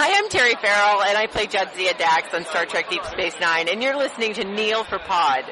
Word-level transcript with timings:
Hi, 0.00 0.16
I'm 0.16 0.28
Terry 0.28 0.54
Farrell, 0.54 1.02
and 1.02 1.18
I 1.18 1.26
play 1.26 1.46
Jadzia 1.48 1.98
Dax 1.98 2.32
on 2.32 2.44
Star 2.44 2.64
Trek 2.66 2.88
Deep 2.88 3.04
Space 3.06 3.34
Nine, 3.40 3.68
and 3.68 3.82
you're 3.82 3.96
listening 3.96 4.32
to 4.34 4.44
Kneel 4.44 4.84
for 4.84 5.00
Pod. 5.00 5.42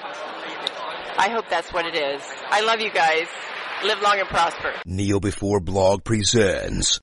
I 1.19 1.31
hope 1.33 1.47
that's 1.51 1.73
what 1.73 1.85
it 1.85 1.97
is. 1.97 2.23
I 2.49 2.61
love 2.61 2.81
you 2.81 2.93
guys. 2.93 3.27
Live 3.83 4.01
long 4.03 4.21
and 4.21 4.29
prosper. 4.29 4.73
Kneel 4.87 5.19
Before 5.19 5.59
Blog 5.59 6.05
presents 6.05 7.01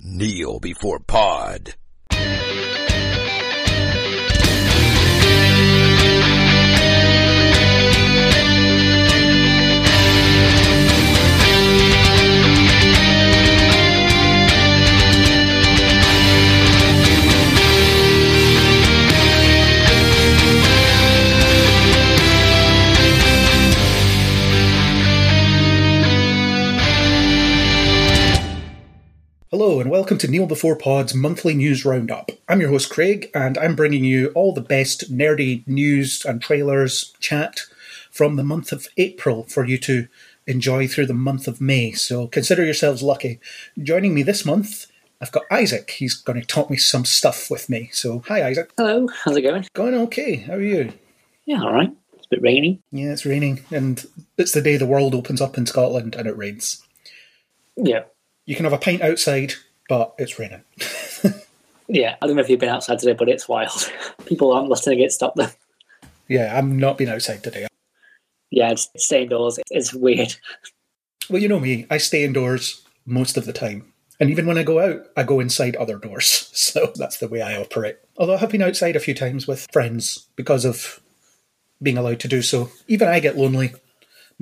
Kneel 0.00 0.60
Before 0.60 1.00
Pod. 1.00 1.74
Hello 29.52 29.80
and 29.80 29.90
welcome 29.90 30.16
to 30.16 30.26
Kneel 30.26 30.46
Before 30.46 30.76
Pod's 30.76 31.12
monthly 31.12 31.52
news 31.52 31.84
roundup. 31.84 32.30
I'm 32.48 32.62
your 32.62 32.70
host 32.70 32.88
Craig 32.88 33.30
and 33.34 33.58
I'm 33.58 33.76
bringing 33.76 34.02
you 34.02 34.28
all 34.28 34.54
the 34.54 34.62
best 34.62 35.14
nerdy 35.14 35.62
news 35.68 36.24
and 36.24 36.40
trailers 36.40 37.12
chat 37.20 37.60
from 38.10 38.36
the 38.36 38.44
month 38.44 38.72
of 38.72 38.88
April 38.96 39.44
for 39.44 39.66
you 39.66 39.76
to 39.76 40.08
enjoy 40.46 40.88
through 40.88 41.04
the 41.04 41.12
month 41.12 41.46
of 41.46 41.60
May. 41.60 41.92
So 41.92 42.28
consider 42.28 42.64
yourselves 42.64 43.02
lucky. 43.02 43.40
Joining 43.78 44.14
me 44.14 44.22
this 44.22 44.46
month, 44.46 44.86
I've 45.20 45.32
got 45.32 45.42
Isaac. 45.50 45.90
He's 45.90 46.14
going 46.14 46.40
to 46.40 46.46
talk 46.46 46.70
me 46.70 46.78
some 46.78 47.04
stuff 47.04 47.50
with 47.50 47.68
me. 47.68 47.90
So 47.92 48.22
hi 48.28 48.46
Isaac. 48.46 48.72
Hello, 48.78 49.06
how's 49.22 49.36
it 49.36 49.42
going? 49.42 49.66
Going 49.74 49.94
okay. 49.94 50.36
How 50.36 50.54
are 50.54 50.62
you? 50.62 50.94
Yeah, 51.44 51.60
all 51.60 51.74
right. 51.74 51.92
It's 52.14 52.24
a 52.24 52.36
bit 52.36 52.42
rainy. 52.42 52.80
Yeah, 52.90 53.12
it's 53.12 53.26
raining 53.26 53.66
and 53.70 54.02
it's 54.38 54.52
the 54.52 54.62
day 54.62 54.78
the 54.78 54.86
world 54.86 55.14
opens 55.14 55.42
up 55.42 55.58
in 55.58 55.66
Scotland 55.66 56.14
and 56.14 56.26
it 56.26 56.38
rains. 56.38 56.82
Yeah, 57.76 58.04
You 58.46 58.56
can 58.56 58.64
have 58.64 58.72
a 58.72 58.78
paint 58.78 59.02
outside, 59.02 59.54
but 59.88 60.14
it's 60.18 60.38
raining. 60.38 60.62
yeah. 61.88 62.16
I 62.20 62.26
don't 62.26 62.36
know 62.36 62.42
if 62.42 62.48
you've 62.48 62.60
been 62.60 62.68
outside 62.68 62.98
today, 62.98 63.12
but 63.12 63.28
it's 63.28 63.48
wild. 63.48 63.90
People 64.26 64.52
aren't 64.52 64.68
letting 64.68 65.00
it 65.00 65.12
stop 65.12 65.34
them. 65.34 65.50
Yeah, 66.28 66.56
I'm 66.56 66.78
not 66.78 66.98
being 66.98 67.10
outside 67.10 67.42
today. 67.42 67.66
Yeah, 68.50 68.70
it's 68.70 68.88
stay 68.96 69.22
indoors. 69.22 69.58
It's 69.70 69.94
weird. 69.94 70.34
Well, 71.28 71.40
you 71.40 71.48
know 71.48 71.60
me, 71.60 71.86
I 71.90 71.98
stay 71.98 72.24
indoors 72.24 72.82
most 73.06 73.36
of 73.36 73.44
the 73.44 73.52
time. 73.52 73.92
And 74.20 74.30
even 74.30 74.46
when 74.46 74.58
I 74.58 74.62
go 74.62 74.78
out, 74.78 75.06
I 75.16 75.24
go 75.24 75.40
inside 75.40 75.76
other 75.76 75.98
doors. 75.98 76.48
So 76.62 76.90
that's 76.94 77.18
the 77.18 77.28
way 77.28 77.42
I 77.42 77.60
operate. 77.60 77.98
Although 78.16 78.36
I 78.36 78.38
have 78.38 78.50
been 78.50 78.62
outside 78.62 78.96
a 78.96 79.00
few 79.00 79.12
times 79.14 79.46
with 79.46 79.66
friends 79.72 80.28
because 80.36 80.64
of 80.64 81.00
being 81.82 81.98
allowed 81.98 82.20
to 82.20 82.28
do 82.28 82.40
so. 82.40 82.70
Even 82.88 83.08
I 83.08 83.20
get 83.20 83.36
lonely. 83.36 83.74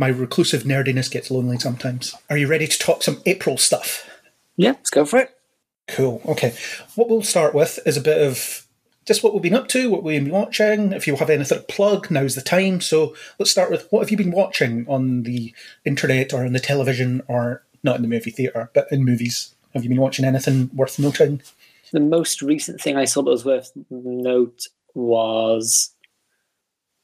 My 0.01 0.09
reclusive 0.09 0.63
nerdiness 0.63 1.11
gets 1.11 1.31
lonely 1.31 1.59
sometimes. 1.59 2.15
Are 2.31 2.39
you 2.39 2.47
ready 2.47 2.67
to 2.67 2.79
talk 2.79 3.03
some 3.03 3.21
April 3.27 3.59
stuff? 3.59 4.09
Yeah, 4.57 4.71
let's 4.71 4.89
go 4.89 5.05
for 5.05 5.19
it. 5.19 5.37
Cool. 5.89 6.23
Okay. 6.25 6.55
What 6.95 7.11
we'll 7.11 7.21
start 7.21 7.55
with 7.55 7.79
is 7.85 7.99
a 7.99 8.01
bit 8.01 8.27
of 8.27 8.67
just 9.05 9.23
what 9.23 9.35
we've 9.35 9.43
been 9.43 9.53
up 9.53 9.69
to, 9.69 9.91
what 9.91 10.03
we've 10.03 10.25
been 10.25 10.33
watching. 10.33 10.95
If 10.95 11.07
you 11.07 11.17
have 11.17 11.29
anything 11.29 11.59
to 11.59 11.65
plug, 11.65 12.11
now's 12.11 12.35
the 12.35 12.41
time. 12.41 12.81
So 12.81 13.15
let's 13.39 13.51
start 13.51 13.71
with 13.71 13.89
what 13.91 14.01
have 14.01 14.11
you 14.11 14.17
been 14.17 14.31
watching 14.31 14.87
on 14.89 15.25
the 15.25 15.55
internet 15.85 16.33
or 16.33 16.47
on 16.47 16.55
the 16.55 16.61
television 16.61 17.21
or 17.29 17.63
not 17.83 17.97
in 17.97 18.03
the 18.03 18.09
movie 18.09 18.31
theatre, 18.31 18.71
but 18.73 18.91
in 18.91 19.05
movies? 19.05 19.55
Have 19.75 19.83
you 19.83 19.91
been 19.91 20.01
watching 20.01 20.25
anything 20.25 20.71
worth 20.73 20.99
noting? 20.99 21.43
The 21.93 22.01
most 22.01 22.41
recent 22.41 22.81
thing 22.81 22.97
I 22.97 23.05
saw 23.05 23.21
that 23.21 23.31
was 23.31 23.45
worth 23.45 23.71
note 23.91 24.69
was 24.95 25.95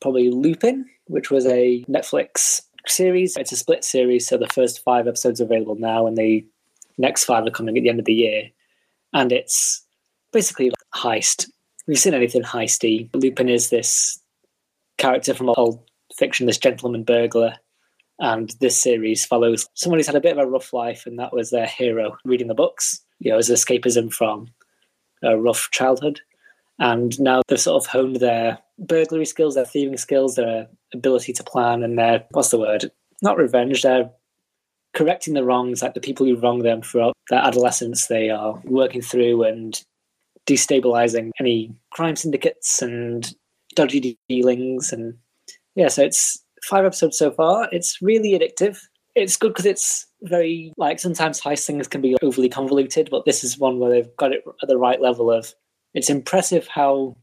probably 0.00 0.30
Lupin, 0.30 0.88
which 1.08 1.30
was 1.30 1.44
a 1.44 1.84
Netflix 1.90 2.62
series. 2.88 3.36
It's 3.36 3.52
a 3.52 3.56
split 3.56 3.84
series, 3.84 4.26
so 4.26 4.36
the 4.36 4.48
first 4.48 4.82
five 4.82 5.06
episodes 5.06 5.40
are 5.40 5.44
available 5.44 5.76
now, 5.76 6.06
and 6.06 6.16
the 6.16 6.46
next 6.98 7.24
five 7.24 7.46
are 7.46 7.50
coming 7.50 7.76
at 7.76 7.82
the 7.82 7.88
end 7.88 7.98
of 7.98 8.04
the 8.04 8.14
year. 8.14 8.50
And 9.12 9.32
it's 9.32 9.84
basically 10.32 10.70
like 10.70 10.76
heist. 10.94 11.48
You've 11.86 11.98
seen 11.98 12.14
anything 12.14 12.42
heisty, 12.42 13.08
Lupin 13.14 13.48
is 13.48 13.70
this 13.70 14.20
character 14.98 15.34
from 15.34 15.50
old 15.50 15.82
fiction, 16.16 16.46
this 16.46 16.58
gentleman 16.58 17.04
burglar. 17.04 17.54
And 18.18 18.54
this 18.60 18.80
series 18.80 19.26
follows 19.26 19.68
someone 19.74 19.98
who's 19.98 20.06
had 20.06 20.16
a 20.16 20.20
bit 20.20 20.32
of 20.32 20.38
a 20.38 20.50
rough 20.50 20.72
life, 20.72 21.04
and 21.06 21.18
that 21.18 21.32
was 21.32 21.50
their 21.50 21.66
hero 21.66 22.16
reading 22.24 22.48
the 22.48 22.54
books, 22.54 23.00
you 23.18 23.30
know, 23.30 23.38
as 23.38 23.50
escapism 23.50 24.12
from 24.12 24.48
a 25.22 25.36
rough 25.36 25.70
childhood. 25.70 26.20
And 26.78 27.18
now 27.20 27.42
they've 27.46 27.60
sort 27.60 27.82
of 27.82 27.88
honed 27.88 28.16
their 28.16 28.58
burglary 28.78 29.26
skills, 29.26 29.54
their 29.54 29.64
thieving 29.64 29.96
skills, 29.96 30.34
their 30.34 30.68
ability 30.94 31.32
to 31.34 31.44
plan, 31.44 31.82
and 31.82 31.98
their, 31.98 32.24
what's 32.30 32.50
the 32.50 32.58
word? 32.58 32.90
Not 33.22 33.38
revenge, 33.38 33.82
they're 33.82 34.10
correcting 34.94 35.34
the 35.34 35.44
wrongs, 35.44 35.82
like 35.82 35.94
the 35.94 36.00
people 36.00 36.26
who 36.26 36.36
wrong 36.36 36.60
them 36.62 36.82
throughout 36.82 37.14
their 37.30 37.40
adolescence. 37.40 38.06
They 38.06 38.30
are 38.30 38.60
working 38.64 39.02
through 39.02 39.42
and 39.42 39.82
destabilizing 40.46 41.30
any 41.40 41.74
crime 41.90 42.16
syndicates 42.16 42.80
and 42.80 43.34
dodgy 43.74 44.16
dealings. 44.28 44.92
And 44.92 45.14
yeah, 45.74 45.88
so 45.88 46.02
it's 46.02 46.42
five 46.64 46.84
episodes 46.84 47.18
so 47.18 47.30
far. 47.30 47.68
It's 47.72 48.00
really 48.00 48.38
addictive. 48.38 48.78
It's 49.14 49.36
good 49.36 49.48
because 49.48 49.66
it's 49.66 50.06
very, 50.22 50.72
like, 50.76 50.98
sometimes 51.00 51.40
heist 51.40 51.66
things 51.66 51.88
can 51.88 52.00
be 52.00 52.16
overly 52.22 52.48
convoluted, 52.48 53.08
but 53.10 53.24
this 53.24 53.42
is 53.44 53.58
one 53.58 53.78
where 53.78 53.90
they've 53.90 54.16
got 54.16 54.32
it 54.32 54.44
at 54.62 54.68
the 54.68 54.78
right 54.78 55.00
level 55.00 55.30
of. 55.30 55.54
It's 55.94 56.10
impressive 56.10 56.68
how 56.68 57.16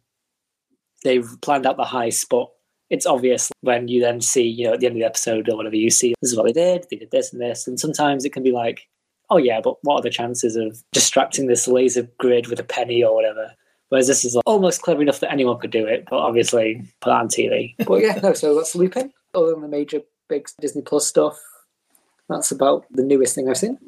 they've 1.04 1.30
planned 1.42 1.66
out 1.66 1.78
the 1.78 1.84
heist, 1.84 2.28
but 2.30 2.50
it's 2.94 3.08
obvious 3.08 3.52
when 3.62 3.88
you 3.88 4.00
then 4.00 4.22
see, 4.22 4.44
you 4.44 4.68
know, 4.68 4.74
at 4.74 4.80
the 4.80 4.86
end 4.86 4.96
of 4.96 5.00
the 5.00 5.06
episode 5.06 5.50
or 5.50 5.58
whatever, 5.58 5.76
you 5.76 5.90
see 5.90 6.14
this 6.22 6.32
is 6.32 6.38
what 6.38 6.46
they 6.46 6.54
did, 6.54 6.86
they 6.92 6.98
did 6.98 7.10
this 7.10 7.34
and 7.34 7.42
this. 7.42 7.68
And 7.68 7.80
sometimes 7.80 8.24
it 8.24 8.34
can 8.34 8.44
be 8.44 8.52
like, 8.52 8.88
oh 9.32 9.38
yeah, 9.38 9.60
but 9.62 9.78
what 9.82 9.96
are 9.96 10.02
the 10.04 10.12
chances 10.12 10.56
of 10.56 10.78
distracting 10.92 11.48
this 11.48 11.68
laser 11.68 12.08
grid 12.20 12.48
with 12.48 12.60
a 12.60 12.64
penny 12.64 13.04
or 13.04 13.16
whatever? 13.16 13.52
Whereas 13.90 14.06
this 14.06 14.24
is 14.24 14.36
like, 14.36 14.44
almost 14.46 14.84
clever 14.84 15.02
enough 15.02 15.22
that 15.22 15.32
anyone 15.32 15.58
could 15.58 15.72
do 15.72 15.88
it, 15.88 16.06
but 16.08 16.20
obviously 16.20 16.88
put 17.02 17.10
that 17.10 17.20
on 17.20 17.30
TV. 17.30 17.74
but 17.88 17.96
yeah, 17.96 18.20
no, 18.22 18.34
so 18.34 18.54
that's 18.54 18.76
Lupin. 18.76 19.12
Other 19.34 19.50
than 19.50 19.62
the 19.62 19.68
major 19.68 20.02
big 20.30 20.48
Disney 20.62 20.84
Plus 20.84 21.08
stuff, 21.08 21.40
that's 22.30 22.52
about 22.52 22.86
the 22.92 23.04
newest 23.04 23.34
thing 23.34 23.50
I've 23.50 23.58
seen. 23.58 23.80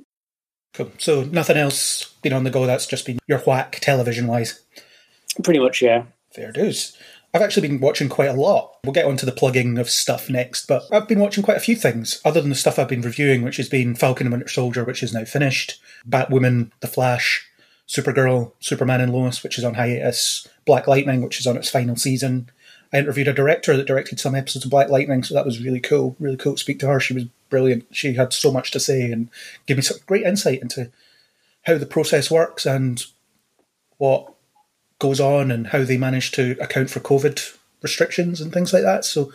Cool. 0.73 0.91
So 0.97 1.25
nothing 1.25 1.57
else 1.57 2.05
been 2.23 2.33
on 2.33 2.43
the 2.43 2.49
go. 2.49 2.65
That's 2.65 2.87
just 2.87 3.05
been 3.05 3.19
your 3.27 3.39
whack 3.39 3.77
television 3.81 4.25
wise. 4.25 4.61
Pretty 5.43 5.59
much, 5.59 5.83
yeah. 5.83 6.05
Fair 6.33 6.51
dues. 6.51 6.97
I've 7.35 7.41
actually 7.41 7.67
been 7.67 7.81
watching 7.81 8.07
quite 8.07 8.29
a 8.29 8.33
lot. 8.33 8.77
We'll 8.85 8.93
get 8.93 9.03
onto 9.03 9.25
the 9.25 9.33
plugging 9.33 9.77
of 9.77 9.89
stuff 9.89 10.29
next, 10.29 10.67
but 10.67 10.83
I've 10.89 11.09
been 11.09 11.19
watching 11.19 11.43
quite 11.43 11.57
a 11.57 11.59
few 11.59 11.75
things 11.75 12.21
other 12.23 12.39
than 12.39 12.49
the 12.49 12.55
stuff 12.55 12.79
I've 12.79 12.87
been 12.87 13.01
reviewing, 13.01 13.41
which 13.41 13.57
has 13.57 13.67
been 13.67 13.93
Falcon 13.93 14.27
and 14.27 14.31
Winter 14.31 14.47
Soldier, 14.47 14.85
which 14.85 15.03
is 15.03 15.13
now 15.13 15.25
finished, 15.25 15.81
Batwoman, 16.07 16.71
The 16.79 16.87
Flash, 16.87 17.45
Supergirl, 17.89 18.53
Superman 18.61 19.01
and 19.01 19.11
Lois, 19.11 19.43
which 19.43 19.57
is 19.57 19.65
on 19.65 19.73
hiatus, 19.73 20.47
Black 20.63 20.87
Lightning, 20.87 21.21
which 21.21 21.41
is 21.41 21.45
on 21.45 21.57
its 21.57 21.69
final 21.69 21.97
season. 21.97 22.49
I 22.93 22.99
interviewed 22.99 23.27
a 23.27 23.33
director 23.33 23.75
that 23.75 23.85
directed 23.85 24.17
some 24.17 24.33
episodes 24.33 24.63
of 24.63 24.71
Black 24.71 24.87
Lightning, 24.87 25.21
so 25.21 25.33
that 25.33 25.45
was 25.45 25.61
really 25.61 25.81
cool. 25.81 26.15
Really 26.21 26.37
cool 26.37 26.53
to 26.53 26.61
speak 26.61 26.79
to 26.79 26.87
her. 26.87 27.01
She 27.01 27.13
was 27.13 27.25
brilliant. 27.49 27.85
She 27.91 28.13
had 28.13 28.31
so 28.31 28.49
much 28.49 28.71
to 28.71 28.79
say 28.79 29.11
and 29.11 29.29
gave 29.65 29.75
me 29.75 29.83
some 29.83 29.97
great 30.05 30.23
insight 30.23 30.61
into 30.61 30.89
how 31.63 31.77
the 31.77 31.85
process 31.85 32.31
works 32.31 32.65
and 32.65 33.05
what 33.97 34.34
goes 34.99 35.19
on 35.19 35.51
and 35.51 35.67
how 35.67 35.83
they 35.83 35.97
manage 35.97 36.31
to 36.31 36.55
account 36.61 36.89
for 36.89 36.99
COVID 36.99 37.57
restrictions 37.81 38.41
and 38.41 38.53
things 38.53 38.73
like 38.73 38.83
that. 38.83 39.05
So 39.05 39.31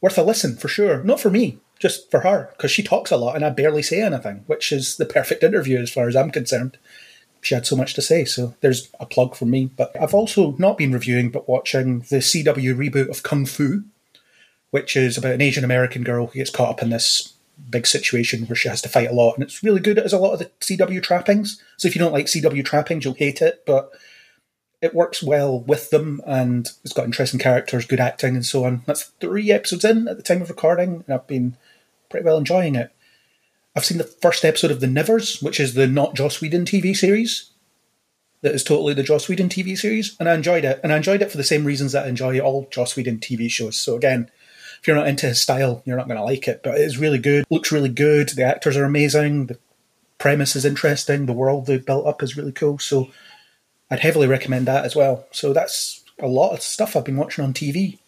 worth 0.00 0.18
a 0.18 0.22
listen 0.22 0.56
for 0.56 0.68
sure. 0.68 1.02
Not 1.02 1.20
for 1.20 1.30
me, 1.30 1.58
just 1.78 2.10
for 2.10 2.20
her, 2.20 2.50
because 2.56 2.70
she 2.70 2.82
talks 2.82 3.10
a 3.10 3.16
lot 3.16 3.36
and 3.36 3.44
I 3.44 3.50
barely 3.50 3.82
say 3.82 4.00
anything, 4.00 4.44
which 4.46 4.72
is 4.72 4.96
the 4.96 5.06
perfect 5.06 5.42
interview 5.42 5.78
as 5.78 5.90
far 5.90 6.08
as 6.08 6.16
I'm 6.16 6.30
concerned. 6.30 6.78
She 7.42 7.54
had 7.54 7.66
so 7.66 7.74
much 7.74 7.94
to 7.94 8.02
say, 8.02 8.24
so 8.24 8.54
there's 8.60 8.90
a 9.00 9.06
plug 9.06 9.34
for 9.34 9.46
me. 9.46 9.70
But 9.74 9.94
I've 10.00 10.14
also 10.14 10.54
not 10.58 10.76
been 10.76 10.92
reviewing, 10.92 11.30
but 11.30 11.48
watching 11.48 12.00
the 12.00 12.18
CW 12.18 12.74
reboot 12.76 13.08
of 13.08 13.22
Kung 13.22 13.46
Fu, 13.46 13.84
which 14.70 14.94
is 14.96 15.16
about 15.16 15.32
an 15.32 15.40
Asian 15.40 15.64
American 15.64 16.04
girl 16.04 16.26
who 16.26 16.38
gets 16.38 16.50
caught 16.50 16.68
up 16.68 16.82
in 16.82 16.90
this 16.90 17.34
big 17.68 17.86
situation 17.86 18.46
where 18.46 18.56
she 18.56 18.68
has 18.68 18.82
to 18.82 18.88
fight 18.88 19.10
a 19.10 19.14
lot. 19.14 19.34
And 19.34 19.42
it's 19.42 19.62
really 19.62 19.80
good. 19.80 19.98
It 19.98 20.04
has 20.04 20.12
a 20.12 20.18
lot 20.18 20.34
of 20.34 20.38
the 20.38 20.50
CW 20.60 21.02
trappings. 21.02 21.62
So 21.78 21.88
if 21.88 21.94
you 21.94 21.98
don't 21.98 22.12
like 22.12 22.26
CW 22.26 22.64
trappings, 22.64 23.04
you'll 23.04 23.14
hate 23.14 23.40
it. 23.40 23.64
But 23.66 23.90
it 24.80 24.94
works 24.94 25.22
well 25.22 25.60
with 25.60 25.90
them 25.90 26.20
and 26.26 26.68
it's 26.84 26.92
got 26.92 27.04
interesting 27.04 27.40
characters, 27.40 27.86
good 27.86 28.00
acting, 28.00 28.34
and 28.34 28.46
so 28.46 28.64
on. 28.64 28.82
That's 28.86 29.12
three 29.20 29.50
episodes 29.50 29.84
in 29.84 30.08
at 30.08 30.16
the 30.16 30.22
time 30.22 30.42
of 30.42 30.48
recording, 30.48 31.04
and 31.06 31.14
I've 31.14 31.26
been 31.26 31.56
pretty 32.08 32.24
well 32.24 32.38
enjoying 32.38 32.74
it. 32.74 32.92
I've 33.76 33.84
seen 33.84 33.98
the 33.98 34.04
first 34.04 34.44
episode 34.44 34.70
of 34.70 34.80
The 34.80 34.86
Nevers, 34.86 35.40
which 35.40 35.60
is 35.60 35.74
the 35.74 35.86
not 35.86 36.14
Joss 36.14 36.40
Whedon 36.40 36.64
TV 36.64 36.96
series. 36.96 37.50
That 38.42 38.54
is 38.54 38.64
totally 38.64 38.94
the 38.94 39.02
Joss 39.02 39.28
Whedon 39.28 39.50
TV 39.50 39.76
series, 39.76 40.16
and 40.18 40.28
I 40.28 40.34
enjoyed 40.34 40.64
it. 40.64 40.80
And 40.82 40.92
I 40.92 40.96
enjoyed 40.96 41.20
it 41.20 41.30
for 41.30 41.36
the 41.36 41.44
same 41.44 41.64
reasons 41.64 41.92
that 41.92 42.06
I 42.06 42.08
enjoy 42.08 42.40
all 42.40 42.66
Joss 42.70 42.96
Whedon 42.96 43.18
TV 43.18 43.50
shows. 43.50 43.76
So 43.76 43.96
again, 43.96 44.30
if 44.80 44.88
you're 44.88 44.96
not 44.96 45.08
into 45.08 45.26
his 45.26 45.40
style, 45.40 45.82
you're 45.84 45.98
not 45.98 46.08
going 46.08 46.18
to 46.18 46.24
like 46.24 46.48
it. 46.48 46.62
But 46.62 46.76
it 46.76 46.80
is 46.80 46.96
really 46.96 47.18
good. 47.18 47.44
Looks 47.50 47.70
really 47.70 47.90
good. 47.90 48.30
The 48.30 48.44
actors 48.44 48.78
are 48.78 48.84
amazing. 48.84 49.46
The 49.46 49.58
premise 50.16 50.56
is 50.56 50.64
interesting. 50.64 51.26
The 51.26 51.34
world 51.34 51.66
they've 51.66 51.84
built 51.84 52.06
up 52.06 52.22
is 52.22 52.36
really 52.36 52.52
cool. 52.52 52.78
So 52.78 53.10
I'd 53.90 54.00
heavily 54.00 54.26
recommend 54.26 54.66
that 54.66 54.84
as 54.84 54.94
well. 54.94 55.26
So 55.32 55.52
that's 55.52 56.04
a 56.20 56.26
lot 56.28 56.52
of 56.52 56.62
stuff 56.62 56.94
I've 56.96 57.04
been 57.04 57.16
watching 57.16 57.44
on 57.44 57.52
TV. 57.52 57.98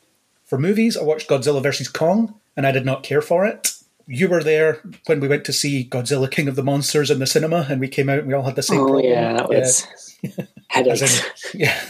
For 0.44 0.58
movies, 0.58 0.96
I 0.96 1.02
watched 1.02 1.28
Godzilla 1.28 1.62
vs. 1.62 1.88
Kong, 1.88 2.34
and 2.56 2.66
I 2.66 2.72
did 2.72 2.84
not 2.84 3.02
care 3.02 3.22
for 3.22 3.44
it. 3.46 3.72
You 4.06 4.28
were 4.28 4.42
there 4.42 4.80
when 5.06 5.20
we 5.20 5.28
went 5.28 5.44
to 5.46 5.52
see 5.52 5.88
Godzilla 5.88 6.30
King 6.30 6.48
of 6.48 6.56
the 6.56 6.62
Monsters 6.62 7.10
in 7.10 7.18
the 7.20 7.26
cinema, 7.26 7.66
and 7.70 7.80
we 7.80 7.88
came 7.88 8.08
out 8.08 8.18
and 8.18 8.28
we 8.28 8.34
all 8.34 8.42
had 8.42 8.56
the 8.56 8.62
same 8.62 8.80
Oh 8.80 8.84
problem. 8.86 9.04
yeah, 9.06 9.32
that 9.34 9.48
was 9.48 9.86
As 10.24 10.46
headaches. 10.68 11.54
in, 11.54 11.60
yeah. 11.60 11.80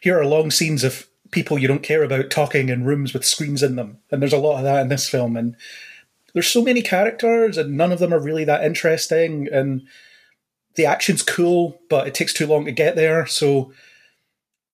Here 0.00 0.18
are 0.18 0.24
long 0.24 0.50
scenes 0.50 0.84
of 0.84 1.08
people 1.30 1.58
you 1.58 1.68
don't 1.68 1.82
care 1.82 2.02
about 2.02 2.30
talking 2.30 2.68
in 2.70 2.84
rooms 2.84 3.12
with 3.12 3.24
screens 3.24 3.62
in 3.62 3.76
them. 3.76 3.98
And 4.10 4.22
there's 4.22 4.32
a 4.32 4.38
lot 4.38 4.56
of 4.58 4.64
that 4.64 4.80
in 4.80 4.88
this 4.88 5.08
film. 5.08 5.36
And 5.36 5.56
there's 6.32 6.46
so 6.48 6.62
many 6.62 6.80
characters, 6.80 7.58
and 7.58 7.76
none 7.76 7.92
of 7.92 7.98
them 7.98 8.14
are 8.14 8.20
really 8.20 8.44
that 8.44 8.64
interesting. 8.64 9.48
And 9.52 9.86
the 10.78 10.86
action's 10.86 11.22
cool, 11.22 11.78
but 11.90 12.06
it 12.06 12.14
takes 12.14 12.32
too 12.32 12.46
long 12.46 12.64
to 12.64 12.72
get 12.72 12.96
there. 12.96 13.26
So 13.26 13.72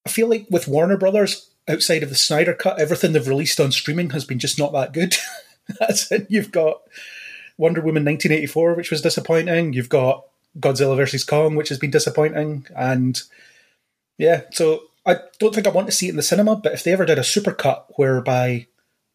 I 0.05 0.09
feel 0.09 0.29
like 0.29 0.45
with 0.49 0.67
Warner 0.67 0.97
Brothers, 0.97 1.49
outside 1.67 2.03
of 2.03 2.09
the 2.09 2.15
Snyder 2.15 2.53
Cut, 2.53 2.79
everything 2.79 3.11
they've 3.11 3.27
released 3.27 3.59
on 3.59 3.71
streaming 3.71 4.11
has 4.11 4.23
been 4.23 4.39
just 4.39 4.59
not 4.59 4.71
that 4.73 4.93
good. 4.93 5.15
That's 5.79 6.11
it. 6.11 6.27
You've 6.29 6.51
got 6.51 6.81
Wonder 7.57 7.81
Woman 7.81 8.05
1984, 8.05 8.75
which 8.75 8.91
was 8.91 9.01
disappointing. 9.01 9.73
You've 9.73 9.89
got 9.89 10.25
Godzilla 10.59 10.95
vs. 10.95 11.23
Kong, 11.23 11.55
which 11.55 11.69
has 11.69 11.79
been 11.79 11.91
disappointing. 11.91 12.67
And 12.77 13.19
yeah, 14.19 14.43
so 14.51 14.83
I 15.07 15.17
don't 15.39 15.55
think 15.55 15.65
I 15.65 15.71
want 15.71 15.87
to 15.87 15.91
see 15.91 16.05
it 16.05 16.11
in 16.11 16.17
the 16.17 16.21
cinema, 16.21 16.55
but 16.55 16.73
if 16.73 16.83
they 16.83 16.93
ever 16.93 17.05
did 17.05 17.17
a 17.17 17.21
supercut 17.21 17.85
whereby 17.95 18.67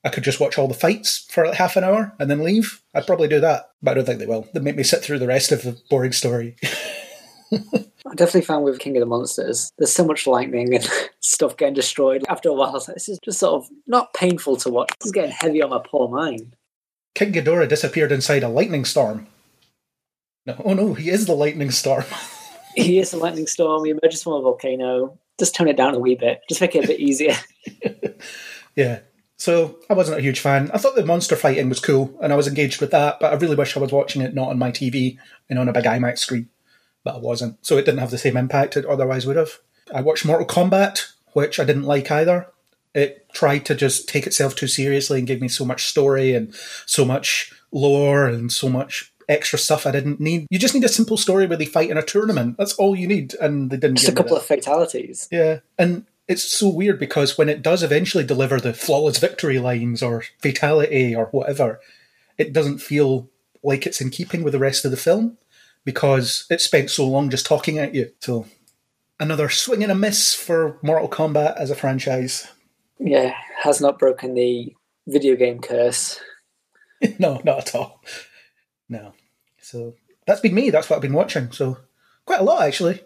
I 0.05 0.09
could 0.09 0.25
just 0.25 0.41
watch 0.41 0.57
all 0.59 0.69
the 0.69 0.75
fights 0.75 1.27
for 1.31 1.47
like 1.47 1.57
half 1.57 1.77
an 1.77 1.85
hour 1.85 2.15
and 2.19 2.31
then 2.31 2.43
leave, 2.43 2.83
I'd 2.95 3.07
probably 3.07 3.29
do 3.29 3.41
that. 3.41 3.71
But 3.83 3.93
I 3.93 3.95
don't 3.95 4.07
think 4.07 4.19
they 4.19 4.27
will. 4.27 4.49
They 4.55 4.61
make 4.61 4.77
me 4.77 4.83
sit 4.83 5.03
through 5.03 5.19
the 5.19 5.27
rest 5.27 5.53
of 5.53 5.63
the 5.63 5.79
boring 5.91 6.13
story. 6.13 6.57
I 7.53 8.15
definitely 8.15 8.43
found 8.43 8.65
with 8.65 8.79
King 8.79 8.97
of 8.97 9.01
the 9.01 9.07
Monsters, 9.07 9.73
there's 9.77 9.93
so 9.93 10.05
much 10.05 10.27
lightning 10.27 10.75
and 10.75 10.89
stuff 11.21 11.57
getting 11.57 11.75
destroyed. 11.75 12.25
After 12.29 12.49
a 12.49 12.55
while, 12.55 12.71
I 12.71 12.73
was 12.73 12.89
like, 12.89 12.97
this 12.97 13.09
is 13.09 13.19
just 13.25 13.41
sort 13.41 13.63
of 13.63 13.71
not 13.87 14.15
painful 14.15 14.57
to 14.59 14.71
watch. 14.71 14.91
This 15.01 15.07
is 15.07 15.13
getting 15.13 15.33
heavy 15.33 15.63
on 15.63 15.71
my 15.71 15.83
poor 15.85 16.09
mind. 16.09 16.57
King 17.15 17.33
Ghidorah 17.33 17.69
disappeared 17.69 18.13
inside 18.13 18.43
a 18.43 18.49
lightning 18.49 18.85
storm. 18.85 19.27
No, 20.47 20.57
oh 20.65 20.75
no, 20.75 20.95
he 20.95 21.11
is 21.11 21.27
the 21.27 21.35
lightning 21.35 21.71
storm. 21.71 22.05
He 22.77 23.01
is 23.01 23.11
the 23.11 23.17
lightning 23.17 23.49
storm. 23.49 23.85
He 23.85 23.91
emerges 23.91 24.23
from 24.23 24.35
a 24.35 24.43
volcano. 24.43 25.19
Just 25.41 25.57
tone 25.57 25.67
it 25.67 25.77
down 25.77 25.97
a 25.97 25.99
wee 25.99 26.15
bit. 26.15 26.43
Just 26.49 26.61
make 26.61 26.77
it 26.77 26.85
a 26.85 26.87
bit 26.87 27.01
easier. 27.01 27.35
yeah. 28.77 29.01
So 29.41 29.79
I 29.89 29.95
wasn't 29.95 30.19
a 30.19 30.23
huge 30.23 30.41
fan. 30.41 30.71
I 30.75 30.77
thought 30.77 30.97
the 30.97 31.05
monster 31.05 31.35
fighting 31.35 31.71
was 31.71 31.81
cool, 31.81 32.15
and 32.21 32.31
I 32.31 32.37
was 32.37 32.47
engaged 32.47 32.79
with 32.79 32.91
that. 32.91 33.19
But 33.21 33.33
I 33.33 33.37
really 33.37 33.57
wish 33.57 33.75
I 33.75 33.81
was 33.81 33.91
watching 33.91 34.21
it 34.21 34.35
not 34.35 34.51
on 34.51 34.59
my 34.59 34.71
TV 34.71 35.17
and 35.49 35.59
on 35.59 35.67
a 35.67 35.73
big 35.73 35.85
IMAX 35.85 36.19
screen. 36.19 36.51
But 37.05 37.15
I 37.15 37.19
wasn't, 37.19 37.57
so 37.65 37.79
it 37.79 37.87
didn't 37.87 38.01
have 38.01 38.11
the 38.11 38.19
same 38.19 38.37
impact 38.37 38.77
it 38.77 38.85
otherwise 38.85 39.25
would 39.25 39.37
have. 39.37 39.61
I 39.95 40.03
watched 40.03 40.27
Mortal 40.27 40.47
Kombat, 40.47 41.15
which 41.33 41.59
I 41.59 41.65
didn't 41.65 41.85
like 41.85 42.11
either. 42.11 42.49
It 42.95 43.33
tried 43.33 43.65
to 43.65 43.75
just 43.75 44.07
take 44.11 44.27
itself 44.27 44.55
too 44.55 44.67
seriously 44.67 45.19
and 45.19 45.27
gave 45.27 45.41
me 45.41 45.49
so 45.49 45.65
much 45.65 45.87
story 45.87 46.35
and 46.35 46.55
so 46.85 47.07
much 47.07 47.51
lore 47.73 48.27
and 48.27 48.53
so 48.53 48.69
much 48.69 49.11
extra 49.27 49.59
stuff 49.59 49.87
I 49.87 49.93
didn't 49.93 50.21
need. 50.21 50.49
You 50.51 50.59
just 50.59 50.75
need 50.75 50.85
a 50.85 50.89
simple 50.89 51.17
story 51.17 51.47
where 51.47 51.57
they 51.57 51.65
fight 51.65 51.89
in 51.89 51.97
a 51.97 52.03
tournament. 52.03 52.57
That's 52.59 52.75
all 52.75 52.95
you 52.95 53.07
need, 53.07 53.33
and 53.41 53.71
they 53.71 53.79
didn't. 53.79 53.97
Just 53.97 54.11
a 54.11 54.15
couple 54.15 54.37
of 54.37 54.45
fatalities. 54.45 55.29
Yeah, 55.33 55.61
and 55.79 56.05
it's 56.31 56.45
so 56.45 56.69
weird 56.69 56.99
because 56.99 57.37
when 57.37 57.49
it 57.49 57.61
does 57.61 57.83
eventually 57.83 58.25
deliver 58.25 58.61
the 58.61 58.73
flawless 58.73 59.19
victory 59.19 59.59
lines 59.59 60.03
or 60.03 60.23
fatality 60.39 61.15
or 61.15 61.27
whatever, 61.27 61.81
it 62.39 62.53
doesn't 62.53 62.79
feel 62.79 63.29
like 63.63 63.85
it's 63.87 64.01
in 64.01 64.11
keeping 64.11 64.43
with 64.45 64.53
the 64.53 64.59
rest 64.59 64.85
of 64.85 64.91
the 64.91 64.97
film 64.97 65.37
because 65.85 66.47
it 66.49 66.61
spent 66.61 66.89
so 66.91 67.07
long 67.07 67.31
just 67.31 67.45
talking 67.47 67.79
at 67.79 67.95
you. 67.95 68.13
So 68.21 68.47
another 69.19 69.49
swing 69.49 69.83
and 69.83 69.91
a 69.93 69.95
miss 69.95 70.35
for 70.35 70.79
Mortal 70.83 71.09
Kombat 71.09 71.57
as 71.57 71.71
a 71.71 71.75
franchise. 71.75 72.47
Yeah, 72.99 73.35
has 73.63 73.81
not 73.81 73.99
broken 73.99 74.35
the 74.35 74.75
video 75.09 75.35
game 75.37 75.61
curse. 75.61 76.21
no, 77.19 77.41
not 77.45 77.59
at 77.69 77.75
all. 77.75 78.03
No. 78.89 79.15
So 79.61 79.95
that's 80.27 80.41
been 80.41 80.55
me. 80.55 80.71
That's 80.71 80.89
what 80.89 80.97
I've 80.97 81.03
been 81.03 81.13
watching. 81.13 81.51
So 81.53 81.79
quite 82.25 82.41
a 82.41 82.45
lot 82.45 82.63
actually. 82.63 83.03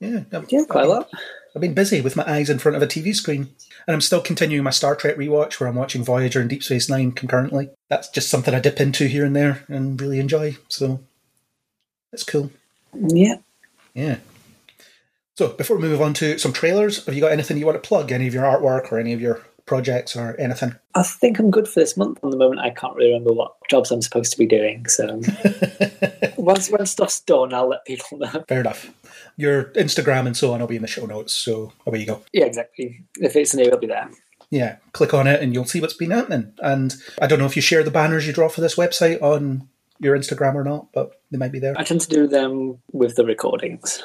Yeah, 0.00 0.24
I've- 0.32 0.46
Yeah, 0.50 0.64
quite 0.68 0.84
a 0.84 0.88
lot. 0.88 1.10
I've 1.54 1.60
been 1.60 1.74
busy 1.74 2.00
with 2.00 2.16
my 2.16 2.24
eyes 2.26 2.50
in 2.50 2.58
front 2.58 2.76
of 2.76 2.82
a 2.82 2.86
TV 2.86 3.14
screen. 3.14 3.50
And 3.86 3.94
I'm 3.94 4.00
still 4.00 4.20
continuing 4.20 4.64
my 4.64 4.70
Star 4.70 4.96
Trek 4.96 5.16
rewatch 5.16 5.60
where 5.60 5.68
I'm 5.68 5.76
watching 5.76 6.02
Voyager 6.02 6.40
and 6.40 6.50
Deep 6.50 6.64
Space 6.64 6.88
Nine 6.88 7.12
concurrently. 7.12 7.70
That's 7.88 8.08
just 8.08 8.28
something 8.28 8.54
I 8.54 8.60
dip 8.60 8.80
into 8.80 9.06
here 9.06 9.24
and 9.24 9.36
there 9.36 9.64
and 9.68 10.00
really 10.00 10.18
enjoy. 10.18 10.56
So 10.68 11.00
that's 12.10 12.24
cool. 12.24 12.50
Yeah. 12.92 13.36
Yeah. 13.92 14.18
So 15.36 15.48
before 15.48 15.76
we 15.76 15.88
move 15.88 16.02
on 16.02 16.14
to 16.14 16.38
some 16.38 16.52
trailers, 16.52 17.04
have 17.06 17.14
you 17.14 17.20
got 17.20 17.32
anything 17.32 17.58
you 17.58 17.66
want 17.66 17.80
to 17.80 17.86
plug? 17.86 18.10
Any 18.10 18.26
of 18.26 18.34
your 18.34 18.44
artwork 18.44 18.90
or 18.90 18.98
any 18.98 19.12
of 19.12 19.20
your 19.20 19.42
projects 19.66 20.16
or 20.16 20.38
anything? 20.38 20.74
I 20.94 21.02
think 21.02 21.38
I'm 21.38 21.50
good 21.50 21.68
for 21.68 21.80
this 21.80 21.96
month. 21.96 22.18
On 22.22 22.30
the 22.30 22.36
moment, 22.36 22.60
I 22.60 22.70
can't 22.70 22.94
really 22.94 23.12
remember 23.12 23.32
what 23.32 23.54
jobs 23.68 23.90
I'm 23.90 24.02
supposed 24.02 24.32
to 24.32 24.38
be 24.38 24.46
doing. 24.46 24.86
So 24.86 25.20
once 26.36 26.70
when 26.70 26.86
stuff's 26.86 27.20
done, 27.20 27.54
I'll 27.54 27.68
let 27.68 27.84
people 27.84 28.18
know. 28.18 28.44
Fair 28.48 28.60
enough. 28.60 28.90
Your 29.36 29.64
Instagram 29.74 30.26
and 30.26 30.36
so 30.36 30.52
on 30.52 30.60
will 30.60 30.66
be 30.66 30.76
in 30.76 30.82
the 30.82 30.88
show 30.88 31.06
notes. 31.06 31.32
So 31.32 31.72
away 31.86 32.00
you 32.00 32.06
go. 32.06 32.22
Yeah, 32.32 32.44
exactly. 32.44 33.04
If 33.18 33.36
it's 33.36 33.54
new, 33.54 33.64
it'll 33.64 33.78
be 33.78 33.86
there. 33.86 34.10
Yeah, 34.50 34.76
click 34.92 35.14
on 35.14 35.26
it 35.26 35.42
and 35.42 35.52
you'll 35.52 35.64
see 35.64 35.80
what's 35.80 35.94
been 35.94 36.12
happening. 36.12 36.52
And 36.60 36.94
I 37.20 37.26
don't 37.26 37.38
know 37.38 37.46
if 37.46 37.56
you 37.56 37.62
share 37.62 37.82
the 37.82 37.90
banners 37.90 38.26
you 38.26 38.32
draw 38.32 38.48
for 38.48 38.60
this 38.60 38.76
website 38.76 39.20
on 39.20 39.68
your 39.98 40.16
Instagram 40.16 40.54
or 40.54 40.64
not, 40.64 40.92
but 40.92 41.20
they 41.30 41.38
might 41.38 41.52
be 41.52 41.58
there. 41.58 41.74
I 41.76 41.82
tend 41.82 42.02
to 42.02 42.08
do 42.08 42.26
them 42.26 42.78
with 42.92 43.16
the 43.16 43.24
recordings. 43.24 44.02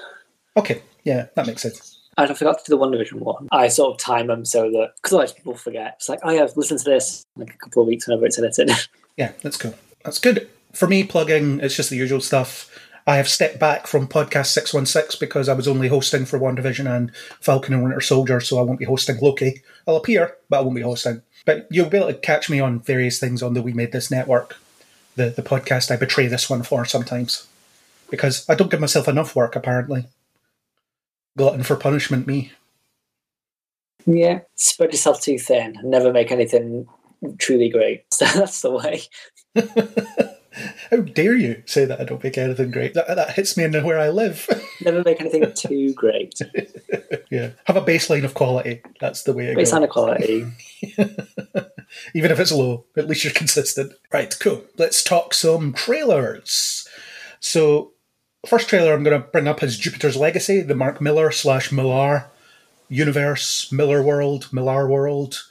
Okay, 0.58 0.82
yeah, 1.04 1.28
that 1.36 1.46
makes 1.46 1.62
sense. 1.62 1.99
And 2.20 2.32
I 2.32 2.34
forgot 2.34 2.64
to 2.64 2.70
do 2.70 2.78
the 2.78 2.84
WandaVision 2.86 3.14
one. 3.14 3.48
I 3.52 3.70
sort 3.70 3.94
of 3.94 3.98
time 3.98 4.28
them 4.28 4.44
so 4.44 4.70
that 4.72 4.92
because 4.96 5.14
otherwise 5.14 5.32
people 5.32 5.56
forget. 5.56 5.96
It's 5.96 6.10
like, 6.10 6.20
oh 6.24 6.32
yeah, 6.32 6.44
I've 6.44 6.58
listened 6.58 6.82
to 6.82 6.90
this 6.90 7.26
like 7.38 7.54
a 7.54 7.58
couple 7.58 7.82
of 7.82 7.88
weeks 7.88 8.08
whenever 8.08 8.26
it's 8.26 8.38
edited. 8.38 8.72
Yeah, 9.18 9.34
that's 9.42 9.58
cool. 9.58 9.76
That's 10.06 10.18
good. 10.18 10.50
For 10.72 10.88
me, 10.88 11.04
plugging, 11.04 11.60
it's 11.60 11.76
just 11.76 11.90
the 11.90 11.98
usual 11.98 12.22
stuff. 12.22 12.74
I 13.06 13.18
have 13.18 13.28
stepped 13.28 13.60
back 13.60 13.86
from 13.86 14.08
podcast 14.08 14.48
616 14.54 15.18
because 15.20 15.50
I 15.50 15.54
was 15.56 15.68
only 15.68 15.90
hosting 15.90 16.24
for 16.26 16.40
WandaVision 16.40 16.90
and 16.90 17.14
Falcon 17.42 17.74
and 17.74 17.84
Winter 17.84 18.00
Soldier, 18.00 18.40
so 18.40 18.60
I 18.60 18.62
won't 18.62 18.80
be 18.80 18.86
hosting 18.86 19.18
Loki. 19.20 19.62
I'll 19.86 19.98
appear, 19.98 20.38
but 20.48 20.60
I 20.60 20.62
won't 20.62 20.78
be 20.78 20.84
hosting. 20.84 21.22
But 21.46 21.68
you'll 21.70 21.90
be 21.90 21.98
able 21.98 22.08
to 22.08 22.14
catch 22.14 22.50
me 22.50 22.62
on 22.62 22.80
various 22.80 23.20
things 23.20 23.44
on 23.44 23.56
the 23.56 23.62
We 23.62 23.74
Made 23.74 23.92
This 23.92 24.10
network, 24.10 24.56
the, 25.18 25.32
the 25.32 25.44
podcast 25.44 25.92
I 25.92 25.98
betray 25.98 26.28
this 26.28 26.50
one 26.50 26.64
for 26.64 26.86
sometimes. 26.86 27.46
Because 28.10 28.48
I 28.48 28.56
don't 28.56 28.72
give 28.72 28.80
myself 28.80 29.10
enough 29.10 29.36
work, 29.36 29.58
apparently. 29.58 30.06
Glutton 31.38 31.64
for 31.64 31.76
punishment, 31.76 32.28
me. 32.28 32.52
yeah, 34.06 34.40
spread 34.56 34.92
yourself 34.92 35.22
too 35.22 35.38
thin 35.40 35.78
and 35.78 35.90
never 35.90 36.12
make 36.12 36.32
anything 36.32 36.88
truly 37.38 37.70
great. 37.70 38.06
So 38.12 38.26
that's 38.26 38.62
the 38.62 38.72
way. 38.72 39.02
How 40.92 40.98
dare 40.98 41.36
you 41.38 41.64
say 41.66 41.86
that 41.86 42.02
I 42.02 42.04
don't 42.04 42.22
make 42.24 42.38
anything 42.38 42.72
great? 42.72 42.94
That, 42.94 43.08
that 43.08 43.32
hits 43.32 43.56
me 43.56 43.64
in 43.64 43.74
where 43.86 44.00
I 44.00 44.10
live. 44.10 44.48
Never 44.82 45.04
make 45.06 45.22
anything 45.22 45.54
too 45.54 45.94
great. 45.94 46.38
yeah, 47.30 47.52
have 47.66 47.78
a 47.78 47.82
baseline 47.82 48.26
of 48.26 48.34
quality. 48.34 48.82
That's 49.00 49.24
the 49.24 49.32
way 49.34 49.46
it 49.48 49.56
Based 49.56 49.72
goes. 49.72 49.78
on 49.78 49.84
equality. 49.84 50.46
Even 52.14 52.32
if 52.32 52.40
it's 52.40 52.52
low, 52.52 52.86
at 52.98 53.08
least 53.08 53.24
you're 53.24 53.32
consistent. 53.34 53.94
Right, 54.12 54.36
cool. 54.40 54.64
Let's 54.78 55.04
talk 55.04 55.34
some 55.34 55.72
trailers. 55.74 56.88
So, 57.40 57.94
first 58.48 58.70
trailer 58.70 58.94
I'm 58.94 59.04
going 59.04 59.22
to 59.22 59.28
bring 59.28 59.48
up 59.48 59.62
is 59.64 59.78
Jupiter's 59.78 60.16
Legacy, 60.16 60.62
the 60.62 60.76
Mark 60.76 61.02
Miller 61.02 61.32
slash 61.32 61.72
Millar 61.72 62.30
universe, 62.88 63.72
Miller 63.72 64.02
World, 64.02 64.48
Millar 64.52 64.88
World 64.88 65.44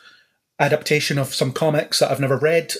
adaptation 0.59 1.19
of 1.19 1.35
some 1.35 1.53
comics 1.53 2.01
that 2.01 2.11
I've 2.11 2.21
never 2.21 2.37
read. 2.37 2.75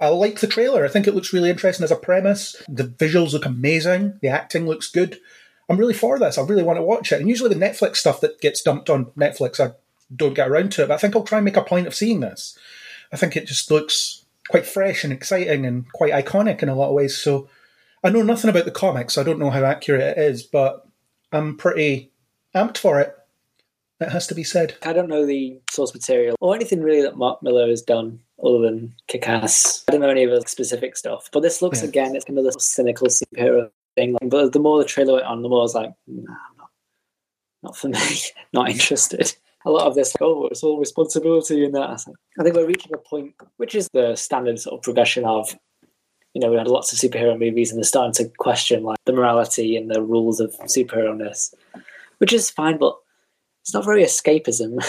I 0.00 0.08
like 0.08 0.40
the 0.40 0.46
trailer. 0.46 0.84
I 0.84 0.88
think 0.88 1.06
it 1.06 1.14
looks 1.14 1.32
really 1.32 1.50
interesting 1.50 1.84
as 1.84 1.90
a 1.90 1.96
premise. 1.96 2.56
The 2.68 2.84
visuals 2.84 3.32
look 3.32 3.44
amazing. 3.44 4.18
The 4.20 4.28
acting 4.28 4.66
looks 4.66 4.90
good. 4.90 5.18
I'm 5.68 5.78
really 5.78 5.94
for 5.94 6.18
this. 6.18 6.38
I 6.38 6.42
really 6.42 6.62
want 6.62 6.78
to 6.78 6.82
watch 6.82 7.12
it. 7.12 7.20
And 7.20 7.28
usually 7.28 7.54
the 7.54 7.66
Netflix 7.66 7.96
stuff 7.96 8.20
that 8.20 8.40
gets 8.40 8.62
dumped 8.62 8.90
on 8.90 9.06
Netflix, 9.16 9.60
I 9.60 9.74
don't 10.14 10.34
get 10.34 10.48
around 10.48 10.72
to 10.72 10.82
it. 10.82 10.88
But 10.88 10.94
I 10.94 10.98
think 10.98 11.14
I'll 11.14 11.22
try 11.22 11.38
and 11.38 11.44
make 11.44 11.56
a 11.56 11.62
point 11.62 11.86
of 11.86 11.94
seeing 11.94 12.20
this. 12.20 12.58
I 13.12 13.16
think 13.16 13.36
it 13.36 13.46
just 13.46 13.70
looks 13.70 14.24
quite 14.48 14.66
fresh 14.66 15.04
and 15.04 15.12
exciting 15.12 15.64
and 15.64 15.90
quite 15.92 16.12
iconic 16.12 16.62
in 16.62 16.68
a 16.68 16.74
lot 16.74 16.88
of 16.88 16.94
ways. 16.94 17.16
So 17.16 17.48
I 18.04 18.10
know 18.10 18.22
nothing 18.22 18.50
about 18.50 18.64
the 18.64 18.70
comics. 18.70 19.16
I 19.16 19.22
don't 19.22 19.38
know 19.38 19.50
how 19.50 19.64
accurate 19.64 20.00
it 20.00 20.18
is, 20.18 20.42
but 20.42 20.86
I'm 21.30 21.56
pretty 21.56 22.10
amped 22.54 22.78
for 22.78 23.00
it. 23.00 23.14
It 24.00 24.08
has 24.08 24.26
to 24.26 24.34
be 24.34 24.42
said. 24.42 24.74
I 24.82 24.92
don't 24.92 25.08
know 25.08 25.24
the 25.24 25.60
source 25.70 25.94
material 25.94 26.34
or 26.40 26.54
anything 26.56 26.82
really 26.82 27.02
that 27.02 27.16
Mark 27.16 27.40
Millar 27.42 27.68
has 27.68 27.82
done 27.82 28.18
other 28.44 28.58
than 28.58 28.94
kick 29.06 29.28
ass. 29.28 29.84
I 29.88 29.92
don't 29.92 30.00
know 30.00 30.08
any 30.08 30.24
of 30.24 30.30
the 30.30 30.48
specific 30.48 30.96
stuff. 30.96 31.28
But 31.32 31.40
this 31.40 31.62
looks 31.62 31.82
Yeah. 31.82 31.88
again, 31.88 32.16
it's 32.16 32.24
kind 32.24 32.38
of 32.38 32.44
this 32.44 32.56
cynical 32.66 33.06
superhero 33.06 33.70
thing. 33.96 34.16
But 34.26 34.52
the 34.52 34.58
more 34.58 34.78
the 34.78 34.84
trailer 34.84 35.14
went 35.14 35.26
on, 35.26 35.42
the 35.42 35.48
more 35.48 35.60
I 35.60 35.62
was 35.62 35.74
like, 35.76 35.92
nah, 36.08 36.34
not, 36.58 36.70
not 37.62 37.76
for 37.76 37.88
me. 37.88 37.98
not 38.52 38.70
interested. 38.70 39.36
A 39.64 39.70
lot 39.70 39.86
of 39.86 39.94
this, 39.94 40.12
oh, 40.20 40.48
it's 40.48 40.64
all 40.64 40.80
responsibility 40.80 41.64
and 41.64 41.72
that. 41.76 41.88
Like, 41.88 42.16
I 42.40 42.42
think 42.42 42.56
we're 42.56 42.66
reaching 42.66 42.92
a 42.94 42.98
point, 42.98 43.34
which 43.58 43.76
is 43.76 43.88
the 43.92 44.16
standard 44.16 44.58
sort 44.58 44.74
of 44.78 44.82
progression 44.82 45.24
of 45.24 45.56
you 46.34 46.40
know, 46.40 46.50
we 46.50 46.56
had 46.56 46.68
lots 46.68 46.92
of 46.92 46.98
superhero 46.98 47.38
movies 47.38 47.70
and 47.70 47.78
they're 47.78 47.84
starting 47.84 48.12
to 48.14 48.32
question 48.38 48.82
like 48.82 48.98
the 49.04 49.12
morality 49.12 49.76
and 49.76 49.90
the 49.90 50.02
rules 50.02 50.40
of 50.40 50.54
superhero-ness, 50.60 51.54
which 52.18 52.32
is 52.32 52.50
fine, 52.50 52.78
but 52.78 52.96
it's 53.60 53.74
not 53.74 53.84
very 53.84 54.02
escapism. 54.02 54.82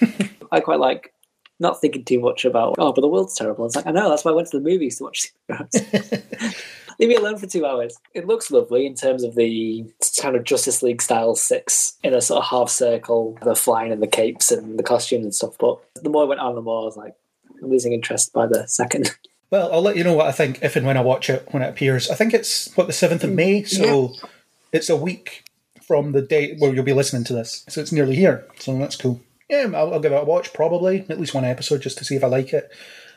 I 0.52 0.60
quite 0.60 0.80
like 0.80 1.12
not 1.60 1.80
thinking 1.80 2.04
too 2.04 2.20
much 2.20 2.44
about, 2.44 2.74
oh, 2.78 2.92
but 2.92 3.00
the 3.00 3.08
world's 3.08 3.36
terrible. 3.36 3.66
It's 3.66 3.76
like, 3.76 3.86
I 3.86 3.92
know, 3.92 4.10
that's 4.10 4.24
why 4.24 4.32
I 4.32 4.34
went 4.34 4.48
to 4.50 4.58
the 4.58 4.68
movies 4.68 4.98
to 4.98 5.04
watch 5.04 5.32
superheroes. 5.48 6.54
Leave 7.00 7.08
me 7.08 7.16
alone 7.16 7.38
for 7.38 7.46
two 7.46 7.66
hours. 7.66 7.96
It 8.14 8.26
looks 8.26 8.50
lovely 8.50 8.86
in 8.86 8.94
terms 8.94 9.24
of 9.24 9.34
the 9.34 9.84
kind 10.20 10.36
of 10.36 10.44
Justice 10.44 10.82
League 10.82 11.02
style 11.02 11.34
six 11.34 11.96
in 12.04 12.14
a 12.14 12.20
sort 12.20 12.44
of 12.44 12.48
half 12.48 12.70
circle, 12.70 13.36
the 13.42 13.56
flying 13.56 13.90
and 13.90 14.02
the 14.02 14.06
capes 14.06 14.52
and 14.52 14.78
the 14.78 14.84
costumes 14.84 15.24
and 15.24 15.34
stuff. 15.34 15.56
But 15.58 15.78
the 16.02 16.10
more 16.10 16.22
I 16.22 16.28
went 16.28 16.40
on, 16.40 16.54
the 16.54 16.62
more 16.62 16.82
I 16.82 16.84
was 16.84 16.96
like, 16.96 17.14
I'm 17.62 17.70
losing 17.70 17.92
interest 17.92 18.32
by 18.32 18.46
the 18.46 18.66
second. 18.66 19.10
Well, 19.50 19.72
I'll 19.72 19.82
let 19.82 19.96
you 19.96 20.04
know 20.04 20.14
what 20.14 20.26
I 20.26 20.32
think 20.32 20.58
if 20.62 20.76
and 20.76 20.86
when 20.86 20.96
I 20.96 21.02
watch 21.02 21.30
it 21.30 21.46
when 21.50 21.62
it 21.62 21.68
appears. 21.68 22.10
I 22.10 22.14
think 22.14 22.34
it's 22.34 22.74
what 22.76 22.86
the 22.86 22.92
seventh 22.92 23.24
of 23.24 23.30
mm. 23.30 23.34
May, 23.34 23.62
so 23.62 24.12
yeah. 24.14 24.28
it's 24.72 24.90
a 24.90 24.96
week 24.96 25.44
from 25.86 26.12
the 26.12 26.22
date 26.22 26.58
where 26.58 26.74
you'll 26.74 26.84
be 26.84 26.92
listening 26.92 27.24
to 27.24 27.32
this. 27.34 27.64
So 27.68 27.80
it's 27.80 27.92
nearly 27.92 28.16
here. 28.16 28.46
So 28.58 28.76
that's 28.78 28.96
cool. 28.96 29.20
Yeah, 29.48 29.70
I'll, 29.74 29.94
I'll 29.94 30.00
give 30.00 30.12
it 30.12 30.22
a 30.22 30.24
watch 30.24 30.52
probably 30.52 31.04
at 31.08 31.20
least 31.20 31.34
one 31.34 31.44
episode 31.44 31.82
just 31.82 31.98
to 31.98 32.04
see 32.04 32.16
if 32.16 32.24
I 32.24 32.28
like 32.28 32.52
it. 32.52 32.70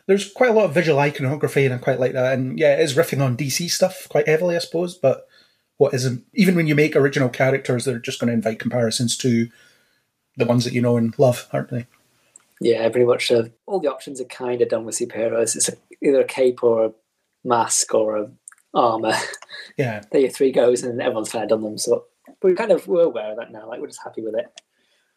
There's 0.05 0.31
quite 0.31 0.49
a 0.49 0.53
lot 0.53 0.65
of 0.65 0.73
visual 0.73 0.99
iconography 0.99 1.65
and 1.65 1.73
I 1.73 1.77
quite 1.77 1.99
like 1.99 2.13
that. 2.13 2.33
And 2.33 2.59
yeah, 2.59 2.73
it 2.73 2.81
is 2.81 2.95
riffing 2.95 3.21
on 3.21 3.37
DC 3.37 3.69
stuff 3.69 4.07
quite 4.09 4.27
heavily, 4.27 4.55
I 4.55 4.59
suppose. 4.59 4.95
But 4.95 5.27
what 5.77 5.93
isn't? 5.93 6.25
Even 6.33 6.55
when 6.55 6.67
you 6.67 6.75
make 6.75 6.95
original 6.95 7.29
characters, 7.29 7.85
they're 7.85 7.99
just 7.99 8.19
going 8.19 8.27
to 8.27 8.33
invite 8.33 8.59
comparisons 8.59 9.17
to 9.17 9.49
the 10.35 10.45
ones 10.45 10.63
that 10.63 10.73
you 10.73 10.81
know 10.81 10.97
and 10.97 11.17
love, 11.17 11.47
aren't 11.51 11.71
they? 11.71 11.87
Yeah, 12.59 12.87
pretty 12.89 13.05
much. 13.05 13.31
Uh, 13.31 13.45
all 13.65 13.79
the 13.79 13.91
options 13.91 14.19
are 14.19 14.25
kind 14.25 14.61
of 14.61 14.69
done 14.69 14.85
with 14.85 14.97
superheroes. 14.97 15.55
It's 15.55 15.69
a, 15.69 15.73
either 16.01 16.21
a 16.21 16.25
cape 16.25 16.63
or 16.63 16.85
a 16.85 16.91
mask 17.43 17.93
or 17.93 18.17
a 18.17 18.31
armor. 18.73 19.13
Yeah, 19.75 20.01
there 20.11 20.21
your 20.21 20.29
three 20.31 20.51
goes, 20.51 20.81
and 20.81 20.99
everyone's 20.99 21.31
kind 21.31 21.43
of 21.43 21.49
done 21.49 21.61
them. 21.61 21.77
So 21.77 22.05
we 22.41 22.55
kind 22.55 22.71
of 22.71 22.87
we're 22.87 23.03
aware 23.03 23.31
of 23.31 23.37
that 23.37 23.51
now. 23.51 23.67
Like 23.67 23.79
we're 23.79 23.87
just 23.87 24.03
happy 24.03 24.23
with 24.23 24.33
it. 24.33 24.47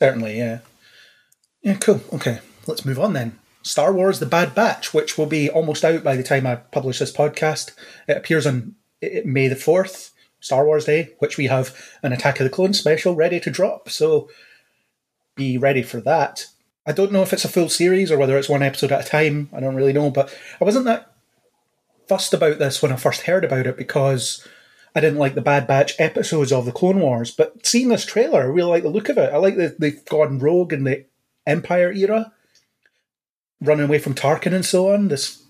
Certainly, 0.00 0.36
yeah. 0.36 0.58
Yeah, 1.62 1.76
cool. 1.76 2.02
Okay, 2.12 2.40
let's 2.66 2.84
move 2.84 2.98
on 2.98 3.14
then. 3.14 3.38
Star 3.62 3.92
Wars: 3.92 4.18
The 4.18 4.26
Bad 4.26 4.54
Batch, 4.54 4.92
which 4.92 5.16
will 5.16 5.26
be 5.26 5.48
almost 5.48 5.84
out 5.84 6.04
by 6.04 6.14
the 6.14 6.22
time 6.22 6.46
I 6.46 6.56
publish 6.56 6.98
this 6.98 7.12
podcast. 7.12 7.72
It 8.06 8.18
appears 8.18 8.46
on 8.46 8.74
May 9.24 9.48
the 9.48 9.56
fourth, 9.56 10.12
Star 10.40 10.64
Wars 10.66 10.84
Day, 10.84 11.14
which 11.18 11.38
we 11.38 11.46
have 11.46 11.74
an 12.02 12.12
Attack 12.12 12.40
of 12.40 12.44
the 12.44 12.50
Clones 12.50 12.78
special 12.78 13.14
ready 13.14 13.40
to 13.40 13.50
drop. 13.50 13.88
So 13.88 14.28
be 15.36 15.56
ready 15.56 15.82
for 15.82 16.00
that. 16.02 16.46
I 16.90 16.92
don't 16.92 17.12
know 17.12 17.22
if 17.22 17.32
it's 17.32 17.44
a 17.44 17.48
full 17.48 17.68
series 17.68 18.10
or 18.10 18.18
whether 18.18 18.36
it's 18.36 18.48
one 18.48 18.64
episode 18.64 18.90
at 18.90 19.06
a 19.06 19.08
time. 19.08 19.48
I 19.52 19.60
don't 19.60 19.76
really 19.76 19.92
know, 19.92 20.10
but 20.10 20.36
I 20.60 20.64
wasn't 20.64 20.86
that 20.86 21.14
fussed 22.08 22.34
about 22.34 22.58
this 22.58 22.82
when 22.82 22.90
I 22.90 22.96
first 22.96 23.22
heard 23.22 23.44
about 23.44 23.68
it 23.68 23.76
because 23.76 24.44
I 24.96 25.00
didn't 25.00 25.20
like 25.20 25.36
the 25.36 25.40
Bad 25.40 25.68
Batch 25.68 25.94
episodes 26.00 26.50
of 26.50 26.64
the 26.64 26.72
Clone 26.72 26.98
Wars. 26.98 27.30
But 27.30 27.64
seeing 27.64 27.90
this 27.90 28.04
trailer, 28.04 28.42
I 28.42 28.46
really 28.46 28.70
like 28.70 28.82
the 28.82 28.88
look 28.88 29.08
of 29.08 29.18
it. 29.18 29.32
I 29.32 29.36
like 29.36 29.54
that 29.54 29.78
they've 29.78 30.04
gone 30.06 30.40
rogue 30.40 30.72
in 30.72 30.82
the 30.82 31.04
Empire 31.46 31.92
era, 31.92 32.32
running 33.60 33.84
away 33.84 34.00
from 34.00 34.16
Tarkin 34.16 34.52
and 34.52 34.66
so 34.66 34.92
on. 34.92 35.06
This 35.06 35.44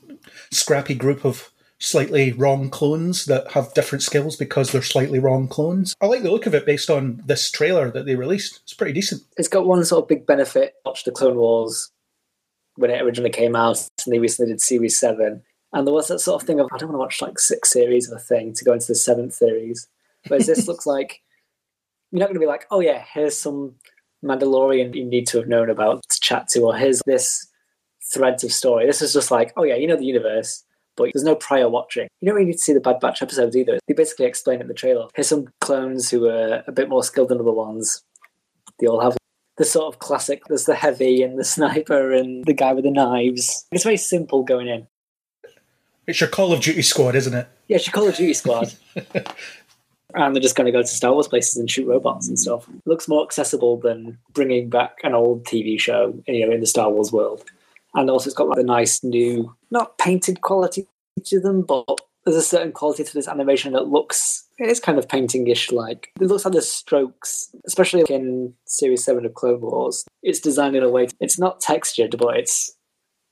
scrappy 0.50 0.94
group 0.94 1.24
of 1.24 1.49
slightly 1.80 2.32
wrong 2.32 2.68
clones 2.68 3.24
that 3.24 3.50
have 3.52 3.74
different 3.74 4.02
skills 4.02 4.36
because 4.36 4.70
they're 4.70 4.82
slightly 4.82 5.18
wrong 5.18 5.48
clones. 5.48 5.94
I 6.00 6.06
like 6.06 6.22
the 6.22 6.30
look 6.30 6.46
of 6.46 6.54
it 6.54 6.66
based 6.66 6.90
on 6.90 7.22
this 7.24 7.50
trailer 7.50 7.90
that 7.90 8.04
they 8.04 8.14
released. 8.14 8.60
It's 8.62 8.74
pretty 8.74 8.92
decent. 8.92 9.22
It's 9.36 9.48
got 9.48 9.66
one 9.66 9.84
sort 9.84 10.04
of 10.04 10.08
big 10.08 10.26
benefit. 10.26 10.74
Watch 10.84 11.04
the 11.04 11.10
Clone 11.10 11.36
Wars 11.36 11.90
when 12.76 12.90
it 12.90 13.02
originally 13.02 13.30
came 13.30 13.56
out, 13.56 13.88
and 14.04 14.14
they 14.14 14.18
recently 14.18 14.52
did 14.52 14.60
Series 14.60 14.98
7. 14.98 15.42
And 15.72 15.86
there 15.86 15.94
was 15.94 16.08
that 16.08 16.20
sort 16.20 16.40
of 16.40 16.46
thing 16.46 16.60
of, 16.60 16.68
I 16.72 16.76
don't 16.76 16.90
want 16.90 16.96
to 16.96 16.98
watch 16.98 17.22
like 17.22 17.38
six 17.38 17.72
series 17.72 18.10
of 18.10 18.16
a 18.16 18.20
thing 18.20 18.52
to 18.54 18.64
go 18.64 18.72
into 18.72 18.86
the 18.86 18.94
seventh 18.94 19.34
series. 19.34 19.88
Whereas 20.28 20.46
this 20.46 20.68
looks 20.68 20.86
like 20.86 21.22
you're 22.10 22.20
not 22.20 22.26
going 22.26 22.34
to 22.34 22.40
be 22.40 22.46
like, 22.46 22.66
oh 22.70 22.80
yeah, 22.80 23.04
here's 23.12 23.38
some 23.38 23.74
Mandalorian 24.22 24.94
you 24.94 25.04
need 25.04 25.26
to 25.28 25.38
have 25.38 25.48
known 25.48 25.70
about 25.70 26.02
to 26.08 26.20
chat 26.20 26.48
to, 26.48 26.60
or 26.60 26.76
here's 26.76 27.00
this 27.06 27.46
threads 28.12 28.44
of 28.44 28.52
story. 28.52 28.86
This 28.86 29.00
is 29.00 29.12
just 29.12 29.30
like, 29.30 29.52
oh 29.56 29.62
yeah, 29.62 29.76
you 29.76 29.86
know 29.86 29.96
the 29.96 30.04
universe 30.04 30.64
but 31.00 31.10
there's 31.14 31.24
no 31.24 31.34
prior 31.34 31.68
watching. 31.68 32.08
You 32.20 32.26
don't 32.26 32.36
really 32.36 32.46
need 32.46 32.54
to 32.54 32.58
see 32.58 32.72
the 32.72 32.80
Bad 32.80 33.00
Batch 33.00 33.22
episodes 33.22 33.56
either. 33.56 33.78
They 33.86 33.94
basically 33.94 34.26
explain 34.26 34.58
it 34.58 34.62
in 34.62 34.68
the 34.68 34.74
trailer. 34.74 35.08
Here's 35.14 35.28
some 35.28 35.48
clones 35.60 36.10
who 36.10 36.26
are 36.26 36.62
a 36.66 36.72
bit 36.72 36.88
more 36.88 37.04
skilled 37.04 37.30
than 37.30 37.40
other 37.40 37.52
ones. 37.52 38.02
They 38.78 38.86
all 38.86 39.00
have 39.00 39.16
the 39.56 39.64
sort 39.64 39.92
of 39.92 39.98
classic 39.98 40.42
there's 40.48 40.64
the 40.64 40.74
heavy 40.74 41.22
and 41.22 41.38
the 41.38 41.44
sniper 41.44 42.12
and 42.12 42.44
the 42.46 42.54
guy 42.54 42.72
with 42.72 42.84
the 42.84 42.90
knives. 42.90 43.66
It's 43.72 43.84
very 43.84 43.98
simple 43.98 44.42
going 44.42 44.68
in. 44.68 44.86
It's 46.06 46.20
your 46.20 46.30
Call 46.30 46.52
of 46.52 46.60
Duty 46.60 46.82
squad, 46.82 47.14
isn't 47.14 47.34
it? 47.34 47.46
Yeah, 47.68 47.76
it's 47.76 47.86
your 47.86 47.92
Call 47.92 48.08
of 48.08 48.16
Duty 48.16 48.34
squad. 48.34 48.72
and 50.14 50.34
they're 50.34 50.42
just 50.42 50.56
going 50.56 50.66
to 50.66 50.72
go 50.72 50.80
to 50.80 50.88
Star 50.88 51.12
Wars 51.12 51.28
places 51.28 51.56
and 51.56 51.70
shoot 51.70 51.86
robots 51.86 52.26
and 52.26 52.38
stuff. 52.38 52.68
It 52.68 52.82
looks 52.86 53.06
more 53.06 53.22
accessible 53.22 53.76
than 53.76 54.18
bringing 54.32 54.70
back 54.70 54.98
an 55.02 55.14
old 55.14 55.44
TV 55.44 55.78
show, 55.78 56.14
you 56.26 56.46
know, 56.46 56.52
in 56.52 56.60
the 56.60 56.66
Star 56.66 56.90
Wars 56.90 57.12
world 57.12 57.44
and 57.94 58.10
also 58.10 58.26
it's 58.26 58.36
got 58.36 58.48
like 58.48 58.58
a 58.58 58.64
nice 58.64 59.02
new, 59.02 59.54
not 59.70 59.98
painted 59.98 60.40
quality 60.40 60.86
to 61.24 61.40
them, 61.40 61.62
but 61.62 62.00
there's 62.24 62.36
a 62.36 62.42
certain 62.42 62.72
quality 62.72 63.04
to 63.04 63.14
this 63.14 63.28
animation 63.28 63.72
that 63.72 63.88
looks 63.88 64.46
it 64.58 64.68
is 64.68 64.78
kind 64.78 64.98
of 64.98 65.08
painting-ish 65.08 65.72
like 65.72 66.12
it 66.20 66.26
looks 66.26 66.44
like 66.44 66.52
the 66.52 66.62
strokes 66.62 67.50
especially 67.66 68.04
in 68.14 68.52
series 68.66 69.04
7 69.04 69.24
of 69.24 69.34
clone 69.34 69.60
wars 69.60 70.04
it's 70.22 70.40
designed 70.40 70.76
in 70.76 70.82
a 70.82 70.88
way 70.88 71.08
it's 71.18 71.38
not 71.38 71.60
textured 71.60 72.16
but 72.18 72.36
it's 72.36 72.76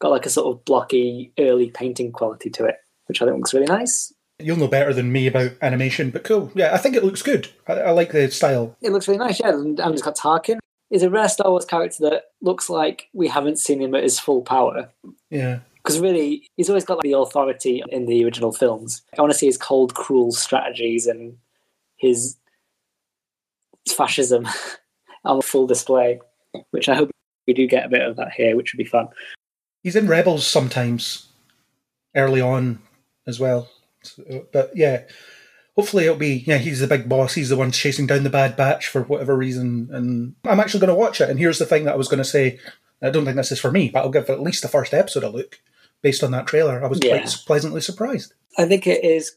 got 0.01 0.11
like 0.11 0.27
a 0.27 0.31
sort 0.31 0.55
of 0.55 0.65
blocky 0.65 1.33
early 1.39 1.71
painting 1.71 2.13
quality 2.13 2.49
to 2.51 2.65
it 2.65 2.77
which 3.07 3.21
i 3.21 3.27
think 3.27 3.37
looks 3.37 3.55
really 3.55 3.67
nice 3.67 4.13
You'll 4.41 4.57
know 4.57 4.69
better 4.69 4.95
than 4.95 5.11
me 5.11 5.27
about 5.27 5.51
animation, 5.63 6.11
but 6.11 6.23
cool. 6.23 6.53
Yeah, 6.55 6.73
I 6.73 6.79
think 6.79 6.95
it 6.95 7.03
looks 7.03 7.23
good. 7.23 7.49
I, 7.67 7.73
I 7.73 7.91
like 7.91 8.13
the 8.13 8.31
style. 8.31 8.77
It 8.81 8.93
looks 8.93 9.09
really 9.09 9.19
nice, 9.19 9.41
yeah. 9.41 9.49
And, 9.49 9.81
and 9.81 9.93
it's 9.93 10.03
got 10.03 10.17
Tarkin, 10.17 10.59
is 10.91 11.03
a 11.03 11.11
rare 11.11 11.29
Star 11.29 11.51
Wars 11.51 11.65
character 11.65 12.11
that 12.11 12.25
looks 12.41 12.71
like 12.71 13.09
we 13.13 13.29
haven't 13.29 13.59
seen 13.59 13.81
him 13.81 13.95
at 13.95 14.03
his 14.03 14.19
full 14.19 14.43
power. 14.43 14.91
Yeah. 15.31 15.61
Because 15.77 16.01
really, 16.01 16.49
he's 16.57 16.69
always 16.69 16.85
got 16.85 16.99
like, 16.99 17.05
the 17.05 17.13
authority 17.13 17.83
in 17.91 18.07
the 18.07 18.25
original 18.25 18.53
films. 18.53 19.03
I 19.17 19.23
want 19.23 19.33
to 19.33 19.39
see 19.39 19.47
his 19.47 19.57
cold, 19.57 19.95
cruel 19.95 20.33
strategies 20.33 21.07
and 21.07 21.37
his 21.97 22.37
fascism 23.89 24.47
on 25.25 25.43
full 25.43 25.67
display, 25.67 26.21
which 26.71 26.89
I 26.89 26.95
hope 26.95 27.11
we 27.47 27.55
do 27.55 27.67
get 27.67 27.87
a 27.87 27.89
bit 27.89 28.03
of 28.03 28.17
that 28.17 28.33
here, 28.33 28.57
which 28.57 28.73
would 28.73 28.79
be 28.79 28.85
fun. 28.85 29.09
He's 29.83 29.97
in 29.97 30.09
Rebels 30.09 30.47
sometimes, 30.47 31.29
early 32.15 32.41
on 32.41 32.81
as 33.27 33.39
well. 33.39 33.69
But 34.53 34.73
yeah, 34.75 35.03
hopefully 35.79 36.05
it'll 36.05 36.17
be 36.17 36.43
yeah 36.47 36.59
he's 36.59 36.81
the 36.81 36.87
big 36.87 37.09
boss 37.09 37.35
he's 37.35 37.51
the 37.51 37.57
one 37.57 37.71
chasing 37.71 38.07
down 38.07 38.25
the 38.25 38.31
bad 38.31 38.57
batch 38.57 38.89
for 38.89 39.03
whatever 39.05 39.37
reason 39.37 39.89
and 39.93 40.35
i'm 40.45 40.59
actually 40.59 40.81
going 40.81 40.89
to 40.89 40.95
watch 40.95 41.21
it. 41.21 41.31
And 41.31 41.39
here's 41.39 41.59
the 41.59 41.67
thing 41.67 41.85
that 41.85 41.95
i 41.95 41.97
was 41.97 42.09
going 42.09 42.19
to 42.19 42.25
say 42.25 42.59
i 43.01 43.11
don't 43.11 43.25
think 43.25 43.37
this 43.37 43.53
is 43.53 43.61
for 43.61 43.71
me 43.71 43.89
but 43.89 44.01
i'll 44.01 44.11
give 44.11 44.29
at 44.29 44.43
least 44.43 44.63
the 44.63 44.69
first 44.69 44.93
episode 44.93 45.23
a 45.23 45.29
look 45.29 45.61
based 46.03 46.23
on 46.23 46.31
that 46.33 46.47
trailer. 46.47 46.83
I 46.83 46.89
was 46.89 47.01
yeah. 47.03 47.19
quite 47.19 47.43
pleasantly 47.47 47.81
surprised. 47.81 48.35
I 48.57 48.67
think 48.67 48.87
it 48.87 49.05
is 49.05 49.37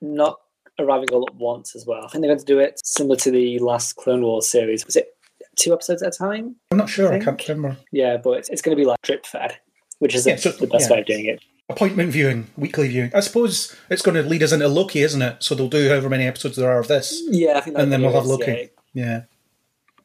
not 0.00 0.38
arriving 0.78 1.10
all 1.12 1.26
at 1.28 1.34
once 1.34 1.76
as 1.76 1.86
well. 1.86 2.04
I 2.04 2.08
think 2.08 2.22
they're 2.22 2.30
going 2.30 2.38
to 2.38 2.44
do 2.44 2.58
it 2.58 2.80
similar 2.84 3.16
to 3.16 3.30
the 3.30 3.58
last 3.60 3.96
clone 3.96 4.22
wars 4.22 4.50
series. 4.50 4.84
Was 4.84 4.96
it 4.96 5.16
two 5.56 5.72
episodes 5.72 6.02
at 6.02 6.14
a 6.14 6.18
time? 6.18 6.56
I'm 6.70 6.78
not 6.78 6.88
sure 6.88 7.12
i, 7.12 7.16
I 7.16 7.18
can't 7.18 7.48
remember. 7.48 7.76
Yeah 7.92 8.16
but 8.16 8.38
it's, 8.38 8.48
it's 8.48 8.62
going 8.62 8.76
to 8.76 8.80
be 8.80 8.86
like 8.86 9.00
drip 9.02 9.26
fed 9.26 9.58
which 9.98 10.14
is 10.14 10.26
yeah, 10.26 10.36
so, 10.36 10.50
the 10.50 10.66
best 10.66 10.88
yeah. 10.88 10.96
way 10.96 11.00
of 11.00 11.06
doing 11.06 11.26
it 11.26 11.42
appointment 11.72 12.10
viewing, 12.12 12.48
weekly 12.56 12.88
viewing. 12.88 13.10
I 13.14 13.20
suppose 13.20 13.74
it's 13.90 14.02
going 14.02 14.14
to 14.14 14.28
lead 14.28 14.42
us 14.42 14.52
into 14.52 14.68
Loki, 14.68 15.00
isn't 15.02 15.22
it? 15.22 15.42
So 15.42 15.54
they'll 15.54 15.68
do 15.68 15.88
however 15.88 16.08
many 16.08 16.26
episodes 16.26 16.56
there 16.56 16.70
are 16.70 16.80
of 16.80 16.88
this. 16.88 17.22
Yeah, 17.28 17.58
I 17.58 17.60
think, 17.60 17.78
and 17.78 17.92
then 17.92 18.02
we'll 18.02 18.12
have 18.12 18.26
Loki. 18.26 18.70
Yeah, 18.94 19.04
yeah. 19.04 19.22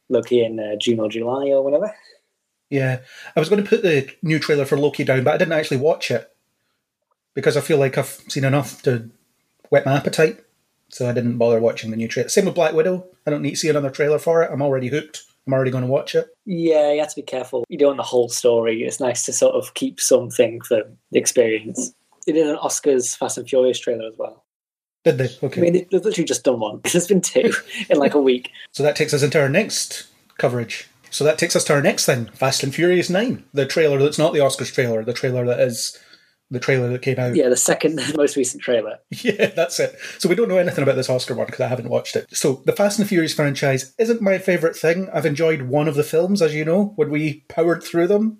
Loki 0.08 0.44
in 0.44 0.58
uh, 0.58 0.76
June 0.80 1.00
or 1.00 1.08
July 1.08 1.48
or 1.48 1.62
whatever. 1.62 1.94
Yeah, 2.70 3.00
I 3.34 3.40
was 3.40 3.48
going 3.48 3.62
to 3.62 3.68
put 3.68 3.82
the 3.82 4.10
new 4.22 4.38
trailer 4.38 4.64
for 4.64 4.78
Loki 4.78 5.04
down, 5.04 5.24
but 5.24 5.34
I 5.34 5.38
didn't 5.38 5.52
actually 5.54 5.78
watch 5.78 6.10
it 6.10 6.30
because 7.34 7.56
I 7.56 7.60
feel 7.60 7.78
like 7.78 7.96
I've 7.96 8.20
seen 8.28 8.44
enough 8.44 8.82
to 8.82 9.10
whet 9.70 9.86
my 9.86 9.94
appetite. 9.94 10.44
So 10.90 11.08
I 11.08 11.12
didn't 11.12 11.36
bother 11.36 11.60
watching 11.60 11.90
the 11.90 11.96
new 11.96 12.08
trailer. 12.08 12.30
Same 12.30 12.46
with 12.46 12.54
Black 12.54 12.72
Widow. 12.72 13.06
I 13.26 13.30
don't 13.30 13.42
need 13.42 13.50
to 13.50 13.56
see 13.56 13.68
another 13.68 13.90
trailer 13.90 14.18
for 14.18 14.42
it. 14.42 14.50
I'm 14.50 14.62
already 14.62 14.88
hooked. 14.88 15.24
I'm 15.48 15.54
already 15.54 15.70
going 15.70 15.84
to 15.84 15.90
watch 15.90 16.14
it. 16.14 16.28
Yeah, 16.44 16.92
you 16.92 17.00
have 17.00 17.08
to 17.08 17.16
be 17.16 17.22
careful. 17.22 17.64
You 17.70 17.78
don't 17.78 17.88
want 17.88 17.96
the 17.96 18.02
whole 18.02 18.28
story. 18.28 18.82
It's 18.82 19.00
nice 19.00 19.24
to 19.24 19.32
sort 19.32 19.54
of 19.54 19.72
keep 19.72 19.98
something 19.98 20.60
for 20.60 20.82
the 21.10 21.18
experience. 21.18 21.94
They 22.26 22.32
did 22.32 22.46
an 22.46 22.56
Oscars 22.56 23.16
Fast 23.16 23.38
and 23.38 23.48
Furious 23.48 23.80
trailer 23.80 24.06
as 24.06 24.18
well. 24.18 24.44
Did 25.04 25.16
they? 25.16 25.30
Okay. 25.42 25.60
I 25.60 25.64
mean, 25.64 25.72
they've 25.72 26.04
literally 26.04 26.26
just 26.26 26.44
done 26.44 26.60
one. 26.60 26.82
There's 26.92 27.06
been 27.06 27.22
two 27.22 27.50
in 27.88 27.96
like 27.96 28.12
a 28.12 28.20
week. 28.20 28.50
So 28.72 28.82
that 28.82 28.94
takes 28.94 29.14
us 29.14 29.22
into 29.22 29.40
our 29.40 29.48
next 29.48 30.08
coverage. 30.36 30.86
So 31.08 31.24
that 31.24 31.38
takes 31.38 31.56
us 31.56 31.64
to 31.64 31.72
our 31.72 31.80
next 31.80 32.04
thing 32.04 32.26
Fast 32.34 32.62
and 32.62 32.74
Furious 32.74 33.08
9. 33.08 33.42
The 33.54 33.64
trailer 33.64 33.98
that's 33.98 34.18
not 34.18 34.34
the 34.34 34.40
Oscars 34.40 34.74
trailer, 34.74 35.02
the 35.02 35.14
trailer 35.14 35.46
that 35.46 35.60
is 35.60 35.98
the 36.50 36.60
trailer 36.60 36.88
that 36.90 37.02
came 37.02 37.18
out. 37.18 37.34
Yeah, 37.36 37.48
the 37.48 37.56
second 37.56 38.00
most 38.16 38.36
recent 38.36 38.62
trailer. 38.62 38.98
Yeah, 39.10 39.46
that's 39.48 39.78
it. 39.80 39.94
So 40.18 40.28
we 40.28 40.34
don't 40.34 40.48
know 40.48 40.58
anything 40.58 40.82
about 40.82 40.96
this 40.96 41.10
Oscar 41.10 41.34
one 41.34 41.46
because 41.46 41.60
I 41.60 41.68
haven't 41.68 41.88
watched 41.90 42.16
it. 42.16 42.26
So 42.34 42.62
the 42.66 42.72
Fast 42.72 42.98
and 42.98 43.08
Furious 43.08 43.34
franchise 43.34 43.94
isn't 43.98 44.22
my 44.22 44.38
favourite 44.38 44.76
thing. 44.76 45.08
I've 45.12 45.26
enjoyed 45.26 45.62
one 45.62 45.88
of 45.88 45.94
the 45.94 46.04
films, 46.04 46.40
as 46.42 46.54
you 46.54 46.64
know, 46.64 46.92
when 46.96 47.10
we 47.10 47.44
powered 47.48 47.82
through 47.82 48.06
them. 48.08 48.38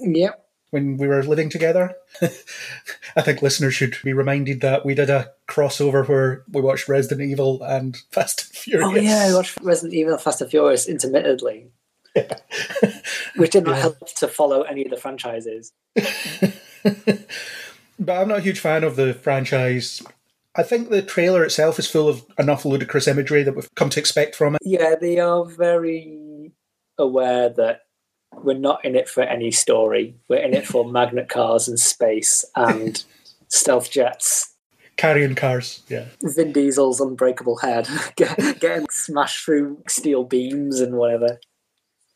Yep. 0.00 0.42
when 0.70 0.98
we 0.98 1.06
were 1.08 1.22
living 1.22 1.48
together. 1.48 1.94
I 3.16 3.22
think 3.22 3.40
listeners 3.40 3.72
should 3.74 3.96
be 4.04 4.12
reminded 4.12 4.60
that 4.60 4.84
we 4.84 4.94
did 4.94 5.08
a 5.08 5.30
crossover 5.48 6.06
where 6.06 6.44
we 6.50 6.60
watched 6.60 6.88
Resident 6.88 7.22
Evil 7.22 7.62
and 7.62 7.96
Fast 8.10 8.42
and 8.48 8.56
Furious. 8.58 8.90
Oh 8.90 8.94
yeah, 8.96 9.26
I 9.30 9.34
watched 9.34 9.58
Resident 9.62 9.94
Evil, 9.94 10.18
Fast 10.18 10.42
and 10.42 10.50
Furious 10.50 10.86
intermittently, 10.86 11.68
which 13.36 13.52
did 13.52 13.64
not 13.64 13.76
Yeah. 13.76 13.80
help 13.80 14.06
to 14.16 14.28
follow 14.28 14.62
any 14.62 14.84
of 14.84 14.90
the 14.90 14.96
franchises. 14.98 15.72
But 17.98 18.20
I'm 18.20 18.28
not 18.28 18.38
a 18.38 18.42
huge 18.42 18.60
fan 18.60 18.84
of 18.84 18.96
the 18.96 19.14
franchise. 19.14 20.02
I 20.54 20.62
think 20.62 20.88
the 20.88 21.02
trailer 21.02 21.44
itself 21.44 21.78
is 21.78 21.88
full 21.88 22.08
of 22.08 22.24
enough 22.38 22.64
ludicrous 22.64 23.06
imagery 23.06 23.42
that 23.42 23.54
we've 23.54 23.74
come 23.74 23.90
to 23.90 24.00
expect 24.00 24.34
from 24.34 24.54
it. 24.54 24.60
Yeah, 24.64 24.94
they 24.98 25.18
are 25.18 25.44
very 25.44 26.52
aware 26.98 27.50
that 27.50 27.82
we're 28.34 28.58
not 28.58 28.84
in 28.84 28.96
it 28.96 29.08
for 29.08 29.22
any 29.22 29.50
story. 29.50 30.16
We're 30.28 30.42
in 30.42 30.54
it 30.54 30.66
for 30.66 30.84
magnet 30.90 31.28
cars 31.28 31.68
and 31.68 31.78
space 31.78 32.44
and 32.54 33.02
stealth 33.48 33.90
jets. 33.90 34.54
Carrying 34.96 35.34
cars, 35.34 35.82
yeah. 35.88 36.06
Vin 36.22 36.52
Diesel's 36.52 37.02
unbreakable 37.02 37.58
head 37.58 37.86
getting 38.16 38.86
smashed 38.90 39.44
through 39.44 39.82
steel 39.88 40.24
beams 40.24 40.80
and 40.80 40.94
whatever. 40.94 41.38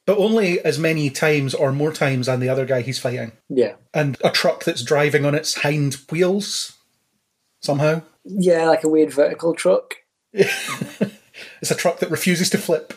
But 0.06 0.18
only 0.18 0.60
as 0.60 0.78
many 0.78 1.10
times 1.10 1.54
or 1.54 1.72
more 1.72 1.92
times 1.92 2.26
than 2.26 2.40
the 2.40 2.48
other 2.48 2.66
guy 2.66 2.80
he's 2.80 2.98
fighting. 2.98 3.32
Yeah. 3.48 3.74
And 3.94 4.16
a 4.24 4.30
truck 4.30 4.64
that's 4.64 4.82
driving 4.82 5.24
on 5.24 5.34
its 5.34 5.54
hind 5.56 5.94
wheels, 6.10 6.76
somehow. 7.60 8.02
Yeah, 8.24 8.66
like 8.66 8.82
a 8.82 8.88
weird 8.88 9.12
vertical 9.12 9.54
truck. 9.54 9.96
It's 11.60 11.70
a 11.70 11.74
truck 11.74 11.98
that 12.00 12.10
refuses 12.10 12.50
to 12.50 12.58
flip. 12.58 12.94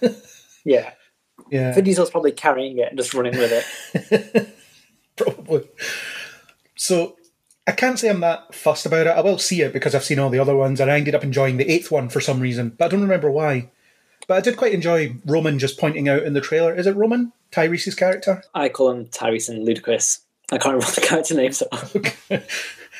Yeah. 0.64 0.90
yeah. 1.50 1.72
Vin 1.72 1.84
Diesel's 1.84 2.10
probably 2.10 2.32
carrying 2.32 2.76
it 2.76 2.88
and 2.88 2.98
just 2.98 3.14
running 3.14 3.38
with 3.38 3.66
it. 4.02 4.48
Probably. 5.16 5.66
So 6.74 7.16
I 7.66 7.72
can't 7.72 7.98
say 7.98 8.10
I'm 8.10 8.20
that 8.20 8.54
fussed 8.54 8.84
about 8.84 9.06
it. 9.06 9.16
I 9.16 9.22
will 9.22 9.38
see 9.38 9.62
it 9.62 9.72
because 9.72 9.94
I've 9.94 10.04
seen 10.04 10.18
all 10.18 10.28
the 10.28 10.40
other 10.40 10.54
ones, 10.54 10.78
and 10.78 10.90
I 10.90 10.96
ended 10.98 11.14
up 11.14 11.24
enjoying 11.24 11.56
the 11.56 11.70
eighth 11.70 11.90
one 11.90 12.10
for 12.10 12.20
some 12.20 12.40
reason, 12.40 12.74
but 12.76 12.86
I 12.86 12.88
don't 12.88 13.00
remember 13.00 13.30
why. 13.30 13.70
But 14.28 14.36
I 14.36 14.40
did 14.40 14.58
quite 14.58 14.74
enjoy 14.74 15.16
Roman 15.26 15.58
just 15.58 15.80
pointing 15.80 16.08
out 16.08 16.22
in 16.22 16.34
the 16.34 16.40
trailer. 16.40 16.72
Is 16.74 16.86
it 16.86 16.94
Roman? 16.94 17.32
Tyrese's 17.50 17.94
character? 17.94 18.44
I 18.54 18.68
call 18.68 18.90
him 18.90 19.06
Tyrese 19.06 19.48
and 19.48 19.66
Ludacris. 19.66 20.20
I 20.52 20.58
can't 20.58 20.74
remember 20.74 20.94
the 20.94 21.00
character 21.00 21.34
names 21.34 21.62
are. 21.62 22.40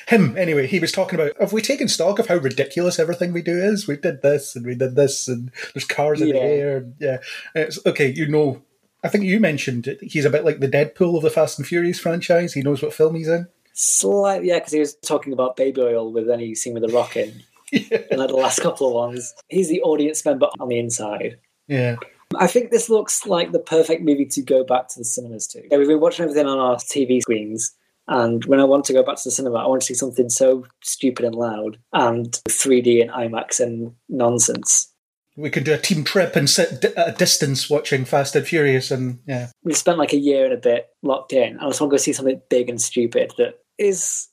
Him, 0.08 0.38
anyway, 0.38 0.66
he 0.66 0.80
was 0.80 0.90
talking 0.90 1.20
about 1.20 1.38
have 1.38 1.52
we 1.52 1.60
taken 1.60 1.86
stock 1.86 2.18
of 2.18 2.28
how 2.28 2.36
ridiculous 2.36 2.98
everything 2.98 3.30
we 3.30 3.42
do 3.42 3.52
is? 3.52 3.86
We 3.86 3.96
did 3.96 4.22
this 4.22 4.56
and 4.56 4.64
we 4.64 4.74
did 4.74 4.96
this, 4.96 5.28
and 5.28 5.50
there's 5.74 5.84
cars 5.84 6.22
in 6.22 6.30
the 6.30 6.40
air. 6.40 6.78
And, 6.78 6.94
yeah. 6.98 7.18
And 7.54 7.64
It's, 7.64 7.78
okay, 7.84 8.10
you 8.10 8.26
know, 8.26 8.62
I 9.04 9.08
think 9.08 9.24
you 9.24 9.38
mentioned 9.38 9.86
it. 9.86 10.02
he's 10.02 10.24
a 10.24 10.30
bit 10.30 10.46
like 10.46 10.60
the 10.60 10.68
Deadpool 10.68 11.16
of 11.16 11.22
the 11.22 11.30
Fast 11.30 11.58
and 11.58 11.68
Furious 11.68 12.00
franchise. 12.00 12.54
He 12.54 12.62
knows 12.62 12.82
what 12.82 12.94
film 12.94 13.16
he's 13.16 13.28
in. 13.28 13.48
Slightly, 13.74 14.48
yeah, 14.48 14.58
because 14.60 14.72
he 14.72 14.80
was 14.80 14.94
talking 14.94 15.34
about 15.34 15.56
baby 15.56 15.82
oil 15.82 16.10
with 16.10 16.30
any 16.30 16.54
scene 16.54 16.72
with 16.72 16.84
a 16.84 16.88
rock 16.88 17.14
in. 17.14 17.42
And 17.72 18.18
like 18.18 18.28
the 18.28 18.36
last 18.36 18.60
couple 18.60 18.88
of 18.88 18.94
ones. 18.94 19.34
He's 19.48 19.68
the 19.68 19.82
audience 19.82 20.24
member 20.24 20.48
on 20.58 20.68
the 20.68 20.78
inside. 20.78 21.38
Yeah. 21.66 21.96
I 22.36 22.46
think 22.46 22.70
this 22.70 22.90
looks 22.90 23.26
like 23.26 23.52
the 23.52 23.58
perfect 23.58 24.02
movie 24.02 24.26
to 24.26 24.42
go 24.42 24.64
back 24.64 24.88
to 24.88 24.98
the 24.98 25.04
cinemas 25.04 25.46
to. 25.48 25.62
Yeah, 25.70 25.78
we've 25.78 25.88
been 25.88 26.00
watching 26.00 26.24
everything 26.24 26.46
on 26.46 26.58
our 26.58 26.76
TV 26.76 27.20
screens, 27.22 27.74
and 28.06 28.44
when 28.44 28.60
I 28.60 28.64
want 28.64 28.84
to 28.86 28.92
go 28.92 29.02
back 29.02 29.16
to 29.16 29.24
the 29.24 29.30
cinema, 29.30 29.56
I 29.56 29.66
want 29.66 29.80
to 29.82 29.86
see 29.86 29.94
something 29.94 30.28
so 30.28 30.66
stupid 30.82 31.24
and 31.24 31.34
loud 31.34 31.78
and 31.92 32.32
3D 32.48 33.00
and 33.00 33.10
IMAX 33.10 33.60
and 33.60 33.92
nonsense. 34.08 34.92
We 35.36 35.50
could 35.50 35.64
do 35.64 35.72
a 35.72 35.78
team 35.78 36.04
trip 36.04 36.36
and 36.36 36.50
sit 36.50 36.84
at 36.84 37.08
a 37.08 37.16
distance 37.16 37.70
watching 37.70 38.04
Fast 38.04 38.36
and 38.36 38.46
Furious, 38.46 38.90
and 38.90 39.20
yeah, 39.26 39.48
We 39.62 39.72
spent 39.72 39.98
like 39.98 40.12
a 40.12 40.18
year 40.18 40.44
and 40.44 40.52
a 40.52 40.58
bit 40.58 40.88
locked 41.02 41.32
in. 41.32 41.58
I 41.58 41.68
just 41.68 41.80
want 41.80 41.90
to 41.90 41.94
go 41.94 41.98
see 41.98 42.12
something 42.12 42.42
big 42.50 42.68
and 42.68 42.80
stupid 42.80 43.32
that 43.38 43.60
is 43.78 44.28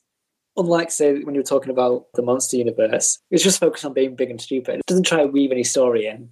unlike, 0.56 0.90
say, 0.90 1.20
when 1.22 1.34
you 1.34 1.40
were 1.40 1.46
talking 1.46 1.70
about 1.70 2.06
the 2.14 2.22
monster 2.22 2.56
universe. 2.56 3.18
It's 3.30 3.42
just 3.42 3.60
focused 3.60 3.84
on 3.84 3.92
being 3.92 4.16
big 4.16 4.30
and 4.30 4.40
stupid. 4.40 4.76
It 4.76 4.86
doesn't 4.86 5.06
try 5.06 5.18
to 5.18 5.26
weave 5.26 5.52
any 5.52 5.64
story 5.64 6.06
in. 6.06 6.30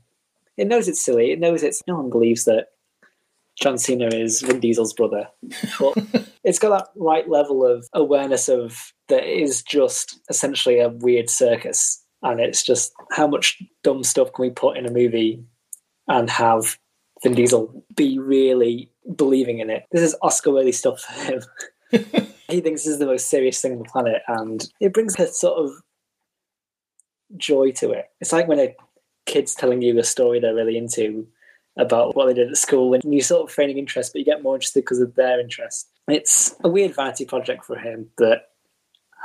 It 0.57 0.67
knows 0.67 0.89
it's 0.89 1.05
silly. 1.05 1.33
It 1.33 1.41
knows 1.41 1.63
it's 1.63 1.83
no 1.87 1.97
one 1.97 2.11
believes 2.11 2.45
that 2.45 2.69
John 3.61 3.79
Cena 3.79 4.09
is 4.09 4.41
Vin 4.43 4.61
Diesel's 4.61 4.93
brother, 4.93 5.29
but 5.79 5.97
it's 6.45 6.59
got 6.59 6.71
that 6.71 6.89
right 6.97 7.29
level 7.29 7.65
of 7.65 7.87
awareness 7.93 8.49
of 8.49 8.93
that 9.09 9.23
it 9.23 9.43
is 9.43 9.63
just 9.63 10.21
essentially 10.29 10.81
a 10.81 10.89
weird 10.89 11.31
circus, 11.31 12.03
and 12.23 12.41
it's 12.41 12.65
just 12.65 12.93
how 13.13 13.27
much 13.27 13.63
dumb 13.83 14.03
stuff 14.03 14.33
can 14.33 14.43
we 14.43 14.51
put 14.51 14.77
in 14.77 14.87
a 14.87 14.91
movie 14.91 15.45
and 16.09 16.29
have 16.31 16.79
Vin 17.23 17.35
Diesel 17.35 17.85
be 17.95 18.19
really 18.19 18.91
believing 19.15 19.61
in 19.61 19.71
it. 19.71 19.85
This 19.93 20.03
is 20.03 20.17
Oscar-worthy 20.21 20.73
stuff 20.73 21.01
for 21.01 21.13
him. 21.93 22.27
he 22.49 22.61
thinks 22.61 22.85
this 22.85 22.93
is 22.93 22.99
the 22.99 23.07
most 23.07 23.29
serious 23.29 23.61
thing 23.61 23.73
on 23.73 23.79
the 23.79 23.85
planet, 23.85 24.23
and 24.29 24.69
it 24.81 24.93
brings 24.93 25.19
a 25.19 25.27
sort 25.27 25.59
of 25.59 25.73
joy 27.37 27.73
to 27.73 27.91
it. 27.91 28.07
It's 28.21 28.33
like 28.33 28.49
when 28.49 28.61
a 28.61 28.75
kid's 29.27 29.55
telling 29.55 29.83
you 29.83 29.99
a 29.99 30.05
story 30.05 30.39
they're 30.41 30.55
really 30.55 30.77
into 30.77 31.27
about 31.77 32.15
what 32.15 32.27
they 32.27 32.35
did 32.35 32.51
at 32.51 32.57
school, 32.57 32.95
and 32.95 33.15
you 33.15 33.21
sort 33.21 33.49
of 33.49 33.55
feigning 33.55 33.79
interest, 33.79 34.13
but 34.13 34.21
you 34.21 34.25
get 34.25 34.43
more 34.43 34.55
interested 34.55 34.81
because 34.81 35.01
of 35.01 35.15
their 35.15 35.41
interest. 35.41 35.89
It's 36.09 36.55
a 36.63 36.69
weird 36.69 36.95
vanity 36.95 37.25
project 37.25 37.65
for 37.65 37.77
him 37.77 38.11
that 38.19 38.49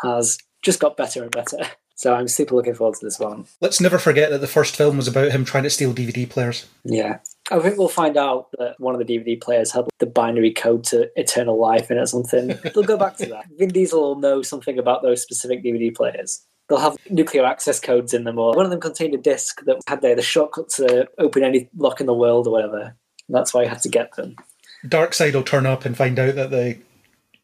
has 0.02 0.38
just 0.62 0.80
got 0.80 0.98
better 0.98 1.22
and 1.22 1.32
better. 1.32 1.58
So 2.00 2.16
I'm 2.16 2.30
super 2.30 2.56
looking 2.56 2.76
forward 2.76 2.98
to 2.98 3.06
this 3.06 3.20
one. 3.20 3.46
let's 3.60 3.82
never 3.82 4.00
forget 4.00 4.30
that 4.30 4.40
the 4.40 4.48
first 4.48 4.78
film 4.78 4.96
was 4.96 5.10
about 5.10 5.34
him 5.34 5.44
trying 5.44 5.64
to 5.64 5.70
steal 5.70 5.94
DVD 5.94 6.30
players. 6.30 6.66
Yeah. 6.86 7.20
I 7.52 7.60
think 7.60 7.78
we'll 7.78 7.90
find 7.90 8.16
out 8.16 8.48
that 8.58 8.76
one 8.80 8.96
of 8.96 9.06
the 9.06 9.18
DVD 9.18 9.40
players 9.40 9.74
had 9.74 9.84
the 10.00 10.06
binary 10.06 10.54
code 10.54 10.86
to 10.86 11.10
Eternal 11.20 11.60
Life 11.60 11.92
in 11.92 11.98
it 11.98 12.02
or 12.04 12.06
something. 12.06 12.48
They'll 12.74 12.84
go 12.84 12.96
back 12.96 13.18
to 13.18 13.26
that. 13.26 13.48
Vin 13.58 13.68
Diesel 13.68 14.00
will 14.00 14.16
know 14.16 14.42
something 14.42 14.80
about 14.80 15.02
those 15.02 15.22
specific 15.22 15.62
DVD 15.62 15.94
players. 15.94 16.42
They'll 16.70 16.80
have 16.80 16.96
nuclear 17.10 17.44
access 17.44 17.82
codes 17.82 18.14
in 18.14 18.24
them, 18.24 18.40
or 18.40 18.54
one 18.54 18.64
of 18.64 18.72
them 18.72 18.80
contained 18.80 19.14
a 19.14 19.18
disc 19.18 19.60
that 19.66 19.82
had 19.86 20.00
the, 20.00 20.16
the 20.16 20.22
shortcut 20.22 20.70
to 20.78 21.06
open 21.18 21.44
any 21.44 21.68
lock 21.76 22.00
in 22.00 22.06
the 22.06 22.14
world 22.14 22.48
or 22.48 22.52
whatever. 22.52 22.96
That's 23.28 23.54
why 23.54 23.64
you 23.64 23.70
had 23.70 23.82
to 23.82 23.90
get 23.90 24.16
them. 24.16 24.38
Darkseid 24.86 25.34
will 25.34 25.44
turn 25.44 25.66
up 25.66 25.84
and 25.84 25.98
find 25.98 26.18
out 26.18 26.36
that 26.36 26.50
the 26.50 26.78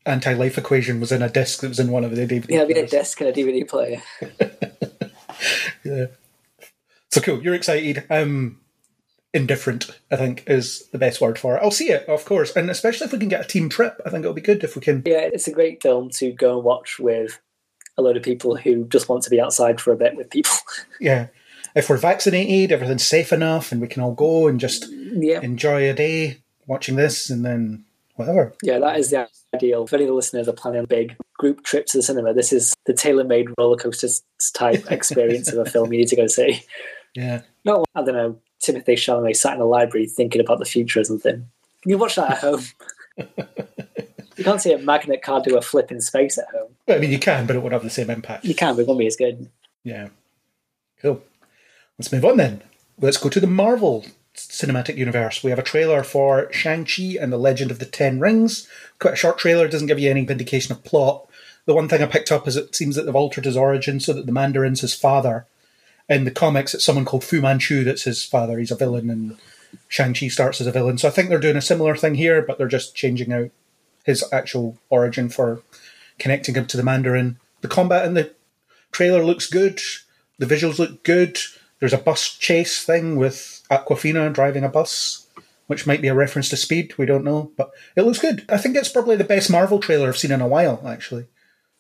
anti-life 0.06 0.58
equation 0.58 1.00
was 1.00 1.12
in 1.12 1.22
a 1.22 1.30
disc 1.30 1.62
that 1.62 1.70
was 1.70 1.80
in 1.80 1.92
one 1.92 2.04
of 2.04 2.16
the 2.16 2.26
DVD 2.26 2.50
Yeah, 2.50 2.62
it'd 2.64 2.76
be 2.76 2.80
a 2.80 2.88
disc 2.88 3.20
and 3.22 3.30
a 3.30 3.34
DVD 3.34 3.68
player. 3.68 4.02
Yeah. 5.86 6.08
So 7.12 7.22
cool. 7.22 7.42
You're 7.42 7.54
excited. 7.54 8.04
I'm 8.10 8.60
indifferent. 9.34 9.92
I 10.12 10.16
think 10.16 10.44
is 10.48 10.88
the 10.92 10.98
best 10.98 11.22
word 11.22 11.38
for 11.38 11.56
it. 11.56 11.62
I'll 11.64 11.72
see 11.72 11.90
it, 11.90 12.08
of 12.10 12.26
course, 12.26 12.56
and 12.56 12.70
especially 12.70 13.06
if 13.06 13.14
we 13.14 13.20
can 13.20 13.30
get 13.30 13.46
a 13.46 13.48
team 13.48 13.70
trip. 13.70 14.02
I 14.06 14.10
think 14.10 14.24
it'll 14.24 14.34
be 14.34 14.42
good 14.42 14.64
if 14.64 14.76
we 14.76 14.82
can. 14.82 15.04
Yeah, 15.06 15.30
it's 15.32 15.48
a 15.48 15.52
great 15.52 15.82
film 15.82 16.10
to 16.12 16.32
go 16.32 16.56
and 16.56 16.64
watch 16.66 17.00
with 17.00 17.40
a 17.98 18.02
load 18.02 18.18
of 18.18 18.24
people 18.24 18.58
who 18.58 18.86
just 18.86 19.08
want 19.08 19.24
to 19.24 19.30
be 19.30 19.40
outside 19.40 19.80
for 19.80 19.94
a 19.94 19.98
bit 19.98 20.18
with 20.18 20.30
people. 20.30 20.52
Yeah. 21.00 21.28
If 21.76 21.90
we're 21.90 21.98
vaccinated, 21.98 22.72
everything's 22.72 23.06
safe 23.06 23.34
enough, 23.34 23.74
and 23.74 23.82
we 23.82 23.88
can 23.88 24.02
all 24.02 24.14
go 24.14 24.48
and 24.48 24.62
just 24.62 24.86
yeah. 24.90 25.42
enjoy 25.42 25.90
a 25.90 25.94
day 25.94 26.38
watching 26.68 26.96
this, 26.96 27.30
and 27.30 27.44
then 27.44 27.84
whatever. 28.16 28.54
Yeah, 28.64 28.80
that 28.80 28.98
is 28.98 29.10
the 29.10 29.28
ideal. 29.56 29.84
If 29.84 29.94
any 29.94 30.04
of 30.04 30.10
the 30.10 30.14
listeners 30.14 30.48
are 30.48 30.54
planning 30.54 30.84
a 30.84 30.88
big 30.88 31.16
group 31.38 31.64
trip 31.64 31.86
to 31.88 31.98
the 31.98 32.04
cinema, 32.04 32.34
this 32.34 32.54
is 32.54 32.74
the 32.86 32.94
tailor-made 32.94 33.48
roller 33.58 33.78
coaster 33.78 34.08
type 34.54 34.86
experience 34.92 35.52
of 35.52 35.66
a 35.66 35.70
film 35.70 35.92
you 35.92 36.00
need 36.00 36.08
to 36.10 36.16
go 36.16 36.28
see. 36.28 36.62
Yeah. 37.16 37.42
Not, 37.64 37.86
I 37.96 38.04
don't 38.04 38.16
know, 38.16 38.40
Timothée 38.64 38.94
Chalamet 38.94 39.36
sat 39.36 39.56
in 39.56 39.62
a 39.62 39.66
library 39.66 40.08
thinking 40.08 40.42
about 40.42 40.60
the 40.60 40.66
future 40.66 41.00
or 41.00 41.04
something. 41.04 41.48
You 41.86 41.98
watch 41.98 42.16
that 42.16 42.32
at 42.32 42.38
home. 42.40 42.64
you 44.38 44.44
can't 44.44 44.62
see 44.62 44.74
a 44.74 44.78
magnet 44.78 45.22
car 45.22 45.42
do 45.42 45.58
a 45.58 45.62
flip 45.62 45.92
in 45.92 46.02
space 46.02 46.38
at 46.38 46.48
home. 46.54 46.76
Well, 46.88 46.98
I 46.98 47.00
mean, 47.00 47.12
you 47.12 47.20
can, 47.20 47.46
but 47.46 47.56
it 47.56 47.60
won't 47.60 47.74
have 47.74 47.84
the 47.84 47.90
same 47.90 48.10
impact. 48.10 48.46
You 48.46 48.56
can, 48.56 48.76
but 48.76 48.82
it 48.82 48.88
won't 48.88 49.00
be 49.00 49.08
as 49.08 49.16
good. 49.16 49.50
Yeah. 49.84 50.10
Cool. 51.02 51.22
Let's 51.98 52.12
move 52.12 52.26
on 52.26 52.38
then. 52.38 52.64
Let's 53.00 53.18
go 53.18 53.30
to 53.30 53.40
the 53.40 53.48
Marvel 53.48 54.06
cinematic 54.36 54.98
universe. 54.98 55.44
We 55.44 55.50
have 55.50 55.60
a 55.60 55.64
trailer 55.64 56.04
for 56.04 56.52
Shang-Chi 56.52 57.18
and 57.20 57.32
the 57.32 57.38
Legend 57.38 57.72
of 57.72 57.80
the 57.80 57.86
Ten 57.86 58.20
Rings. 58.20 58.68
Quite 59.00 59.14
a 59.14 59.18
short 59.18 59.38
trailer, 59.38 59.68
doesn't 59.68 59.88
give 59.88 60.00
you 60.00 60.10
any 60.10 60.26
indication 60.26 60.72
of 60.72 60.84
plot. 60.84 61.28
The 61.66 61.74
one 61.74 61.88
thing 61.88 62.04
I 62.04 62.08
picked 62.08 62.32
up 62.32 62.48
is 62.48 62.56
it 62.56 62.76
seems 62.76 62.96
that 62.96 63.06
they've 63.06 63.16
altered 63.16 63.46
his 63.46 63.58
origin 63.58 64.00
so 64.00 64.14
that 64.14 64.26
the 64.26 64.32
Mandarin's 64.32 64.82
his 64.82 64.94
father. 64.94 65.46
In 66.08 66.24
the 66.24 66.32
comics, 66.32 66.74
it's 66.74 66.86
someone 66.86 67.06
called 67.06 67.24
Fu 67.24 67.42
Manchu 67.42 67.84
that's 67.84 68.04
his 68.04 68.24
father. 68.24 68.60
He's 68.60 68.72
a 68.72 68.76
villain, 68.76 69.10
and 69.10 69.38
Shang-Chi 69.88 70.28
starts 70.28 70.62
as 70.62 70.68
a 70.68 70.72
villain. 70.72 70.98
So 70.98 71.08
I 71.08 71.12
think 71.12 71.30
they're 71.30 71.40
doing 71.40 71.56
a 71.56 71.62
similar 71.62 71.96
thing 71.96 72.16
here, 72.16 72.42
but 72.42 72.58
they're 72.58 72.68
just 72.68 72.96
changing 72.96 73.34
out 73.34 73.50
his 74.04 74.24
actual 74.32 74.78
origin 74.90 75.30
for 75.30 75.62
connecting 76.20 76.56
him 76.56 76.68
to 76.68 76.78
the 76.78 76.84
Mandarin. 76.84 77.40
The 77.62 77.68
combat 77.68 78.06
in 78.06 78.14
the 78.14 78.34
trailer 78.92 79.24
looks 79.24 79.48
good. 79.48 79.82
The 80.38 80.46
visuals 80.46 80.78
look 80.78 81.04
good. 81.04 81.40
There's 81.80 81.94
a 81.94 81.98
bus 81.98 82.38
chase 82.38 82.84
thing 82.84 83.16
with 83.16 83.55
Awkwafina 83.72 84.32
driving 84.34 84.64
a 84.64 84.70
bus, 84.70 85.28
which 85.68 85.88
might 85.88 86.02
be 86.02 86.08
a 86.08 86.16
reference 86.16 86.50
to 86.50 86.58
Speed. 86.58 86.98
We 86.98 87.06
don't 87.06 87.24
know, 87.24 87.52
but 87.58 87.72
it 87.96 88.04
looks 88.04 88.20
good. 88.20 88.46
I 88.50 88.58
think 88.58 88.76
it's 88.76 88.90
probably 88.90 89.16
the 89.16 89.24
best 89.24 89.50
Marvel 89.50 89.80
trailer 89.80 90.08
I've 90.08 90.18
seen 90.18 90.32
in 90.32 90.42
a 90.42 90.48
while, 90.48 90.82
actually. 90.86 91.28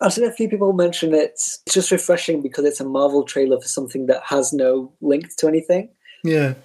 I've 0.01 0.13
seen 0.13 0.25
a 0.25 0.31
few 0.33 0.49
people 0.49 0.73
mention 0.73 1.13
it. 1.13 1.31
It's 1.31 1.61
just 1.69 1.91
refreshing 1.91 2.41
because 2.41 2.65
it's 2.65 2.81
a 2.81 2.85
Marvel 2.85 3.23
trailer 3.23 3.59
for 3.61 3.67
something 3.67 4.07
that 4.07 4.23
has 4.25 4.51
no 4.51 4.91
link 5.01 5.35
to 5.37 5.47
anything. 5.47 5.89
Yeah. 6.23 6.55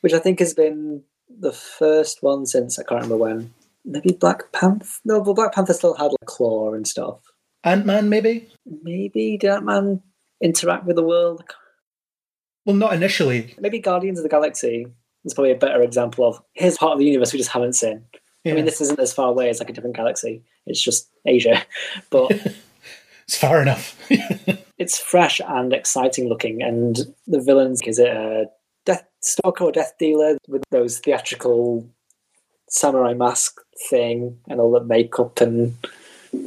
which 0.00 0.12
I 0.12 0.18
think 0.18 0.38
has 0.40 0.54
been 0.54 1.02
the 1.40 1.52
first 1.52 2.22
one 2.22 2.46
since 2.46 2.78
I 2.78 2.82
can't 2.82 3.02
remember 3.02 3.16
when 3.16 3.54
maybe 3.84 4.12
Black 4.12 4.52
Panther. 4.52 4.86
No, 5.04 5.22
but 5.22 5.34
Black 5.34 5.52
Panther 5.52 5.72
still 5.72 5.94
had 5.94 6.12
like 6.12 6.26
claw 6.26 6.74
and 6.74 6.86
stuff. 6.86 7.18
Ant 7.64 7.86
Man, 7.86 8.08
maybe? 8.08 8.48
Maybe 8.82 9.36
did 9.36 9.50
Ant 9.50 9.64
Man 9.64 10.02
interact 10.40 10.84
with 10.84 10.96
the 10.96 11.02
world? 11.02 11.42
Well, 12.66 12.76
not 12.76 12.92
initially. 12.92 13.54
Maybe 13.58 13.78
Guardians 13.78 14.18
of 14.18 14.24
the 14.24 14.28
Galaxy 14.28 14.88
is 15.24 15.32
probably 15.32 15.52
a 15.52 15.56
better 15.56 15.80
example 15.82 16.26
of 16.26 16.42
here's 16.52 16.76
part 16.76 16.92
of 16.92 16.98
the 16.98 17.06
universe 17.06 17.32
we 17.32 17.38
just 17.38 17.50
haven't 17.50 17.74
seen. 17.74 18.04
Yeah. 18.44 18.52
I 18.52 18.56
mean, 18.56 18.64
this 18.64 18.80
isn't 18.80 19.00
as 19.00 19.12
far 19.12 19.28
away 19.28 19.48
as 19.48 19.60
like 19.60 19.70
a 19.70 19.72
different 19.72 19.96
galaxy. 19.96 20.42
It's 20.66 20.82
just 20.82 21.08
Asia, 21.24 21.64
but 22.10 22.32
it's 23.24 23.38
far 23.38 23.62
enough. 23.62 23.96
it's 24.78 24.98
fresh 24.98 25.40
and 25.46 25.72
exciting 25.72 26.28
looking. 26.28 26.62
And 26.62 26.98
the 27.26 27.40
villains 27.40 27.80
is 27.82 27.98
it 28.00 28.08
a 28.08 28.46
death 28.84 29.04
stalker 29.20 29.64
or 29.64 29.72
death 29.72 29.94
dealer 29.98 30.36
with 30.48 30.62
those 30.70 30.98
theatrical 30.98 31.88
samurai 32.68 33.14
mask 33.14 33.60
thing 33.88 34.38
and 34.48 34.60
all 34.60 34.72
the 34.72 34.82
makeup 34.82 35.40
and 35.40 35.76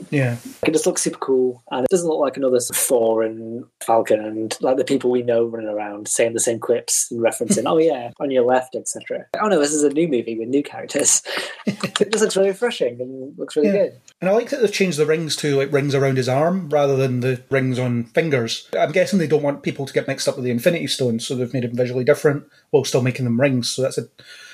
yeah. 0.09 0.37
it 0.63 0.71
just 0.71 0.85
looks 0.85 1.01
super 1.01 1.17
cool 1.19 1.63
and 1.71 1.83
it 1.85 1.89
doesn't 1.89 2.07
look 2.07 2.19
like 2.19 2.37
another 2.37 2.59
Thor 2.59 3.23
and 3.23 3.65
Falcon 3.81 4.19
and 4.19 4.57
like 4.61 4.77
the 4.77 4.83
people 4.83 5.11
we 5.11 5.21
know 5.21 5.45
running 5.45 5.69
around 5.69 6.07
saying 6.07 6.33
the 6.33 6.39
same 6.39 6.59
quips 6.59 7.11
and 7.11 7.19
referencing, 7.21 7.63
oh 7.67 7.77
yeah, 7.77 8.11
on 8.19 8.31
your 8.31 8.43
left, 8.45 8.75
etc. 8.75 9.25
Oh 9.41 9.47
no, 9.47 9.59
this 9.59 9.73
is 9.73 9.83
a 9.83 9.89
new 9.89 10.07
movie 10.07 10.37
with 10.37 10.47
new 10.49 10.63
characters. 10.63 11.21
it 11.65 12.11
just 12.11 12.21
looks 12.23 12.35
really 12.37 12.49
refreshing 12.49 12.99
and 13.01 13.37
looks 13.37 13.55
really 13.55 13.67
Yeah. 13.69 13.73
good. 13.83 14.01
And 14.21 14.29
I 14.29 14.33
like 14.33 14.49
that 14.49 14.61
they've 14.61 14.71
changed 14.71 14.97
the 14.97 15.05
rings 15.05 15.35
to 15.37 15.55
like 15.55 15.71
rings 15.71 15.95
around 15.95 16.17
his 16.17 16.29
arm 16.29 16.69
rather 16.69 16.95
than 16.95 17.19
the 17.21 17.41
rings 17.49 17.79
on 17.79 18.05
fingers. 18.05 18.67
I'm 18.77 18.91
guessing 18.91 19.19
they 19.19 19.27
don't 19.27 19.43
want 19.43 19.63
people 19.63 19.85
to 19.85 19.93
get 19.93 20.07
mixed 20.07 20.27
up 20.27 20.35
with 20.35 20.45
the 20.45 20.51
Infinity 20.51 20.87
Stones, 20.87 21.25
so 21.27 21.35
they've 21.35 21.53
made 21.53 21.63
them 21.63 21.75
visually 21.75 22.03
different 22.03 22.43
while 22.71 22.83
still 22.83 23.01
making 23.01 23.25
them 23.25 23.39
rings. 23.39 23.69
So 23.69 23.81
that's 23.81 23.97
a 23.97 24.07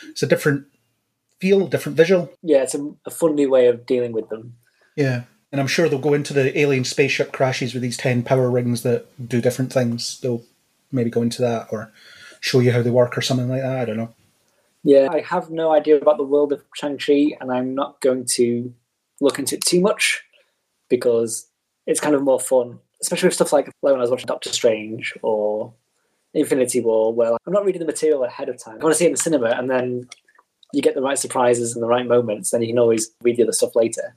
it's 0.09 0.23
a 0.23 0.27
different 0.27 0.65
feel, 1.41 1.67
different 1.67 1.97
visual. 1.97 2.31
Yeah, 2.41 2.63
it's 2.63 2.75
a, 2.75 2.93
a 3.05 3.09
fun 3.11 3.35
new 3.35 3.49
way 3.49 3.67
of 3.67 3.85
dealing 3.85 4.11
with 4.13 4.29
them. 4.29 4.55
Yeah. 4.95 5.23
And 5.51 5.61
I'm 5.61 5.67
sure 5.67 5.87
they'll 5.87 5.99
go 5.99 6.13
into 6.13 6.33
the 6.33 6.57
alien 6.59 6.83
spaceship 6.83 7.31
crashes 7.31 7.73
with 7.73 7.81
these 7.81 7.97
10 7.97 8.23
power 8.23 8.49
rings 8.49 8.83
that 8.83 9.05
do 9.29 9.39
different 9.41 9.71
things. 9.71 10.19
They'll 10.19 10.43
maybe 10.91 11.09
go 11.09 11.21
into 11.21 11.41
that 11.41 11.67
or 11.71 11.91
show 12.41 12.59
you 12.59 12.71
how 12.71 12.81
they 12.81 12.89
work 12.89 13.17
or 13.17 13.21
something 13.21 13.49
like 13.49 13.61
that. 13.61 13.77
I 13.77 13.85
don't 13.85 13.97
know. 13.97 14.13
Yeah, 14.83 15.07
I 15.11 15.21
have 15.21 15.49
no 15.49 15.71
idea 15.71 15.97
about 15.97 16.17
the 16.17 16.23
world 16.23 16.51
of 16.51 16.63
Shang-Chi 16.75 17.37
and 17.39 17.51
I'm 17.51 17.73
not 17.73 18.01
going 18.01 18.25
to 18.31 18.73
look 19.19 19.39
into 19.39 19.55
it 19.55 19.65
too 19.65 19.81
much 19.81 20.23
because 20.89 21.47
it's 21.87 21.99
kind 21.99 22.15
of 22.15 22.21
more 22.21 22.39
fun, 22.39 22.79
especially 23.01 23.27
with 23.27 23.35
stuff 23.35 23.53
like, 23.53 23.67
like 23.81 23.93
when 23.93 23.95
I 23.95 24.01
was 24.01 24.11
watching 24.11 24.27
Doctor 24.27 24.51
Strange 24.51 25.13
or 25.21 25.73
Infinity 26.33 26.81
War, 26.81 27.13
where 27.13 27.31
I'm 27.31 27.53
not 27.53 27.65
reading 27.65 27.79
the 27.79 27.85
material 27.85 28.23
ahead 28.23 28.49
of 28.49 28.61
time. 28.61 28.77
I 28.79 28.83
want 28.83 28.93
to 28.93 28.97
see 28.97 29.05
it 29.05 29.07
in 29.07 29.13
the 29.13 29.19
cinema 29.19 29.51
and 29.51 29.69
then 29.69 30.07
you 30.73 30.81
get 30.81 30.95
the 30.95 31.01
right 31.01 31.17
surprises 31.17 31.73
and 31.73 31.81
the 31.81 31.87
right 31.87 32.05
moments, 32.05 32.51
then 32.51 32.61
you 32.61 32.67
can 32.67 32.79
always 32.79 33.09
read 33.23 33.37
the 33.37 33.43
other 33.43 33.53
stuff 33.53 33.75
later. 33.75 34.15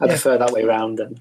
I 0.00 0.06
Yeah. 0.06 0.12
prefer 0.12 0.38
that 0.38 0.52
way 0.52 0.62
around 0.62 1.00
and 1.00 1.20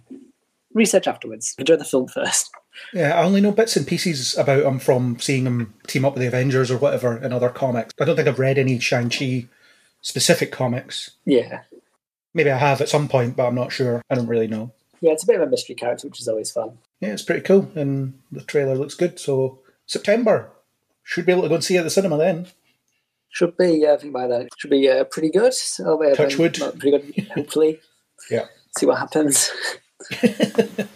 research 0.74 1.08
afterwards. 1.08 1.56
Enjoy 1.58 1.76
the 1.78 1.86
film 1.86 2.08
first. 2.08 2.52
Yeah, 2.94 3.18
I 3.18 3.24
only 3.24 3.40
know 3.42 3.52
bits 3.52 3.78
and 3.78 3.88
pieces 3.88 4.38
about 4.38 4.64
him 4.66 4.80
from 4.80 5.18
seeing 5.20 5.46
him 5.46 5.74
team 5.88 6.04
up 6.04 6.14
with 6.14 6.22
the 6.22 6.28
Avengers 6.28 6.70
or 6.70 6.78
whatever 6.78 7.18
in 7.18 7.32
other 7.32 7.50
comics. 7.50 7.94
I 8.00 8.06
don't 8.06 8.16
think 8.18 8.28
I've 8.28 8.40
read 8.40 8.58
any 8.58 8.80
Shang-Chi 8.80 9.48
specific 10.02 10.52
comics. 10.52 11.12
Yeah. 11.26 11.62
Maybe 12.34 12.52
I 12.52 12.58
have 12.58 12.82
at 12.82 12.90
some 12.90 13.08
point, 13.08 13.38
but 13.38 13.48
I'm 13.48 13.56
not 13.56 13.72
sure. 13.72 14.02
I 14.10 14.16
don't 14.16 14.28
really 14.28 14.48
know. 14.48 14.72
Yeah, 15.00 15.12
it's 15.14 15.24
a 15.24 15.28
bit 15.28 15.38
of 15.38 15.48
a 15.48 15.50
mystery 15.50 15.76
character, 15.76 16.08
which 16.08 16.20
is 16.20 16.28
always 16.28 16.52
fun. 16.52 16.78
Yeah, 17.00 17.14
it's 17.14 17.22
pretty 17.22 17.42
cool, 17.42 17.72
and 17.76 18.20
the 18.32 18.42
trailer 18.42 18.76
looks 18.76 18.96
good. 18.96 19.20
So 19.20 19.60
September 19.86 20.50
should 21.04 21.26
be 21.26 21.32
able 21.32 21.44
to 21.44 21.50
go 21.50 21.56
and 21.56 21.64
see 21.64 21.76
it 21.76 21.80
at 21.80 21.84
the 21.84 21.90
cinema 21.90 22.18
then. 22.18 22.48
Should 23.30 23.56
be, 23.56 23.80
yeah, 23.84 23.94
I 23.94 23.98
think 23.98 24.14
by 24.14 24.28
then 24.28 24.42
it 24.44 24.50
should 24.58 24.72
be 24.72 24.90
uh, 24.90 25.04
pretty 25.06 25.30
good. 25.30 25.54
So, 25.54 26.02
uh, 26.04 26.16
Touch 26.16 26.38
wood. 26.38 26.58
not 26.60 26.78
Pretty 26.80 26.98
good, 27.14 27.28
hopefully. 27.30 27.80
Yeah. 28.32 28.46
See 28.78 28.86
what 28.86 29.00
happens. 29.00 29.52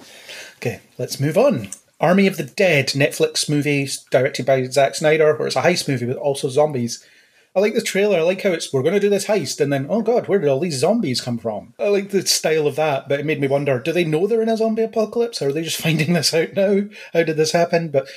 Okay, 0.59 0.81
let's 0.97 1.21
move 1.21 1.37
on. 1.37 1.69
Army 2.01 2.27
of 2.27 2.35
the 2.35 2.43
Dead 2.43 2.87
Netflix 2.87 3.49
movie 3.49 3.87
directed 4.11 4.45
by 4.45 4.65
Zack 4.65 4.95
Snyder, 4.95 5.33
where 5.33 5.47
it's 5.47 5.55
a 5.55 5.61
heist 5.61 5.87
movie 5.87 6.05
with 6.05 6.17
also 6.17 6.49
zombies. 6.49 7.01
I 7.55 7.61
like 7.61 7.75
the 7.75 7.81
trailer. 7.81 8.19
I 8.19 8.23
like 8.23 8.41
how 8.41 8.49
it's 8.49 8.73
we're 8.73 8.81
going 8.81 8.93
to 8.93 8.99
do 8.99 9.09
this 9.09 9.27
heist, 9.27 9.61
and 9.61 9.71
then 9.71 9.87
oh 9.89 10.01
god, 10.01 10.27
where 10.27 10.37
did 10.37 10.49
all 10.49 10.59
these 10.59 10.79
zombies 10.79 11.21
come 11.21 11.37
from? 11.37 11.73
I 11.79 11.87
like 11.87 12.09
the 12.09 12.25
style 12.27 12.67
of 12.67 12.75
that, 12.75 13.07
but 13.07 13.21
it 13.21 13.25
made 13.25 13.39
me 13.39 13.47
wonder: 13.47 13.79
do 13.79 13.93
they 13.93 14.03
know 14.03 14.27
they're 14.27 14.41
in 14.41 14.49
a 14.49 14.57
zombie 14.57 14.81
apocalypse, 14.81 15.41
or 15.41 15.47
are 15.47 15.53
they 15.53 15.63
just 15.63 15.81
finding 15.81 16.11
this 16.11 16.33
out 16.33 16.53
now? 16.53 16.81
How 17.13 17.23
did 17.23 17.37
this 17.37 17.53
happen? 17.53 17.87
But 17.87 18.09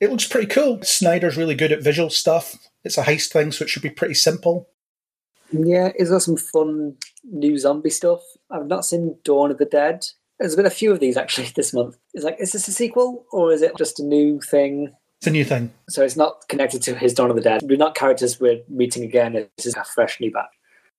it 0.00 0.10
looks 0.10 0.26
pretty 0.26 0.48
cool. 0.48 0.82
Snyder's 0.82 1.36
really 1.36 1.54
good 1.54 1.70
at 1.70 1.82
visual 1.82 2.10
stuff. 2.10 2.56
It's 2.82 2.98
a 2.98 3.04
heist 3.04 3.30
thing, 3.30 3.52
so 3.52 3.64
it 3.64 3.68
should 3.70 3.82
be 3.82 3.90
pretty 3.90 4.14
simple. 4.14 4.68
Yeah, 5.50 5.92
it's 5.94 6.10
got 6.10 6.22
some 6.22 6.36
fun 6.36 6.96
new 7.24 7.56
zombie 7.58 7.90
stuff. 7.90 8.20
I've 8.50 8.66
not 8.66 8.84
seen 8.84 9.16
Dawn 9.24 9.50
of 9.50 9.58
the 9.58 9.64
Dead. 9.64 10.04
There's 10.38 10.56
been 10.56 10.66
a 10.66 10.70
few 10.70 10.92
of 10.92 11.00
these 11.00 11.16
actually 11.16 11.48
this 11.56 11.72
month. 11.72 11.96
It's 12.14 12.24
like, 12.24 12.36
is 12.38 12.52
this 12.52 12.68
a 12.68 12.72
sequel 12.72 13.24
or 13.32 13.52
is 13.52 13.62
it 13.62 13.76
just 13.76 13.98
a 14.00 14.04
new 14.04 14.40
thing? 14.40 14.92
It's 15.18 15.26
a 15.26 15.30
new 15.30 15.44
thing. 15.44 15.72
So 15.88 16.04
it's 16.04 16.16
not 16.16 16.46
connected 16.48 16.80
to 16.82 16.94
his 16.94 17.12
Dawn 17.14 17.30
of 17.30 17.36
the 17.36 17.42
Dead. 17.42 17.62
We're 17.64 17.76
not 17.76 17.94
characters 17.96 18.38
we're 18.38 18.60
meeting 18.68 19.02
again. 19.02 19.32
This 19.56 19.66
is 19.66 19.74
a 19.74 19.84
fresh 19.84 20.20
new 20.20 20.30
batch. 20.30 20.46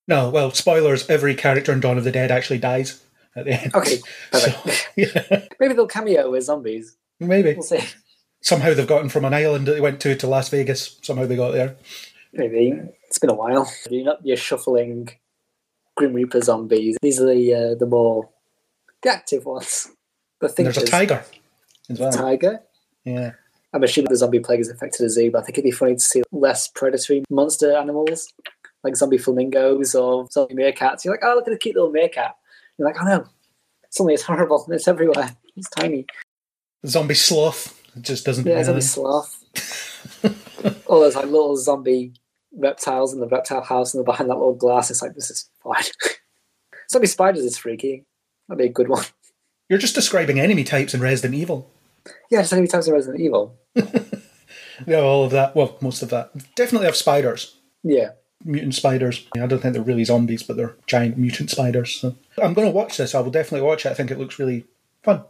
No, 0.07 0.29
well, 0.29 0.51
spoilers. 0.51 1.09
Every 1.09 1.35
character 1.35 1.71
in 1.71 1.79
Dawn 1.79 1.97
of 1.97 2.03
the 2.03 2.11
Dead 2.11 2.31
actually 2.31 2.57
dies 2.57 3.01
at 3.35 3.45
the 3.45 3.61
end. 3.61 3.73
Okay, 3.75 3.99
So, 4.33 4.51
yeah, 4.97 5.45
Maybe 5.59 5.73
they'll 5.73 5.87
cameo 5.87 6.33
as 6.33 6.45
zombies. 6.47 6.97
maybe. 7.19 7.53
We'll 7.53 7.61
see. 7.61 7.79
somehow 8.41 8.73
they've 8.73 8.87
gotten 8.87 9.07
from 9.09 9.23
an 9.23 9.33
island 9.33 9.67
that 9.67 9.73
they 9.73 9.81
went 9.81 10.01
to 10.01 10.15
to 10.15 10.27
Las 10.27 10.49
Vegas. 10.49 10.99
Somehow 11.01 11.25
they 11.27 11.35
got 11.37 11.51
there. 11.51 11.77
Maybe 12.33 12.73
it's 13.09 13.17
been 13.17 13.31
a 13.31 13.35
while. 13.35 13.71
You're 13.89 14.05
not 14.05 14.23
your 14.25 14.37
shuffling 14.37 15.09
Grim 15.97 16.13
Reaper 16.13 16.41
zombies. 16.41 16.95
These 17.01 17.19
are 17.19 17.25
the 17.25 17.53
uh, 17.53 17.75
the 17.75 17.87
more 17.87 18.29
the 19.01 19.09
active 19.09 19.45
ones. 19.45 19.89
And 20.41 20.51
there's 20.55 20.77
a 20.77 20.85
tiger 20.85 21.25
as 21.89 21.99
well. 21.99 22.11
Tiger. 22.11 22.61
Yeah, 23.03 23.31
I'm 23.73 23.83
assuming 23.83 24.09
the 24.09 24.15
zombie 24.15 24.39
plague 24.39 24.59
has 24.59 24.69
affected 24.69 25.03
the 25.03 25.09
zoo, 25.09 25.31
but 25.31 25.39
I 25.39 25.41
think 25.41 25.57
it'd 25.57 25.65
be 25.65 25.71
funny 25.71 25.95
to 25.95 25.99
see 25.99 26.21
less 26.31 26.67
predatory 26.67 27.23
monster 27.29 27.75
animals, 27.75 28.31
like 28.83 28.95
zombie 28.95 29.17
flamingos 29.17 29.95
or 29.95 30.27
zombie 30.31 30.53
meerkats. 30.55 31.03
You're 31.03 31.15
like, 31.15 31.23
oh, 31.23 31.33
look 31.35 31.47
at 31.47 31.51
the 31.51 31.57
cute 31.57 31.75
little 31.75 31.91
meerkat. 31.91 32.35
You're 32.77 32.87
like, 32.87 33.01
oh 33.01 33.05
no, 33.05 33.25
suddenly 33.89 34.13
it's 34.13 34.23
horrible. 34.23 34.63
and 34.65 34.75
It's 34.75 34.87
everywhere. 34.87 35.35
It's 35.57 35.69
tiny. 35.71 36.05
zombie 36.85 37.15
sloth. 37.15 37.75
It 37.97 38.03
just 38.03 38.23
doesn't. 38.25 38.45
Yeah, 38.45 38.63
zombie 38.63 38.81
sloth. 38.81 39.43
All 40.87 41.01
those 41.01 41.15
like 41.15 41.25
little 41.25 41.57
zombie 41.57 42.13
reptiles 42.55 43.13
in 43.13 43.19
the 43.19 43.27
reptile 43.27 43.61
house 43.61 43.93
and 43.93 43.99
they're 43.99 44.05
behind 44.05 44.29
that 44.29 44.37
little 44.37 44.55
glass. 44.55 44.89
It's 44.89 45.01
like 45.01 45.15
this 45.15 45.29
is 45.29 45.49
fine. 45.63 45.83
so 46.87 46.99
many 46.99 47.07
spiders 47.07 47.43
is 47.43 47.57
freaky. 47.57 48.05
That'd 48.47 48.59
be 48.59 48.65
a 48.65 48.73
good 48.73 48.89
one. 48.89 49.05
You're 49.69 49.79
just 49.79 49.95
describing 49.95 50.39
enemy 50.39 50.63
types 50.63 50.93
in 50.93 51.01
Resident 51.01 51.35
Evil. 51.35 51.69
Yeah, 52.31 52.41
just 52.41 52.53
any 52.53 52.67
times 52.67 52.87
in 52.87 52.93
Resident 52.93 53.21
Evil. 53.21 53.55
Yeah, 54.87 54.99
all 54.99 55.23
of 55.23 55.31
that. 55.31 55.55
Well, 55.55 55.77
most 55.81 56.01
of 56.01 56.09
that. 56.09 56.31
Definitely 56.55 56.85
have 56.85 56.95
spiders. 56.95 57.55
Yeah. 57.83 58.11
Mutant 58.43 58.75
spiders. 58.75 59.27
I 59.35 59.45
don't 59.47 59.59
think 59.59 59.73
they're 59.73 59.83
really 59.83 60.05
zombies, 60.05 60.43
but 60.43 60.55
they're 60.55 60.75
giant 60.87 61.17
mutant 61.17 61.49
spiders. 61.49 61.95
So 61.95 62.15
I'm 62.41 62.53
going 62.53 62.67
to 62.67 62.73
watch 62.73 62.97
this. 62.97 63.13
I 63.13 63.19
will 63.19 63.31
definitely 63.31 63.67
watch 63.67 63.85
it. 63.85 63.89
I 63.89 63.93
think 63.93 64.11
it 64.11 64.17
looks 64.17 64.39
really 64.39 64.65
fun, 65.03 65.23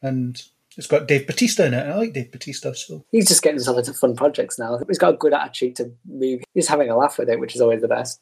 and 0.00 0.42
it's 0.76 0.86
got 0.86 1.08
Dave 1.08 1.26
Batista 1.26 1.64
in 1.64 1.74
it. 1.74 1.86
I 1.88 1.96
like 1.96 2.12
Dave 2.12 2.30
Batista, 2.30 2.72
so 2.72 3.04
He's 3.10 3.28
just 3.28 3.42
getting 3.42 3.56
himself 3.56 3.78
into 3.78 3.94
fun 3.94 4.14
projects 4.14 4.58
now. 4.58 4.78
He's 4.86 4.98
got 4.98 5.14
a 5.14 5.16
good 5.16 5.32
attitude 5.32 5.76
to 5.76 5.92
move. 6.06 6.42
He's 6.54 6.68
having 6.68 6.90
a 6.90 6.96
laugh 6.96 7.18
with 7.18 7.28
it, 7.28 7.40
which 7.40 7.54
is 7.54 7.60
always 7.60 7.80
the 7.80 7.88
best. 7.88 8.20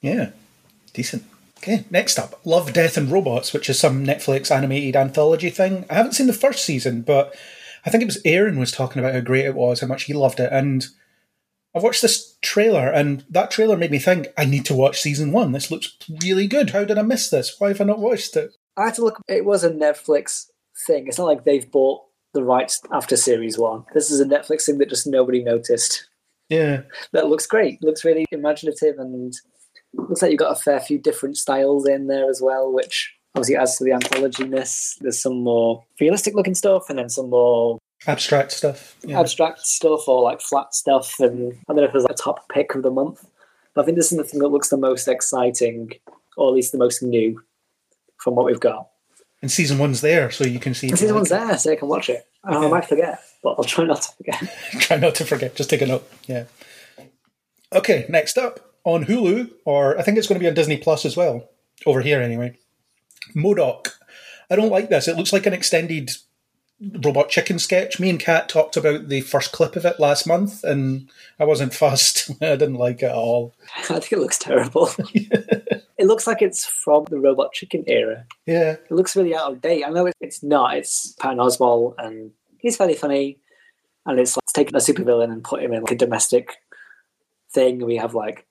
yeah, 0.00 0.30
decent. 0.92 1.24
Okay, 1.58 1.84
next 1.90 2.18
up, 2.18 2.40
Love, 2.44 2.72
Death 2.74 2.98
and 2.98 3.10
Robots, 3.10 3.54
which 3.54 3.70
is 3.70 3.78
some 3.78 4.04
Netflix 4.04 4.50
animated 4.50 4.96
anthology 4.96 5.48
thing. 5.48 5.86
I 5.88 5.94
haven't 5.94 6.12
seen 6.12 6.26
the 6.26 6.34
first 6.34 6.62
season, 6.64 7.02
but 7.02 7.34
I 7.86 7.90
think 7.90 8.02
it 8.02 8.06
was 8.06 8.20
Aaron 8.24 8.58
was 8.58 8.70
talking 8.70 9.00
about 9.00 9.14
how 9.14 9.20
great 9.20 9.46
it 9.46 9.54
was, 9.54 9.80
how 9.80 9.86
much 9.86 10.04
he 10.04 10.12
loved 10.12 10.40
it, 10.40 10.52
and 10.52 10.86
I've 11.74 11.82
watched 11.82 12.02
this 12.02 12.36
trailer, 12.42 12.88
and 12.88 13.24
that 13.30 13.50
trailer 13.50 13.76
made 13.76 13.90
me 13.90 13.98
think 13.98 14.28
I 14.36 14.44
need 14.44 14.64
to 14.66 14.74
watch 14.74 15.00
season 15.00 15.32
one. 15.32 15.52
This 15.52 15.70
looks 15.70 15.96
really 16.22 16.46
good. 16.46 16.70
How 16.70 16.84
did 16.84 16.98
I 16.98 17.02
miss 17.02 17.30
this? 17.30 17.56
Why 17.58 17.68
have 17.68 17.80
I 17.80 17.84
not 17.84 17.98
watched 17.98 18.36
it? 18.36 18.54
I 18.76 18.86
had 18.86 18.94
to 18.94 19.04
look. 19.04 19.20
It 19.26 19.44
was 19.44 19.64
a 19.64 19.70
Netflix 19.70 20.50
thing. 20.86 21.06
It's 21.06 21.18
not 21.18 21.26
like 21.26 21.44
they've 21.44 21.70
bought 21.70 22.02
the 22.32 22.42
rights 22.44 22.80
after 22.92 23.16
series 23.16 23.58
one. 23.58 23.84
This 23.94 24.10
is 24.10 24.20
a 24.20 24.24
Netflix 24.24 24.66
thing 24.66 24.78
that 24.78 24.88
just 24.88 25.06
nobody 25.06 25.42
noticed. 25.42 26.08
Yeah, 26.48 26.82
That 27.12 27.28
looks 27.28 27.46
great. 27.46 27.82
looks 27.82 28.04
really 28.04 28.26
imaginative 28.30 28.98
and 28.98 29.32
looks 29.94 30.20
like 30.20 30.30
you've 30.30 30.38
got 30.40 30.52
a 30.52 30.60
fair 30.60 30.78
few 30.80 30.98
different 30.98 31.36
styles 31.38 31.88
in 31.88 32.06
there 32.08 32.28
as 32.28 32.40
well, 32.42 32.70
which 32.72 33.14
obviously 33.34 33.56
adds 33.56 33.78
to 33.78 33.84
the 33.84 33.92
anthology-ness. 33.92 34.98
There's 35.00 35.22
some 35.22 35.40
more 35.42 35.84
realistic 36.00 36.34
looking 36.34 36.54
stuff 36.54 36.90
and 36.90 36.98
then 36.98 37.08
some 37.08 37.30
more 37.30 37.78
abstract 38.06 38.52
stuff. 38.52 38.96
Yeah. 39.04 39.20
abstract 39.20 39.60
stuff 39.66 40.06
or 40.06 40.22
like 40.22 40.40
flat 40.40 40.74
stuff. 40.74 41.18
And 41.20 41.52
I 41.68 41.72
don't 41.72 41.76
know 41.76 41.84
if 41.84 41.92
there's 41.92 42.04
like 42.04 42.12
a 42.12 42.22
top 42.22 42.48
pick 42.50 42.74
of 42.74 42.82
the 42.82 42.90
month. 42.90 43.24
But 43.74 43.82
I 43.82 43.84
think 43.86 43.96
this 43.96 44.12
is 44.12 44.18
the 44.18 44.24
thing 44.24 44.40
that 44.40 44.48
looks 44.48 44.68
the 44.68 44.76
most 44.76 45.08
exciting, 45.08 45.92
or 46.36 46.48
at 46.48 46.54
least 46.54 46.72
the 46.72 46.78
most 46.78 47.02
new 47.02 47.42
from 48.18 48.34
what 48.36 48.46
we've 48.46 48.60
got. 48.60 48.88
And 49.44 49.52
season 49.52 49.76
one's 49.76 50.00
there, 50.00 50.30
so 50.30 50.42
you 50.42 50.58
can 50.58 50.72
see. 50.72 50.88
And 50.88 50.98
season 50.98 51.14
one's 51.14 51.28
there, 51.28 51.58
so 51.58 51.70
I 51.70 51.76
can 51.76 51.86
watch 51.86 52.08
it. 52.08 52.26
Oh, 52.44 52.66
I 52.66 52.70
might 52.70 52.86
forget, 52.86 53.22
but 53.42 53.56
I'll 53.58 53.64
try 53.64 53.84
not 53.84 54.00
to 54.00 54.12
forget. 54.16 54.58
Try 54.80 54.96
not 54.96 55.14
to 55.16 55.26
forget. 55.26 55.54
Just 55.54 55.68
take 55.68 55.82
a 55.82 55.86
note. 55.86 56.10
Yeah. 56.26 56.44
Okay, 57.70 58.06
next 58.08 58.38
up. 58.38 58.72
on 58.84 59.04
Hulu, 59.04 59.50
or 59.66 59.98
I 59.98 60.02
think 60.02 60.16
it's 60.16 60.26
going 60.26 60.38
to 60.38 60.42
be 60.42 60.48
on 60.48 60.54
Disney 60.54 60.78
Plus 60.78 61.04
as 61.04 61.14
well, 61.14 61.50
over 61.84 62.00
here 62.00 62.22
anyway. 62.22 62.56
Modoc. 63.34 63.98
I 64.50 64.56
don't 64.56 64.70
like 64.70 64.88
this. 64.88 65.08
It 65.08 65.16
looks 65.18 65.32
like 65.34 65.44
an 65.44 65.52
extended 65.52 66.10
Robot 66.80 67.28
Chicken 67.28 67.58
sketch. 67.58 68.00
Me 68.00 68.08
and 68.08 68.18
Kat 68.18 68.48
talked 68.48 68.78
about 68.78 69.08
the 69.10 69.20
first 69.20 69.52
clip 69.52 69.76
of 69.76 69.84
it 69.84 70.00
last 70.00 70.26
month, 70.26 70.64
and 70.64 71.10
I 71.38 71.44
wasn't 71.44 71.74
fussed. 71.82 72.30
I 72.42 72.56
didn't 72.56 72.76
like 72.76 73.02
it 73.02 73.06
at 73.10 73.14
all. 73.14 73.54
I 73.76 73.82
think 73.82 74.12
it 74.12 74.18
looks 74.20 74.38
terrible. 74.38 74.88
It 76.04 76.06
looks 76.06 76.26
like 76.26 76.42
it's 76.42 76.66
from 76.66 77.06
the 77.08 77.18
Robot 77.18 77.52
Chicken 77.54 77.82
era. 77.86 78.26
Yeah, 78.44 78.72
It 78.72 78.90
looks 78.90 79.16
really 79.16 79.34
out 79.34 79.50
of 79.50 79.62
date. 79.62 79.84
I 79.86 79.88
know 79.88 80.10
it's 80.20 80.42
not. 80.42 80.76
It's 80.76 81.12
Patton 81.18 81.38
Oswalt, 81.38 81.94
and 81.96 82.30
he's 82.58 82.76
fairly 82.76 82.94
funny. 82.94 83.38
And 84.04 84.20
it's 84.20 84.36
like 84.36 84.42
it's 84.42 84.52
taking 84.52 84.74
a 84.74 84.78
supervillain 84.80 85.32
and 85.32 85.42
put 85.42 85.62
him 85.62 85.72
in 85.72 85.82
like 85.82 85.92
a 85.92 85.96
domestic 85.96 86.56
thing. 87.54 87.86
We 87.86 87.96
have 87.96 88.14
like, 88.14 88.46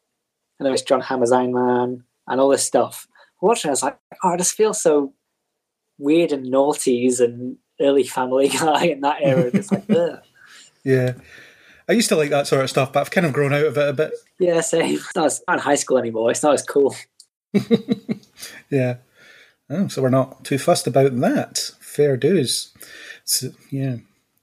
I 0.60 0.64
know 0.64 0.74
it's 0.74 0.82
John 0.82 1.02
Hammer's 1.02 1.32
Iron 1.32 1.54
Man 1.54 2.04
and 2.28 2.42
all 2.42 2.50
this 2.50 2.66
stuff. 2.66 3.08
Watching, 3.40 3.70
it, 3.70 3.74
I 3.74 3.74
was 3.74 3.84
like, 3.84 4.00
oh, 4.24 4.30
I 4.30 4.38
just 4.38 4.56
feel 4.56 4.74
so 4.74 5.14
weird 6.00 6.32
and 6.32 6.52
naughties 6.52 7.20
and 7.20 7.58
early 7.80 8.04
Family 8.04 8.48
Guy 8.60 8.86
in 8.86 9.02
that 9.02 9.18
era. 9.22 9.52
It's 9.54 9.72
like, 9.72 9.88
ugh. 9.96 10.22
yeah. 10.84 11.14
I 11.88 11.92
used 11.92 12.10
to 12.10 12.16
like 12.16 12.30
that 12.30 12.48
sort 12.48 12.64
of 12.64 12.70
stuff, 12.70 12.94
but 12.94 13.02
I've 13.02 13.12
kind 13.12 13.28
of 13.28 13.34
grown 13.34 13.54
out 13.54 13.66
of 13.66 13.78
it 13.78 13.90
a 13.90 13.94
bit. 13.94 14.14
yeah, 14.40 14.62
same. 14.62 14.96
It's 14.96 15.16
not, 15.16 15.26
as, 15.26 15.44
not 15.48 15.56
in 15.56 15.60
high 15.60 15.76
school 15.76 15.98
anymore. 15.98 16.32
It's 16.32 16.42
not 16.42 16.54
as 16.54 16.64
cool. 16.64 16.96
Yeah. 18.70 18.98
Oh, 19.70 19.88
so 19.88 20.02
we're 20.02 20.10
not 20.10 20.44
too 20.44 20.58
fussed 20.58 20.88
about 20.88 21.16
that. 21.20 21.72
Fair 21.80 22.18
dues. 22.18 22.74
So, 23.24 23.50
yeah. 23.70 23.98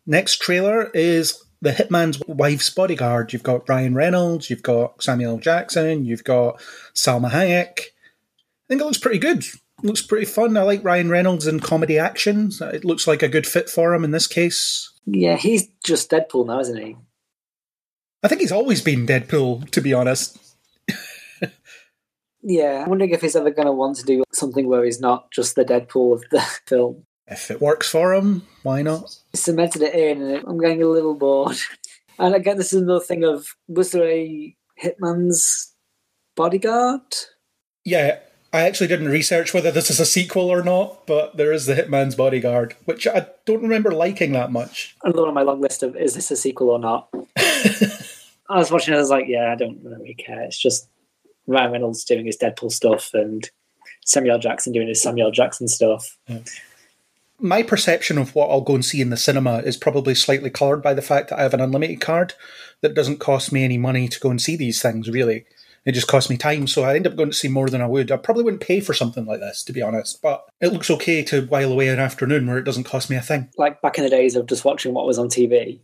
Next 0.06 0.40
trailer 0.40 0.90
is 0.94 1.42
The 1.60 1.70
Hitman's 1.72 2.22
Wife's 2.26 2.70
Bodyguard. 2.70 3.32
You've 3.32 3.42
got 3.42 3.68
Ryan 3.68 3.94
Reynolds, 3.94 4.48
you've 4.48 4.62
got 4.62 5.02
Samuel 5.02 5.38
Jackson, 5.38 6.04
you've 6.04 6.24
got 6.24 6.60
Salma 6.94 7.30
Hayek. 7.30 7.78
I 7.80 8.66
think 8.68 8.80
it 8.80 8.84
looks 8.84 8.98
pretty 8.98 9.18
good. 9.18 9.44
looks 9.82 10.02
pretty 10.02 10.26
fun. 10.26 10.56
I 10.56 10.62
like 10.62 10.84
Ryan 10.84 11.10
Reynolds 11.10 11.46
in 11.46 11.60
comedy 11.60 11.98
action. 11.98 12.50
It 12.60 12.84
looks 12.84 13.06
like 13.06 13.22
a 13.22 13.28
good 13.28 13.46
fit 13.46 13.68
for 13.68 13.94
him 13.94 14.04
in 14.04 14.12
this 14.12 14.26
case. 14.26 14.90
Yeah, 15.06 15.36
he's 15.36 15.68
just 15.84 16.10
Deadpool 16.10 16.46
now, 16.46 16.60
isn't 16.60 16.76
he? 16.76 16.96
I 18.22 18.28
think 18.28 18.40
he's 18.40 18.52
always 18.52 18.82
been 18.82 19.06
Deadpool, 19.06 19.70
to 19.70 19.80
be 19.80 19.92
honest. 19.92 20.38
Yeah, 22.42 22.82
I'm 22.82 22.88
wondering 22.88 23.10
if 23.10 23.20
he's 23.20 23.36
ever 23.36 23.50
going 23.50 23.66
to 23.66 23.72
want 23.72 23.96
to 23.96 24.04
do 24.04 24.24
something 24.32 24.66
where 24.66 24.84
he's 24.84 25.00
not 25.00 25.30
just 25.30 25.56
the 25.56 25.64
Deadpool 25.64 26.14
of 26.14 26.24
the 26.30 26.40
film. 26.66 27.04
If 27.26 27.50
it 27.50 27.60
works 27.60 27.88
for 27.88 28.12
him, 28.14 28.46
why 28.62 28.82
not? 28.82 29.16
cemented 29.34 29.82
it 29.82 29.94
in, 29.94 30.20
and 30.22 30.44
I'm 30.46 30.58
getting 30.58 30.82
a 30.82 30.88
little 30.88 31.14
bored. 31.14 31.56
And 32.18 32.34
again, 32.34 32.58
this 32.58 32.74
is 32.74 32.82
another 32.82 33.02
thing 33.02 33.24
of 33.24 33.56
was 33.66 33.92
there 33.92 34.06
a 34.06 34.54
Hitman's 34.82 35.72
Bodyguard? 36.36 37.00
Yeah, 37.82 38.18
I 38.52 38.60
actually 38.66 38.88
didn't 38.88 39.08
research 39.08 39.54
whether 39.54 39.70
this 39.70 39.88
is 39.88 40.00
a 40.00 40.04
sequel 40.04 40.50
or 40.50 40.62
not, 40.62 41.06
but 41.06 41.38
there 41.38 41.50
is 41.50 41.64
the 41.64 41.74
Hitman's 41.74 42.14
Bodyguard, 42.14 42.76
which 42.84 43.06
I 43.06 43.28
don't 43.46 43.62
remember 43.62 43.90
liking 43.90 44.32
that 44.32 44.52
much. 44.52 44.96
Another 45.02 45.28
on 45.28 45.32
my 45.32 45.40
long 45.40 45.62
list 45.62 45.82
of 45.82 45.96
is 45.96 46.12
this 46.12 46.30
a 46.30 46.36
sequel 46.36 46.68
or 46.68 46.78
not? 46.78 47.08
I 47.38 48.58
was 48.58 48.70
watching 48.70 48.92
it, 48.92 48.98
I 48.98 49.00
was 49.00 49.08
like, 49.08 49.24
yeah, 49.26 49.50
I 49.50 49.54
don't 49.54 49.82
really 49.82 50.12
care. 50.12 50.42
It's 50.42 50.58
just 50.58 50.89
Ryan 51.50 51.72
Reynolds 51.72 52.04
doing 52.04 52.26
his 52.26 52.38
Deadpool 52.38 52.70
stuff 52.72 53.10
and 53.12 53.50
Samuel 54.04 54.38
Jackson 54.38 54.72
doing 54.72 54.88
his 54.88 55.02
Samuel 55.02 55.30
Jackson 55.30 55.68
stuff. 55.68 56.16
My 57.38 57.62
perception 57.62 58.18
of 58.18 58.34
what 58.34 58.50
I'll 58.50 58.60
go 58.60 58.74
and 58.74 58.84
see 58.84 59.00
in 59.00 59.10
the 59.10 59.16
cinema 59.16 59.58
is 59.58 59.76
probably 59.76 60.14
slightly 60.14 60.50
coloured 60.50 60.82
by 60.82 60.94
the 60.94 61.02
fact 61.02 61.30
that 61.30 61.38
I 61.38 61.42
have 61.42 61.54
an 61.54 61.60
unlimited 61.60 62.00
card 62.00 62.34
that 62.82 62.94
doesn't 62.94 63.18
cost 63.18 63.52
me 63.52 63.64
any 63.64 63.78
money 63.78 64.08
to 64.08 64.20
go 64.20 64.30
and 64.30 64.40
see 64.40 64.56
these 64.56 64.80
things, 64.80 65.08
really. 65.08 65.44
It 65.86 65.92
just 65.92 66.08
costs 66.08 66.28
me 66.28 66.36
time, 66.36 66.66
so 66.66 66.84
I 66.84 66.94
end 66.94 67.06
up 67.06 67.16
going 67.16 67.30
to 67.30 67.36
see 67.36 67.48
more 67.48 67.70
than 67.70 67.80
I 67.80 67.86
would. 67.86 68.12
I 68.12 68.18
probably 68.18 68.44
wouldn't 68.44 68.62
pay 68.62 68.80
for 68.80 68.92
something 68.92 69.24
like 69.24 69.40
this, 69.40 69.62
to 69.64 69.72
be 69.72 69.80
honest, 69.80 70.20
but 70.20 70.46
it 70.60 70.72
looks 70.72 70.90
okay 70.90 71.22
to 71.24 71.46
while 71.46 71.72
away 71.72 71.88
an 71.88 71.98
afternoon 71.98 72.46
where 72.46 72.58
it 72.58 72.64
doesn't 72.64 72.84
cost 72.84 73.08
me 73.08 73.16
a 73.16 73.22
thing. 73.22 73.48
Like 73.56 73.80
back 73.80 73.96
in 73.96 74.04
the 74.04 74.10
days 74.10 74.36
of 74.36 74.46
just 74.46 74.64
watching 74.64 74.92
what 74.92 75.06
was 75.06 75.18
on 75.18 75.28
TV. 75.28 75.80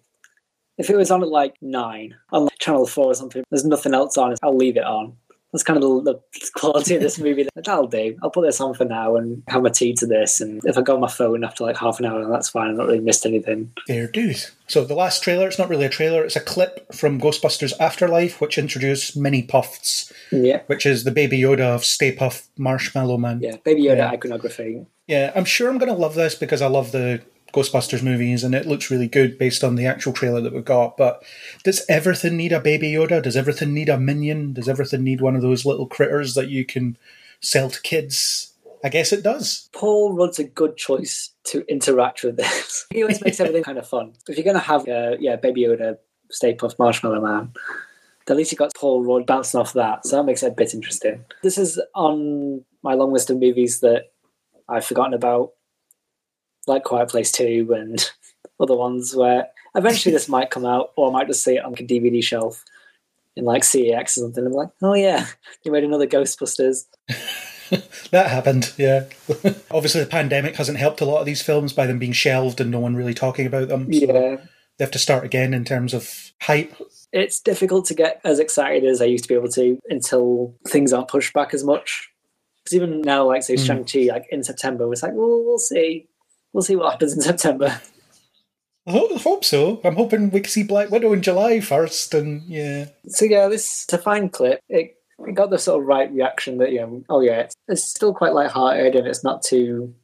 If 0.76 0.90
it 0.90 0.96
was 0.96 1.11
on 1.11 1.22
at 1.22 1.31
like 1.31 1.55
nine 1.62 2.14
on 2.31 2.44
like 2.44 2.59
Channel 2.59 2.87
Four 2.87 3.07
or 3.07 3.14
something, 3.14 3.42
there's 3.50 3.64
nothing 3.64 3.94
else 3.94 4.18
on. 4.18 4.35
I'll 4.42 4.55
leave 4.55 4.76
it 4.76 4.85
on. 4.85 5.16
That's 5.52 5.62
kind 5.62 5.82
of 5.82 6.04
the, 6.04 6.12
the 6.12 6.50
quality 6.54 6.96
of 6.96 7.00
this 7.02 7.18
movie. 7.18 7.44
That 7.44 7.64
That'll 7.64 7.87
do. 7.87 8.16
I'll 8.22 8.30
put 8.30 8.42
this 8.42 8.61
on 8.61 8.74
for 8.74 8.85
now 8.85 9.16
and 9.16 9.42
have 9.48 9.62
my 9.62 9.70
tea 9.70 9.94
to 9.94 10.06
this. 10.06 10.40
And 10.40 10.61
if 10.64 10.76
I 10.76 10.82
go 10.82 10.94
on 10.94 11.00
my 11.00 11.09
phone 11.09 11.44
after 11.44 11.64
like 11.64 11.76
half 11.76 11.98
an 11.98 12.04
hour, 12.06 12.28
that's 12.28 12.50
fine. 12.50 12.70
I've 12.70 12.76
not 12.76 12.87
really 12.88 13.00
missed 13.00 13.24
anything. 13.24 13.72
Fair 13.87 14.06
dudes. 14.09 14.50
So 14.66 14.85
the 14.85 14.94
last 14.94 15.22
trailer, 15.22 15.46
it's 15.46 15.59
not 15.59 15.68
really 15.68 15.87
a 15.87 15.88
trailer, 15.88 16.24
it's 16.24 16.37
a 16.37 16.40
clip 16.40 16.92
from 16.92 17.20
Ghostbusters 17.20 17.72
Afterlife, 17.80 18.40
which 18.40 18.59
introduced 18.59 19.16
Mini-Pufts, 19.16 20.12
Yeah, 20.32 20.62
which 20.66 20.85
is 20.85 21.04
the 21.04 21.11
Baby 21.12 21.38
Yoda 21.40 21.74
of 21.74 21.85
Stay 21.85 22.14
Puft 22.14 22.48
Marshmallow 22.59 23.16
Man. 23.16 23.40
yeah. 23.40 23.56
Baby 23.64 23.85
Yoda 23.85 23.98
Yeah. 23.98 24.11
iconography. 24.11 24.85
Yeah, 25.06 25.30
I'm 25.37 25.44
sure 25.44 25.68
I'm 25.70 25.78
going 25.78 25.92
to 25.92 25.98
love 25.98 26.16
this 26.16 26.35
because 26.35 26.61
I 26.61 26.66
love 26.66 26.90
the 26.90 27.22
Ghostbusters 27.57 28.03
movies 28.03 28.45
and 28.45 28.55
it 28.55 28.66
looks 28.66 28.90
really 28.90 29.09
good 29.09 29.38
based 29.38 29.64
on 29.64 29.75
the 29.75 29.87
actual 29.87 30.12
trailer 30.12 30.40
that 30.40 30.53
we've 30.53 30.64
got. 30.64 30.97
But 30.97 31.25
does 31.64 31.85
everything 31.88 32.37
need 32.37 32.53
a 32.53 32.61
Baby 32.61 32.92
Yoda? 32.92 33.23
Does 33.23 33.37
everything 33.37 33.73
need 33.73 33.88
a 33.88 33.99
minion? 33.99 34.53
Does 34.53 34.69
everything 34.69 35.03
need 35.03 35.21
one 35.21 35.35
of 35.35 35.42
those 35.42 35.64
little 35.64 35.87
critters 35.87 36.35
that 36.35 36.49
you 36.49 36.64
can 36.64 36.99
sell 37.40 37.71
to 37.71 37.81
kids? 37.81 38.53
I 38.85 38.88
guess 38.88 39.12
it 39.12 39.23
does. 39.23 39.69
Paul 39.73 40.12
Rudd's 40.12 40.38
a 40.38 40.45
good 40.45 40.77
choice 40.77 41.31
to 41.45 41.64
interact 41.69 42.23
with 42.23 42.37
this. 42.37 42.87
he 42.92 43.03
always 43.03 43.23
makes 43.25 43.40
everything 43.40 43.64
kind 43.64 43.79
of 43.79 43.88
fun. 43.88 44.12
If 44.29 44.37
you're 44.37 44.45
going 44.45 44.55
to 44.55 44.61
have, 44.61 44.87
uh, 44.87 45.16
yeah, 45.19 45.37
Baby 45.37 45.62
Yoda, 45.62 45.97
Stay 46.31 46.55
Puft 46.55 46.79
Marshmallow 46.79 47.21
Man, 47.21 47.53
at 48.29 48.37
least 48.37 48.53
you 48.53 48.59
got 48.59 48.75
Paul 48.75 49.05
Rudd 49.05 49.27
bouncing 49.27 49.61
off 49.61 49.73
that, 49.73 50.07
so 50.07 50.16
that 50.16 50.25
makes 50.25 50.42
it 50.42 50.53
a 50.53 50.55
bit 50.55 50.75
interesting. 50.75 51.25
This 51.42 51.59
is 51.59 51.81
on 51.95 52.64
my 52.83 52.95
long 52.95 53.12
list 53.12 53.31
of 53.31 53.38
movies 53.38 53.81
that 53.81 54.12
I've 54.69 54.85
forgotten 54.85 55.14
about, 55.14 55.53
like 56.66 56.85
Quiet 56.85 57.09
Place 57.09 57.33
2 57.33 57.72
and 57.76 58.11
other 58.61 58.76
ones 58.76 59.14
where 59.14 59.48
eventually 59.74 60.12
this 60.12 60.29
might 60.29 60.50
come 60.50 60.64
out, 60.64 60.92
or 60.96 61.09
I 61.09 61.12
might 61.12 61.26
just 61.26 61.44
see 61.44 61.57
it 61.57 61.64
on 61.64 61.72
like 61.72 61.81
a 61.81 61.85
DVD 61.87 62.22
shelf 62.22 62.64
in 63.37 63.44
like 63.44 63.62
CEX 63.62 64.16
or 64.16 64.20
something. 64.22 64.46
I'm 64.46 64.52
like, 64.52 64.70
oh 64.83 64.94
yeah, 64.94 65.26
they 65.64 65.70
made 65.70 65.85
another 65.85 66.07
Ghostbusters. 66.07 66.87
That 68.11 68.31
happened, 68.31 68.72
yeah. 68.76 69.07
Obviously, 69.70 70.00
the 70.00 70.09
pandemic 70.09 70.57
hasn't 70.57 70.79
helped 70.79 71.00
a 71.00 71.05
lot 71.05 71.18
of 71.18 71.26
these 71.26 71.42
films 71.42 71.72
by 71.72 71.87
them 71.87 71.98
being 71.98 72.12
shelved 72.12 72.61
and 72.61 72.70
no 72.70 72.79
one 72.79 72.94
really 72.94 73.14
talking 73.14 73.46
about 73.46 73.68
them. 73.68 73.92
So 73.92 73.98
Yeah. 73.98 74.37
they 74.79 74.85
have 74.85 74.92
to 74.92 74.98
start 74.98 75.24
again 75.24 75.52
in 75.52 75.64
terms 75.64 75.92
of 75.92 76.33
hype. 76.42 76.72
it's 77.12 77.40
difficult 77.40 77.87
to 77.87 77.94
get 77.94 78.20
as 78.24 78.38
excited 78.38 78.85
as 78.85 79.00
I 79.02 79.07
used 79.07 79.24
to 79.24 79.29
be 79.29 79.35
able 79.35 79.48
to 79.50 79.79
until 79.88 80.55
things 80.68 80.92
aren't 80.92 81.09
pushed 81.09 81.33
back 81.33 81.55
as 81.55 81.64
much. 81.64 82.11
Because 82.62 82.76
even 82.76 83.00
now, 83.00 83.26
like 83.26 83.42
say 83.42 83.57
hmm. 83.57 83.64
Shang 83.64 83.85
Chi, 83.85 84.12
like 84.12 84.26
in 84.31 84.42
September, 84.44 84.90
it's 84.92 85.02
like, 85.02 85.12
well, 85.14 85.42
we'll 85.44 85.59
see, 85.59 86.07
we'll 86.57 86.62
see 86.62 86.75
what 86.75 86.90
happens 86.90 87.12
in 87.12 87.21
September. 87.21 87.79
I 88.87 88.92
ho- 88.92 89.11
I 89.14 89.19
hope 89.19 89.45
so. 89.45 89.79
I'm 89.85 89.97
hoping 89.97 90.31
we 90.31 90.40
can 90.40 90.49
see 90.49 90.62
Black 90.62 90.90
Widow 90.90 91.12
in 91.12 91.21
July 91.21 91.61
first, 91.61 92.14
and 92.14 92.42
yeah. 92.45 92.87
So 93.09 93.27
yeah, 93.27 93.49
this 93.49 93.85
it's 93.85 93.92
a 93.92 93.99
fine 93.99 94.31
clip. 94.31 94.61
It, 94.71 94.97
it 95.19 95.35
got 95.35 95.51
the 95.51 95.59
sort 95.59 95.83
of 95.83 95.87
right 95.87 96.11
reaction 96.11 96.57
that 96.59 96.73
you 96.73 96.81
know, 96.81 97.05
oh 97.11 97.21
yeah, 97.21 97.40
it's, 97.40 97.55
it's 97.69 97.85
still 97.85 98.14
quite 98.14 98.33
light-hearted 98.33 98.95
and 98.95 99.07
it's 99.07 99.23
not 99.23 99.42
too 99.42 99.95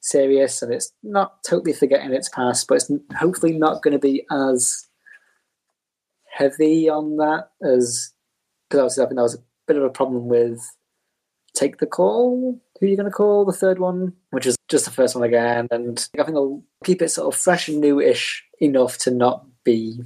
serious 0.00 0.62
and 0.62 0.72
it's 0.72 0.90
not 1.02 1.44
totally 1.44 1.74
forgetting 1.74 2.14
its 2.14 2.30
past, 2.30 2.68
but 2.68 2.76
it's 2.76 2.90
hopefully 3.18 3.52
not 3.52 3.82
going 3.82 3.92
to 3.92 3.98
be 3.98 4.24
as 4.30 4.88
heavy 6.30 6.88
on 6.88 7.16
that 7.16 7.50
as 7.62 8.14
because 8.70 8.80
obviously 8.80 9.02
I 9.04 9.06
think 9.08 9.16
that 9.16 9.22
was 9.22 9.34
a 9.34 9.44
bit 9.66 9.76
of 9.76 9.82
a 9.82 9.90
problem 9.90 10.28
with 10.28 10.74
Take 11.54 11.78
the 11.78 11.86
Call. 11.86 12.58
Who 12.80 12.86
are 12.86 12.88
you 12.88 12.96
going 12.96 13.10
to 13.10 13.14
call 13.14 13.44
the 13.44 13.52
third 13.52 13.78
one? 13.78 14.14
Which 14.30 14.46
is 14.46 14.57
just 14.68 14.84
the 14.84 14.90
first 14.90 15.14
one 15.14 15.24
again, 15.24 15.68
and 15.70 16.08
I 16.18 16.22
think 16.24 16.36
I'll 16.36 16.62
keep 16.84 17.02
it 17.02 17.08
sort 17.08 17.32
of 17.32 17.40
fresh 17.40 17.68
and 17.68 17.80
newish 17.80 18.44
enough 18.60 18.98
to 18.98 19.10
not 19.10 19.46
be 19.64 20.00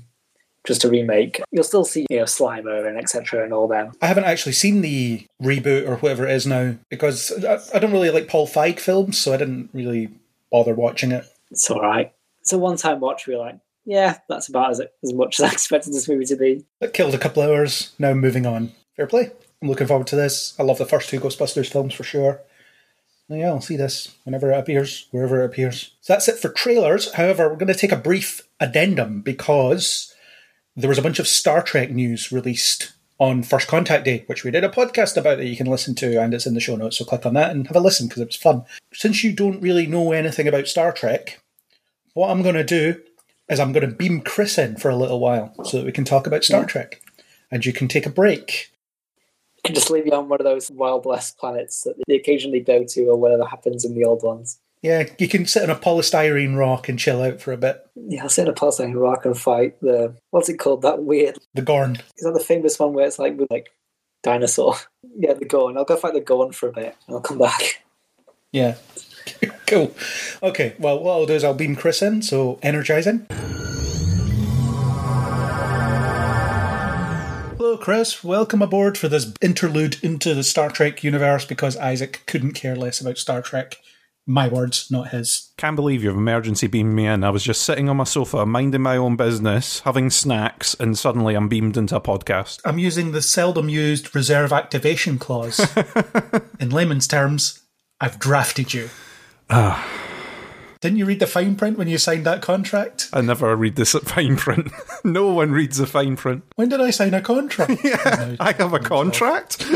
just 0.64 0.84
a 0.84 0.88
remake. 0.88 1.42
You'll 1.50 1.64
still 1.64 1.84
see, 1.84 2.06
you 2.08 2.18
know, 2.18 2.24
Slimer 2.24 2.86
and 2.86 2.96
etc. 2.96 3.44
and 3.44 3.52
all 3.52 3.68
them. 3.68 3.92
I 4.00 4.06
haven't 4.06 4.24
actually 4.24 4.52
seen 4.52 4.80
the 4.80 5.26
reboot 5.42 5.88
or 5.88 5.96
whatever 5.96 6.26
it 6.26 6.32
is 6.32 6.46
now 6.46 6.76
because 6.88 7.32
I, 7.44 7.58
I 7.74 7.78
don't 7.78 7.92
really 7.92 8.10
like 8.10 8.28
Paul 8.28 8.46
Feig 8.46 8.78
films, 8.78 9.18
so 9.18 9.32
I 9.32 9.36
didn't 9.36 9.70
really 9.72 10.08
bother 10.50 10.74
watching 10.74 11.12
it. 11.12 11.24
It's 11.50 11.70
all 11.70 11.80
right. 11.80 12.12
It's 12.40 12.52
a 12.52 12.58
one-time 12.58 13.00
watch. 13.00 13.26
We're 13.26 13.38
like, 13.38 13.58
yeah, 13.84 14.18
that's 14.28 14.48
about 14.48 14.70
as 14.70 14.80
as 14.80 15.12
much 15.12 15.40
as 15.40 15.50
I 15.50 15.52
expected 15.52 15.92
this 15.92 16.08
movie 16.08 16.26
to 16.26 16.36
be. 16.36 16.64
It 16.80 16.94
killed 16.94 17.14
a 17.14 17.18
couple 17.18 17.42
hours. 17.42 17.92
Now 17.98 18.14
moving 18.14 18.46
on. 18.46 18.72
Fair 18.96 19.06
play. 19.06 19.32
I'm 19.60 19.68
looking 19.68 19.86
forward 19.86 20.08
to 20.08 20.16
this. 20.16 20.54
I 20.58 20.64
love 20.64 20.78
the 20.78 20.86
first 20.86 21.08
two 21.08 21.20
Ghostbusters 21.20 21.70
films 21.70 21.94
for 21.94 22.02
sure. 22.02 22.40
Yeah, 23.34 23.48
I'll 23.48 23.60
see 23.60 23.76
this 23.76 24.14
whenever 24.24 24.52
it 24.52 24.58
appears, 24.58 25.08
wherever 25.10 25.42
it 25.42 25.46
appears. 25.46 25.94
So 26.00 26.12
that's 26.12 26.28
it 26.28 26.38
for 26.38 26.48
trailers. 26.48 27.12
However, 27.14 27.48
we're 27.48 27.56
going 27.56 27.72
to 27.72 27.74
take 27.74 27.92
a 27.92 27.96
brief 27.96 28.42
addendum 28.60 29.22
because 29.22 30.14
there 30.76 30.88
was 30.88 30.98
a 30.98 31.02
bunch 31.02 31.18
of 31.18 31.26
Star 31.26 31.62
Trek 31.62 31.90
news 31.90 32.32
released 32.32 32.92
on 33.18 33.42
First 33.42 33.68
Contact 33.68 34.04
Day, 34.04 34.24
which 34.26 34.42
we 34.42 34.50
did 34.50 34.64
a 34.64 34.68
podcast 34.68 35.16
about 35.16 35.38
that 35.38 35.46
you 35.46 35.56
can 35.56 35.68
listen 35.68 35.94
to, 35.96 36.20
and 36.20 36.34
it's 36.34 36.46
in 36.46 36.54
the 36.54 36.60
show 36.60 36.76
notes. 36.76 36.98
So 36.98 37.04
click 37.04 37.24
on 37.24 37.34
that 37.34 37.50
and 37.50 37.66
have 37.68 37.76
a 37.76 37.80
listen 37.80 38.08
because 38.08 38.22
it 38.22 38.28
was 38.28 38.36
fun. 38.36 38.64
Since 38.92 39.22
you 39.22 39.32
don't 39.32 39.60
really 39.60 39.86
know 39.86 40.12
anything 40.12 40.48
about 40.48 40.66
Star 40.66 40.92
Trek, 40.92 41.40
what 42.14 42.30
I'm 42.30 42.42
going 42.42 42.56
to 42.56 42.64
do 42.64 43.00
is 43.48 43.60
I'm 43.60 43.72
going 43.72 43.88
to 43.88 43.94
beam 43.94 44.22
Chris 44.22 44.58
in 44.58 44.76
for 44.76 44.90
a 44.90 44.96
little 44.96 45.20
while 45.20 45.54
so 45.64 45.76
that 45.76 45.86
we 45.86 45.92
can 45.92 46.04
talk 46.04 46.26
about 46.26 46.42
Star 46.42 46.64
Trek, 46.64 47.00
and 47.50 47.64
you 47.64 47.72
can 47.72 47.86
take 47.86 48.06
a 48.06 48.10
break. 48.10 48.72
Can 49.64 49.74
just 49.74 49.90
leave 49.90 50.06
you 50.06 50.12
on 50.12 50.28
one 50.28 50.40
of 50.40 50.44
those 50.44 50.70
wild 50.70 51.06
west 51.06 51.38
planets 51.38 51.82
that 51.82 51.94
they 52.08 52.16
occasionally 52.16 52.60
go 52.60 52.84
to, 52.84 53.04
or 53.06 53.16
whatever 53.16 53.44
happens 53.44 53.84
in 53.84 53.94
the 53.94 54.04
old 54.04 54.22
ones. 54.22 54.58
Yeah, 54.82 55.04
you 55.18 55.28
can 55.28 55.46
sit 55.46 55.62
on 55.62 55.70
a 55.70 55.78
polystyrene 55.78 56.58
rock 56.58 56.88
and 56.88 56.98
chill 56.98 57.22
out 57.22 57.40
for 57.40 57.52
a 57.52 57.56
bit. 57.56 57.80
Yeah, 57.94 58.24
I'll 58.24 58.28
sit 58.28 58.48
on 58.48 58.50
a 58.50 58.54
Palestine 58.54 58.94
rock 58.94 59.24
and 59.24 59.38
fight 59.38 59.80
the 59.80 60.16
what's 60.30 60.48
it 60.48 60.58
called? 60.58 60.82
That 60.82 61.04
weird 61.04 61.38
The 61.54 61.62
Gorn. 61.62 61.96
is 62.16 62.24
that 62.24 62.32
the 62.32 62.40
famous 62.44 62.80
one 62.80 62.92
where 62.92 63.06
it's 63.06 63.20
like 63.20 63.38
with 63.38 63.50
like 63.50 63.70
dinosaur? 64.22 64.74
Yeah, 65.14 65.34
the 65.34 65.44
Gorn. 65.44 65.76
I'll 65.76 65.84
go 65.84 65.96
fight 65.96 66.14
the 66.14 66.20
Gorn 66.20 66.52
for 66.52 66.68
a 66.70 66.72
bit 66.72 66.96
and 67.06 67.14
I'll 67.16 67.20
come 67.20 67.36
back. 67.38 67.82
Yeah. 68.50 68.76
cool. 69.66 69.94
Okay, 70.42 70.74
well, 70.78 70.98
what 71.00 71.12
I'll 71.12 71.26
do 71.26 71.34
is 71.34 71.44
I'll 71.44 71.52
beam 71.54 71.76
Chris 71.76 72.00
in, 72.00 72.22
so 72.22 72.58
energizing. 72.62 73.26
Hello, 77.72 77.82
Chris. 77.82 78.22
Welcome 78.22 78.60
aboard 78.60 78.98
for 78.98 79.08
this 79.08 79.32
interlude 79.40 79.96
into 80.04 80.34
the 80.34 80.42
Star 80.42 80.68
Trek 80.68 81.02
universe 81.02 81.46
because 81.46 81.74
Isaac 81.78 82.22
couldn't 82.26 82.52
care 82.52 82.76
less 82.76 83.00
about 83.00 83.16
Star 83.16 83.40
Trek. 83.40 83.78
My 84.26 84.46
words, 84.46 84.90
not 84.90 85.08
his. 85.08 85.52
Can't 85.56 85.74
believe 85.74 86.04
you've 86.04 86.14
emergency 86.14 86.66
beamed 86.66 86.92
me 86.92 87.06
in. 87.06 87.24
I 87.24 87.30
was 87.30 87.42
just 87.42 87.62
sitting 87.62 87.88
on 87.88 87.96
my 87.96 88.04
sofa, 88.04 88.44
minding 88.44 88.82
my 88.82 88.98
own 88.98 89.16
business, 89.16 89.80
having 89.80 90.10
snacks, 90.10 90.74
and 90.78 90.98
suddenly 90.98 91.34
I'm 91.34 91.48
beamed 91.48 91.78
into 91.78 91.96
a 91.96 92.00
podcast. 92.02 92.60
I'm 92.66 92.78
using 92.78 93.12
the 93.12 93.22
seldom 93.22 93.70
used 93.70 94.14
reserve 94.14 94.52
activation 94.52 95.18
clause. 95.18 95.58
In 96.60 96.68
layman's 96.68 97.08
terms, 97.08 97.62
I've 98.02 98.18
drafted 98.18 98.74
you. 98.74 98.90
Ah, 99.48 99.82
Didn't 100.82 100.98
you 100.98 101.06
read 101.06 101.20
the 101.20 101.26
fine 101.28 101.54
print 101.56 101.78
when 101.78 101.86
you 101.88 101.96
signed 101.96 102.26
that 102.26 102.42
contract? 102.42 103.08
I 103.12 103.20
never 103.22 103.54
read 103.56 103.76
this 103.76 103.92
fine 104.04 104.36
print. 104.36 104.70
no 105.04 105.28
one 105.32 105.52
reads 105.52 105.78
the 105.78 105.86
fine 105.86 106.16
print. 106.16 106.42
When 106.56 106.68
did 106.68 106.80
I 106.80 106.90
sign 106.90 107.14
a 107.14 107.20
contract? 107.22 107.80
I 108.40 108.52
have 108.58 108.72
a 108.74 108.78
contract. 108.80 109.64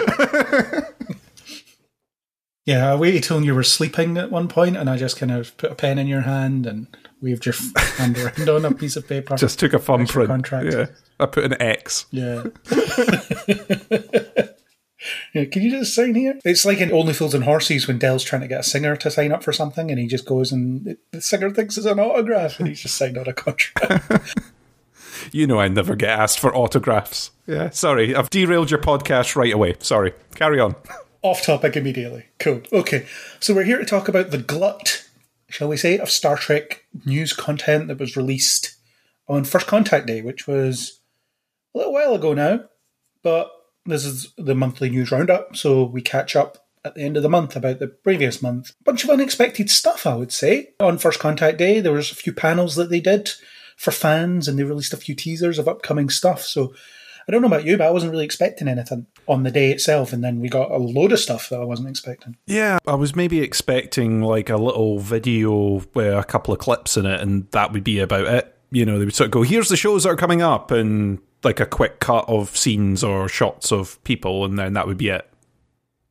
Yeah, 2.68 2.90
I 2.92 2.96
waited 2.96 3.22
till 3.22 3.44
you 3.44 3.54
were 3.54 3.62
sleeping 3.62 4.18
at 4.18 4.32
one 4.32 4.48
point, 4.48 4.76
and 4.76 4.90
I 4.90 4.96
just 4.96 5.16
kind 5.16 5.30
of 5.30 5.56
put 5.56 5.70
a 5.70 5.76
pen 5.76 6.00
in 6.00 6.08
your 6.08 6.22
hand 6.22 6.66
and 6.66 6.88
waved 7.22 7.46
your 7.46 7.54
hand 7.96 8.18
around 8.18 8.48
on 8.48 8.64
a 8.64 8.74
piece 8.74 8.96
of 8.96 9.06
paper. 9.06 9.36
Just 9.36 9.60
took 9.60 9.72
a 9.72 9.78
thumbprint. 9.78 10.28
contract. 10.28 10.72
Yeah, 10.74 10.86
I 11.20 11.26
put 11.26 11.44
an 11.44 11.62
X. 11.62 12.06
yeah. 12.10 12.42
Yeah. 15.32 15.44
Can 15.44 15.62
you 15.62 15.70
just 15.70 15.94
sign 15.94 16.14
here? 16.14 16.38
It's 16.44 16.64
like 16.64 16.80
in 16.80 16.92
Only 16.92 17.12
Fools 17.12 17.34
and 17.34 17.44
Horses 17.44 17.86
when 17.86 17.98
Del's 17.98 18.24
trying 18.24 18.42
to 18.42 18.48
get 18.48 18.60
a 18.60 18.64
singer 18.64 18.96
to 18.96 19.10
sign 19.10 19.32
up 19.32 19.42
for 19.42 19.52
something, 19.52 19.90
and 19.90 20.00
he 20.00 20.06
just 20.06 20.26
goes 20.26 20.52
and 20.52 20.96
the 21.12 21.20
singer 21.20 21.50
thinks 21.50 21.76
it's 21.76 21.86
an 21.86 22.00
autograph, 22.00 22.58
and 22.58 22.68
he's 22.68 22.80
just 22.80 22.96
signed 22.96 23.18
on 23.18 23.28
a 23.28 23.32
contract. 23.32 24.38
You 25.32 25.46
know 25.46 25.58
I 25.58 25.68
never 25.68 25.96
get 25.96 26.10
asked 26.10 26.38
for 26.38 26.54
autographs. 26.54 27.30
Yeah, 27.46 27.70
sorry, 27.70 28.14
I've 28.14 28.30
derailed 28.30 28.70
your 28.70 28.80
podcast 28.80 29.36
right 29.36 29.52
away. 29.52 29.74
Sorry. 29.80 30.12
Carry 30.34 30.60
on. 30.60 30.76
Off 31.22 31.42
topic 31.42 31.76
immediately. 31.76 32.26
Cool. 32.38 32.62
Okay, 32.72 33.06
so 33.40 33.54
we're 33.54 33.64
here 33.64 33.78
to 33.78 33.84
talk 33.84 34.06
about 34.08 34.30
the 34.30 34.38
glut, 34.38 35.04
shall 35.48 35.68
we 35.68 35.76
say, 35.76 35.98
of 35.98 36.10
Star 36.10 36.36
Trek 36.36 36.84
news 37.04 37.32
content 37.32 37.88
that 37.88 37.98
was 37.98 38.16
released 38.16 38.76
on 39.28 39.44
First 39.44 39.66
Contact 39.66 40.06
Day, 40.06 40.22
which 40.22 40.46
was 40.46 41.00
a 41.74 41.78
little 41.78 41.92
while 41.92 42.14
ago 42.14 42.32
now, 42.32 42.64
but 43.22 43.50
this 43.86 44.04
is 44.04 44.32
the 44.36 44.54
monthly 44.54 44.90
news 44.90 45.10
roundup, 45.10 45.56
so 45.56 45.84
we 45.84 46.02
catch 46.02 46.36
up 46.36 46.66
at 46.84 46.94
the 46.94 47.02
end 47.02 47.16
of 47.16 47.22
the 47.22 47.28
month 47.28 47.56
about 47.56 47.78
the 47.78 47.88
previous 47.88 48.40
month. 48.40 48.72
Bunch 48.84 49.02
of 49.02 49.10
unexpected 49.10 49.70
stuff, 49.70 50.06
I 50.06 50.14
would 50.14 50.32
say. 50.32 50.70
On 50.78 50.98
First 50.98 51.18
Contact 51.18 51.58
Day, 51.58 51.80
there 51.80 51.92
was 51.92 52.12
a 52.12 52.16
few 52.16 52.32
panels 52.32 52.76
that 52.76 52.90
they 52.90 53.00
did 53.00 53.30
for 53.76 53.90
fans, 53.90 54.48
and 54.48 54.58
they 54.58 54.62
released 54.62 54.92
a 54.92 54.98
few 54.98 55.14
teasers 55.14 55.58
of 55.58 55.68
upcoming 55.68 56.08
stuff. 56.08 56.42
So 56.42 56.74
I 57.28 57.32
don't 57.32 57.42
know 57.42 57.48
about 57.48 57.64
you, 57.64 57.76
but 57.76 57.88
I 57.88 57.90
wasn't 57.90 58.12
really 58.12 58.24
expecting 58.24 58.68
anything 58.68 59.06
on 59.26 59.42
the 59.42 59.50
day 59.50 59.72
itself, 59.72 60.12
and 60.12 60.22
then 60.22 60.38
we 60.40 60.48
got 60.48 60.70
a 60.70 60.76
load 60.76 61.10
of 61.10 61.18
stuff 61.18 61.48
that 61.48 61.60
I 61.60 61.64
wasn't 61.64 61.88
expecting. 61.88 62.36
Yeah, 62.46 62.78
I 62.86 62.94
was 62.94 63.16
maybe 63.16 63.40
expecting 63.40 64.22
like 64.22 64.48
a 64.48 64.56
little 64.56 65.00
video 65.00 65.82
with 65.92 66.14
a 66.16 66.22
couple 66.22 66.54
of 66.54 66.60
clips 66.60 66.96
in 66.96 67.04
it, 67.04 67.20
and 67.20 67.50
that 67.50 67.72
would 67.72 67.82
be 67.82 67.98
about 67.98 68.28
it. 68.28 68.52
You 68.70 68.86
know, 68.86 68.98
they 68.98 69.04
would 69.04 69.14
sort 69.14 69.26
of 69.26 69.32
go, 69.32 69.42
"Here's 69.42 69.68
the 69.68 69.76
shows 69.76 70.04
that 70.04 70.10
are 70.10 70.16
coming 70.16 70.40
up," 70.40 70.70
and 70.70 71.18
like 71.42 71.60
a 71.60 71.66
quick 71.66 72.00
cut 72.00 72.24
of 72.28 72.56
scenes 72.56 73.04
or 73.04 73.28
shots 73.28 73.72
of 73.72 74.02
people, 74.04 74.44
and 74.44 74.58
then 74.58 74.72
that 74.74 74.86
would 74.86 74.98
be 74.98 75.08
it. 75.08 75.28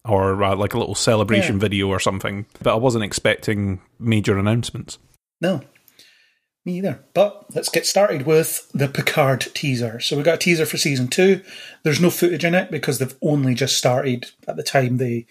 Or 0.07 0.43
uh, 0.43 0.55
like 0.55 0.73
a 0.73 0.77
little 0.77 0.95
celebration 0.95 1.55
Yeah. 1.55 1.61
video 1.61 1.88
or 1.88 1.99
something. 1.99 2.45
But 2.61 2.73
I 2.73 2.77
wasn't 2.77 3.03
expecting 3.03 3.81
major 3.99 4.38
announcements. 4.38 4.99
No, 5.41 5.61
me 6.63 6.77
either. 6.77 7.03
But 7.15 7.45
let's 7.55 7.69
get 7.69 7.88
started 7.88 8.25
with 8.27 8.69
the 8.71 8.88
Picard 8.88 9.41
teaser. 9.55 9.99
So 9.99 10.15
we 10.15 10.23
got 10.23 10.35
a 10.35 10.38
teaser 10.38 10.65
for 10.67 10.77
season 10.77 11.07
two. 11.07 11.41
There's 11.83 11.99
no 11.99 12.11
footage 12.11 12.45
in 12.45 12.53
it 12.53 12.69
because 12.69 12.99
they've 12.99 13.15
only 13.21 13.55
just 13.55 13.77
started 13.77 14.31
at 14.47 14.57
the 14.57 14.63
time 14.63 14.97
they 14.97 15.25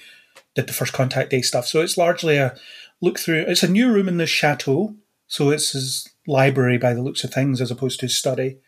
did 0.57 0.66
the 0.66 0.72
first 0.72 0.92
contact 0.92 1.30
day 1.30 1.42
stuff. 1.42 1.66
So 1.66 1.80
it's 1.80 1.96
largely 1.96 2.37
a 2.37 2.57
look 3.00 3.18
through. 3.18 3.44
It's 3.46 3.62
a 3.62 3.68
new 3.70 3.92
room 3.92 4.09
in 4.09 4.16
the 4.16 4.26
chateau. 4.26 4.94
So 5.28 5.50
it's 5.50 5.70
his 5.72 6.09
library 6.26 6.78
by 6.78 6.94
the 6.94 7.02
looks 7.02 7.22
of 7.24 7.33
things 7.33 7.61
as 7.61 7.70
opposed 7.70 8.00
to 8.00 8.07
his 8.07 8.16
study. 8.16 8.59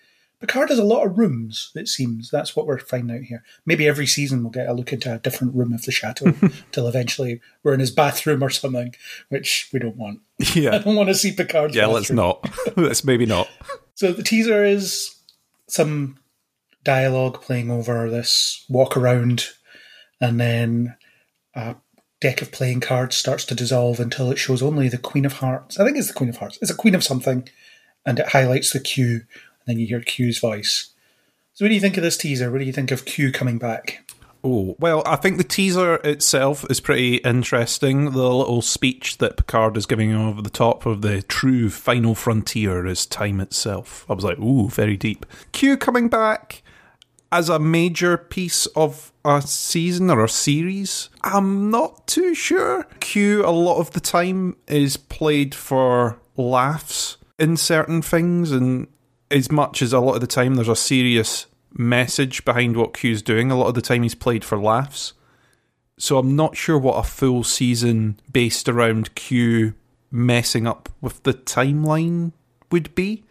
Picard 0.41 0.69
has 0.69 0.79
a 0.79 0.85
lot 0.85 1.07
of 1.07 1.17
rooms, 1.17 1.73
it 1.75 1.89
seems. 1.89 2.31
That's 2.31 2.55
what 2.55 2.67
we're 2.67 2.79
finding 2.79 3.17
out 3.17 3.23
here. 3.23 3.43
Maybe 3.65 3.89
every 3.89 4.07
season 4.07 4.43
we'll 4.43 4.51
get 4.51 4.69
a 4.69 4.75
look 4.75 4.93
into 4.93 5.15
a 5.15 5.19
different 5.19 5.55
room 5.55 5.73
of 5.73 5.83
the 5.83 5.93
chateau 5.93 6.35
till 6.73 6.87
eventually 6.87 7.41
we're 7.63 7.73
in 7.73 7.81
his 7.81 7.91
bathroom 7.91 8.45
or 8.45 8.51
something, 8.51 8.95
which 9.31 9.71
we 9.73 9.79
don't 9.79 9.97
want. 9.97 10.21
Yeah. 10.55 10.71
I 10.75 10.79
don't 10.79 10.97
want 10.97 11.09
to 11.09 11.15
see 11.15 11.33
Picard's 11.33 11.75
yeah. 11.75 11.87
Let's 11.87 12.11
not. 12.11 12.47
let's 12.77 13.03
maybe 13.03 13.25
not. 13.25 13.49
So 13.95 14.13
the 14.13 14.23
teaser 14.23 14.63
is 14.63 15.17
some 15.69 16.19
dialogue 16.85 17.41
playing 17.41 17.71
over 17.71 18.11
this 18.11 18.65
walk 18.69 18.97
around, 18.97 19.49
and 20.21 20.39
then 20.39 20.97
a 21.55 21.77
deck 22.21 22.43
of 22.43 22.53
playing 22.53 22.81
cards 22.81 23.17
starts 23.17 23.45
to 23.47 23.55
dissolve 23.55 24.01
until 24.01 24.31
it 24.31 24.39
shows 24.39 24.63
only 24.63 24.89
the 24.89 24.99
Queen 24.99 25.25
of 25.25 25.35
Hearts. 25.35 25.81
I 25.81 25.85
think 25.85 25.97
it's 25.97 26.09
the 26.09 26.15
Queen 26.15 26.29
of 26.29 26.37
Hearts. 26.37 26.59
It's 26.61 26.71
a 26.71 26.77
Queen 26.77 26.95
of 26.95 27.03
something, 27.03 27.49
and 28.05 28.19
it 28.19 28.29
highlights 28.29 28.73
the 28.73 28.79
and 28.79 29.23
then 29.67 29.79
you 29.79 29.87
hear 29.87 30.01
Q's 30.01 30.39
voice. 30.39 30.91
So 31.53 31.65
what 31.65 31.71
do 31.71 31.75
you 31.75 31.81
think 31.81 31.97
of 31.97 32.03
this 32.03 32.17
teaser? 32.17 32.51
What 32.51 32.59
do 32.59 32.65
you 32.65 32.73
think 32.73 32.91
of 32.91 33.05
Q 33.05 33.33
coming 33.33 33.59
back? 33.59 34.03
Oh, 34.45 34.77
well, 34.79 35.03
I 35.07 35.17
think 35.17 35.39
the 35.39 35.45
teaser 35.45 35.97
itself 36.05 36.65
is 36.71 36.79
pretty 36.79 37.17
interesting. 37.17 38.13
The 38.13 38.33
little 38.33 38.63
speech 38.63 39.19
that 39.19 39.37
Picard 39.37 39.77
is 39.77 39.87
giving 39.87 40.15
over 40.15 40.41
the 40.41 40.51
top 40.51 40.87
of 40.87 41.03
the 41.03 41.23
true 41.23 41.69
final 41.69 42.15
frontier 42.15 42.87
is 42.87 43.07
time 43.07 43.41
itself. 43.41 44.07
I 44.09 44.13
was 44.13 44.23
like, 44.23 44.39
ooh, 44.39 44.69
very 44.69 44.97
deep. 44.97 45.27
Q 45.53 45.77
coming 45.77 46.09
back 46.09 46.63
as 47.33 47.49
a 47.49 47.59
major 47.59 48.17
piece 48.17 48.67
of 48.67 49.13
a 49.25 49.43
season 49.43 50.11
or 50.11 50.23
a 50.23 50.29
series. 50.29 51.09
I'm 51.23 51.71
not 51.71 52.07
too 52.07 52.35
sure. 52.35 52.85
Q, 53.01 53.45
a 53.45 53.51
lot 53.51 53.81
of 53.81 53.93
the 53.93 54.01
time, 54.01 54.57
is 54.69 54.97
played 54.97 55.55
for 55.55 56.21
laughs 56.37 57.17
in 57.39 57.57
certain 57.57 58.01
things, 58.01 58.53
and 58.53 58.87
as 59.31 59.51
much 59.51 59.83
as 59.83 59.93
a 59.93 60.01
lot 60.01 60.15
of 60.15 60.21
the 60.21 60.27
time 60.27 60.55
there's 60.55 60.69
a 60.69 60.77
serious 60.77 61.47
message 61.73 62.45
behind 62.45 62.77
what 62.77 62.95
Q's 62.95 63.23
doing, 63.23 63.51
a 63.51 63.57
lot 63.57 63.69
of 63.69 63.75
the 63.75 63.83
time 63.83 64.03
he's 64.03 64.15
played 64.15 64.45
for 64.45 64.59
laughs. 64.59 65.13
So 65.99 66.19
I'm 66.19 66.37
not 66.37 66.57
sure 66.57 66.79
what 66.79 66.99
a 66.99 67.03
full 67.03 67.43
season 67.43 68.21
based 68.31 68.69
around 68.69 69.15
Q 69.15 69.75
messing 70.11 70.67
up 70.67 70.89
with 71.01 71.23
the 71.23 71.35
timeline 71.35 72.33
would 72.71 72.95
be. 72.95 73.25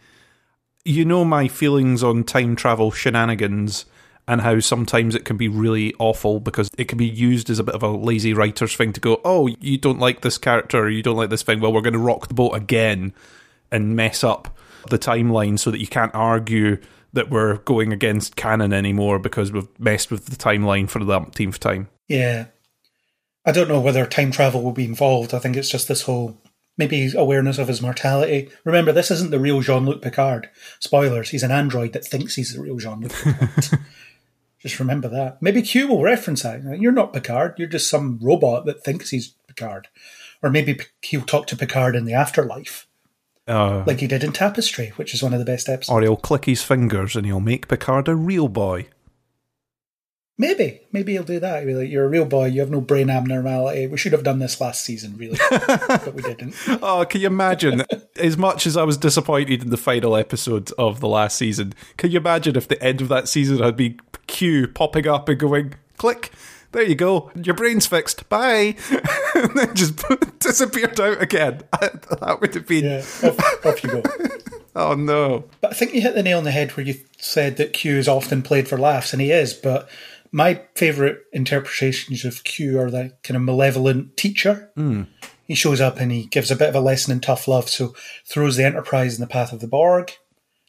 You 0.84 1.04
know 1.04 1.24
my 1.24 1.48
feelings 1.48 2.02
on 2.02 2.24
time 2.24 2.56
travel 2.56 2.90
shenanigans 2.90 3.86
and 4.28 4.40
how 4.40 4.58
sometimes 4.60 5.14
it 5.14 5.24
can 5.24 5.36
be 5.36 5.48
really 5.48 5.94
awful 5.98 6.40
because 6.40 6.68
it 6.76 6.88
can 6.88 6.98
be 6.98 7.06
used 7.06 7.48
as 7.48 7.58
a 7.58 7.64
bit 7.64 7.74
of 7.74 7.82
a 7.82 7.88
lazy 7.88 8.32
writer's 8.32 8.74
thing 8.74 8.92
to 8.92 9.00
go, 9.00 9.20
oh, 9.24 9.46
you 9.46 9.78
don't 9.78 10.00
like 10.00 10.20
this 10.20 10.38
character 10.38 10.78
or 10.78 10.88
you 10.88 11.02
don't 11.02 11.16
like 11.16 11.30
this 11.30 11.42
thing, 11.42 11.60
well, 11.60 11.72
we're 11.72 11.80
going 11.80 11.92
to 11.92 11.98
rock 11.98 12.26
the 12.26 12.34
boat 12.34 12.52
again 12.52 13.12
and 13.70 13.94
mess 13.94 14.24
up 14.24 14.56
the 14.90 14.98
timeline 14.98 15.58
so 15.58 15.70
that 15.70 15.80
you 15.80 15.86
can't 15.86 16.14
argue 16.14 16.78
that 17.12 17.30
we're 17.30 17.56
going 17.58 17.92
against 17.92 18.36
canon 18.36 18.72
anymore 18.72 19.18
because 19.18 19.50
we've 19.50 19.68
messed 19.80 20.10
with 20.10 20.26
the 20.26 20.36
timeline 20.36 20.88
for 20.88 21.02
the 21.02 21.12
umpteenth 21.12 21.58
time. 21.58 21.88
Yeah. 22.08 22.46
I 23.44 23.52
don't 23.52 23.68
know 23.68 23.80
whether 23.80 24.04
time 24.06 24.30
travel 24.30 24.62
will 24.62 24.72
be 24.72 24.84
involved. 24.84 25.32
I 25.32 25.38
think 25.38 25.56
it's 25.56 25.70
just 25.70 25.88
this 25.88 26.02
whole 26.02 26.36
maybe 26.76 27.10
awareness 27.16 27.58
of 27.58 27.68
his 27.68 27.80
mortality. 27.80 28.50
Remember, 28.64 28.92
this 28.92 29.10
isn't 29.10 29.30
the 29.30 29.40
real 29.40 29.60
Jean 29.60 29.86
Luc 29.86 30.02
Picard. 30.02 30.50
Spoilers, 30.80 31.30
he's 31.30 31.42
an 31.42 31.52
android 31.52 31.92
that 31.92 32.04
thinks 32.04 32.34
he's 32.34 32.52
the 32.52 32.60
real 32.60 32.76
Jean 32.76 33.00
Luc 33.00 33.12
Picard. 33.12 33.80
just 34.58 34.78
remember 34.78 35.08
that. 35.08 35.40
Maybe 35.40 35.62
Q 35.62 35.88
will 35.88 36.02
reference 36.02 36.42
that. 36.42 36.80
You're 36.80 36.92
not 36.92 37.12
Picard, 37.12 37.54
you're 37.58 37.68
just 37.68 37.88
some 37.88 38.18
robot 38.20 38.66
that 38.66 38.84
thinks 38.84 39.10
he's 39.10 39.34
Picard. 39.48 39.88
Or 40.42 40.50
maybe 40.50 40.78
he'll 41.02 41.22
talk 41.22 41.46
to 41.48 41.56
Picard 41.56 41.96
in 41.96 42.04
the 42.04 42.12
afterlife, 42.12 42.86
Uh, 43.48 43.84
like 43.86 44.00
he 44.00 44.06
did 44.06 44.24
in 44.24 44.32
Tapestry, 44.32 44.88
which 44.96 45.14
is 45.14 45.22
one 45.22 45.32
of 45.32 45.38
the 45.38 45.44
best 45.44 45.68
episodes. 45.68 45.90
or 45.90 46.02
he'll 46.02 46.16
click 46.16 46.46
his 46.46 46.62
fingers 46.62 47.14
and 47.14 47.24
he'll 47.26 47.40
make 47.40 47.68
Picard 47.68 48.08
a 48.08 48.14
real 48.16 48.48
boy. 48.48 48.88
Maybe, 50.38 50.82
maybe 50.92 51.12
he'll 51.12 51.22
do 51.22 51.40
that. 51.40 51.60
He'll 51.62 51.66
be 51.66 51.74
like, 51.74 51.90
"You're 51.90 52.04
a 52.04 52.08
real 52.08 52.26
boy. 52.26 52.46
You 52.46 52.60
have 52.60 52.70
no 52.70 52.82
brain 52.82 53.08
abnormality. 53.08 53.86
We 53.86 53.96
should 53.96 54.12
have 54.12 54.22
done 54.22 54.38
this 54.38 54.60
last 54.60 54.84
season, 54.84 55.16
really, 55.16 55.38
but 55.50 56.12
we 56.12 56.22
didn't." 56.22 56.54
Oh, 56.82 57.06
can 57.08 57.22
you 57.22 57.28
imagine? 57.28 57.84
as 58.16 58.36
much 58.36 58.66
as 58.66 58.76
I 58.76 58.82
was 58.82 58.98
disappointed 58.98 59.62
in 59.62 59.70
the 59.70 59.78
final 59.78 60.14
episode 60.14 60.72
of 60.76 61.00
the 61.00 61.08
last 61.08 61.36
season, 61.36 61.72
can 61.96 62.10
you 62.10 62.18
imagine 62.18 62.54
if 62.54 62.68
the 62.68 62.82
end 62.82 63.00
of 63.00 63.08
that 63.08 63.28
season 63.28 63.60
had 63.62 63.76
been 63.76 63.98
Q 64.26 64.68
popping 64.68 65.06
up 65.08 65.28
and 65.28 65.38
going, 65.38 65.74
Click. 65.96 66.32
There 66.72 66.82
you 66.82 66.94
go. 66.94 67.30
Your 67.34 67.54
brain's 67.54 67.86
fixed. 67.86 68.28
Bye. 68.28 68.76
and 69.42 69.54
then 69.54 69.74
just 69.74 70.02
disappeared 70.38 70.98
out 71.00 71.20
again. 71.20 71.62
that 71.80 72.38
would 72.40 72.54
have 72.54 72.66
been. 72.66 72.84
Yeah, 72.84 72.98
off, 72.98 73.66
off 73.66 73.84
you 73.84 73.90
go. 73.90 74.02
Oh 74.74 74.94
no. 74.94 75.44
But 75.60 75.72
I 75.72 75.74
think 75.74 75.94
you 75.94 76.00
hit 76.00 76.14
the 76.14 76.22
nail 76.22 76.38
on 76.38 76.44
the 76.44 76.50
head 76.50 76.70
where 76.72 76.86
you 76.86 76.94
said 77.18 77.56
that 77.56 77.72
Q 77.72 77.96
is 77.96 78.08
often 78.08 78.42
played 78.42 78.68
for 78.68 78.78
laughs, 78.78 79.12
and 79.12 79.20
he 79.20 79.30
is. 79.30 79.52
But 79.52 79.88
my 80.32 80.62
favourite 80.74 81.18
interpretations 81.32 82.24
of 82.24 82.44
Q 82.44 82.78
are 82.80 82.90
the 82.90 83.12
kind 83.22 83.36
of 83.36 83.42
malevolent 83.42 84.16
teacher. 84.16 84.70
Mm. 84.76 85.06
He 85.46 85.54
shows 85.54 85.80
up 85.80 85.98
and 85.98 86.10
he 86.10 86.26
gives 86.26 86.50
a 86.50 86.56
bit 86.56 86.68
of 86.68 86.74
a 86.74 86.80
lesson 86.80 87.12
in 87.12 87.20
tough 87.20 87.46
love, 87.46 87.68
so 87.68 87.94
throws 88.26 88.56
the 88.56 88.64
Enterprise 88.64 89.14
in 89.14 89.20
the 89.20 89.28
path 89.28 89.52
of 89.52 89.60
the 89.60 89.68
Borg 89.68 90.12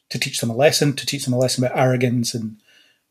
to 0.10 0.20
teach 0.20 0.40
them 0.40 0.50
a 0.50 0.56
lesson, 0.56 0.94
to 0.94 1.06
teach 1.06 1.26
them 1.26 1.34
a 1.34 1.38
lesson 1.38 1.64
about 1.64 1.78
arrogance 1.78 2.34
and 2.34 2.62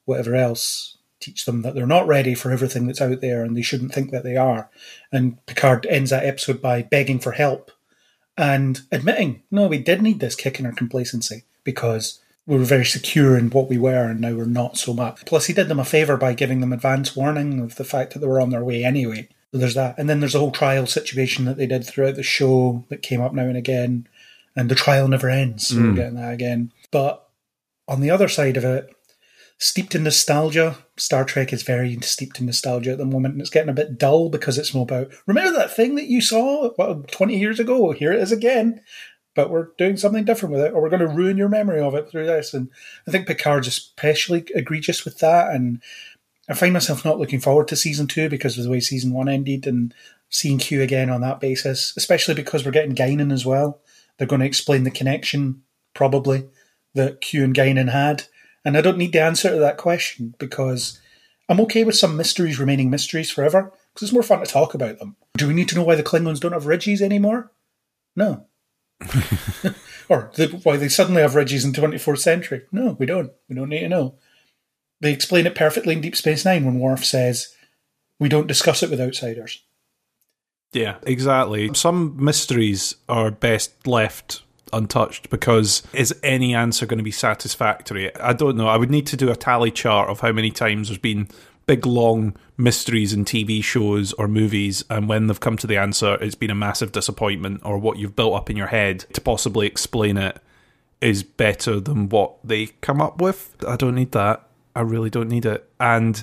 whatever 0.04 0.34
else. 0.34 0.95
Teach 1.26 1.44
them 1.44 1.62
that 1.62 1.74
they're 1.74 1.88
not 1.88 2.06
ready 2.06 2.36
for 2.36 2.52
everything 2.52 2.86
that's 2.86 3.00
out 3.00 3.20
there 3.20 3.42
and 3.42 3.56
they 3.56 3.62
shouldn't 3.62 3.92
think 3.92 4.12
that 4.12 4.22
they 4.22 4.36
are. 4.36 4.70
And 5.10 5.44
Picard 5.46 5.84
ends 5.86 6.10
that 6.10 6.24
episode 6.24 6.62
by 6.62 6.82
begging 6.82 7.18
for 7.18 7.32
help 7.32 7.72
and 8.36 8.82
admitting, 8.92 9.42
no, 9.50 9.66
we 9.66 9.78
did 9.78 10.02
need 10.02 10.20
this 10.20 10.36
kick 10.36 10.60
in 10.60 10.66
our 10.66 10.72
complacency 10.72 11.42
because 11.64 12.20
we 12.46 12.56
were 12.56 12.64
very 12.64 12.84
secure 12.84 13.36
in 13.36 13.50
what 13.50 13.68
we 13.68 13.76
were 13.76 14.04
and 14.04 14.20
now 14.20 14.34
we're 14.34 14.44
not 14.44 14.76
so 14.78 14.94
much. 14.94 15.26
Plus, 15.26 15.46
he 15.46 15.52
did 15.52 15.66
them 15.66 15.80
a 15.80 15.84
favour 15.84 16.16
by 16.16 16.32
giving 16.32 16.60
them 16.60 16.72
advance 16.72 17.16
warning 17.16 17.58
of 17.58 17.74
the 17.74 17.84
fact 17.84 18.12
that 18.12 18.20
they 18.20 18.28
were 18.28 18.40
on 18.40 18.50
their 18.50 18.62
way 18.62 18.84
anyway. 18.84 19.28
So 19.50 19.58
there's 19.58 19.74
that. 19.74 19.98
And 19.98 20.08
then 20.08 20.20
there's 20.20 20.36
a 20.36 20.38
whole 20.38 20.52
trial 20.52 20.86
situation 20.86 21.44
that 21.46 21.56
they 21.56 21.66
did 21.66 21.84
throughout 21.84 22.14
the 22.14 22.22
show 22.22 22.84
that 22.88 23.02
came 23.02 23.20
up 23.20 23.34
now 23.34 23.46
and 23.46 23.56
again. 23.56 24.06
And 24.54 24.70
the 24.70 24.76
trial 24.76 25.08
never 25.08 25.28
ends. 25.28 25.66
So 25.66 25.74
we're 25.78 25.82
mm. 25.86 25.96
getting 25.96 26.14
that 26.14 26.32
again. 26.32 26.72
But 26.92 27.28
on 27.88 28.00
the 28.00 28.12
other 28.12 28.28
side 28.28 28.56
of 28.56 28.64
it, 28.64 28.94
steeped 29.58 29.96
in 29.96 30.04
nostalgia, 30.04 30.78
Star 30.98 31.24
Trek 31.24 31.52
is 31.52 31.62
very 31.62 31.98
steeped 32.00 32.40
in 32.40 32.46
nostalgia 32.46 32.92
at 32.92 32.98
the 32.98 33.04
moment. 33.04 33.34
And 33.34 33.40
it's 33.40 33.50
getting 33.50 33.68
a 33.68 33.74
bit 33.74 33.98
dull 33.98 34.30
because 34.30 34.58
it's 34.58 34.74
more 34.74 34.84
about, 34.84 35.08
remember 35.26 35.56
that 35.58 35.74
thing 35.74 35.94
that 35.96 36.06
you 36.06 36.20
saw 36.20 36.70
what, 36.70 37.10
20 37.12 37.38
years 37.38 37.60
ago? 37.60 37.92
Here 37.92 38.12
it 38.12 38.20
is 38.20 38.32
again. 38.32 38.80
But 39.34 39.50
we're 39.50 39.68
doing 39.76 39.98
something 39.98 40.24
different 40.24 40.54
with 40.54 40.62
it, 40.62 40.72
or 40.72 40.80
we're 40.80 40.88
going 40.88 41.06
to 41.06 41.08
ruin 41.08 41.36
your 41.36 41.50
memory 41.50 41.80
of 41.80 41.94
it 41.94 42.08
through 42.08 42.24
this. 42.24 42.54
And 42.54 42.70
I 43.06 43.10
think 43.10 43.26
Picard's 43.26 43.68
especially 43.68 44.46
egregious 44.54 45.04
with 45.04 45.18
that. 45.18 45.54
And 45.54 45.82
I 46.48 46.54
find 46.54 46.72
myself 46.72 47.04
not 47.04 47.18
looking 47.18 47.40
forward 47.40 47.68
to 47.68 47.76
season 47.76 48.06
two 48.06 48.30
because 48.30 48.56
of 48.56 48.64
the 48.64 48.70
way 48.70 48.80
season 48.80 49.12
one 49.12 49.28
ended 49.28 49.66
and 49.66 49.92
seeing 50.30 50.56
Q 50.56 50.80
again 50.80 51.10
on 51.10 51.20
that 51.20 51.40
basis, 51.40 51.92
especially 51.98 52.34
because 52.34 52.64
we're 52.64 52.70
getting 52.70 52.94
Guinan 52.94 53.30
as 53.30 53.44
well. 53.44 53.80
They're 54.16 54.26
going 54.26 54.40
to 54.40 54.46
explain 54.46 54.84
the 54.84 54.90
connection, 54.90 55.62
probably, 55.92 56.48
that 56.94 57.20
Q 57.20 57.44
and 57.44 57.54
Guinan 57.54 57.90
had. 57.90 58.24
And 58.66 58.76
I 58.76 58.80
don't 58.80 58.98
need 58.98 59.12
the 59.12 59.22
answer 59.22 59.48
to 59.48 59.60
that 59.60 59.76
question 59.76 60.34
because 60.38 61.00
I'm 61.48 61.60
okay 61.60 61.84
with 61.84 61.94
some 61.94 62.16
mysteries 62.16 62.58
remaining 62.58 62.90
mysteries 62.90 63.30
forever 63.30 63.72
because 63.94 64.08
it's 64.08 64.12
more 64.12 64.24
fun 64.24 64.40
to 64.40 64.44
talk 64.44 64.74
about 64.74 64.98
them. 64.98 65.14
Do 65.38 65.46
we 65.46 65.54
need 65.54 65.68
to 65.68 65.76
know 65.76 65.84
why 65.84 65.94
the 65.94 66.02
Klingons 66.02 66.40
don't 66.40 66.50
have 66.52 66.66
ridges 66.66 67.00
anymore? 67.00 67.52
No. 68.16 68.46
or 70.08 70.32
the, 70.34 70.60
why 70.64 70.76
they 70.76 70.88
suddenly 70.88 71.22
have 71.22 71.36
ridges 71.36 71.64
in 71.64 71.70
the 71.70 71.80
24th 71.80 72.18
century? 72.18 72.62
No, 72.72 72.96
we 72.98 73.06
don't. 73.06 73.30
We 73.48 73.54
don't 73.54 73.68
need 73.68 73.82
to 73.82 73.88
know. 73.88 74.16
They 75.00 75.12
explain 75.12 75.46
it 75.46 75.54
perfectly 75.54 75.94
in 75.94 76.00
Deep 76.00 76.16
Space 76.16 76.44
Nine 76.44 76.64
when 76.64 76.80
Worf 76.80 77.04
says, 77.04 77.54
"We 78.18 78.28
don't 78.28 78.48
discuss 78.48 78.82
it 78.82 78.90
with 78.90 79.00
outsiders." 79.00 79.62
Yeah, 80.72 80.96
exactly. 81.02 81.70
Some 81.74 82.16
mysteries 82.18 82.96
are 83.08 83.30
best 83.30 83.86
left 83.86 84.42
untouched 84.72 85.30
because 85.30 85.82
is 85.92 86.14
any 86.22 86.54
answer 86.54 86.86
going 86.86 86.98
to 86.98 87.04
be 87.04 87.10
satisfactory? 87.10 88.14
I 88.16 88.32
don't 88.32 88.56
know. 88.56 88.68
I 88.68 88.76
would 88.76 88.90
need 88.90 89.06
to 89.08 89.16
do 89.16 89.30
a 89.30 89.36
tally 89.36 89.70
chart 89.70 90.08
of 90.08 90.20
how 90.20 90.32
many 90.32 90.50
times 90.50 90.88
there's 90.88 90.98
been 90.98 91.28
big 91.66 91.84
long 91.84 92.36
mysteries 92.56 93.12
in 93.12 93.24
TV 93.24 93.62
shows 93.62 94.12
or 94.14 94.28
movies 94.28 94.84
and 94.88 95.08
when 95.08 95.26
they've 95.26 95.40
come 95.40 95.56
to 95.56 95.66
the 95.66 95.76
answer 95.76 96.14
it's 96.20 96.36
been 96.36 96.50
a 96.50 96.54
massive 96.54 96.92
disappointment 96.92 97.60
or 97.64 97.76
what 97.76 97.98
you've 97.98 98.14
built 98.14 98.34
up 98.34 98.48
in 98.48 98.56
your 98.56 98.68
head 98.68 99.00
to 99.12 99.20
possibly 99.20 99.66
explain 99.66 100.16
it 100.16 100.40
is 101.00 101.22
better 101.22 101.80
than 101.80 102.08
what 102.08 102.36
they 102.42 102.66
come 102.80 103.00
up 103.00 103.20
with. 103.20 103.54
I 103.66 103.76
don't 103.76 103.94
need 103.94 104.12
that. 104.12 104.48
I 104.74 104.80
really 104.80 105.10
don't 105.10 105.28
need 105.28 105.44
it. 105.44 105.68
And 105.78 106.22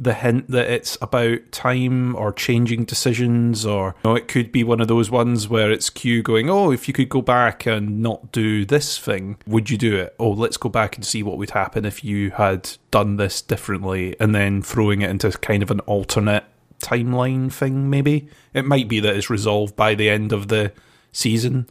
the 0.00 0.14
hint 0.14 0.50
that 0.50 0.70
it's 0.70 0.96
about 1.02 1.52
time 1.52 2.16
or 2.16 2.32
changing 2.32 2.84
decisions, 2.84 3.66
or 3.66 3.94
you 4.02 4.10
know, 4.10 4.16
it 4.16 4.28
could 4.28 4.50
be 4.50 4.64
one 4.64 4.80
of 4.80 4.88
those 4.88 5.10
ones 5.10 5.46
where 5.46 5.70
it's 5.70 5.90
Q 5.90 6.22
going, 6.22 6.48
"Oh, 6.48 6.72
if 6.72 6.88
you 6.88 6.94
could 6.94 7.10
go 7.10 7.20
back 7.20 7.66
and 7.66 8.00
not 8.00 8.32
do 8.32 8.64
this 8.64 8.96
thing, 8.96 9.36
would 9.46 9.68
you 9.68 9.76
do 9.76 9.96
it?" 9.96 10.14
Oh, 10.18 10.30
let's 10.30 10.56
go 10.56 10.70
back 10.70 10.96
and 10.96 11.04
see 11.04 11.22
what 11.22 11.36
would 11.36 11.50
happen 11.50 11.84
if 11.84 12.02
you 12.02 12.30
had 12.30 12.70
done 12.90 13.16
this 13.16 13.42
differently, 13.42 14.16
and 14.18 14.34
then 14.34 14.62
throwing 14.62 15.02
it 15.02 15.10
into 15.10 15.30
kind 15.32 15.62
of 15.62 15.70
an 15.70 15.80
alternate 15.80 16.44
timeline 16.80 17.52
thing. 17.52 17.90
Maybe 17.90 18.28
it 18.54 18.64
might 18.64 18.88
be 18.88 19.00
that 19.00 19.14
it's 19.14 19.28
resolved 19.28 19.76
by 19.76 19.94
the 19.94 20.08
end 20.08 20.32
of 20.32 20.48
the 20.48 20.72
season 21.12 21.68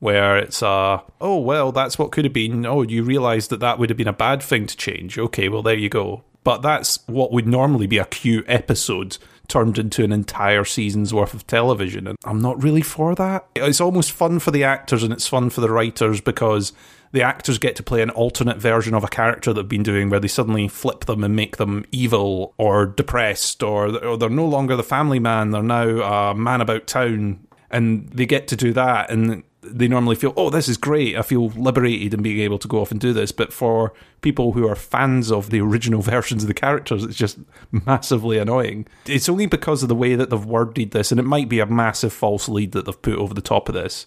where 0.00 0.38
it's 0.38 0.62
uh 0.62 1.00
oh 1.20 1.36
well 1.36 1.72
that's 1.72 1.98
what 1.98 2.12
could 2.12 2.24
have 2.24 2.32
been 2.32 2.64
oh 2.64 2.82
you 2.82 3.02
realize 3.02 3.48
that 3.48 3.58
that 3.58 3.78
would 3.78 3.90
have 3.90 3.96
been 3.96 4.06
a 4.06 4.12
bad 4.12 4.40
thing 4.40 4.64
to 4.64 4.76
change 4.76 5.18
okay 5.18 5.48
well 5.48 5.60
there 5.60 5.74
you 5.74 5.88
go 5.88 6.22
but 6.48 6.62
that's 6.62 7.06
what 7.06 7.30
would 7.30 7.46
normally 7.46 7.86
be 7.86 7.98
a 7.98 8.06
Q 8.06 8.42
episode 8.46 9.18
turned 9.48 9.78
into 9.78 10.02
an 10.02 10.12
entire 10.12 10.64
season's 10.64 11.12
worth 11.12 11.34
of 11.34 11.46
television 11.46 12.06
and 12.06 12.16
I'm 12.24 12.40
not 12.40 12.62
really 12.62 12.80
for 12.80 13.14
that. 13.16 13.46
It's 13.54 13.82
almost 13.82 14.12
fun 14.12 14.38
for 14.38 14.50
the 14.50 14.64
actors 14.64 15.02
and 15.02 15.12
it's 15.12 15.28
fun 15.28 15.50
for 15.50 15.60
the 15.60 15.70
writers 15.70 16.22
because 16.22 16.72
the 17.12 17.20
actors 17.20 17.58
get 17.58 17.76
to 17.76 17.82
play 17.82 18.00
an 18.00 18.08
alternate 18.08 18.56
version 18.56 18.94
of 18.94 19.04
a 19.04 19.08
character 19.08 19.52
they've 19.52 19.68
been 19.68 19.82
doing 19.82 20.08
where 20.08 20.20
they 20.20 20.26
suddenly 20.26 20.68
flip 20.68 21.04
them 21.04 21.22
and 21.22 21.36
make 21.36 21.58
them 21.58 21.84
evil 21.92 22.54
or 22.56 22.86
depressed 22.86 23.62
or, 23.62 24.02
or 24.02 24.16
they're 24.16 24.30
no 24.30 24.46
longer 24.46 24.74
the 24.74 24.82
family 24.82 25.18
man 25.18 25.50
they're 25.50 25.62
now 25.62 26.30
a 26.30 26.34
man 26.34 26.62
about 26.62 26.86
town 26.86 27.46
and 27.70 28.08
they 28.08 28.24
get 28.24 28.48
to 28.48 28.56
do 28.56 28.72
that 28.72 29.10
and 29.10 29.42
they 29.62 29.88
normally 29.88 30.16
feel, 30.16 30.32
oh, 30.36 30.50
this 30.50 30.68
is 30.68 30.76
great. 30.76 31.16
I 31.16 31.22
feel 31.22 31.48
liberated 31.48 32.14
in 32.14 32.22
being 32.22 32.40
able 32.40 32.58
to 32.58 32.68
go 32.68 32.80
off 32.80 32.90
and 32.90 33.00
do 33.00 33.12
this. 33.12 33.32
But 33.32 33.52
for 33.52 33.92
people 34.20 34.52
who 34.52 34.68
are 34.68 34.76
fans 34.76 35.32
of 35.32 35.50
the 35.50 35.60
original 35.60 36.00
versions 36.02 36.44
of 36.44 36.48
the 36.48 36.54
characters, 36.54 37.04
it's 37.04 37.16
just 37.16 37.38
massively 37.70 38.38
annoying. 38.38 38.86
It's 39.06 39.28
only 39.28 39.46
because 39.46 39.82
of 39.82 39.88
the 39.88 39.94
way 39.94 40.14
that 40.14 40.30
they've 40.30 40.44
worded 40.44 40.92
this, 40.92 41.10
and 41.10 41.18
it 41.18 41.24
might 41.24 41.48
be 41.48 41.60
a 41.60 41.66
massive 41.66 42.12
false 42.12 42.48
lead 42.48 42.72
that 42.72 42.84
they've 42.84 43.02
put 43.02 43.18
over 43.18 43.34
the 43.34 43.40
top 43.40 43.68
of 43.68 43.74
this. 43.74 44.06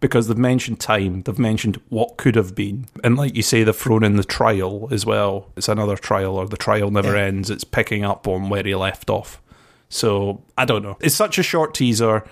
Because 0.00 0.26
they've 0.26 0.36
mentioned 0.36 0.80
time, 0.80 1.22
they've 1.22 1.38
mentioned 1.38 1.80
what 1.88 2.16
could 2.16 2.34
have 2.34 2.56
been. 2.56 2.86
And 3.04 3.16
like 3.16 3.36
you 3.36 3.42
say, 3.42 3.62
they've 3.62 3.76
thrown 3.76 4.02
in 4.02 4.16
the 4.16 4.24
trial 4.24 4.88
as 4.90 5.06
well. 5.06 5.52
It's 5.56 5.68
another 5.68 5.96
trial, 5.96 6.36
or 6.36 6.48
the 6.48 6.56
trial 6.56 6.90
never 6.90 7.16
ends. 7.16 7.50
It's 7.50 7.62
picking 7.62 8.04
up 8.04 8.26
on 8.26 8.48
where 8.48 8.64
he 8.64 8.74
left 8.74 9.10
off. 9.10 9.40
So 9.88 10.42
I 10.58 10.64
don't 10.64 10.82
know. 10.82 10.96
It's 11.00 11.14
such 11.14 11.38
a 11.38 11.42
short 11.44 11.72
teaser 11.72 12.24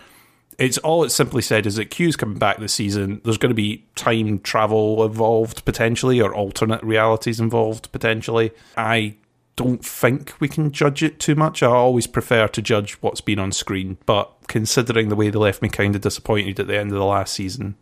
it's 0.61 0.79
all 0.79 1.03
it 1.05 1.11
simply 1.11 1.41
said 1.41 1.67
is 1.67 1.77
that 1.77 1.87
Q's 1.87 2.17
coming 2.17 2.39
back 2.39 2.59
this 2.59 2.75
season. 2.75 3.23
There's 3.25 3.39
going 3.39 3.51
to 3.51 3.55
be 3.55 3.87
time 3.97 4.39
travel 4.41 5.03
involved 5.05 5.65
potentially, 5.65 6.21
or 6.21 6.35
alternate 6.35 6.83
realities 6.83 7.41
involved 7.41 7.91
potentially. 7.93 8.53
I 8.77 9.17
don't 9.57 9.85
think 9.85 10.35
we 10.39 10.49
can 10.49 10.71
judge 10.71 11.03
it 11.03 11.19
too 11.19 11.35
much. 11.35 11.63
I 11.63 11.69
always 11.69 12.07
prefer 12.07 12.47
to 12.49 12.63
judge 12.63 12.95
what's 13.01 13.23
been 13.23 13.39
on 13.39 13.53
screen, 13.53 13.97
but 14.05 14.31
considering 14.49 15.09
the 15.09 15.17
way 15.17 15.31
they 15.31 15.39
left 15.39 15.63
me 15.63 15.71
kind 15.71 15.97
of 15.97 16.03
disappointed 16.03 16.61
at 16.61 16.67
the 16.67 16.79
end 16.79 16.93
of 16.93 16.99
the 16.99 17.05
last 17.05 17.33
season, 17.33 17.77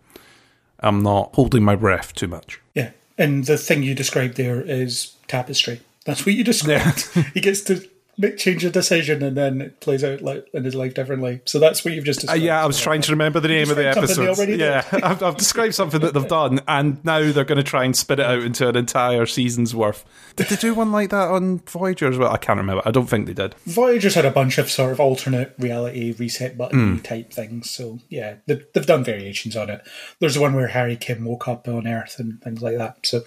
I'm 0.78 1.02
not 1.02 1.34
holding 1.34 1.64
my 1.64 1.74
breath 1.74 2.14
too 2.14 2.28
much. 2.28 2.60
Yeah, 2.74 2.90
and 3.18 3.44
the 3.44 3.58
thing 3.58 3.82
you 3.82 3.94
described 3.94 4.36
there 4.36 4.62
is 4.62 5.14
tapestry. 5.26 5.80
That's 6.04 6.24
what 6.24 6.36
you 6.36 6.44
described. 6.44 7.08
he 7.34 7.40
gets 7.40 7.62
to 7.62 7.88
change 8.36 8.64
a 8.64 8.70
decision, 8.70 9.22
and 9.22 9.36
then 9.36 9.60
it 9.60 9.80
plays 9.80 10.02
out 10.02 10.22
like 10.22 10.48
in 10.52 10.64
his 10.64 10.74
life 10.74 10.94
differently. 10.94 11.40
So 11.44 11.58
that's 11.58 11.84
what 11.84 11.94
you've 11.94 12.04
just 12.04 12.20
Uh, 12.20 12.22
described. 12.22 12.42
yeah, 12.42 12.62
I 12.62 12.66
was 12.66 12.80
trying 12.80 13.00
to 13.02 13.12
remember 13.12 13.38
the 13.40 13.48
name 13.48 13.70
of 13.70 13.76
the 13.76 13.84
described 13.84 14.08
something 14.10 14.56
they 14.58 14.64
episode. 14.64 14.92
Yeah. 14.92 15.00
I've, 15.10 15.22
I've 15.22 15.36
described 15.36 15.74
something 15.74 16.00
that 16.00 16.14
they've 16.14 16.26
done, 16.28 16.60
and 16.66 17.04
now 17.04 17.30
they're 17.32 17.44
going 17.44 17.56
to 17.58 17.62
try 17.62 17.84
and 17.84 17.96
spit 17.96 18.18
it 18.18 18.26
out 18.26 18.42
into 18.42 18.68
an 18.68 18.76
entire 18.76 19.24
season's 19.26 19.74
worth. 19.74 20.04
Did 20.36 20.48
they 20.48 20.56
do 20.56 20.74
one 20.74 20.90
like 20.92 21.10
that 21.10 21.28
on 21.28 21.58
Voyager 21.60 22.08
as 22.08 22.18
well? 22.18 22.32
I 22.32 22.38
can't 22.38 22.58
remember. 22.58 22.82
I 22.84 22.90
don't 22.90 23.06
think 23.08 23.26
they 23.26 23.34
did. 23.34 23.54
Voyager's 23.66 24.14
had 24.14 24.24
a 24.24 24.30
bunch 24.30 24.58
of 24.58 24.70
sort 24.70 24.92
of 24.92 25.00
alternate 25.00 25.54
reality 25.58 26.12
reset 26.12 26.58
button 26.58 26.96
Hmm. 26.96 27.02
type 27.02 27.32
things. 27.32 27.70
So 27.70 28.00
yeah, 28.08 28.36
they've, 28.46 28.64
they've 28.74 28.84
done 28.86 29.04
variations 29.04 29.56
on 29.56 29.70
it. 29.70 29.82
There's 30.20 30.38
one 30.38 30.54
where 30.54 30.68
Harry 30.68 30.96
Kim 30.96 31.24
woke 31.24 31.46
up 31.48 31.68
on 31.68 31.86
Earth 31.86 32.16
and 32.18 32.40
things 32.42 32.62
like 32.62 32.78
that. 32.78 32.98
So 33.04 33.22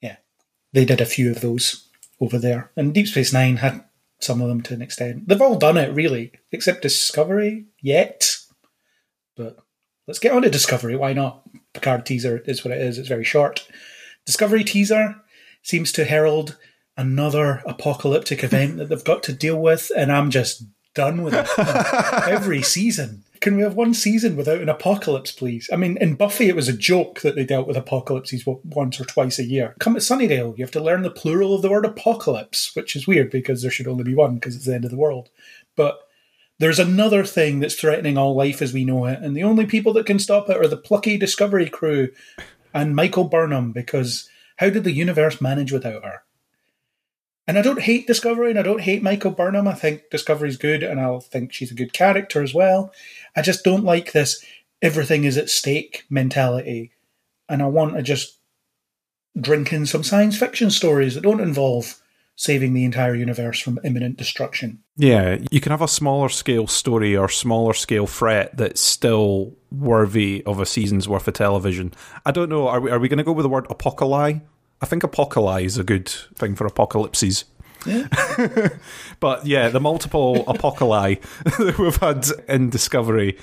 yeah, 0.00 0.16
they 0.72 0.84
did 0.84 1.00
a 1.00 1.06
few 1.06 1.30
of 1.30 1.40
those 1.40 1.83
over 2.20 2.38
there. 2.38 2.70
And 2.76 2.94
Deep 2.94 3.06
Space 3.06 3.32
Nine 3.32 3.56
had 3.56 3.84
some 4.20 4.40
of 4.40 4.48
them 4.48 4.62
to 4.62 4.74
an 4.74 4.82
extent. 4.82 5.28
They've 5.28 5.40
all 5.40 5.58
done 5.58 5.76
it 5.76 5.94
really, 5.94 6.32
except 6.52 6.82
Discovery 6.82 7.66
yet. 7.80 8.36
But 9.36 9.56
let's 10.06 10.18
get 10.18 10.32
on 10.32 10.42
to 10.42 10.50
Discovery. 10.50 10.96
Why 10.96 11.12
not? 11.12 11.42
Picard 11.72 12.06
teaser 12.06 12.38
is 12.46 12.64
what 12.64 12.72
it 12.72 12.80
is. 12.80 12.98
It's 12.98 13.08
very 13.08 13.24
short. 13.24 13.66
Discovery 14.26 14.64
teaser 14.64 15.16
seems 15.62 15.92
to 15.92 16.04
herald 16.04 16.56
another 16.96 17.62
apocalyptic 17.66 18.44
event 18.44 18.76
that 18.76 18.88
they've 18.88 19.04
got 19.04 19.22
to 19.24 19.32
deal 19.32 19.60
with, 19.60 19.90
and 19.96 20.12
I'm 20.12 20.30
just 20.30 20.64
done 20.94 21.22
with 21.22 21.34
it. 21.34 21.48
Every 22.28 22.62
season. 22.62 23.24
Can 23.44 23.56
we 23.56 23.62
have 23.62 23.74
one 23.74 23.92
season 23.92 24.36
without 24.36 24.62
an 24.62 24.70
apocalypse, 24.70 25.30
please? 25.30 25.68
I 25.70 25.76
mean, 25.76 25.98
in 25.98 26.14
Buffy, 26.14 26.48
it 26.48 26.56
was 26.56 26.66
a 26.66 26.72
joke 26.72 27.20
that 27.20 27.34
they 27.34 27.44
dealt 27.44 27.66
with 27.66 27.76
apocalypses 27.76 28.46
once 28.46 28.98
or 28.98 29.04
twice 29.04 29.38
a 29.38 29.44
year. 29.44 29.76
Come 29.80 29.92
to 29.92 30.00
Sunnydale, 30.00 30.56
you 30.56 30.64
have 30.64 30.70
to 30.70 30.80
learn 30.80 31.02
the 31.02 31.10
plural 31.10 31.54
of 31.54 31.60
the 31.60 31.68
word 31.68 31.84
apocalypse, 31.84 32.74
which 32.74 32.96
is 32.96 33.06
weird 33.06 33.30
because 33.30 33.60
there 33.60 33.70
should 33.70 33.86
only 33.86 34.02
be 34.02 34.14
one 34.14 34.36
because 34.36 34.56
it's 34.56 34.64
the 34.64 34.74
end 34.74 34.86
of 34.86 34.90
the 34.90 34.96
world. 34.96 35.28
But 35.76 35.98
there's 36.58 36.78
another 36.78 37.22
thing 37.22 37.60
that's 37.60 37.74
threatening 37.74 38.16
all 38.16 38.34
life 38.34 38.62
as 38.62 38.72
we 38.72 38.82
know 38.82 39.04
it, 39.04 39.18
and 39.20 39.36
the 39.36 39.44
only 39.44 39.66
people 39.66 39.92
that 39.92 40.06
can 40.06 40.18
stop 40.18 40.48
it 40.48 40.56
are 40.56 40.66
the 40.66 40.78
plucky 40.78 41.18
Discovery 41.18 41.68
crew 41.68 42.08
and 42.72 42.96
Michael 42.96 43.24
Burnham, 43.24 43.72
because 43.72 44.26
how 44.56 44.70
did 44.70 44.84
the 44.84 44.92
universe 44.92 45.42
manage 45.42 45.70
without 45.70 46.02
her? 46.02 46.22
And 47.46 47.58
I 47.58 47.62
don't 47.62 47.82
hate 47.82 48.06
Discovery 48.06 48.50
and 48.50 48.58
I 48.58 48.62
don't 48.62 48.80
hate 48.80 49.02
Michael 49.02 49.30
Burnham. 49.30 49.68
I 49.68 49.74
think 49.74 50.08
Discovery's 50.10 50.56
good 50.56 50.82
and 50.82 50.98
I 50.98 51.18
think 51.18 51.52
she's 51.52 51.70
a 51.70 51.74
good 51.74 51.92
character 51.92 52.42
as 52.42 52.54
well. 52.54 52.90
I 53.36 53.42
just 53.42 53.64
don't 53.64 53.84
like 53.84 54.12
this 54.12 54.44
everything 54.84 55.24
is 55.24 55.38
at 55.38 55.48
stake 55.48 56.04
mentality. 56.10 56.92
And 57.48 57.62
I 57.62 57.66
want 57.66 57.94
to 57.94 58.02
just 58.02 58.38
drink 59.40 59.72
in 59.72 59.86
some 59.86 60.04
science 60.04 60.38
fiction 60.38 60.70
stories 60.70 61.14
that 61.14 61.22
don't 61.22 61.40
involve 61.40 62.00
saving 62.36 62.74
the 62.74 62.84
entire 62.84 63.14
universe 63.14 63.60
from 63.60 63.78
imminent 63.84 64.16
destruction. 64.16 64.82
Yeah, 64.96 65.38
you 65.50 65.60
can 65.60 65.70
have 65.70 65.82
a 65.82 65.88
smaller 65.88 66.28
scale 66.28 66.66
story 66.66 67.16
or 67.16 67.28
smaller 67.28 67.72
scale 67.72 68.06
threat 68.06 68.56
that's 68.56 68.80
still 68.80 69.56
worthy 69.70 70.42
of 70.44 70.60
a 70.60 70.66
season's 70.66 71.08
worth 71.08 71.28
of 71.28 71.34
television. 71.34 71.94
I 72.26 72.32
don't 72.32 72.48
know. 72.48 72.68
Are 72.68 72.80
we, 72.80 72.90
are 72.90 72.98
we 72.98 73.08
going 73.08 73.18
to 73.18 73.24
go 73.24 73.32
with 73.32 73.44
the 73.44 73.48
word 73.48 73.66
apocalypse? 73.70 74.40
I 74.80 74.86
think 74.86 75.02
apocalypse 75.02 75.64
is 75.64 75.78
a 75.78 75.84
good 75.84 76.08
thing 76.08 76.56
for 76.56 76.66
apocalypses. 76.66 77.44
Yeah. 77.86 78.68
but 79.20 79.46
yeah, 79.46 79.68
the 79.68 79.80
multiple 79.80 80.44
apocalypse 80.48 81.26
that 81.44 81.78
we've 81.78 81.96
had 81.96 82.26
in 82.48 82.70
Discovery. 82.70 83.38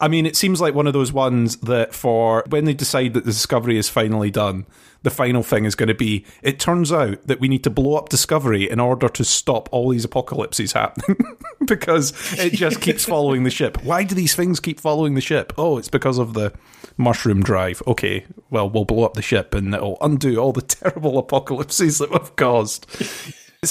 I 0.00 0.08
mean, 0.08 0.26
it 0.26 0.36
seems 0.36 0.60
like 0.60 0.74
one 0.74 0.86
of 0.86 0.92
those 0.92 1.12
ones 1.12 1.56
that 1.58 1.94
for 1.94 2.44
when 2.48 2.64
they 2.64 2.74
decide 2.74 3.14
that 3.14 3.24
the 3.24 3.30
Discovery 3.30 3.78
is 3.78 3.88
finally 3.88 4.30
done, 4.30 4.66
the 5.02 5.10
final 5.10 5.42
thing 5.42 5.66
is 5.66 5.74
going 5.74 5.88
to 5.88 5.94
be 5.94 6.24
it 6.42 6.58
turns 6.58 6.90
out 6.90 7.26
that 7.26 7.38
we 7.38 7.46
need 7.46 7.62
to 7.64 7.70
blow 7.70 7.96
up 7.96 8.08
Discovery 8.08 8.68
in 8.68 8.80
order 8.80 9.08
to 9.08 9.24
stop 9.24 9.68
all 9.70 9.90
these 9.90 10.04
apocalypses 10.04 10.72
happening 10.72 11.16
because 11.66 12.12
it 12.38 12.54
just 12.54 12.80
keeps 12.80 13.04
following 13.04 13.44
the 13.44 13.50
ship. 13.50 13.82
Why 13.84 14.02
do 14.02 14.14
these 14.14 14.34
things 14.34 14.60
keep 14.60 14.80
following 14.80 15.14
the 15.14 15.20
ship? 15.20 15.52
Oh, 15.56 15.78
it's 15.78 15.88
because 15.88 16.18
of 16.18 16.34
the 16.34 16.52
mushroom 16.96 17.42
drive. 17.42 17.82
Okay, 17.86 18.26
well, 18.50 18.68
we'll 18.68 18.84
blow 18.84 19.04
up 19.04 19.14
the 19.14 19.22
ship 19.22 19.54
and 19.54 19.74
it'll 19.74 19.98
undo 20.00 20.38
all 20.38 20.52
the 20.52 20.62
terrible 20.62 21.18
apocalypses 21.18 21.98
that 21.98 22.10
we've 22.10 22.34
caused. 22.36 22.86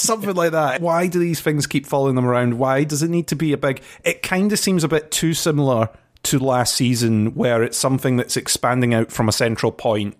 Something 0.00 0.34
like 0.34 0.52
that. 0.52 0.80
Why 0.80 1.06
do 1.06 1.18
these 1.18 1.40
things 1.40 1.66
keep 1.66 1.86
following 1.86 2.14
them 2.14 2.26
around? 2.26 2.58
Why 2.58 2.84
does 2.84 3.02
it 3.02 3.10
need 3.10 3.28
to 3.28 3.36
be 3.36 3.52
a 3.52 3.58
big. 3.58 3.82
It 4.04 4.22
kind 4.22 4.52
of 4.52 4.58
seems 4.58 4.84
a 4.84 4.88
bit 4.88 5.10
too 5.10 5.34
similar 5.34 5.88
to 6.24 6.38
last 6.38 6.74
season, 6.74 7.34
where 7.34 7.62
it's 7.62 7.76
something 7.76 8.16
that's 8.16 8.36
expanding 8.36 8.94
out 8.94 9.12
from 9.12 9.28
a 9.28 9.32
central 9.32 9.70
point 9.72 10.16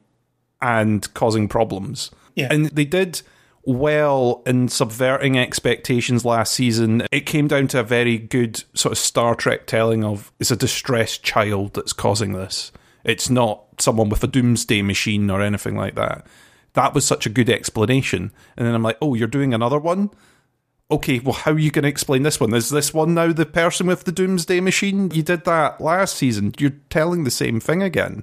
and 0.61 1.13
causing 1.15 1.49
problems. 1.49 2.11
Yeah. 2.35 2.49
And 2.51 2.67
they 2.67 2.85
did 2.85 3.23
well 3.65 4.43
in 4.47 4.69
subverting 4.69 5.39
expectations 5.39 6.25
last 6.25 6.53
season. 6.53 7.07
It 7.11 7.27
came 7.27 7.49
down 7.49 7.69
to 7.69 7.81
a 7.81 7.85
very 7.85 8.19
good 8.19 8.63
sort 8.75 8.93
of 8.93 8.99
Star 8.99 9.35
Trek 9.35 9.67
telling 9.67 10.05
of 10.05 10.33
it's 10.39 10.51
a 10.51 10.57
distressed 10.57 11.23
child 11.23 11.75
that's 11.75 11.93
causing 11.93 12.33
this. 12.33 12.73
It's 13.05 13.31
not 13.31 13.65
someone 13.79 14.09
with 14.09 14.25
a 14.25 14.29
doomsday 14.29 14.83
machine 14.83 15.31
or 15.31 15.43
anything 15.43 15.77
like 15.77 15.95
that. 15.95 16.27
That 16.75 16.95
was 16.95 17.05
such 17.05 17.27
a 17.27 17.31
good 17.31 17.49
explanation. 17.49 18.33
And 18.57 18.67
then 18.67 18.75
I'm 18.75 18.83
like, 18.83 18.99
oh, 19.01 19.15
you're 19.15 19.29
doing 19.29 19.55
another 19.55 19.79
one? 19.79 20.11
Okay, 20.91 21.19
well, 21.19 21.35
how 21.35 21.53
are 21.53 21.59
you 21.59 21.71
going 21.71 21.85
to 21.85 21.89
explain 21.89 22.23
this 22.23 22.39
one? 22.39 22.53
Is 22.53 22.69
this 22.69 22.93
one 22.93 23.15
now 23.15 23.33
the 23.33 23.47
person 23.47 23.87
with 23.87 24.05
the 24.05 24.13
doomsday 24.13 24.61
machine? 24.61 25.11
You 25.11 25.23
did 25.23 25.45
that 25.45 25.81
last 25.81 26.17
season. 26.17 26.55
You're 26.59 26.75
telling 26.91 27.25
the 27.25 27.31
same 27.31 27.59
thing 27.59 27.83
again. 27.83 28.23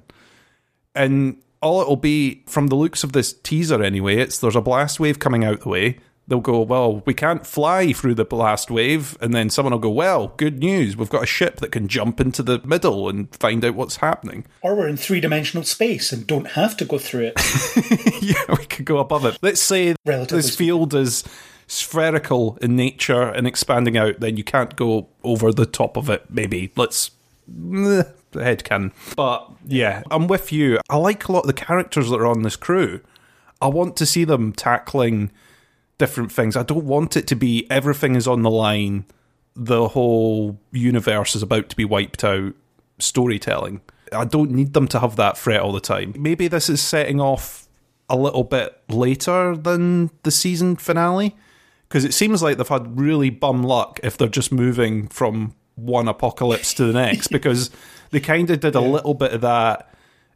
And 0.94 1.38
all 1.60 1.80
it'll 1.80 1.96
be, 1.96 2.44
from 2.46 2.68
the 2.68 2.76
looks 2.76 3.02
of 3.02 3.12
this 3.12 3.32
teaser 3.32 3.82
anyway, 3.82 4.16
it's 4.16 4.38
there's 4.38 4.56
a 4.56 4.60
blast 4.60 5.00
wave 5.00 5.18
coming 5.18 5.44
out 5.44 5.62
the 5.62 5.68
way 5.68 5.98
they'll 6.28 6.40
go, 6.40 6.60
well, 6.60 7.02
we 7.04 7.14
can't 7.14 7.46
fly 7.46 7.92
through 7.92 8.14
the 8.14 8.24
blast 8.24 8.70
wave. 8.70 9.16
And 9.20 9.34
then 9.34 9.50
someone 9.50 9.72
will 9.72 9.78
go, 9.78 9.90
well, 9.90 10.28
good 10.36 10.58
news. 10.58 10.96
We've 10.96 11.10
got 11.10 11.24
a 11.24 11.26
ship 11.26 11.56
that 11.56 11.72
can 11.72 11.88
jump 11.88 12.20
into 12.20 12.42
the 12.42 12.60
middle 12.64 13.08
and 13.08 13.34
find 13.34 13.64
out 13.64 13.74
what's 13.74 13.96
happening. 13.96 14.46
Or 14.62 14.74
we're 14.74 14.88
in 14.88 14.96
three 14.96 15.20
dimensional 15.20 15.64
space 15.64 16.12
and 16.12 16.26
don't 16.26 16.52
have 16.52 16.76
to 16.78 16.84
go 16.84 16.98
through 16.98 17.32
it. 17.34 18.22
yeah, 18.22 18.56
we 18.56 18.64
could 18.66 18.84
go 18.84 18.98
above 18.98 19.24
it. 19.24 19.38
Let's 19.42 19.60
say 19.60 19.94
Relatively 20.04 20.38
this 20.38 20.54
field 20.54 20.94
is 20.94 21.24
spherical 21.66 22.58
in 22.60 22.76
nature 22.76 23.22
and 23.22 23.46
expanding 23.46 23.96
out, 23.96 24.20
then 24.20 24.36
you 24.36 24.44
can't 24.44 24.76
go 24.76 25.08
over 25.24 25.52
the 25.52 25.66
top 25.66 25.96
of 25.96 26.08
it, 26.10 26.26
maybe. 26.30 26.72
Let's. 26.76 27.10
The 27.48 28.06
head 28.34 28.64
can. 28.64 28.92
But 29.16 29.50
yeah, 29.66 30.02
I'm 30.10 30.26
with 30.26 30.52
you. 30.52 30.78
I 30.88 30.96
like 30.96 31.28
a 31.28 31.32
lot 31.32 31.40
of 31.40 31.48
the 31.48 31.52
characters 31.52 32.08
that 32.08 32.20
are 32.20 32.26
on 32.26 32.42
this 32.42 32.56
crew. 32.56 33.00
I 33.60 33.66
want 33.66 33.96
to 33.96 34.06
see 34.06 34.24
them 34.24 34.52
tackling 34.52 35.30
different 35.98 36.32
things. 36.32 36.56
I 36.56 36.62
don't 36.62 36.84
want 36.84 37.16
it 37.16 37.26
to 37.28 37.34
be 37.34 37.70
everything 37.70 38.16
is 38.16 38.26
on 38.26 38.42
the 38.42 38.50
line, 38.50 39.04
the 39.54 39.88
whole 39.88 40.58
universe 40.72 41.36
is 41.36 41.42
about 41.42 41.68
to 41.68 41.76
be 41.76 41.84
wiped 41.84 42.24
out 42.24 42.54
storytelling. 42.98 43.80
I 44.12 44.24
don't 44.24 44.50
need 44.50 44.74
them 44.74 44.88
to 44.88 45.00
have 45.00 45.16
that 45.16 45.38
threat 45.38 45.60
all 45.60 45.72
the 45.72 45.80
time. 45.80 46.14
Maybe 46.18 46.48
this 46.48 46.68
is 46.68 46.80
setting 46.80 47.20
off 47.20 47.66
a 48.08 48.16
little 48.16 48.44
bit 48.44 48.78
later 48.88 49.56
than 49.56 50.10
the 50.22 50.30
season 50.30 50.76
finale 50.76 51.34
because 51.88 52.04
it 52.04 52.14
seems 52.14 52.42
like 52.42 52.56
they've 52.56 52.68
had 52.68 52.98
really 52.98 53.30
bum 53.30 53.62
luck 53.62 54.00
if 54.02 54.16
they're 54.16 54.28
just 54.28 54.52
moving 54.52 55.08
from 55.08 55.54
one 55.76 56.08
apocalypse 56.08 56.74
to 56.74 56.84
the 56.84 56.92
next 56.92 57.28
because 57.32 57.70
they 58.10 58.20
kind 58.20 58.50
of 58.50 58.60
did 58.60 58.74
a 58.74 58.80
little 58.80 59.14
bit 59.14 59.32
of 59.32 59.40
that 59.40 59.91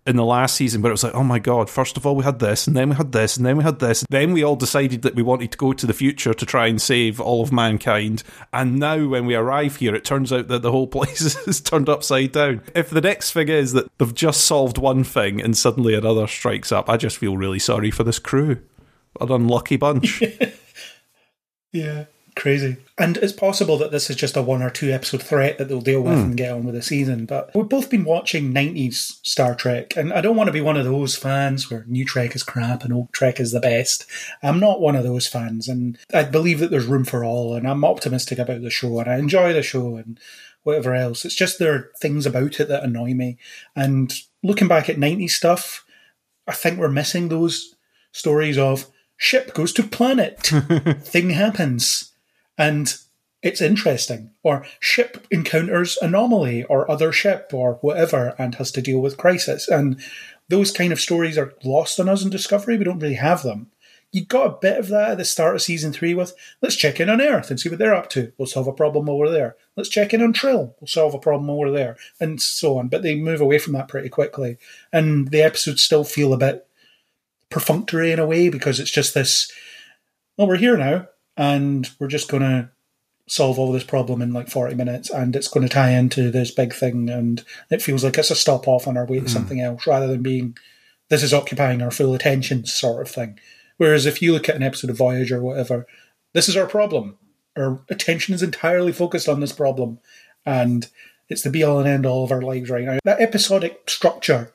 in 0.07 0.17
the 0.17 0.25
last 0.25 0.57
season 0.57 0.83
where 0.83 0.91
it 0.91 0.95
was 0.95 1.05
like, 1.05 1.15
oh 1.15 1.25
my 1.25 1.39
god, 1.39 1.69
first 1.69 1.97
of 1.97 2.07
all 2.07 2.15
we 2.15 2.25
had 2.25 2.39
this, 2.39 2.67
and 2.67 2.77
then 2.77 2.91
we 2.91 2.97
had 2.97 3.13
this, 3.13 3.37
and 3.37 3.45
then 3.45 3.57
we 3.57 3.65
had 3.65 3.81
this. 3.81 4.05
Then 4.09 4.33
we 4.33 4.45
all 4.45 4.57
decided 4.57 5.03
that 5.03 5.15
we 5.15 5.23
wanted 5.23 5.53
to 5.53 5.59
go 5.59 5.73
to 5.73 5.87
the 5.87 5.93
future 5.93 6.33
to 6.33 6.47
try 6.47 6.67
and 6.67 6.81
save 6.81 7.21
all 7.21 7.43
of 7.43 7.53
mankind. 7.53 8.23
And 8.53 8.79
now 8.79 9.07
when 9.07 9.27
we 9.27 9.35
arrive 9.35 9.77
here, 9.77 9.95
it 9.95 10.05
turns 10.05 10.33
out 10.33 10.49
that 10.49 10.63
the 10.63 10.73
whole 10.73 10.87
place 10.97 11.37
is 11.47 11.61
turned 11.61 11.89
upside 11.89 12.33
down. 12.33 12.63
If 12.75 12.91
the 12.91 13.01
next 13.01 13.33
thing 13.33 13.49
is 13.49 13.73
that 13.73 13.91
they've 13.99 14.15
just 14.15 14.43
solved 14.43 14.79
one 14.79 15.05
thing 15.05 15.41
and 15.41 15.57
suddenly 15.57 15.95
another 15.95 16.27
strikes 16.27 16.73
up, 16.73 16.89
I 16.89 16.97
just 16.97 17.19
feel 17.19 17.37
really 17.37 17.59
sorry 17.59 17.91
for 17.91 18.05
this 18.05 18.19
crew. 18.19 18.63
An 19.21 19.33
unlucky 19.33 19.77
bunch. 19.77 20.23
yeah. 21.73 22.05
Crazy. 22.37 22.77
And 22.99 23.17
it's 23.17 23.33
possible 23.33 23.79
that 23.79 23.91
this 23.91 24.11
is 24.11 24.17
just 24.17 24.37
a 24.37 24.43
one 24.43 24.63
or 24.63 24.69
two 24.69 24.93
episode 24.93 25.23
threat 25.23 25.57
that 25.57 25.69
they'll 25.69 25.81
deal 25.81 26.03
with 26.03 26.19
mm. 26.19 26.23
and 26.23 26.37
get 26.37 26.53
on 26.53 26.65
with 26.65 26.75
the 26.75 26.83
season. 26.83 27.25
But 27.25 27.51
we've 27.55 27.67
both 27.67 27.89
been 27.89 28.05
watching 28.05 28.53
90s 28.53 29.25
Star 29.27 29.55
Trek, 29.55 29.97
and 29.97 30.13
I 30.13 30.21
don't 30.21 30.37
want 30.37 30.49
to 30.49 30.53
be 30.53 30.61
one 30.61 30.77
of 30.77 30.85
those 30.85 31.17
fans 31.17 31.71
where 31.71 31.87
new 31.89 32.05
Trek 32.05 32.37
is 32.37 32.43
crap 32.43 32.85
and 32.85 32.93
old 32.93 33.11
Trek 33.11 33.41
is 33.41 33.53
the 33.53 33.61
best. 33.61 34.05
I'm 34.43 34.61
not 34.61 34.83
one 34.83 34.97
of 34.97 35.03
those 35.03 35.27
fans, 35.27 35.67
and 35.67 35.97
I 36.13 36.25
believe 36.25 36.59
that 36.61 36.71
there's 36.71 36.85
room 36.85 37.05
for 37.05 37.25
all, 37.25 37.55
and 37.55 37.67
I'm 37.67 37.87
optimistic 37.87 38.39
about 38.39 38.61
the 38.61 38.71
show, 38.71 39.01
and 39.01 39.09
I 39.09 39.17
enjoy 39.17 39.55
the 39.55 39.63
show, 39.63 39.97
and 39.97 40.21
whatever 40.63 40.95
else. 40.95 41.25
It's 41.25 41.35
just 41.35 41.59
there 41.59 41.75
are 41.75 41.91
things 42.01 42.27
about 42.27 42.61
it 42.61 42.69
that 42.69 42.85
annoy 42.85 43.15
me. 43.15 43.39
And 43.75 44.13
looking 44.43 44.69
back 44.69 44.91
at 44.91 44.97
90s 44.97 45.31
stuff, 45.31 45.87
I 46.47 46.53
think 46.53 46.79
we're 46.79 46.89
missing 46.89 47.29
those 47.29 47.75
stories 48.13 48.59
of 48.59 48.89
ship 49.17 49.55
goes 49.55 49.73
to 49.73 49.83
planet, 49.83 50.39
thing 51.01 51.31
happens 51.31 52.13
and 52.59 52.97
it's 53.43 53.61
interesting. 53.61 54.31
Or 54.43 54.67
ship 54.81 55.27
encounters 55.31 55.99
anomaly 56.03 56.65
or 56.65 56.91
other 56.91 57.13
ship 57.13 57.51
or 57.53 57.75
whatever 57.75 58.35
and 58.39 58.55
has 58.57 58.73
to 58.73 58.83
deal 58.83 59.01
with 59.01 59.19
crisis. 59.19 59.69
And 59.69 60.01
those 60.49 60.71
kind 60.71 60.93
of 60.93 61.01
stories 61.01 61.39
are 61.39 61.55
lost 61.65 62.01
on 62.01 62.09
us 62.09 62.25
in 62.25 62.31
Discovery. 62.31 62.77
We 62.77 62.85
don't 62.85 62.99
really 62.99 63.15
have 63.15 63.43
them. 63.43 63.71
You 64.13 64.25
got 64.25 64.47
a 64.47 64.59
bit 64.61 64.79
of 64.79 64.89
that 64.89 65.11
at 65.11 65.19
the 65.19 65.25
start 65.25 65.57
of 65.57 65.63
season 65.63 65.93
three 65.93 66.15
with 66.15 66.33
let's 66.63 66.77
check 66.77 67.01
in 67.01 67.11
on 67.11 67.21
Earth 67.21 67.51
and 67.51 67.61
see 67.61 67.69
what 67.69 67.79
they're 67.79 67.95
up 67.95 68.09
to. 68.11 68.33
We'll 68.39 68.47
solve 68.47 68.67
a 68.67 68.73
problem 68.73 69.09
over 69.09 69.29
there. 69.29 69.57
Let's 69.77 69.89
check 69.89 70.15
in 70.15 70.23
on 70.23 70.33
Trill. 70.33 70.75
We'll 70.81 70.89
solve 70.89 71.13
a 71.13 71.19
problem 71.19 71.51
over 71.51 71.71
there, 71.71 71.97
and 72.19 72.41
so 72.41 72.79
on. 72.79 72.89
But 72.89 73.03
they 73.03 73.17
move 73.17 73.41
away 73.41 73.59
from 73.59 73.75
that 73.75 73.89
pretty 73.89 74.09
quickly, 74.09 74.59
and 74.93 75.29
the 75.33 75.43
episodes 75.43 75.83
still 75.83 76.05
feel 76.05 76.33
a 76.33 76.39
bit 76.39 76.67
perfunctory 77.51 78.13
in 78.13 78.19
a 78.19 78.27
way 78.27 78.49
because 78.49 78.81
it's 78.81 78.93
just 78.93 79.13
this. 79.13 79.51
Well, 80.39 80.47
we're 80.47 80.57
here 80.57 80.77
now 80.79 81.09
and 81.37 81.91
we're 81.99 82.09
just 82.09 82.29
going 82.31 82.43
to 82.43 82.71
solve 83.29 83.59
all 83.59 83.73
this 83.73 83.85
problem 83.85 84.23
in 84.23 84.33
like 84.33 84.49
40 84.49 84.77
minutes 84.77 85.11
and 85.11 85.35
it's 85.35 85.49
going 85.49 85.67
to 85.67 85.73
tie 85.73 85.91
into 85.91 86.31
this 86.31 86.53
big 86.53 86.73
thing 86.73 87.11
and 87.11 87.45
it 87.71 87.83
feels 87.83 88.05
like 88.05 88.17
it's 88.19 88.31
a 88.31 88.37
stop 88.37 88.69
off 88.69 88.87
on 88.87 88.97
our 88.97 89.05
way 89.05 89.19
to 89.19 89.27
mm. 89.27 89.31
something 89.31 89.61
else 89.61 89.87
rather 89.87 90.07
than 90.07 90.23
being 90.23 90.57
this 91.09 91.25
is 91.25 91.35
occupying 91.35 91.83
our 91.83 91.91
full 91.91 92.15
attention 92.15 92.65
sort 92.67 93.03
of 93.03 93.13
thing. 93.13 93.39
Whereas 93.79 94.07
if 94.07 94.23
you 94.23 94.33
look 94.33 94.49
at 94.49 94.55
an 94.55 94.63
episode 94.63 94.91
of 94.91 94.97
voyager 94.97 95.39
or 95.39 95.43
whatever 95.43 95.87
this 96.37 96.51
is 96.51 96.57
our 96.57 96.67
problem. 96.67 97.17
Our 97.57 97.81
attention 97.89 98.35
is 98.35 98.43
entirely 98.43 98.93
focused 98.93 99.29
on 99.29 99.41
this 99.41 99.53
problem 99.53 99.99
and 100.45 100.87
it's 101.31 101.43
the 101.43 101.51
be 101.51 101.65
all 101.65 101.79
and 101.79 101.89
end 101.89 102.05
all 102.05 102.25
of 102.25 102.31
our 102.31 102.43
lives 102.43 102.69
right 102.69 102.85
now. 102.85 102.99
That 103.05 103.21
episodic 103.21 103.89
structure 103.89 104.53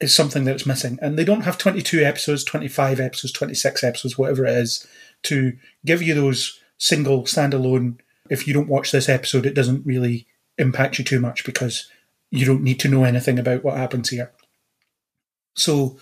is 0.00 0.12
something 0.12 0.44
that's 0.44 0.66
missing 0.66 0.98
and 1.00 1.16
they 1.16 1.24
don't 1.24 1.42
have 1.42 1.56
22 1.56 2.02
episodes 2.04 2.42
25 2.42 2.98
episodes 2.98 3.32
26 3.32 3.84
episodes 3.84 4.18
whatever 4.18 4.44
it 4.44 4.56
is 4.56 4.86
to 5.24 5.56
give 5.84 6.02
you 6.02 6.14
those 6.14 6.60
single 6.78 7.22
standalone 7.24 7.98
if 8.30 8.46
you 8.46 8.54
don't 8.54 8.68
watch 8.68 8.90
this 8.90 9.08
episode, 9.08 9.46
it 9.46 9.54
doesn't 9.54 9.84
really 9.84 10.26
impact 10.58 10.98
you 10.98 11.04
too 11.04 11.20
much 11.20 11.44
because 11.44 11.90
you 12.30 12.46
don't 12.46 12.62
need 12.62 12.80
to 12.80 12.88
know 12.88 13.04
anything 13.04 13.38
about 13.38 13.62
what 13.62 13.76
happens 13.76 14.08
here. 14.10 14.32
So, 15.56 15.98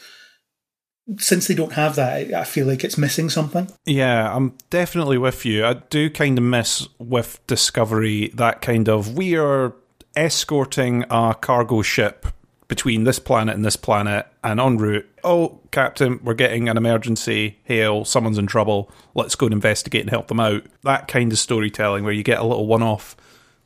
since 1.18 1.46
they 1.48 1.54
don't 1.54 1.72
have 1.72 1.96
that, 1.96 2.32
I- 2.32 2.44
feel 2.44 2.66
like 2.66 2.84
it's 2.84 2.96
missing 2.96 3.28
something. 3.28 3.68
Yeah, 3.84 4.34
I'm 4.34 4.54
definitely 4.70 5.18
with 5.18 5.44
you. 5.44 5.64
I 5.64 5.74
do 5.74 6.08
kind 6.08 6.38
of 6.38 6.44
miss 6.44 6.88
with 6.98 7.44
Discovery 7.46 8.28
that 8.34 8.62
kind 8.62 8.88
of 8.88 9.16
we 9.16 9.36
are 9.36 9.74
escorting 10.14 11.04
a 11.10 11.34
cargo 11.38 11.82
ship 11.82 12.26
between 12.72 13.04
this 13.04 13.18
planet 13.18 13.54
and 13.54 13.66
this 13.66 13.76
planet 13.76 14.26
and 14.42 14.58
en 14.58 14.78
route. 14.78 15.06
Oh, 15.22 15.60
Captain, 15.72 16.18
we're 16.24 16.32
getting 16.32 16.70
an 16.70 16.78
emergency 16.78 17.58
hail, 17.64 18.06
someone's 18.06 18.38
in 18.38 18.46
trouble. 18.46 18.90
Let's 19.14 19.34
go 19.34 19.44
and 19.44 19.52
investigate 19.52 20.00
and 20.00 20.08
help 20.08 20.28
them 20.28 20.40
out. 20.40 20.64
That 20.82 21.06
kind 21.06 21.30
of 21.30 21.38
storytelling 21.38 22.02
where 22.02 22.14
you 22.14 22.22
get 22.22 22.38
a 22.38 22.44
little 22.44 22.66
one 22.66 22.82
off 22.82 23.14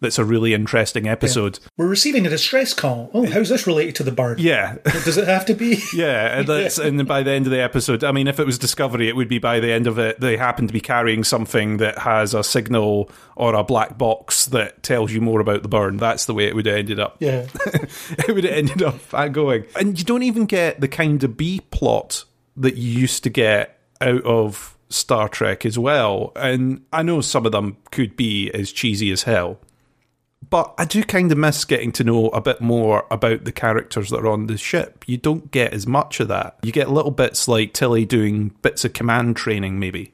that's 0.07 0.21
a 0.21 0.25
really 0.25 0.55
interesting 0.55 1.09
episode. 1.09 1.59
We're 1.77 1.89
receiving 1.89 2.27
a 2.27 2.31
distress 2.31 2.73
call. 2.73 3.11
Oh, 3.13 3.27
how's 3.27 3.49
this 3.49 3.67
related 3.67 3.97
to 3.97 4.05
the 4.05 4.13
burn? 4.13 4.37
Yeah. 4.39 4.77
Does 4.85 5.17
it 5.17 5.27
have 5.27 5.45
to 5.47 5.55
be? 5.55 5.83
Yeah, 5.97 6.39
and 6.39 6.47
that's 6.47 6.79
and 6.79 6.99
then 6.99 7.07
by 7.07 7.23
the 7.23 7.31
end 7.31 7.47
of 7.47 7.53
the 7.53 7.61
episode, 7.61 8.05
I 8.05 8.13
mean, 8.13 8.29
if 8.29 8.39
it 8.39 8.45
was 8.45 8.59
Discovery, 8.59 9.09
it 9.09 9.17
would 9.17 9.29
be 9.29 9.39
by 9.39 9.61
the 9.61 9.73
end 9.73 9.87
of 9.87 9.99
it 9.99 10.21
they 10.21 10.37
happen 10.37 10.67
to 10.67 10.73
be 10.73 10.81
carrying 10.81 11.25
something 11.25 11.79
that 11.79 11.99
has 11.99 12.35
a 12.35 12.45
signal 12.45 13.11
or 13.35 13.55
a 13.55 13.65
black 13.65 13.97
box 13.97 14.47
that 14.47 14.83
tells 14.83 15.13
you 15.13 15.21
more 15.21 15.41
about 15.41 15.63
the 15.63 15.69
burn. 15.69 15.97
That's 15.97 16.27
the 16.27 16.35
way 16.35 16.45
it 16.45 16.55
would 16.55 16.67
have 16.67 16.77
ended 16.77 17.01
up. 17.01 17.17
Yeah. 17.21 17.47
it 17.67 18.35
would 18.35 18.45
have 18.45 18.53
ended 18.53 18.83
up 18.83 19.01
uh, 19.13 19.29
going, 19.29 19.65
and 19.75 19.99
you 19.99 20.05
don't 20.05 20.23
even 20.23 20.45
get 20.45 20.81
the 20.81 20.89
kind 20.89 21.23
of 21.25 21.37
B 21.37 21.63
plot 21.71 22.25
that 22.57 22.77
you 22.77 23.01
used 23.01 23.25
to 23.25 23.31
get 23.31 23.81
out 24.01 24.23
of 24.25 24.77
Star 24.89 25.29
Trek 25.29 25.65
as 25.65 25.79
well. 25.79 26.33
And 26.37 26.85
I 26.93 27.03
know 27.03 27.21
some 27.21 27.47
of 27.47 27.53
them 27.53 27.79
could 27.91 28.17
be 28.17 28.51
as 28.53 28.73
cheesy 28.73 29.11
as 29.11 29.23
hell. 29.23 29.59
But 30.49 30.75
I 30.79 30.85
do 30.85 31.03
kind 31.03 31.33
of 31.33 31.39
miss 31.39 31.65
getting 31.65 31.93
to 31.93 32.05
know 32.05 32.29
a 32.29 32.41
bit 32.41 32.61
more 32.61 33.07
about 33.11 33.45
the 33.45 33.53
characters 33.53 34.11
that 34.11 34.21
are 34.21 34.29
on 34.29 34.47
the 34.47 34.57
ship. 34.57 35.05
You 35.07 35.17
don't 35.17 35.51
get 35.51 35.73
as 35.73 35.87
much 35.87 36.21
of 36.21 36.29
that. 36.29 36.57
You 36.63 36.73
get 36.73 36.91
little 36.91 37.11
bits 37.11 37.49
like 37.49 37.73
Tilly 37.73 38.05
doing 38.05 38.51
bits 38.63 38.85
of 38.85 38.93
command 38.93 39.37
training, 39.37 39.81
maybe 39.81 40.13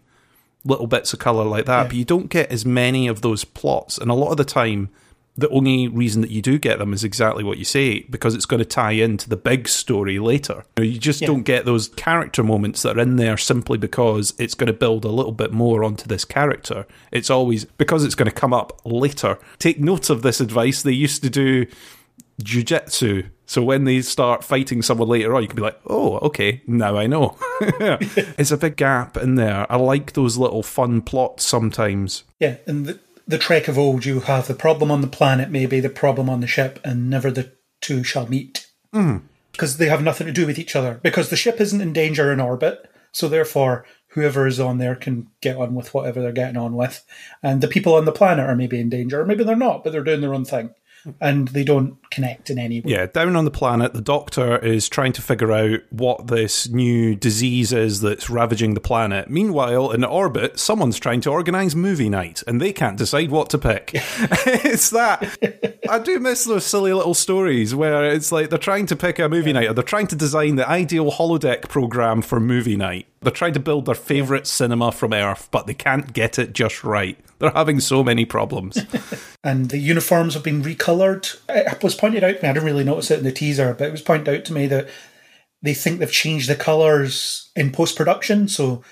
little 0.65 0.87
bits 0.87 1.13
of 1.13 1.19
colour 1.19 1.45
like 1.45 1.67
that, 1.67 1.89
but 1.89 1.97
you 1.97 2.05
don't 2.05 2.31
get 2.31 2.51
as 2.51 2.65
many 2.65 3.09
of 3.09 3.21
those 3.21 3.45
plots. 3.45 3.99
And 3.99 4.11
a 4.11 4.15
lot 4.15 4.31
of 4.31 4.37
the 4.37 4.45
time, 4.45 4.91
the 5.35 5.49
only 5.49 5.89
reason 5.89 6.21
that 6.21 6.31
you 6.31 6.43
do 6.43 6.59
get 6.59 6.79
them 6.79 6.93
is 6.93 7.05
exactly 7.05 7.43
what 7.43 7.57
you 7.57 7.65
say, 7.65 8.01
because 8.11 8.35
it's 8.35 8.45
going 8.45 8.59
to 8.59 8.67
tie 8.67 8.93
into 8.93 9.31
the 9.31 9.37
big 9.37 9.67
story 9.67 10.19
later. 10.19 10.65
You, 10.77 10.85
know, 10.85 10.91
you 10.91 10.99
just 10.99 11.23
don't 11.23 11.43
get 11.43 11.65
those 11.65 11.89
character 11.89 12.43
moments 12.43 12.83
that 12.83 12.99
are 12.99 13.01
in 13.01 13.17
there 13.17 13.39
simply 13.39 13.79
because 13.79 14.35
it's 14.39 14.55
going 14.55 14.67
to 14.67 14.75
build 14.75 15.05
a 15.05 15.11
little 15.11 15.33
bit 15.33 15.53
more 15.53 15.85
onto 15.85 16.07
this 16.07 16.27
character. 16.27 16.87
It's 17.11 17.31
always 17.31 17.65
because 17.65 18.05
it's 18.05 18.15
going 18.15 18.29
to 18.29 18.35
come 18.35 18.53
up 18.53 18.81
later. 18.85 19.39
Take 19.59 19.81
note 19.81 20.11
of 20.11 20.21
this 20.21 20.41
advice. 20.41 20.83
They 20.83 20.93
used 20.93 21.23
to 21.23 21.31
do 21.31 21.67
jujitsu. 22.43 23.31
So 23.47 23.63
when 23.63 23.85
they 23.85 24.03
start 24.03 24.45
fighting 24.45 24.83
someone 24.83 25.09
later 25.09 25.35
on, 25.35 25.43
you 25.43 25.49
can 25.49 25.57
be 25.57 25.63
like, 25.63 25.81
oh, 25.87 26.19
okay, 26.19 26.63
now 26.67 26.97
I 26.97 27.07
know. 27.07 27.37
it's 27.61 28.51
a 28.51 28.57
big 28.57 28.77
gap 28.77 29.17
in 29.17 29.37
there. 29.37 29.71
I 29.71 29.77
like 29.77 30.13
those 30.13 30.37
little 30.37 30.63
fun 30.63 31.01
plots 31.03 31.45
sometimes. 31.45 32.25
Yeah, 32.39 32.57
and 32.67 32.87
the, 32.87 33.01
the 33.27 33.39
Trek 33.39 33.69
of 33.69 33.79
old, 33.79 34.05
you 34.05 34.21
have 34.21 34.49
the 34.49 34.55
problem 34.55 34.91
on 34.91 35.01
the 35.01 35.07
planet, 35.07 35.51
maybe 35.51 35.81
the 35.81 35.89
problem 35.89 36.29
on 36.29 36.41
the 36.41 36.47
ship, 36.47 36.81
and 36.85 37.09
never 37.09 37.31
the 37.31 37.53
two 37.81 38.03
shall 38.03 38.27
meet. 38.27 38.67
Mm-hmm. 38.95 39.27
Because 39.53 39.77
they 39.77 39.89
have 39.89 40.03
nothing 40.03 40.27
to 40.27 40.33
do 40.33 40.47
with 40.47 40.59
each 40.59 40.75
other. 40.75 41.01
Because 41.03 41.29
the 41.29 41.37
ship 41.37 41.61
isn't 41.61 41.81
in 41.81 41.93
danger 41.93 42.33
in 42.33 42.41
orbit, 42.41 42.91
so 43.13 43.29
therefore 43.29 43.85
whoever 44.09 44.47
is 44.47 44.61
on 44.61 44.79
there 44.79 44.95
can 44.95 45.29
get 45.41 45.57
on 45.57 45.75
with 45.75 45.93
whatever 45.95 46.21
they're 46.21 46.33
getting 46.33 46.57
on 46.57 46.75
with. 46.75 47.05
And 47.43 47.61
the 47.61 47.69
people 47.69 47.95
on 47.95 48.05
the 48.05 48.13
planet 48.13 48.49
are 48.49 48.57
maybe 48.57 48.81
in 48.81 48.89
danger, 48.89 49.21
or 49.21 49.27
maybe 49.27 49.45
they're 49.45 49.57
not, 49.57 49.85
but 49.85 49.93
they're 49.93 50.05
doing 50.05 50.21
their 50.21 50.35
own 50.35 50.45
thing. 50.45 50.75
And 51.21 51.49
they 51.49 51.65
don't 51.65 51.99
connect 52.11 52.51
in 52.51 52.59
any 52.59 52.81
way. 52.81 52.93
Yeah, 52.93 53.07
down 53.07 53.37
on 53.37 53.45
the 53.45 53.51
planet, 53.51 53.95
the 53.95 54.01
doctor 54.01 54.59
is 54.59 54.89
trying 54.89 55.13
to 55.15 55.23
figure 55.23 55.53
out 55.53 55.81
what 55.91 56.29
this 56.29 56.69
new 56.69 57.15
disease 57.15 57.73
is 57.73 58.01
that's 58.01 58.31
ravaging 58.31 58.75
the 58.75 58.81
planet. 58.81 59.29
Meanwhile, 59.31 59.91
in 59.91 60.05
orbit, 60.05 60.59
someone's 60.59 60.99
trying 60.99 61.21
to 61.23 61.31
organise 61.31 61.75
movie 61.75 62.09
night 62.09 62.43
and 62.47 62.61
they 62.61 62.73
can't 62.73 62.97
decide 62.97 63.31
what 63.31 63.51
to 63.51 63.59
pick. 63.59 63.91
it's 63.95 64.91
that. 64.91 65.39
I 65.89 65.99
do 65.99 66.19
miss 66.21 66.45
those 66.45 66.65
silly 66.65 66.93
little 66.93 67.15
stories 67.15 67.75
where 67.75 68.05
it's 68.05 68.33
like 68.33 68.51
they're 68.51 68.59
trying 68.59 68.87
to 68.87 68.97
pick 68.97 69.19
a 69.19 69.29
movie 69.29 69.53
night 69.53 69.69
or 69.69 69.75
they're 69.75 69.83
trying 69.83 70.07
to 70.09 70.17
design 70.17 70.57
the 70.57 70.69
ideal 70.69 71.11
holodeck 71.11 71.69
program 71.69 72.23
for 72.23 72.41
movie 72.41 72.77
night. 72.77 73.07
They're 73.23 73.33
trying 73.33 73.55
to 73.55 73.61
build 73.61 73.87
their 73.87 73.95
favourite 73.95 74.47
cinema 74.47 74.93
from 74.93 75.13
Earth, 75.13 75.49
but 75.51 75.67
they 75.67 75.75
can't 75.75 76.13
get 76.13 76.39
it 76.39 76.53
just 76.53 76.83
right. 76.83 77.19
They're 77.39 77.51
having 77.51 77.81
so 77.81 78.03
many 78.03 78.25
problems. 78.25 78.79
and 79.45 79.71
the 79.71 79.79
uniforms 79.79 80.35
have 80.35 80.43
been 80.43 80.63
recolored. 80.63 81.39
It 81.49 81.83
was 81.83 81.95
pointed 81.95 82.25
out 82.25 82.37
to 82.37 82.43
me, 82.43 82.49
I 82.49 82.53
didn't 82.53 82.67
really 82.67 82.85
notice 82.85 83.11
it 83.11 83.19
in 83.19 83.25
the 83.25 83.33
teaser, 83.33 83.75
but 83.75 83.89
it 83.89 83.93
was 83.93 84.03
pointed 84.03 84.29
out 84.29 84.45
to 84.47 84.53
me 84.53 84.67
that 84.67 84.89
they 85.63 85.75
think 85.75 86.01
they've 86.01 86.11
changed 86.11 86.49
the 86.49 86.57
colours 86.57 87.51
in 87.55 87.71
post 87.71 87.97
production, 87.97 88.49
so 88.49 88.83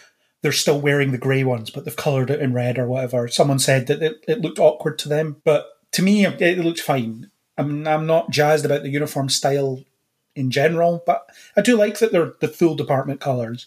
they're 0.42 0.52
still 0.52 0.80
wearing 0.80 1.10
the 1.10 1.18
grey 1.18 1.44
ones, 1.44 1.70
but 1.70 1.84
they've 1.84 1.96
coloured 1.96 2.30
it 2.30 2.40
in 2.40 2.54
red 2.54 2.78
or 2.78 2.86
whatever. 2.86 3.28
Someone 3.28 3.58
said 3.58 3.88
that 3.88 4.02
it, 4.02 4.24
it 4.26 4.40
looked 4.40 4.58
awkward 4.58 4.98
to 5.00 5.08
them, 5.08 5.42
but 5.44 5.68
to 5.92 6.02
me, 6.02 6.24
it, 6.24 6.40
it 6.40 6.58
looked 6.58 6.80
fine. 6.80 7.30
I'm, 7.58 7.86
I'm 7.86 8.06
not 8.06 8.30
jazzed 8.30 8.64
about 8.64 8.82
the 8.82 8.90
uniform 8.90 9.28
style 9.28 9.82
in 10.36 10.50
general, 10.50 11.02
but 11.04 11.26
I 11.56 11.60
do 11.60 11.76
like 11.76 11.98
that 11.98 12.12
they're 12.12 12.34
the 12.40 12.48
full 12.48 12.74
department 12.74 13.20
colours. 13.20 13.66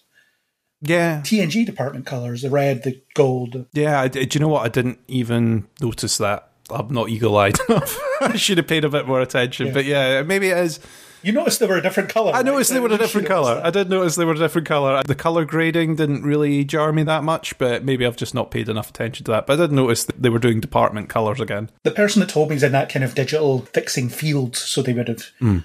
Yeah. 0.84 1.22
TNG 1.22 1.66
department 1.66 2.06
colours, 2.06 2.42
the 2.42 2.50
red, 2.50 2.84
the 2.84 3.02
gold. 3.14 3.66
Yeah, 3.74 4.02
I, 4.02 4.08
do 4.08 4.28
you 4.32 4.40
know 4.40 4.50
what? 4.50 4.66
I 4.66 4.70
didn't 4.70 5.00
even 5.08 5.68
notice 5.82 6.18
that. 6.18 6.50
I'm 6.70 6.94
not 6.94 7.10
eagle 7.10 7.38
eyed 7.38 7.58
enough. 7.70 8.00
I 8.22 8.36
should 8.36 8.58
have 8.58 8.68
paid 8.68 8.86
a 8.86 8.90
bit 8.90 9.08
more 9.08 9.22
attention. 9.22 9.74
But 9.74 9.86
yeah, 9.86 10.22
maybe 10.24 10.50
it 10.50 10.58
is. 10.58 10.80
You 11.24 11.32
noticed 11.32 11.62
they 11.62 11.68
were 11.68 11.78
a 11.78 11.82
different 11.82 12.10
colour. 12.10 12.32
I 12.34 12.38
right? 12.38 12.46
noticed 12.46 12.72
they 12.72 12.82
were 12.82 12.92
a 12.92 12.98
different 12.98 13.28
colour. 13.28 13.62
I 13.64 13.70
did 13.70 13.90
notice 13.90 14.16
they 14.16 14.26
were 14.26 14.34
a 14.34 14.38
different 14.38 14.68
colour. 14.68 15.02
The 15.06 15.16
colour 15.16 15.46
grading 15.46 15.96
didn't 15.96 16.24
really 16.24 16.66
jar 16.66 16.92
me 16.92 17.04
that 17.04 17.24
much, 17.24 17.58
but 17.58 17.86
maybe 17.86 18.06
I've 18.06 18.18
just 18.18 18.34
not 18.34 18.52
paid 18.52 18.68
enough 18.68 18.90
attention 18.90 19.24
to 19.26 19.32
that. 19.32 19.48
But 19.48 19.54
I 19.60 19.64
did 19.64 19.72
notice 19.72 20.04
that 20.04 20.22
they 20.22 20.30
were 20.30 20.40
doing 20.40 20.60
department 20.60 21.08
colours 21.08 21.40
again. 21.40 21.70
the 21.84 21.92
person 21.92 22.20
that 22.20 22.30
told 22.30 22.50
me 22.50 22.58
is 22.58 22.64
in 22.64 22.74
that 22.74 22.90
kind 22.90 23.06
of 23.06 23.16
digital 23.16 23.60
fixing 23.60 24.10
field, 24.10 24.58
so 24.58 24.82
they 24.82 24.94
would 24.94 25.08
have 25.08 25.24
hmm. 25.40 25.60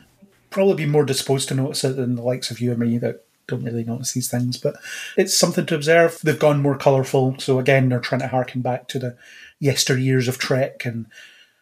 probably 0.51 0.77
been 0.77 0.91
more 0.91 1.05
disposed 1.05 1.49
to 1.49 1.55
notice 1.57 1.83
it 1.83 1.97
than 1.97 2.15
the 2.15 2.23
likes 2.23 2.53
of 2.53 2.61
you 2.61 2.71
and 2.71 2.79
me 2.79 2.99
that 2.99 3.25
don't 3.49 3.65
really 3.65 3.85
notice 3.85 4.13
these 4.13 4.31
things. 4.31 4.57
But 4.57 4.77
it's 5.17 5.37
something 5.37 5.67
to 5.67 5.75
observe. 5.75 6.21
They've 6.23 6.39
gone 6.39 6.63
more 6.63 6.77
colourful, 6.77 7.37
so 7.39 7.59
again, 7.59 7.89
they're 7.89 7.99
trying 7.99 8.21
to 8.21 8.29
harken 8.29 8.61
back 8.61 8.87
to 8.89 8.99
the 8.99 9.17
yesteryears 9.61 10.29
of 10.29 10.39
Trek 10.39 10.85
and 10.85 11.07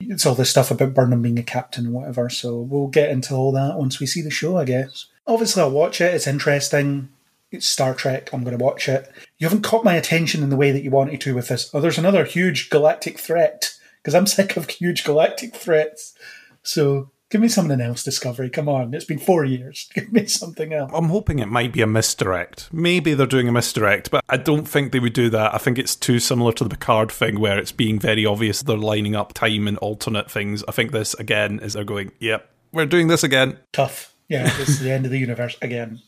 it's 0.01 0.27
all 0.27 0.35
this 0.35 0.51
stuff 0.51 0.71
about 0.71 0.95
Burnham 0.95 1.23
being 1.23 1.39
a 1.39 1.43
captain 1.43 1.87
and 1.87 1.95
whatever. 1.95 2.29
So 2.29 2.59
we'll 2.59 2.89
get 2.89 3.11
into 3.11 3.35
all 3.35 3.53
that 3.53 3.79
once 3.79 3.99
we 3.99 4.07
see 4.07 4.23
the 4.23 4.31
show, 4.31 4.57
I 4.57 4.65
guess. 4.65 5.07
Obviously, 5.27 5.63
I'll 5.63 5.71
watch 5.71 6.01
it. 6.01 6.15
It's 6.15 6.27
interesting. 6.27 7.09
It's 7.51 7.67
Star 7.67 7.95
Trek. 7.95 8.31
I'm 8.33 8.45
going 8.45 8.57
to 8.57 8.63
watch 8.63 8.89
it. 8.89 9.11
You 9.39 9.47
haven't 9.47 9.63
caught 9.63 9.85
my 9.85 9.95
attention 9.95 10.43
in 10.43 10.51
the 10.51 10.57
way 10.57 10.71
that 10.71 10.83
you 10.83 10.91
wanted 10.91 11.21
to 11.23 11.35
with 11.35 11.49
this. 11.49 11.71
Oh, 11.73 11.81
there's 11.81 11.99
another 11.99 12.25
huge 12.25 12.71
galactic 12.71 13.19
threat 13.19 13.75
because 14.03 14.15
I'm 14.15 14.27
sick 14.27 14.57
of 14.57 14.69
huge 14.69 15.05
galactic 15.05 15.57
threats. 15.57 16.15
So 16.63 17.11
give 17.31 17.41
me 17.41 17.49
something 17.49 17.81
else, 17.81 18.03
Discovery. 18.03 18.51
Come 18.51 18.69
on. 18.69 18.95
It's 18.95 19.05
been 19.05 19.19
four 19.19 19.45
years. 19.45 19.89
Give 19.95 20.13
me 20.13 20.27
something 20.27 20.73
else. 20.73 20.91
I'm 20.95 21.09
hoping 21.09 21.39
it 21.39 21.49
might 21.49 21.73
be 21.73 21.83
a 21.83 21.87
misdirect. 21.87 22.69
Maybe 22.73 23.15
they're 23.15 23.27
doing 23.27 23.49
a 23.49 23.53
misdirect, 23.53 24.11
but 24.11 24.25
I 24.29 24.37
don't 24.37 24.67
think 24.67 24.93
they 24.93 25.01
would 25.01 25.13
do 25.13 25.31
that. 25.31 25.55
I 25.55 25.59
think 25.59 25.79
it's 25.79 25.97
too 25.97 26.19
similar 26.19 26.53
to 26.53 26.65
the 26.65 26.71
Picard 26.71 27.11
thing 27.11 27.41
where 27.41 27.59
it's 27.59 27.73
being 27.73 27.99
very 27.99 28.25
obvious 28.25 28.63
they're 28.63 28.77
lining 28.77 29.17
up 29.17 29.33
time 29.33 29.69
and 29.69 29.79
alternate 29.79 30.31
things. 30.31 30.63
I 30.69 30.73
think 30.73 30.93
this, 30.93 31.15
again, 31.15 31.59
is 31.61 31.73
they're 31.73 31.85
going, 31.85 32.13
yep, 32.19 32.51
we're 32.73 32.87
doing 32.87 33.09
this 33.09 33.25
again. 33.25 33.59
Tough. 33.73 34.15
Yeah, 34.29 34.45
this 34.57 34.69
is 34.69 34.81
the 34.81 34.91
end 34.91 35.05
of 35.05 35.13
the 35.13 35.19
universe 35.19 35.57
again. 35.63 36.01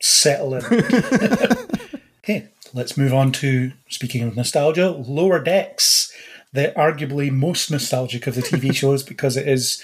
Settle 0.00 0.54
in. 0.54 0.64
okay, 2.24 2.48
let's 2.72 2.96
move 2.96 3.12
on 3.12 3.32
to 3.32 3.72
speaking 3.88 4.22
of 4.22 4.36
nostalgia, 4.36 4.90
Lower 4.90 5.42
Decks. 5.42 6.12
The 6.52 6.72
arguably 6.76 7.30
most 7.30 7.70
nostalgic 7.70 8.26
of 8.26 8.34
the 8.34 8.40
TV 8.40 8.74
shows 8.74 9.02
because 9.02 9.36
it 9.36 9.46
is 9.46 9.82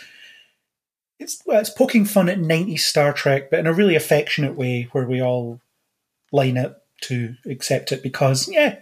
it's 1.22 1.42
well, 1.46 1.60
it's 1.60 1.70
poking 1.70 2.04
fun 2.04 2.28
at 2.28 2.38
90s 2.38 2.80
Star 2.80 3.12
Trek, 3.12 3.50
but 3.50 3.60
in 3.60 3.66
a 3.66 3.72
really 3.72 3.96
affectionate 3.96 4.56
way 4.56 4.88
where 4.92 5.06
we 5.06 5.22
all 5.22 5.60
line 6.32 6.58
up 6.58 6.82
to 7.02 7.34
accept 7.46 7.92
it 7.92 8.02
because 8.02 8.48
yeah, 8.48 8.78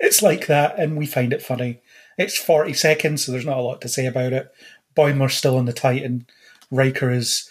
it's 0.00 0.22
like 0.22 0.46
that 0.46 0.78
and 0.78 0.96
we 0.96 1.06
find 1.06 1.32
it 1.32 1.42
funny. 1.42 1.80
It's 2.18 2.38
40 2.38 2.72
seconds, 2.72 3.24
so 3.24 3.32
there's 3.32 3.46
not 3.46 3.58
a 3.58 3.62
lot 3.62 3.80
to 3.82 3.88
say 3.88 4.06
about 4.06 4.32
it. 4.32 4.50
Boimler's 4.96 5.34
still 5.34 5.58
on 5.58 5.66
the 5.66 5.72
Titan. 5.72 6.26
Riker 6.70 7.10
is 7.10 7.48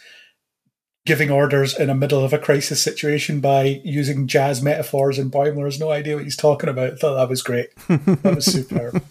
giving 1.06 1.30
orders 1.30 1.78
in 1.78 1.88
the 1.88 1.96
middle 1.96 2.26
of 2.26 2.34
a 2.34 2.40
crisis 2.40 2.82
situation 2.82 3.40
by 3.40 3.80
using 3.84 4.28
jazz 4.28 4.62
metaphors, 4.62 5.20
and 5.20 5.32
Boimler 5.32 5.66
has 5.66 5.80
no 5.80 5.92
idea 5.92 6.16
what 6.16 6.24
he's 6.24 6.36
talking 6.36 6.70
about. 6.70 6.94
I 6.94 6.96
thought 6.96 7.16
that 7.16 7.30
was 7.30 7.44
great. 7.44 7.70
That 7.88 8.36
was 8.36 8.46
superb. 8.52 9.04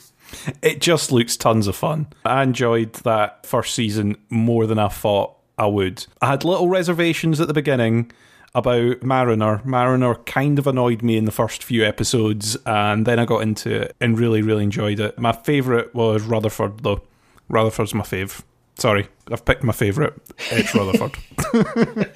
It 0.63 0.81
just 0.81 1.13
looks 1.13 1.37
tons 1.37 1.67
of 1.67 1.77
fun. 1.77 2.07
I 2.25 2.43
enjoyed 2.43 2.93
that 3.05 3.47
first 3.47 3.75
season 3.75 4.17
more 4.31 4.67
than 4.67 4.79
I 4.79 4.89
thought 4.89 5.35
I 5.59 5.67
would. 5.67 6.07
I 6.21 6.27
had 6.27 6.45
little 6.45 6.69
reservations 6.69 7.41
at 7.41 7.49
the 7.49 7.55
beginning. 7.55 8.11
about 8.57 9.03
Mariner. 9.03 9.61
Mariner 9.65 10.15
kind 10.27 10.59
of 10.61 10.67
annoyed 10.69 11.03
me 11.03 11.17
in 11.17 11.25
the 11.25 11.33
first 11.33 11.65
few 11.65 11.85
episodes, 11.85 12.57
and 12.65 13.05
then 13.05 13.19
I 13.19 13.25
got 13.25 13.43
into 13.43 13.83
it 13.83 13.97
and 14.01 14.17
really, 14.19 14.43
really 14.43 14.63
enjoyed 14.63 15.01
it. 15.01 15.19
My 15.19 15.33
favourite 15.33 15.93
was 15.95 16.23
Rutherford, 16.23 16.81
though. 16.85 17.03
Rutherford's 17.49 17.95
my 17.95 18.05
fave. 18.05 18.43
Sorry, 18.77 19.09
I've 19.31 19.45
picked 19.45 19.65
my 19.65 19.73
favourite. 19.73 20.13
It's 20.51 20.73
Rutherford. 20.75 21.17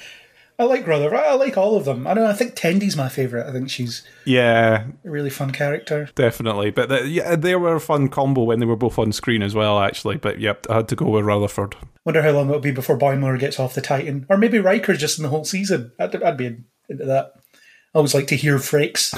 I 0.61 0.65
like 0.65 0.87
Rutherford. 0.87 1.19
I 1.19 1.35
like 1.35 1.57
all 1.57 1.77
of 1.77 1.85
them. 1.85 2.07
I 2.07 2.15
don't 2.15 2.25
know. 2.25 2.31
I 2.31 2.35
think 2.35 2.57
Tendi's 2.57 2.97
my 2.97 3.09
favourite. 3.09 3.49
I 3.49 3.53
think 3.53 3.71
she's 3.71 4.03
yeah, 4.25 4.87
a 5.05 5.11
really 5.11 5.31
fun 5.31 5.53
character. 5.53 6.09
definitely. 6.17 6.71
But 6.73 6.89
the, 6.89 7.07
yeah, 7.07 7.37
they 7.37 7.55
were 7.55 7.77
a 7.77 7.81
fun 7.81 8.09
combo 8.09 8.43
when 8.43 8.59
they 8.59 8.67
were 8.67 8.75
both 8.75 8.99
on 8.99 9.13
screen 9.13 9.43
as 9.43 9.55
well, 9.55 9.79
actually. 9.79 10.17
But 10.17 10.41
yep, 10.41 10.67
I 10.69 10.77
had 10.77 10.89
to 10.89 10.97
go 10.97 11.11
with 11.11 11.25
Rutherford. 11.25 11.77
Wonder 12.05 12.23
how 12.23 12.31
long 12.31 12.49
it'll 12.49 12.61
be 12.61 12.73
before 12.73 12.99
Boimler 12.99 13.39
gets 13.39 13.61
off 13.61 13.75
the 13.75 13.81
Titan, 13.81 14.27
or 14.29 14.37
maybe 14.37 14.59
Riker's 14.59 14.99
just 14.99 15.19
in 15.19 15.23
the 15.23 15.29
whole 15.29 15.45
season. 15.45 15.93
I'd, 16.01 16.21
I'd 16.23 16.37
be 16.37 16.57
into 16.89 17.05
that. 17.05 17.35
I 17.95 17.99
always 17.99 18.15
like 18.15 18.27
to 18.29 18.37
hear 18.37 18.59
Frakes. 18.59 19.15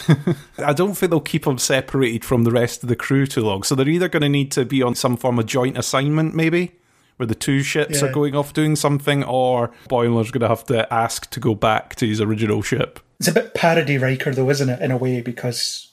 I 0.58 0.72
don't 0.74 0.94
think 0.94 1.10
they'll 1.10 1.20
keep 1.20 1.44
them 1.44 1.58
separated 1.58 2.24
from 2.24 2.44
the 2.44 2.52
rest 2.52 2.82
of 2.82 2.88
the 2.88 2.96
crew 2.96 3.26
too 3.26 3.42
long. 3.42 3.62
So 3.62 3.74
they're 3.74 3.88
either 3.88 4.08
going 4.08 4.22
to 4.22 4.28
need 4.28 4.52
to 4.52 4.64
be 4.64 4.82
on 4.82 4.94
some 4.94 5.16
form 5.16 5.38
of 5.38 5.46
joint 5.46 5.78
assignment, 5.78 6.34
maybe, 6.34 6.72
where 7.20 7.26
the 7.26 7.34
two 7.34 7.62
ships 7.62 8.00
Yeah. 8.00 8.08
are 8.08 8.12
going 8.12 8.34
off 8.34 8.54
doing 8.54 8.74
something, 8.74 9.22
or 9.22 9.70
Boimler's 9.90 10.30
going 10.30 10.40
to 10.40 10.48
have 10.48 10.64
to 10.64 10.90
ask 10.92 11.28
to 11.30 11.38
go 11.38 11.54
back 11.54 11.94
to 11.96 12.06
his 12.06 12.18
original 12.18 12.62
ship. 12.62 12.98
It's 13.18 13.28
a 13.28 13.32
bit 13.32 13.52
parody 13.52 13.98
Riker, 13.98 14.34
though, 14.34 14.48
isn't 14.48 14.70
it, 14.70 14.80
in 14.80 14.90
a 14.90 14.96
way, 14.96 15.20
because 15.20 15.92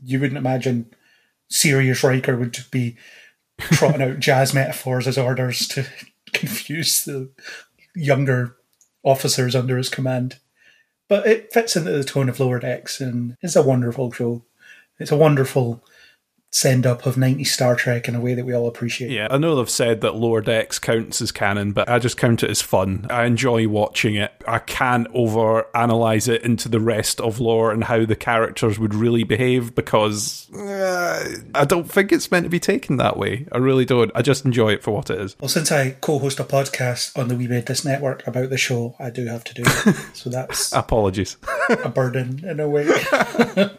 you 0.00 0.20
wouldn't 0.20 0.38
imagine 0.38 0.94
serious 1.48 2.04
Riker 2.04 2.36
would 2.36 2.56
be 2.70 2.96
trotting 3.58 4.00
out 4.00 4.20
jazz 4.20 4.54
metaphors 4.54 5.08
as 5.08 5.18
orders 5.18 5.66
to 5.68 5.84
confuse 6.32 7.02
the 7.02 7.30
younger 7.96 8.56
officers 9.02 9.56
under 9.56 9.76
his 9.76 9.88
command. 9.88 10.38
But 11.08 11.26
it 11.26 11.52
fits 11.52 11.74
into 11.74 11.90
the 11.90 12.04
tone 12.04 12.28
of 12.28 12.38
Lower 12.38 12.60
Decks, 12.60 13.00
and 13.00 13.36
it's 13.42 13.56
a 13.56 13.62
wonderful 13.62 14.12
show. 14.12 14.44
It's 15.00 15.10
a 15.10 15.16
wonderful 15.16 15.82
send 16.52 16.84
up 16.84 17.06
of 17.06 17.16
90 17.16 17.44
Star 17.44 17.76
Trek 17.76 18.08
in 18.08 18.14
a 18.14 18.20
way 18.20 18.34
that 18.34 18.44
we 18.44 18.52
all 18.52 18.66
appreciate. 18.66 19.10
Yeah, 19.10 19.28
I 19.30 19.38
know 19.38 19.54
they've 19.54 19.70
said 19.70 20.00
that 20.00 20.16
Lower 20.16 20.40
Decks 20.40 20.78
counts 20.78 21.22
as 21.22 21.30
canon, 21.30 21.72
but 21.72 21.88
I 21.88 21.98
just 21.98 22.16
count 22.16 22.42
it 22.42 22.50
as 22.50 22.60
fun. 22.60 23.06
I 23.08 23.24
enjoy 23.24 23.68
watching 23.68 24.16
it. 24.16 24.32
I 24.48 24.58
can't 24.58 25.06
over 25.14 25.66
analyze 25.76 26.26
it 26.26 26.42
into 26.42 26.68
the 26.68 26.80
rest 26.80 27.20
of 27.20 27.38
lore 27.38 27.70
and 27.70 27.84
how 27.84 28.04
the 28.04 28.16
characters 28.16 28.78
would 28.78 28.94
really 28.94 29.22
behave 29.22 29.74
because 29.74 30.52
uh, 30.52 31.36
I 31.54 31.64
don't 31.64 31.90
think 31.90 32.10
it's 32.10 32.30
meant 32.30 32.44
to 32.44 32.50
be 32.50 32.60
taken 32.60 32.96
that 32.96 33.16
way. 33.16 33.46
I 33.52 33.58
really 33.58 33.84
don't. 33.84 34.10
I 34.14 34.22
just 34.22 34.44
enjoy 34.44 34.72
it 34.72 34.82
for 34.82 34.90
what 34.90 35.10
it 35.10 35.20
is. 35.20 35.36
Well, 35.40 35.48
since 35.48 35.70
I 35.70 35.92
co-host 36.00 36.40
a 36.40 36.44
podcast 36.44 37.16
on 37.16 37.28
the 37.28 37.36
We 37.36 37.46
Made 37.46 37.66
This 37.66 37.84
network 37.84 38.26
about 38.26 38.50
the 38.50 38.58
show, 38.58 38.96
I 38.98 39.10
do 39.10 39.26
have 39.26 39.44
to 39.44 39.54
do 39.54 39.62
it. 39.64 39.96
so 40.14 40.30
that's 40.30 40.72
Apologies. 40.72 41.36
a 41.68 41.88
burden 41.88 42.44
in 42.44 42.58
a 42.58 42.68
way. 42.68 42.86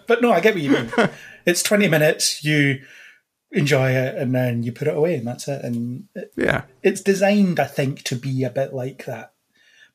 but 0.08 0.22
no, 0.22 0.32
I 0.32 0.40
get 0.40 0.54
what 0.54 0.64
you 0.64 0.72
mean. 0.72 0.92
It's 1.46 1.64
20 1.64 1.88
minutes, 1.88 2.44
you 2.44 2.82
enjoy 3.52 3.92
it, 3.92 4.16
and 4.16 4.34
then 4.34 4.64
you 4.64 4.72
put 4.72 4.88
it 4.88 4.96
away, 4.98 5.16
and 5.16 5.28
that's 5.28 5.48
it. 5.48 5.64
And 5.64 6.08
it, 6.16 6.34
yeah. 6.36 6.64
it's 6.84 7.02
designed, 7.02 7.60
I 7.60 7.66
think, 7.66 8.04
to 8.04 8.16
be 8.16 8.44
a 8.44 8.50
bit 8.50 8.74
like 8.74 9.06
that. 9.06 9.34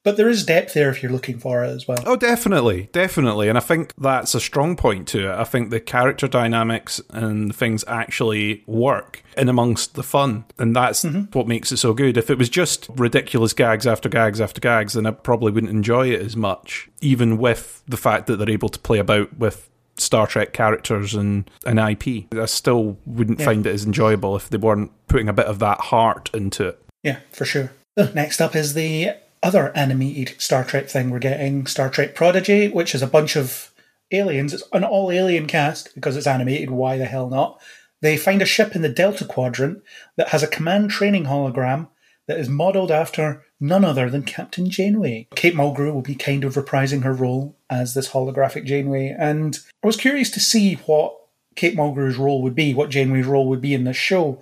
But 0.06 0.16
there 0.16 0.28
is 0.28 0.46
depth 0.46 0.74
there 0.74 0.88
if 0.88 1.02
you're 1.02 1.10
looking 1.10 1.40
for 1.40 1.64
it 1.64 1.68
as 1.70 1.88
well. 1.88 1.98
Oh, 2.06 2.14
definitely, 2.14 2.88
definitely, 2.92 3.48
and 3.48 3.58
I 3.58 3.60
think 3.60 3.92
that's 3.98 4.36
a 4.36 4.40
strong 4.40 4.76
point 4.76 5.08
to 5.08 5.32
it. 5.32 5.34
I 5.34 5.42
think 5.42 5.70
the 5.70 5.80
character 5.80 6.28
dynamics 6.28 7.00
and 7.10 7.52
things 7.52 7.84
actually 7.88 8.62
work 8.68 9.24
in 9.36 9.48
amongst 9.48 9.96
the 9.96 10.04
fun, 10.04 10.44
and 10.60 10.76
that's 10.76 11.04
mm-hmm. 11.04 11.36
what 11.36 11.48
makes 11.48 11.72
it 11.72 11.78
so 11.78 11.92
good. 11.92 12.16
If 12.16 12.30
it 12.30 12.38
was 12.38 12.48
just 12.48 12.88
ridiculous 12.94 13.52
gags 13.52 13.84
after 13.84 14.08
gags 14.08 14.40
after 14.40 14.60
gags, 14.60 14.92
then 14.92 15.06
I 15.06 15.10
probably 15.10 15.50
wouldn't 15.50 15.72
enjoy 15.72 16.12
it 16.12 16.20
as 16.20 16.36
much. 16.36 16.88
Even 17.00 17.36
with 17.36 17.82
the 17.88 17.96
fact 17.96 18.28
that 18.28 18.36
they're 18.36 18.48
able 18.48 18.68
to 18.68 18.78
play 18.78 19.00
about 19.00 19.36
with 19.36 19.68
Star 19.98 20.26
Trek 20.26 20.52
characters 20.52 21.14
and 21.14 21.50
an 21.64 21.78
IP, 21.78 22.26
I 22.32 22.46
still 22.46 22.98
wouldn't 23.06 23.40
Yeah. 23.40 23.46
find 23.46 23.66
it 23.66 23.74
as 23.74 23.84
enjoyable 23.84 24.36
if 24.36 24.48
they 24.50 24.58
weren't 24.58 24.90
putting 25.08 25.28
a 25.28 25.32
bit 25.32 25.46
of 25.46 25.58
that 25.60 25.78
heart 25.80 26.30
into 26.34 26.68
it. 26.68 26.78
Yeah, 27.02 27.18
for 27.32 27.44
sure. 27.44 27.72
Next 28.14 28.40
up 28.40 28.54
is 28.54 28.74
the 28.74 29.10
other 29.42 29.74
animated 29.76 30.34
Star 30.40 30.64
Trek 30.64 30.88
thing 30.88 31.10
we're 31.10 31.18
getting 31.18 31.66
Star 31.66 31.88
Trek 31.88 32.14
Prodigy, 32.14 32.68
which 32.68 32.94
is 32.94 33.02
a 33.02 33.06
bunch 33.06 33.36
of 33.36 33.70
aliens. 34.12 34.52
It's 34.52 34.64
an 34.72 34.84
all 34.84 35.10
alien 35.10 35.46
cast 35.46 35.94
because 35.94 36.16
it's 36.16 36.26
animated. 36.26 36.70
Why 36.70 36.98
the 36.98 37.04
hell 37.06 37.28
not? 37.28 37.60
They 38.02 38.16
find 38.16 38.42
a 38.42 38.46
ship 38.46 38.76
in 38.76 38.82
the 38.82 38.88
Delta 38.90 39.24
Quadrant 39.24 39.82
that 40.16 40.28
has 40.28 40.42
a 40.42 40.46
command 40.48 40.90
training 40.90 41.24
hologram 41.24 41.88
that 42.28 42.38
is 42.38 42.48
modelled 42.48 42.90
after 42.90 43.42
none 43.60 43.84
other 43.84 44.10
than 44.10 44.22
Captain 44.22 44.68
Janeway. 44.68 45.28
Kate 45.34 45.54
Mulgrew 45.54 45.94
will 45.94 46.02
be 46.02 46.14
kind 46.14 46.44
of 46.44 46.54
reprising 46.54 47.02
her 47.04 47.12
role 47.14 47.55
as 47.68 47.94
this 47.94 48.10
holographic 48.10 48.64
Janeway, 48.64 49.14
and 49.18 49.58
I 49.82 49.86
was 49.86 49.96
curious 49.96 50.30
to 50.30 50.40
see 50.40 50.74
what 50.86 51.16
Kate 51.54 51.76
Mulgrew's 51.76 52.16
role 52.16 52.42
would 52.42 52.54
be, 52.54 52.74
what 52.74 52.90
Janeway's 52.90 53.26
role 53.26 53.48
would 53.48 53.60
be 53.60 53.74
in 53.74 53.84
this 53.84 53.96
show 53.96 54.40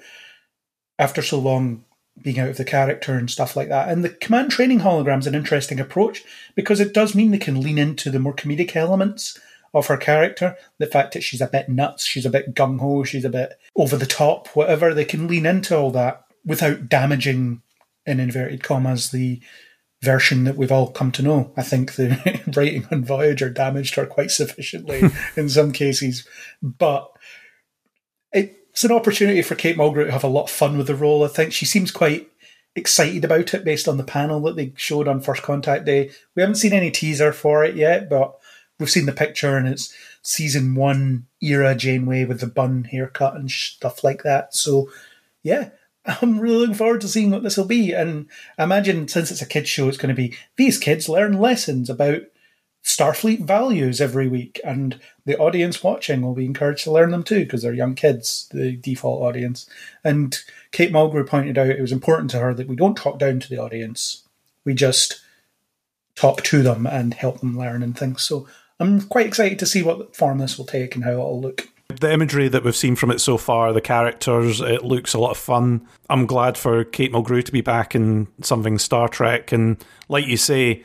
after 0.98 1.22
so 1.22 1.38
long 1.38 1.84
being 2.22 2.38
out 2.38 2.48
of 2.48 2.56
the 2.56 2.64
character 2.64 3.14
and 3.14 3.30
stuff 3.30 3.56
like 3.56 3.68
that. 3.68 3.88
And 3.88 4.04
the 4.04 4.10
command 4.10 4.50
training 4.50 4.80
hologram's 4.80 5.26
an 5.26 5.34
interesting 5.34 5.80
approach 5.80 6.22
because 6.54 6.80
it 6.80 6.94
does 6.94 7.14
mean 7.14 7.30
they 7.30 7.38
can 7.38 7.60
lean 7.60 7.78
into 7.78 8.10
the 8.10 8.20
more 8.20 8.34
comedic 8.34 8.76
elements 8.76 9.38
of 9.72 9.88
her 9.88 9.96
character. 9.96 10.56
The 10.78 10.86
fact 10.86 11.14
that 11.14 11.24
she's 11.24 11.40
a 11.40 11.48
bit 11.48 11.68
nuts, 11.68 12.04
she's 12.04 12.26
a 12.26 12.30
bit 12.30 12.54
gung 12.54 12.78
ho, 12.78 13.02
she's 13.02 13.24
a 13.24 13.30
bit 13.30 13.58
over 13.74 13.96
the 13.96 14.06
top, 14.06 14.48
whatever. 14.48 14.94
They 14.94 15.04
can 15.04 15.26
lean 15.26 15.46
into 15.46 15.76
all 15.76 15.90
that 15.92 16.24
without 16.44 16.88
damaging, 16.88 17.62
in 18.06 18.20
inverted 18.20 18.62
commas, 18.62 19.10
the 19.10 19.40
version 20.04 20.44
that 20.44 20.56
we've 20.56 20.72
all 20.72 20.90
come 20.90 21.10
to 21.12 21.22
know. 21.22 21.52
I 21.56 21.62
think 21.62 21.94
the 21.94 22.42
writing 22.56 22.86
on 22.90 23.04
Voyager 23.04 23.50
damaged 23.50 23.94
her 23.96 24.06
quite 24.06 24.30
sufficiently 24.30 25.10
in 25.36 25.48
some 25.48 25.72
cases. 25.72 26.26
But 26.62 27.10
it's 28.32 28.84
an 28.84 28.92
opportunity 28.92 29.40
for 29.42 29.54
Kate 29.54 29.76
Mulgrew 29.76 30.06
to 30.06 30.12
have 30.12 30.24
a 30.24 30.28
lot 30.28 30.44
of 30.44 30.50
fun 30.50 30.76
with 30.76 30.88
the 30.88 30.96
role. 30.96 31.24
I 31.24 31.28
think 31.28 31.52
she 31.52 31.64
seems 31.64 31.90
quite 31.90 32.28
excited 32.74 33.24
about 33.24 33.54
it 33.54 33.64
based 33.64 33.86
on 33.86 33.98
the 33.98 34.04
panel 34.04 34.40
that 34.40 34.56
they 34.56 34.72
showed 34.76 35.06
on 35.06 35.20
First 35.20 35.42
Contact 35.42 35.84
Day. 35.84 36.10
We 36.34 36.42
haven't 36.42 36.56
seen 36.56 36.72
any 36.72 36.90
teaser 36.90 37.32
for 37.32 37.64
it 37.64 37.76
yet, 37.76 38.10
but 38.10 38.36
we've 38.78 38.90
seen 38.90 39.06
the 39.06 39.12
picture 39.12 39.56
and 39.56 39.68
it's 39.68 39.94
season 40.22 40.74
one 40.74 41.26
era 41.40 41.74
Janeway 41.74 42.24
with 42.24 42.40
the 42.40 42.46
bun 42.46 42.84
haircut 42.84 43.36
and 43.36 43.50
stuff 43.50 44.02
like 44.02 44.24
that. 44.24 44.54
So, 44.54 44.90
yeah, 45.42 45.70
I'm 46.06 46.38
really 46.38 46.58
looking 46.58 46.74
forward 46.74 47.00
to 47.00 47.08
seeing 47.08 47.30
what 47.30 47.42
this 47.42 47.56
will 47.56 47.64
be. 47.64 47.92
And 47.92 48.28
I 48.58 48.64
imagine 48.64 49.08
since 49.08 49.30
it's 49.30 49.42
a 49.42 49.46
kids' 49.46 49.68
show, 49.68 49.88
it's 49.88 49.96
going 49.96 50.14
to 50.14 50.20
be 50.20 50.36
these 50.56 50.78
kids 50.78 51.08
learn 51.08 51.38
lessons 51.38 51.88
about 51.88 52.22
Starfleet 52.84 53.40
values 53.40 53.98
every 53.98 54.28
week, 54.28 54.60
and 54.62 55.00
the 55.24 55.38
audience 55.38 55.82
watching 55.82 56.20
will 56.20 56.34
be 56.34 56.44
encouraged 56.44 56.84
to 56.84 56.92
learn 56.92 57.12
them 57.12 57.22
too 57.22 57.40
because 57.40 57.62
they're 57.62 57.72
young 57.72 57.94
kids, 57.94 58.46
the 58.52 58.76
default 58.76 59.22
audience. 59.22 59.66
And 60.04 60.38
Kate 60.70 60.92
Mulgrew 60.92 61.26
pointed 61.26 61.56
out 61.56 61.68
it 61.68 61.80
was 61.80 61.92
important 61.92 62.30
to 62.32 62.40
her 62.40 62.52
that 62.52 62.68
we 62.68 62.76
don't 62.76 62.94
talk 62.94 63.18
down 63.18 63.40
to 63.40 63.48
the 63.48 63.56
audience, 63.56 64.24
we 64.66 64.74
just 64.74 65.22
talk 66.14 66.42
to 66.42 66.62
them 66.62 66.86
and 66.86 67.14
help 67.14 67.40
them 67.40 67.58
learn 67.58 67.82
and 67.82 67.96
things. 67.96 68.22
So 68.22 68.46
I'm 68.78 69.00
quite 69.00 69.26
excited 69.26 69.58
to 69.60 69.66
see 69.66 69.82
what 69.82 70.14
form 70.14 70.36
this 70.36 70.58
will 70.58 70.66
take 70.66 70.94
and 70.94 71.04
how 71.04 71.12
it'll 71.12 71.40
look. 71.40 71.68
The 72.00 72.12
imagery 72.12 72.48
that 72.48 72.64
we've 72.64 72.76
seen 72.76 72.96
from 72.96 73.10
it 73.10 73.20
so 73.20 73.36
far, 73.36 73.72
the 73.72 73.80
characters, 73.80 74.60
it 74.60 74.84
looks 74.84 75.14
a 75.14 75.18
lot 75.18 75.32
of 75.32 75.36
fun. 75.36 75.86
I'm 76.08 76.26
glad 76.26 76.56
for 76.58 76.84
Kate 76.84 77.12
Mulgrew 77.12 77.44
to 77.44 77.52
be 77.52 77.60
back 77.60 77.94
in 77.94 78.28
something 78.42 78.78
Star 78.78 79.08
Trek, 79.08 79.52
and 79.52 79.82
like 80.08 80.26
you 80.26 80.36
say, 80.36 80.84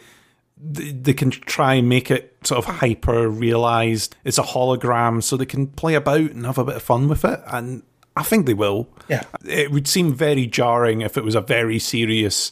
th- 0.74 0.96
they 1.02 1.14
can 1.14 1.32
try 1.32 1.76
and 1.76 1.90
make 1.90 2.12
it 2.12 2.38
sort 2.44 2.60
of 2.60 2.76
hyper 2.76 3.30
realized. 3.30 4.16
It's 4.24 4.38
a 4.38 4.44
hologram, 4.44 5.24
so 5.24 5.38
they 5.38 5.46
can 5.46 5.68
play 5.68 5.96
about 5.96 6.32
and 6.32 6.46
have 6.46 6.58
a 6.58 6.66
bit 6.66 6.76
of 6.76 6.84
fun 6.84 7.08
with 7.08 7.26
it, 7.26 7.42
and 7.48 7.84
I 8.16 8.24
think 8.24 8.46
they 8.46 8.54
will. 8.54 8.90
Yeah. 9.08 9.24
It 9.48 9.72
would 9.72 9.88
seem 9.88 10.14
very 10.14 10.46
jarring 10.46 11.02
if 11.02 11.18
it 11.18 11.24
was 11.24 11.36
a 11.36 11.42
very 11.42 11.80
serious 11.80 12.52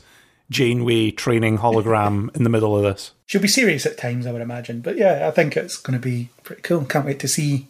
Janeway 0.49 1.11
training 1.11 1.57
hologram 1.57 2.33
in 2.35 2.43
the 2.43 2.49
middle 2.49 2.75
of 2.77 2.83
this. 2.83 3.11
She'll 3.25 3.41
be 3.41 3.49
serious 3.49 3.85
at 3.85 3.97
times, 3.97 4.25
I 4.25 4.31
would 4.31 4.41
imagine. 4.41 4.79
But 4.79 4.97
yeah, 4.97 5.27
I 5.27 5.31
think 5.31 5.57
it's 5.57 5.77
going 5.77 5.99
to 5.99 6.03
be 6.03 6.29
pretty 6.43 6.61
cool. 6.61 6.85
Can't 6.85 7.05
wait 7.05 7.19
to 7.19 7.27
see 7.27 7.67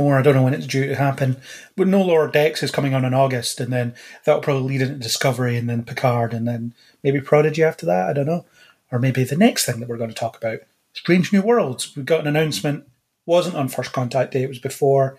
more. 0.00 0.18
I 0.18 0.22
don't 0.22 0.34
know 0.34 0.42
when 0.42 0.54
it's 0.54 0.66
due 0.66 0.86
to 0.86 0.94
happen. 0.94 1.36
But 1.76 1.86
No 1.86 2.02
Lower 2.02 2.28
Decks 2.28 2.62
is 2.62 2.70
coming 2.70 2.94
on 2.94 3.04
in 3.04 3.14
August, 3.14 3.60
and 3.60 3.72
then 3.72 3.94
that'll 4.24 4.40
probably 4.40 4.68
lead 4.68 4.82
into 4.82 4.94
Discovery, 4.94 5.56
and 5.56 5.68
then 5.68 5.84
Picard, 5.84 6.32
and 6.32 6.48
then 6.48 6.74
maybe 7.02 7.20
Prodigy 7.20 7.62
after 7.62 7.86
that. 7.86 8.08
I 8.08 8.12
don't 8.12 8.26
know. 8.26 8.46
Or 8.90 8.98
maybe 8.98 9.22
the 9.24 9.36
next 9.36 9.66
thing 9.66 9.78
that 9.80 9.88
we're 9.88 9.98
going 9.98 10.10
to 10.10 10.16
talk 10.16 10.36
about 10.36 10.60
Strange 10.92 11.32
New 11.32 11.42
Worlds. 11.42 11.94
We 11.94 12.02
got 12.02 12.20
an 12.20 12.26
announcement. 12.26 12.84
Wasn't 13.26 13.54
on 13.54 13.68
First 13.68 13.92
Contact 13.92 14.32
Day, 14.32 14.42
it 14.42 14.48
was 14.48 14.58
before. 14.58 15.18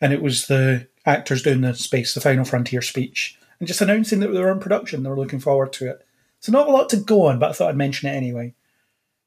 And 0.00 0.12
it 0.12 0.22
was 0.22 0.46
the 0.46 0.86
actors 1.04 1.42
doing 1.42 1.60
the 1.60 1.74
Space, 1.74 2.14
the 2.14 2.20
Final 2.20 2.44
Frontier 2.44 2.80
speech, 2.80 3.38
and 3.58 3.68
just 3.68 3.80
announcing 3.80 4.20
that 4.20 4.28
they 4.28 4.40
were 4.40 4.50
in 4.50 4.60
production. 4.60 5.02
They 5.02 5.10
were 5.10 5.18
looking 5.18 5.40
forward 5.40 5.72
to 5.74 5.90
it. 5.90 6.06
So, 6.40 6.52
not 6.52 6.68
a 6.68 6.72
lot 6.72 6.88
to 6.90 6.96
go 6.96 7.26
on, 7.26 7.38
but 7.38 7.50
I 7.50 7.52
thought 7.52 7.68
I'd 7.68 7.76
mention 7.76 8.08
it 8.08 8.14
anyway. 8.14 8.54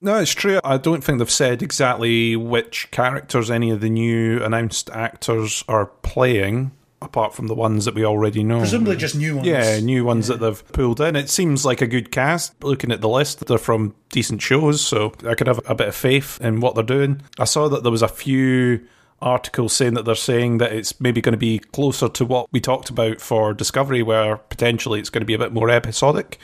No, 0.03 0.19
it's 0.19 0.33
true. 0.33 0.59
I 0.63 0.77
don't 0.77 1.01
think 1.03 1.19
they've 1.19 1.31
said 1.31 1.63
exactly 1.63 2.35
which 2.35 2.91
characters 2.91 3.49
any 3.49 3.71
of 3.71 3.79
the 3.79 3.89
new 3.89 4.43
announced 4.43 4.89
actors 4.91 5.63
are 5.67 5.87
playing. 5.87 6.71
apart 7.03 7.33
from 7.33 7.47
the 7.47 7.55
ones 7.55 7.85
that 7.85 7.95
we 7.95 8.05
already 8.05 8.43
know. 8.43 8.59
Presumably 8.59 8.95
just 8.95 9.15
new 9.15 9.35
ones. 9.35 9.47
Yeah, 9.47 9.79
new 9.79 10.05
ones 10.05 10.27
that 10.27 10.39
they've 10.39 10.67
pulled 10.73 11.01
in. 11.01 11.15
It 11.15 11.29
seems 11.29 11.65
like 11.65 11.81
a 11.81 11.87
good 11.87 12.11
cast. 12.11 12.63
Looking 12.63 12.91
at 12.91 13.01
the 13.01 13.09
list, 13.09 13.45
they're 13.45 13.57
from 13.57 13.93
decent 14.09 14.41
shows, 14.41 14.81
so 14.81 15.13
I 15.27 15.35
could 15.35 15.47
have 15.47 15.59
a 15.65 15.75
bit 15.75 15.89
of 15.89 15.95
faith 15.95 16.39
in 16.41 16.59
what 16.59 16.75
they're 16.75 16.83
doing. 16.83 17.21
I 17.37 17.45
saw 17.45 17.67
that 17.69 17.83
there 17.83 17.91
was 17.91 18.01
a 18.01 18.07
few 18.07 18.85
articles 19.21 19.73
saying 19.73 19.93
that 19.93 20.05
they're 20.05 20.15
saying 20.15 20.57
that 20.57 20.73
it's 20.73 20.99
maybe 20.99 21.21
going 21.21 21.33
to 21.33 21.37
be 21.37 21.59
closer 21.59 22.09
to 22.09 22.25
what 22.25 22.51
we 22.51 22.59
talked 22.59 22.89
about 22.89 23.21
for 23.21 23.53
Discovery, 23.53 24.03
where 24.03 24.37
potentially 24.37 24.99
it's 24.99 25.09
going 25.09 25.21
to 25.21 25.25
be 25.25 25.33
a 25.33 25.39
bit 25.39 25.53
more 25.53 25.69
episodic. 25.69 26.39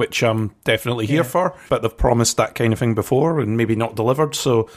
Which 0.00 0.22
I'm 0.22 0.54
definitely 0.64 1.04
here 1.04 1.24
for, 1.24 1.54
but 1.68 1.82
they've 1.82 1.94
promised 1.96 2.38
that 2.38 2.54
kind 2.54 2.72
of 2.72 2.78
thing 2.78 2.94
before 2.94 3.38
and 3.38 3.54
maybe 3.54 3.76
not 3.76 3.96
delivered. 3.96 4.34
So 4.34 4.70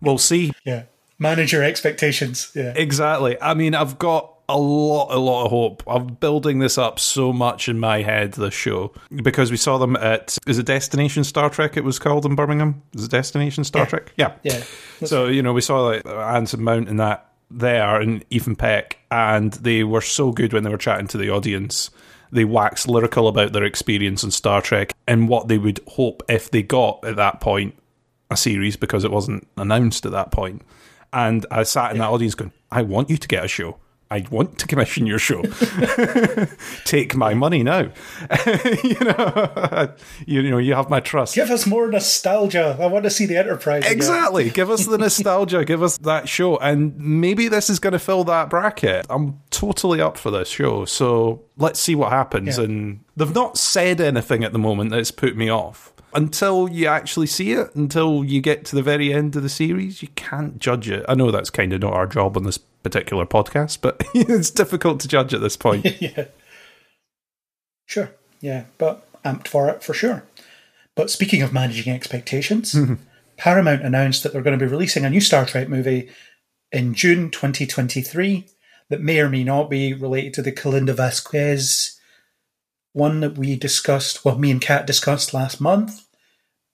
we'll 0.00 0.16
see. 0.16 0.52
Yeah. 0.64 0.84
Manage 1.18 1.52
your 1.52 1.62
expectations. 1.62 2.50
Yeah. 2.54 2.72
Exactly. 2.74 3.36
I 3.42 3.52
mean, 3.52 3.74
I've 3.74 3.98
got 3.98 4.30
a 4.48 4.58
lot, 4.58 5.08
a 5.10 5.18
lot 5.18 5.44
of 5.44 5.50
hope. 5.50 5.82
I'm 5.86 6.14
building 6.14 6.60
this 6.60 6.78
up 6.78 6.98
so 6.98 7.30
much 7.30 7.68
in 7.68 7.78
my 7.78 8.00
head, 8.00 8.32
this 8.32 8.54
show, 8.54 8.94
because 9.22 9.50
we 9.50 9.58
saw 9.58 9.76
them 9.76 9.96
at, 9.96 10.38
is 10.46 10.58
it 10.58 10.64
Destination 10.64 11.24
Star 11.24 11.50
Trek 11.50 11.76
it 11.76 11.84
was 11.84 11.98
called 11.98 12.24
in 12.24 12.34
Birmingham? 12.34 12.82
Is 12.94 13.04
it 13.04 13.10
Destination 13.10 13.64
Star 13.64 13.82
Yeah. 13.82 13.86
Trek? 13.86 14.12
Yeah. 14.16 14.32
Yeah. 14.44 14.64
So, 15.04 15.26
you 15.26 15.42
know, 15.42 15.52
we 15.52 15.60
saw 15.60 15.80
like 15.82 16.06
Anson 16.06 16.62
Mount 16.62 16.88
and 16.88 16.98
that 17.00 17.30
there 17.50 18.00
and 18.00 18.24
Ethan 18.30 18.56
Peck, 18.56 18.98
and 19.10 19.52
they 19.52 19.84
were 19.84 20.00
so 20.00 20.32
good 20.32 20.54
when 20.54 20.64
they 20.64 20.70
were 20.70 20.78
chatting 20.78 21.08
to 21.08 21.18
the 21.18 21.28
audience. 21.28 21.90
They 22.34 22.44
wax 22.44 22.88
lyrical 22.88 23.28
about 23.28 23.52
their 23.52 23.64
experience 23.64 24.24
in 24.24 24.32
Star 24.32 24.60
Trek 24.60 24.92
and 25.06 25.28
what 25.28 25.48
they 25.48 25.56
would 25.56 25.80
hope 25.86 26.22
if 26.28 26.50
they 26.50 26.62
got 26.62 27.04
at 27.04 27.16
that 27.16 27.40
point 27.40 27.76
a 28.28 28.36
series 28.36 28.76
because 28.76 29.04
it 29.04 29.10
wasn't 29.10 29.46
announced 29.56 30.04
at 30.04 30.12
that 30.12 30.32
point. 30.32 30.62
And 31.12 31.46
I 31.50 31.62
sat 31.62 31.92
in 31.92 31.98
that 31.98 32.10
audience 32.10 32.34
going, 32.34 32.52
I 32.72 32.82
want 32.82 33.08
you 33.08 33.16
to 33.16 33.28
get 33.28 33.44
a 33.44 33.48
show. 33.48 33.78
I 34.10 34.26
want 34.30 34.58
to 34.58 34.66
commission 34.66 35.06
your 35.06 35.18
show. 35.18 35.42
Take 36.84 37.16
my 37.16 37.34
money 37.34 37.62
now. 37.62 37.90
you 38.84 39.00
know, 39.00 39.94
you 40.26 40.50
know, 40.50 40.58
you 40.58 40.74
have 40.74 40.90
my 40.90 41.00
trust. 41.00 41.34
Give 41.34 41.50
us 41.50 41.66
more 41.66 41.88
nostalgia. 41.88 42.76
I 42.78 42.86
want 42.86 43.04
to 43.04 43.10
see 43.10 43.26
the 43.26 43.36
Enterprise. 43.36 43.82
again. 43.82 43.96
Exactly. 43.96 44.50
Give 44.50 44.70
us 44.70 44.86
the 44.86 44.98
nostalgia. 44.98 45.64
Give 45.64 45.82
us 45.82 45.98
that 45.98 46.28
show. 46.28 46.58
And 46.58 46.96
maybe 46.98 47.48
this 47.48 47.70
is 47.70 47.78
going 47.78 47.94
to 47.94 47.98
fill 47.98 48.24
that 48.24 48.50
bracket. 48.50 49.06
I'm 49.08 49.40
totally 49.50 50.00
up 50.00 50.18
for 50.18 50.30
this 50.30 50.48
show. 50.48 50.84
So 50.84 51.42
let's 51.56 51.80
see 51.80 51.94
what 51.94 52.12
happens. 52.12 52.58
Yeah. 52.58 52.64
And 52.64 53.04
they've 53.16 53.34
not 53.34 53.56
said 53.56 54.00
anything 54.00 54.44
at 54.44 54.52
the 54.52 54.58
moment 54.58 54.90
that's 54.90 55.10
put 55.10 55.36
me 55.36 55.48
off. 55.48 55.92
Until 56.12 56.68
you 56.68 56.86
actually 56.86 57.26
see 57.26 57.52
it, 57.52 57.74
until 57.74 58.22
you 58.22 58.40
get 58.40 58.64
to 58.66 58.76
the 58.76 58.82
very 58.82 59.12
end 59.12 59.34
of 59.34 59.42
the 59.42 59.48
series, 59.48 60.00
you 60.00 60.08
can't 60.14 60.60
judge 60.60 60.88
it. 60.88 61.04
I 61.08 61.14
know 61.14 61.32
that's 61.32 61.50
kind 61.50 61.72
of 61.72 61.80
not 61.80 61.92
our 61.92 62.06
job 62.06 62.36
on 62.36 62.44
this 62.44 62.58
particular 62.84 63.26
podcast, 63.26 63.78
but 63.80 64.04
it's 64.14 64.50
difficult 64.50 65.00
to 65.00 65.08
judge 65.08 65.34
at 65.34 65.40
this 65.40 65.56
point. 65.56 65.84
yeah. 66.00 66.26
Sure. 67.86 68.12
Yeah, 68.40 68.64
but 68.78 69.06
amped 69.24 69.48
for 69.48 69.68
it 69.68 69.82
for 69.82 69.94
sure. 69.94 70.24
But 70.94 71.10
speaking 71.10 71.42
of 71.42 71.52
managing 71.52 71.92
expectations, 71.92 72.76
Paramount 73.36 73.82
announced 73.82 74.22
that 74.22 74.32
they're 74.32 74.42
going 74.42 74.56
to 74.56 74.64
be 74.64 74.70
releasing 74.70 75.04
a 75.04 75.10
new 75.10 75.20
Star 75.20 75.44
Trek 75.44 75.68
movie 75.68 76.10
in 76.70 76.94
June 76.94 77.30
2023 77.30 78.46
that 78.90 79.00
may 79.00 79.18
or 79.18 79.28
may 79.28 79.42
not 79.42 79.68
be 79.68 79.92
related 79.92 80.34
to 80.34 80.42
the 80.42 80.52
Kalinda 80.52 80.94
Vasquez 80.94 81.98
one 82.94 83.20
that 83.20 83.36
we 83.36 83.56
discussed, 83.56 84.24
well, 84.24 84.38
me 84.38 84.50
and 84.52 84.60
Kat 84.60 84.86
discussed 84.86 85.34
last 85.34 85.60
month. 85.60 86.06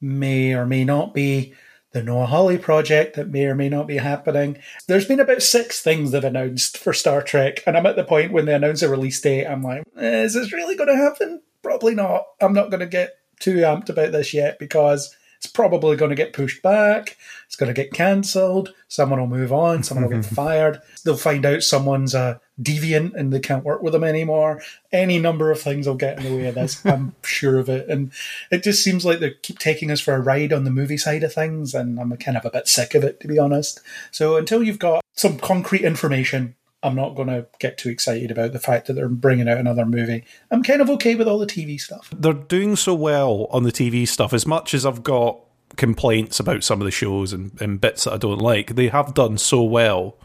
May 0.03 0.53
or 0.53 0.67
may 0.67 0.85
not 0.85 1.13
be 1.13 1.55
the 1.93 2.03
Noah 2.03 2.27
Hawley 2.27 2.59
project 2.59 3.17
that 3.17 3.31
may 3.31 3.47
or 3.47 3.55
may 3.55 3.69
not 3.69 3.87
be 3.87 3.97
happening. 3.97 4.59
There's 4.87 5.07
been 5.07 5.21
about 5.21 5.43
six 5.43 5.83
things 5.83 6.11
they've 6.11 6.23
announced 6.23 6.79
for 6.79 6.93
Star 6.93 7.23
Trek, 7.23 7.63
and 7.67 7.77
I'm 7.77 7.87
at 7.87 7.97
the 7.97 8.05
point 8.05 8.33
when 8.33 8.47
they 8.47 8.55
announce 8.55 8.83
a 8.83 8.89
release 8.89 9.21
date, 9.21 9.47
I'm 9.47 9.63
like, 9.63 9.83
eh, 9.97 10.23
is 10.23 10.35
this 10.35 10.53
really 10.53 10.77
going 10.77 10.89
to 10.89 10.97
happen? 10.97 11.43
Probably 11.63 11.95
not. 11.95 12.25
I'm 12.41 12.55
not 12.55 12.71
going 12.71 12.81
to 12.81 12.87
get 12.87 13.15
too 13.41 13.57
amped 13.57 13.89
about 13.89 14.13
this 14.13 14.33
yet 14.33 14.59
because 14.59 15.15
it's 15.41 15.51
probably 15.51 15.97
going 15.97 16.11
to 16.11 16.15
get 16.15 16.35
pushed 16.35 16.61
back. 16.61 17.17
It's 17.47 17.57
going 17.57 17.75
to 17.75 17.83
get 17.83 17.95
cancelled. 17.95 18.75
Someone 18.89 19.19
will 19.19 19.27
move 19.27 19.55
on. 19.55 19.83
Someone 19.83 20.05
will 20.05 20.21
get 20.21 20.31
fired. 20.35 20.83
They'll 21.03 21.17
find 21.17 21.47
out 21.47 21.63
someone's 21.63 22.15
a 22.15 22.43
deviant 22.61 23.15
and 23.15 23.33
they 23.33 23.41
can't 23.41 23.65
work 23.65 23.83
with 23.83 23.95
them 23.95 24.05
anymore. 24.05 24.61
Any 24.93 25.19
number 25.19 25.51
of 25.51 25.59
things 25.59 25.87
will 25.87 25.95
get 25.95 26.19
in 26.19 26.25
the 26.25 26.37
way 26.37 26.47
of 26.49 26.57
this. 26.57 26.85
I'm 26.85 27.15
sure 27.23 27.59
of 27.59 27.71
it. 27.71 27.89
And 27.89 28.13
it 28.51 28.63
just 28.63 28.85
seems 28.85 29.07
like 29.07 29.21
they 29.21 29.31
keep 29.41 29.59
taking 29.59 29.91
us 29.91 30.03
for 30.03 30.13
a 30.13 30.21
ride 30.21 30.53
on 30.53 30.65
the 30.65 30.71
movie 30.71 30.99
side 30.99 31.25
of 31.25 31.33
things. 31.33 31.75
And 31.75 31.99
I'm 31.99 32.15
kind 32.19 32.37
of 32.37 32.45
a 32.45 32.51
bit 32.51 32.69
sick 32.69 32.95
of 32.95 33.03
it, 33.03 33.19
to 33.21 33.27
be 33.27 33.39
honest. 33.39 33.81
So 34.11 34.37
until 34.37 34.63
you've 34.63 34.79
got 34.79 35.03
some 35.15 35.39
concrete 35.39 35.85
information, 35.85 36.55
I'm 36.83 36.95
not 36.95 37.15
going 37.15 37.29
to 37.29 37.47
get 37.59 37.77
too 37.77 37.91
excited 37.91 38.31
about 38.31 38.53
the 38.53 38.59
fact 38.59 38.87
that 38.87 38.95
they're 38.95 39.09
bringing 39.09 39.49
out 39.49 39.59
another 39.59 39.85
movie. 39.85 40.25
I'm 40.51 40.63
kind 40.63 40.81
of 40.81 40.89
okay 40.91 41.15
with 41.15 41.29
all 41.29 41.39
the 41.39 41.47
TV 41.47 41.79
stuff. 41.79 42.11
they're 42.17 42.33
doing 42.33 42.77
so 42.77 42.95
well 42.95 43.47
on 43.51 43.65
the 43.65 43.73
TV 43.73 44.09
stuff. 44.09 44.33
As 44.33 44.47
much 44.47 44.73
as 44.73 44.87
I've 44.87 45.03
got 45.03 45.41
complaints 45.77 46.41
about 46.41 46.65
some 46.65 46.81
of 46.81 46.85
the 46.85 46.91
shows 46.91 47.33
and, 47.33 47.61
and 47.61 47.81
bits 47.81 48.05
that 48.05 48.15
I 48.15 48.17
don't 48.17 48.41
like, 48.41 48.77
they 48.77 48.89
have 48.89 49.15
done 49.15 49.37
so 49.37 49.63
well 49.63 50.17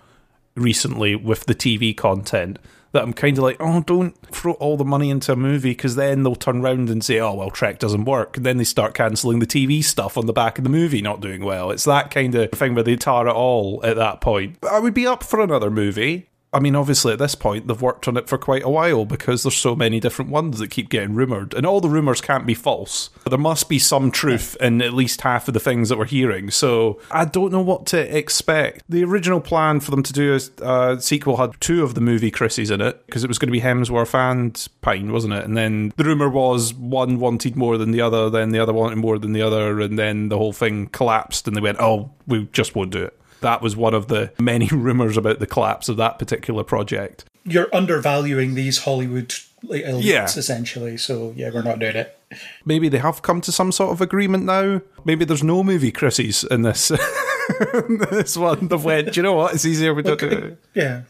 recently 0.56 1.16
with 1.16 1.46
the 1.46 1.56
TV 1.56 1.96
content 1.96 2.58
that 2.94 3.04
I'm 3.04 3.12
kind 3.12 3.38
of 3.38 3.44
like, 3.44 3.58
oh, 3.60 3.82
don't 3.82 4.16
throw 4.28 4.54
all 4.54 4.78
the 4.78 4.86
money 4.86 5.10
into 5.10 5.34
a 5.34 5.36
movie 5.36 5.72
because 5.72 5.98
then 5.98 6.24
they'll 6.24 6.34
turn 6.34 6.62
around 6.62 6.90
and 6.90 7.04
say, 7.04 7.20
oh, 7.20 7.34
well, 7.34 7.50
Trek 7.50 7.78
doesn't 7.78 8.06
work. 8.06 8.38
And 8.38 8.46
then 8.46 8.56
they 8.56 8.64
start 8.64 8.94
cancelling 8.94 9.40
the 9.40 9.46
TV 9.46 9.84
stuff 9.84 10.18
on 10.18 10.28
the 10.28 10.34
back 10.34 10.58
of 10.58 10.64
the 10.64 10.70
movie 10.70 11.02
not 11.02 11.20
doing 11.20 11.44
well. 11.44 11.72
It's 11.72 11.84
that 11.84 12.10
kind 12.10 12.34
of 12.34 12.52
thing 12.52 12.74
where 12.74 12.86
they 12.86 12.96
tar 12.96 13.28
it 13.28 13.34
all 13.34 13.82
at 13.84 13.98
that 13.98 14.22
point. 14.22 14.60
I 14.64 14.80
would 14.80 14.94
be 14.94 15.06
up 15.06 15.24
for 15.24 15.42
another 15.42 15.70
movie. 15.70 16.30
I 16.56 16.60
mean, 16.60 16.74
obviously, 16.74 17.12
at 17.12 17.20
this 17.20 17.36
point, 17.36 17.68
they've 17.68 17.82
worked 17.82 18.08
on 18.08 18.16
it 18.16 18.30
for 18.30 18.38
quite 18.38 18.64
a 18.64 18.70
while 18.70 19.04
because 19.04 19.44
there's 19.44 19.58
so 19.58 19.76
many 19.76 20.00
different 20.00 20.32
ones 20.32 20.58
that 20.60 20.72
keep 20.72 20.88
getting 20.88 21.14
rumoured. 21.14 21.54
And 21.54 21.66
all 21.66 21.82
the 21.82 21.90
rumours 21.90 22.22
can't 22.22 22.46
be 22.46 22.54
false. 22.54 23.10
There 23.30 23.38
must 23.38 23.68
be 23.68 23.78
some 23.78 24.10
truth 24.10 24.56
in 24.62 24.82
at 24.82 24.94
least 24.94 25.20
half 25.20 25.50
of 25.50 25.54
the 25.54 25.60
things 25.60 25.90
that 25.90 25.98
we're 25.98 26.06
hearing. 26.06 26.50
So 26.50 27.02
I 27.12 27.26
don't 27.26 27.52
know 27.52 27.62
what 27.62 27.86
to 27.88 28.18
expect. 28.18 28.86
The 28.88 29.04
original 29.04 29.42
plan 29.42 29.82
for 29.82 29.92
them 29.92 30.02
to 30.04 30.14
do 30.14 30.34
a 30.34 30.64
uh, 30.64 31.00
sequel 31.00 31.36
had 31.36 31.60
two 31.60 31.84
of 31.84 31.94
the 31.94 32.00
movie 32.00 32.32
Chrissies 32.32 32.72
in 32.72 32.80
it 32.80 33.06
because 33.06 33.26
it 33.26 33.28
was 33.28 33.38
going 33.38 33.48
to 33.50 33.52
be 33.52 33.60
Hemsworth 33.60 34.16
and 34.16 34.66
Pine, 34.80 35.12
wasn't 35.12 35.34
it? 35.34 35.44
And 35.44 35.58
then 35.58 35.92
the 35.98 36.06
rumour 36.06 36.30
was 36.30 36.74
one 36.74 37.20
wanted 37.20 37.58
more 37.58 37.78
than 37.78 37.92
the 37.92 38.00
other, 38.00 38.30
then 38.30 38.52
the 38.52 38.60
other 38.60 38.72
wanted 38.72 38.96
more 38.96 39.20
than 39.20 39.34
the 39.34 39.42
other, 39.42 39.82
and 39.82 40.00
then 40.00 40.30
the 40.30 40.38
whole 40.38 40.54
thing 40.54 40.88
collapsed 40.88 41.50
and 41.50 41.58
they 41.58 41.62
went, 41.62 41.82
oh, 41.82 42.12
we 42.28 42.46
just 42.54 42.76
won't 42.76 42.92
do 42.92 43.04
it. 43.04 43.20
That 43.42 43.62
was 43.62 43.76
one 43.76 43.94
of 43.94 44.08
the 44.08 44.32
many 44.40 44.68
rumours 44.68 45.18
about 45.18 45.40
the 45.40 45.48
collapse 45.48 45.90
of 45.90 45.98
that 45.98 46.20
particular 46.20 46.64
project. 46.64 47.26
You're 47.44 47.74
undervaluing 47.74 48.56
these 48.56 48.80
Hollywood 48.80 49.30
elites, 49.64 50.04
Yeah. 50.04 50.24
essentially. 50.26 50.98
So, 50.98 51.34
yeah, 51.36 51.52
we're 51.54 51.62
not 51.62 51.80
doing 51.80 51.96
it. 51.96 52.18
Maybe 52.66 52.90
they 52.90 52.98
have 52.98 53.22
come 53.22 53.40
to 53.42 53.52
some 53.52 53.72
sort 53.72 53.92
of 53.92 54.02
agreement 54.02 54.46
now. 54.46 54.82
Maybe 55.04 55.26
there's 55.26 55.44
no 55.44 55.64
movie 55.64 55.92
Chrissies 55.92 56.44
in 56.50 56.64
this 56.64 56.88
this 58.12 58.36
one. 58.36 58.68
They've 58.68 58.84
went, 58.84 59.16
you 59.16 59.24
know 59.24 59.34
what? 59.34 59.54
It's 59.54 59.66
easier 59.66 59.94
we 59.94 60.02
don't 60.04 60.20
do 60.20 60.28
it. 60.28 60.58
Yeah. 60.74 61.02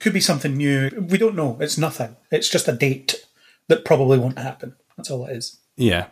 Could 0.00 0.12
be 0.14 0.20
something 0.20 0.56
new. 0.56 0.90
We 1.10 1.18
don't 1.18 1.36
know. 1.36 1.58
It's 1.60 1.78
nothing. 1.78 2.16
It's 2.30 2.48
just 2.48 2.68
a 2.68 2.72
date 2.72 3.26
that 3.68 3.84
probably 3.84 4.18
won't 4.18 4.38
happen. 4.38 4.76
That's 4.96 5.10
all 5.10 5.26
it 5.26 5.36
is. 5.36 5.58
Yeah. 5.76 6.06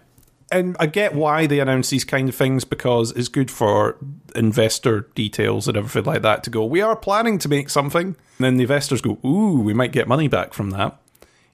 And 0.52 0.76
I 0.78 0.86
get 0.86 1.14
why 1.14 1.46
they 1.46 1.60
announce 1.60 1.90
these 1.90 2.04
kind 2.04 2.28
of 2.28 2.34
things 2.34 2.64
because 2.64 3.10
it's 3.12 3.28
good 3.28 3.50
for 3.50 3.96
investor 4.36 5.08
details 5.14 5.66
and 5.66 5.76
everything 5.76 6.04
like 6.04 6.22
that 6.22 6.44
to 6.44 6.50
go, 6.50 6.64
we 6.64 6.80
are 6.82 6.94
planning 6.94 7.38
to 7.38 7.48
make 7.48 7.70
something. 7.70 8.06
And 8.08 8.16
then 8.38 8.56
the 8.58 8.62
investors 8.64 9.00
go, 9.00 9.18
ooh, 9.24 9.60
we 9.60 9.72
might 9.74 9.92
get 9.92 10.06
money 10.06 10.28
back 10.28 10.52
from 10.52 10.70
that. 10.70 10.98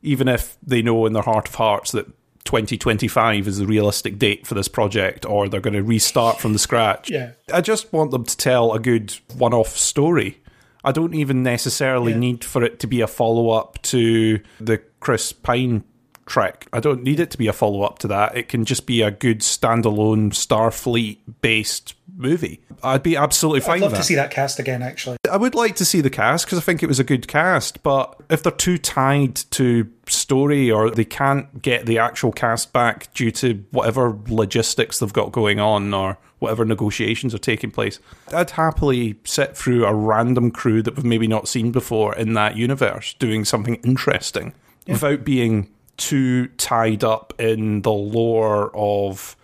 Even 0.02 0.28
if 0.28 0.56
they 0.62 0.82
know 0.82 1.06
in 1.06 1.12
their 1.12 1.22
heart 1.22 1.48
of 1.48 1.54
hearts 1.54 1.92
that 1.92 2.06
2025 2.44 3.46
is 3.46 3.58
the 3.58 3.66
realistic 3.66 4.18
date 4.18 4.46
for 4.46 4.54
this 4.54 4.68
project 4.68 5.26
or 5.26 5.48
they're 5.48 5.60
going 5.60 5.74
to 5.74 5.82
restart 5.82 6.40
from 6.40 6.52
the 6.52 6.58
scratch. 6.58 7.10
Yeah. 7.10 7.32
I 7.52 7.60
just 7.60 7.92
want 7.92 8.10
them 8.10 8.24
to 8.24 8.36
tell 8.36 8.72
a 8.72 8.80
good 8.80 9.14
one 9.36 9.52
off 9.54 9.76
story. 9.76 10.40
I 10.84 10.92
don't 10.92 11.14
even 11.14 11.42
necessarily 11.42 12.12
Yeah. 12.12 12.18
need 12.18 12.44
for 12.44 12.62
it 12.64 12.78
to 12.80 12.86
be 12.86 13.00
a 13.00 13.06
follow 13.06 13.50
up 13.50 13.80
to 13.82 14.40
the 14.60 14.78
Chris 15.00 15.32
Pine 15.32 15.84
trek. 16.28 16.68
I 16.72 16.80
don't 16.80 17.02
need 17.02 17.18
it 17.18 17.30
to 17.32 17.38
be 17.38 17.48
a 17.48 17.52
follow 17.52 17.82
up 17.82 17.98
to 18.00 18.08
that. 18.08 18.36
It 18.36 18.48
can 18.48 18.64
just 18.64 18.86
be 18.86 19.02
a 19.02 19.10
good 19.10 19.40
standalone 19.40 20.30
Starfleet 20.30 21.18
based 21.40 21.94
movie. 22.16 22.60
I'd 22.82 23.02
be 23.02 23.16
absolutely 23.16 23.60
fine 23.60 23.76
I'd 23.76 23.82
love 23.82 23.94
to 23.94 24.02
see 24.02 24.14
that 24.16 24.30
cast 24.30 24.58
again, 24.58 24.82
actually. 24.82 25.16
I 25.30 25.36
would 25.36 25.54
like 25.54 25.76
to 25.76 25.84
see 25.84 26.00
the 26.00 26.10
cast 26.10 26.46
because 26.46 26.58
I 26.58 26.62
think 26.62 26.82
it 26.82 26.86
was 26.86 27.00
a 27.00 27.04
good 27.04 27.26
cast, 27.26 27.82
but 27.82 28.20
if 28.28 28.42
they're 28.42 28.52
too 28.52 28.78
tied 28.78 29.36
to 29.52 29.88
story 30.06 30.70
or 30.70 30.90
they 30.90 31.04
can't 31.04 31.60
get 31.62 31.86
the 31.86 31.98
actual 31.98 32.32
cast 32.32 32.72
back 32.72 33.12
due 33.14 33.30
to 33.32 33.64
whatever 33.70 34.16
logistics 34.28 34.98
they've 34.98 35.12
got 35.12 35.32
going 35.32 35.60
on 35.60 35.92
or 35.92 36.18
whatever 36.38 36.64
negotiations 36.64 37.34
are 37.34 37.38
taking 37.38 37.70
place, 37.70 37.98
I'd 38.32 38.50
happily 38.50 39.16
sit 39.24 39.56
through 39.56 39.86
a 39.86 39.94
random 39.94 40.50
crew 40.50 40.82
that 40.82 40.96
we've 40.96 41.04
maybe 41.04 41.26
not 41.26 41.48
seen 41.48 41.72
before 41.72 42.14
in 42.14 42.34
that 42.34 42.56
universe 42.56 43.14
doing 43.14 43.44
something 43.44 43.76
interesting 43.76 44.54
without 44.86 45.24
being 45.24 45.68
too 45.98 46.46
tied 46.56 47.04
up 47.04 47.34
in 47.38 47.82
the 47.82 47.92
lore 47.92 48.70
of 48.74 49.36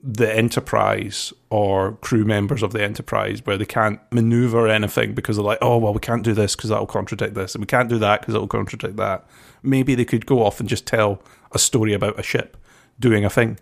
the 0.00 0.32
Enterprise 0.32 1.32
or 1.50 1.92
crew 1.96 2.24
members 2.24 2.62
of 2.62 2.72
the 2.72 2.82
Enterprise 2.82 3.44
where 3.44 3.58
they 3.58 3.66
can't 3.66 4.00
maneuver 4.12 4.68
anything 4.68 5.12
because 5.12 5.36
they're 5.36 5.44
like, 5.44 5.58
oh, 5.60 5.76
well, 5.76 5.92
we 5.92 6.00
can't 6.00 6.22
do 6.22 6.32
this 6.32 6.54
because 6.54 6.70
that'll 6.70 6.86
contradict 6.86 7.34
this, 7.34 7.54
and 7.54 7.62
we 7.62 7.66
can't 7.66 7.88
do 7.88 7.98
that 7.98 8.20
because 8.20 8.34
it'll 8.34 8.46
contradict 8.46 8.96
that. 8.96 9.26
Maybe 9.62 9.94
they 9.94 10.04
could 10.04 10.24
go 10.24 10.44
off 10.44 10.60
and 10.60 10.68
just 10.68 10.86
tell 10.86 11.20
a 11.52 11.58
story 11.58 11.92
about 11.92 12.18
a 12.18 12.22
ship 12.22 12.56
doing 13.00 13.24
a 13.24 13.30
thing, 13.30 13.58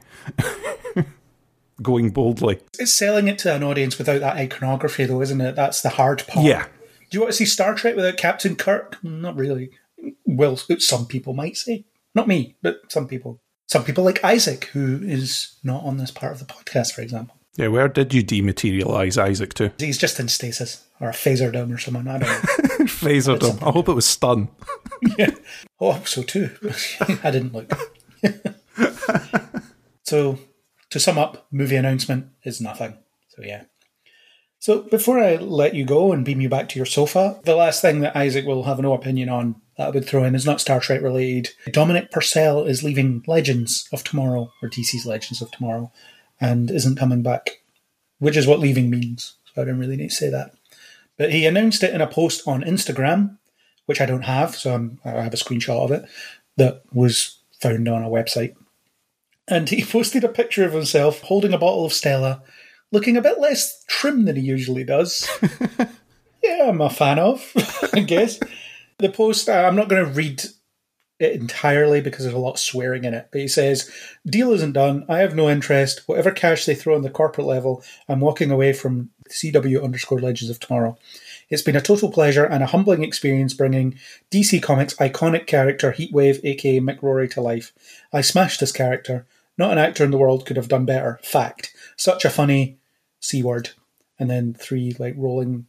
going 1.82 2.10
boldly. 2.10 2.60
It's 2.78 2.92
selling 2.92 3.28
it 3.28 3.38
to 3.40 3.54
an 3.54 3.62
audience 3.62 3.96
without 3.96 4.20
that 4.20 4.36
iconography, 4.36 5.06
though, 5.06 5.22
isn't 5.22 5.40
it? 5.40 5.56
That's 5.56 5.80
the 5.80 5.90
hard 5.90 6.26
part. 6.26 6.44
Yeah. 6.44 6.66
Do 7.10 7.16
you 7.16 7.20
want 7.20 7.32
to 7.32 7.36
see 7.36 7.44
Star 7.46 7.74
Trek 7.74 7.96
without 7.96 8.16
Captain 8.16 8.56
Kirk? 8.56 9.02
Not 9.02 9.36
really. 9.36 9.70
Well, 10.24 10.56
some 10.56 11.06
people 11.06 11.32
might 11.32 11.56
say. 11.56 11.84
Not 12.16 12.26
me, 12.26 12.56
but 12.62 12.80
some 12.88 13.06
people. 13.06 13.42
Some 13.66 13.84
people 13.84 14.02
like 14.02 14.24
Isaac, 14.24 14.64
who 14.72 15.02
is 15.02 15.58
not 15.62 15.84
on 15.84 15.98
this 15.98 16.10
part 16.10 16.32
of 16.32 16.38
the 16.38 16.46
podcast, 16.46 16.92
for 16.92 17.02
example. 17.02 17.36
Yeah, 17.56 17.68
where 17.68 17.88
did 17.88 18.14
you 18.14 18.22
dematerialize 18.22 19.18
Isaac 19.18 19.52
to? 19.54 19.72
He's 19.78 19.98
just 19.98 20.18
in 20.18 20.28
stasis 20.28 20.86
or 20.98 21.10
a 21.10 21.12
phaser 21.12 21.52
dome 21.52 21.72
or 21.72 21.78
something. 21.78 22.08
I 22.08 22.18
don't 22.18 22.28
know. 22.28 22.86
Phasered 22.86 23.42
him. 23.42 23.58
I 23.62 23.70
hope 23.70 23.88
it 23.88 23.94
was 23.94 24.06
stun. 24.06 24.48
yeah. 25.18 25.30
Oh, 25.78 25.90
I 25.90 25.94
hope 25.94 26.08
so 26.08 26.22
too. 26.22 26.50
I 27.22 27.30
didn't 27.30 27.52
look. 27.52 27.70
so, 30.04 30.38
to 30.88 31.00
sum 31.00 31.18
up, 31.18 31.46
movie 31.50 31.76
announcement 31.76 32.28
is 32.44 32.62
nothing. 32.62 32.96
So, 33.28 33.42
yeah. 33.42 33.64
So, 34.58 34.82
before 34.82 35.18
I 35.18 35.36
let 35.36 35.74
you 35.74 35.84
go 35.84 36.12
and 36.12 36.24
beam 36.24 36.40
you 36.40 36.48
back 36.48 36.70
to 36.70 36.78
your 36.78 36.86
sofa, 36.86 37.40
the 37.44 37.56
last 37.56 37.82
thing 37.82 38.00
that 38.00 38.16
Isaac 38.16 38.46
will 38.46 38.62
have 38.62 38.80
no 38.80 38.94
opinion 38.94 39.28
on 39.28 39.60
that 39.76 39.88
I 39.88 39.90
would 39.90 40.06
throw 40.06 40.24
in 40.24 40.34
is 40.34 40.46
not 40.46 40.60
Star 40.60 40.80
Trek 40.80 41.02
related. 41.02 41.50
Dominic 41.70 42.10
Purcell 42.10 42.64
is 42.64 42.82
leaving 42.82 43.24
Legends 43.26 43.88
of 43.92 44.04
Tomorrow, 44.04 44.52
or 44.62 44.68
DC's 44.68 45.06
Legends 45.06 45.42
of 45.42 45.50
Tomorrow, 45.50 45.92
and 46.40 46.70
isn't 46.70 46.98
coming 46.98 47.22
back, 47.22 47.62
which 48.18 48.36
is 48.36 48.46
what 48.46 48.60
leaving 48.60 48.90
means. 48.90 49.34
So, 49.54 49.62
I 49.62 49.64
don't 49.64 49.78
really 49.78 49.96
need 49.96 50.10
to 50.10 50.16
say 50.16 50.30
that. 50.30 50.54
But 51.16 51.32
he 51.32 51.46
announced 51.46 51.82
it 51.82 51.94
in 51.94 52.00
a 52.00 52.06
post 52.06 52.46
on 52.46 52.62
Instagram, 52.62 53.38
which 53.86 54.00
I 54.00 54.06
don't 54.06 54.22
have, 54.22 54.54
so 54.54 54.74
I'm, 54.74 54.98
I 55.04 55.10
have 55.10 55.34
a 55.34 55.38
screenshot 55.38 55.84
of 55.84 55.90
it 55.90 56.04
that 56.56 56.82
was 56.92 57.38
found 57.60 57.88
on 57.88 58.02
a 58.02 58.08
website. 58.08 58.54
And 59.48 59.68
he 59.68 59.84
posted 59.84 60.24
a 60.24 60.28
picture 60.28 60.64
of 60.64 60.72
himself 60.72 61.20
holding 61.22 61.52
a 61.52 61.58
bottle 61.58 61.84
of 61.84 61.92
Stella, 61.92 62.42
looking 62.92 63.16
a 63.16 63.22
bit 63.22 63.40
less 63.40 63.84
trim 63.86 64.24
than 64.24 64.36
he 64.36 64.42
usually 64.42 64.84
does. 64.84 65.28
yeah, 66.42 66.68
I'm 66.68 66.80
a 66.80 66.90
fan 66.90 67.18
of, 67.18 67.52
I 67.92 68.00
guess. 68.00 68.38
The 68.98 69.10
post, 69.10 69.48
I'm 69.48 69.76
not 69.76 69.88
going 69.88 70.04
to 70.04 70.10
read 70.10 70.42
it 71.18 71.32
entirely 71.32 72.00
because 72.00 72.24
there's 72.24 72.34
a 72.34 72.38
lot 72.38 72.52
of 72.52 72.58
swearing 72.58 73.04
in 73.04 73.14
it. 73.14 73.28
But 73.30 73.40
he 73.40 73.48
says, 73.48 73.90
Deal 74.26 74.52
isn't 74.52 74.72
done. 74.72 75.04
I 75.08 75.18
have 75.18 75.34
no 75.34 75.48
interest. 75.48 76.02
Whatever 76.06 76.30
cash 76.30 76.64
they 76.64 76.74
throw 76.74 76.94
on 76.94 77.02
the 77.02 77.10
corporate 77.10 77.46
level, 77.46 77.82
I'm 78.08 78.20
walking 78.20 78.50
away 78.50 78.72
from 78.72 79.10
CW 79.30 79.82
underscore 79.82 80.20
Legends 80.20 80.50
of 80.50 80.60
Tomorrow. 80.60 80.98
It's 81.48 81.62
been 81.62 81.76
a 81.76 81.80
total 81.80 82.10
pleasure 82.10 82.44
and 82.44 82.62
a 82.62 82.66
humbling 82.66 83.02
experience 83.02 83.54
bringing 83.54 83.98
DC 84.30 84.62
Comics' 84.62 84.94
iconic 84.94 85.46
character 85.46 85.92
Heatwave, 85.92 86.40
aka 86.44 86.80
Mick 86.80 87.02
Rory, 87.02 87.28
to 87.28 87.40
life. 87.40 87.72
I 88.12 88.20
smashed 88.20 88.60
this 88.60 88.72
character. 88.72 89.26
Not 89.56 89.72
an 89.72 89.78
actor 89.78 90.04
in 90.04 90.10
the 90.10 90.18
world 90.18 90.44
could 90.44 90.56
have 90.56 90.68
done 90.68 90.84
better. 90.84 91.18
Fact. 91.22 91.72
Such 91.96 92.24
a 92.24 92.30
funny 92.30 92.78
C 93.20 93.42
word. 93.42 93.70
And 94.18 94.28
then 94.28 94.54
three 94.54 94.94
like 94.98 95.14
rolling, 95.16 95.66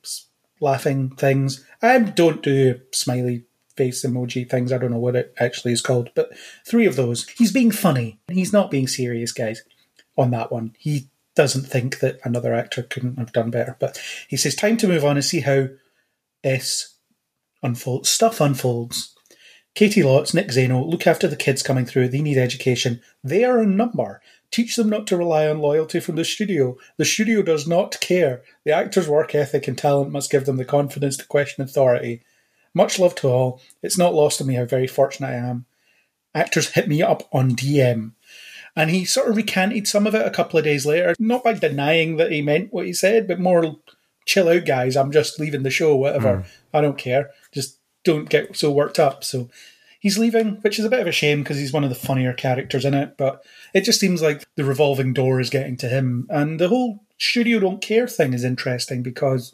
laughing 0.59 1.11
things. 1.11 1.65
I 1.81 1.99
don't 1.99 2.41
do 2.41 2.79
smiley 2.91 3.43
face 3.75 4.03
emoji 4.03 4.49
things. 4.49 4.71
I 4.71 4.77
don't 4.77 4.91
know 4.91 4.97
what 4.97 5.15
it 5.15 5.33
actually 5.39 5.71
is 5.71 5.81
called, 5.81 6.09
but 6.15 6.31
three 6.65 6.85
of 6.85 6.95
those. 6.95 7.27
He's 7.29 7.51
being 7.51 7.71
funny. 7.71 8.19
He's 8.27 8.51
not 8.51 8.71
being 8.71 8.87
serious, 8.87 9.31
guys, 9.31 9.61
on 10.17 10.31
that 10.31 10.51
one. 10.51 10.75
He 10.79 11.09
doesn't 11.35 11.67
think 11.67 11.99
that 11.99 12.19
another 12.23 12.53
actor 12.53 12.81
couldn't 12.81 13.17
have 13.19 13.31
done 13.31 13.51
better. 13.51 13.77
But 13.79 14.01
he 14.27 14.35
says, 14.35 14.55
time 14.55 14.77
to 14.77 14.87
move 14.87 15.05
on 15.05 15.17
and 15.17 15.25
see 15.25 15.41
how 15.41 15.67
S 16.43 16.95
unfolds. 17.61 18.09
Stuff 18.09 18.41
unfolds. 18.41 19.13
Caity 19.75 20.03
Lotz, 20.03 20.33
Nick 20.33 20.47
Zano, 20.47 20.89
look 20.89 21.05
after 21.05 21.27
the 21.27 21.35
kids 21.35 21.61
coming 21.61 21.85
through. 21.85 22.09
They 22.09 22.21
need 22.21 22.39
education. 22.39 22.99
They 23.23 23.43
are 23.43 23.59
a 23.59 23.67
number. 23.67 24.21
Teach 24.51 24.75
them 24.75 24.89
not 24.89 25.07
to 25.07 25.17
rely 25.17 25.47
on 25.47 25.59
loyalty 25.59 25.99
from 25.99 26.15
the 26.15 26.25
studio. 26.25 26.77
The 26.97 27.05
studio 27.05 27.41
does 27.41 27.67
not 27.67 27.99
care. 27.99 28.43
The 28.63 28.71
actor's 28.71 29.07
work 29.07 29.35
ethic 29.35 29.67
and 29.67 29.77
talent 29.77 30.11
must 30.11 30.31
give 30.31 30.45
them 30.45 30.57
the 30.57 30.65
confidence 30.65 31.17
to 31.17 31.25
question 31.25 31.63
authority. 31.63 32.21
Much 32.73 32.99
love 32.99 33.15
to 33.15 33.27
all. 33.27 33.61
It's 33.81 33.97
not 33.97 34.13
lost 34.13 34.39
on 34.39 34.47
me 34.47 34.55
how 34.55 34.65
very 34.65 34.87
fortunate 34.87 35.27
I 35.27 35.33
am. 35.33 35.65
Actors 36.33 36.69
hit 36.69 36.87
me 36.87 37.01
up 37.01 37.27
on 37.33 37.55
DM. 37.55 38.11
And 38.75 38.91
he 38.91 39.05
sort 39.05 39.29
of 39.29 39.35
recanted 39.35 39.87
some 39.87 40.05
of 40.05 40.13
it 40.13 40.25
a 40.25 40.31
couple 40.31 40.59
of 40.59 40.63
days 40.63 40.85
later, 40.85 41.15
not 41.17 41.43
by 41.43 41.53
denying 41.53 42.17
that 42.17 42.31
he 42.31 42.43
meant 42.43 42.71
what 42.71 42.85
he 42.85 42.93
said, 42.93 43.27
but 43.27 43.39
more 43.39 43.77
chill 44.25 44.47
out, 44.47 44.65
guys. 44.65 44.95
I'm 44.95 45.11
just 45.11 45.39
leaving 45.39 45.63
the 45.63 45.71
show, 45.71 45.95
whatever. 45.95 46.41
Hmm. 46.41 46.77
I 46.77 46.81
don't 46.81 46.97
care. 46.97 47.31
Just 47.51 47.79
don't 48.03 48.29
get 48.29 48.55
so 48.55 48.71
worked 48.71 48.99
up. 48.99 49.23
So 49.23 49.49
he's 49.99 50.17
leaving, 50.17 50.55
which 50.61 50.79
is 50.79 50.85
a 50.85 50.89
bit 50.89 50.99
of 50.99 51.07
a 51.07 51.11
shame 51.11 51.43
because 51.43 51.57
he's 51.57 51.73
one 51.73 51.83
of 51.83 51.89
the 51.89 51.95
funnier 51.95 52.33
characters 52.33 52.85
in 52.85 52.93
it. 52.93 53.15
But 53.17 53.43
it 53.73 53.81
just 53.81 53.99
seems 53.99 54.21
like 54.21 54.45
the 54.55 54.63
revolving 54.63 55.13
door 55.13 55.39
is 55.39 55.49
getting 55.49 55.77
to 55.77 55.87
him. 55.87 56.27
And 56.29 56.59
the 56.59 56.69
whole 56.69 57.03
studio 57.17 57.59
don't 57.59 57.81
care 57.81 58.07
thing 58.07 58.33
is 58.33 58.43
interesting 58.43 59.03
because 59.03 59.53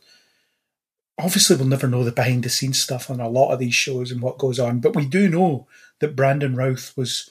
obviously 1.20 1.56
we'll 1.56 1.68
never 1.68 1.88
know 1.88 2.04
the 2.04 2.12
behind 2.12 2.44
the 2.44 2.50
scenes 2.50 2.80
stuff 2.80 3.10
on 3.10 3.20
a 3.20 3.30
lot 3.30 3.52
of 3.52 3.60
these 3.60 3.76
shows 3.76 4.12
and 4.12 4.22
what 4.22 4.38
goes 4.38 4.60
on. 4.60 4.80
But 4.80 4.96
we 4.96 5.06
do 5.06 5.30
know 5.30 5.68
that 6.00 6.16
Brandon 6.16 6.56
Routh 6.56 6.96
was 6.98 7.30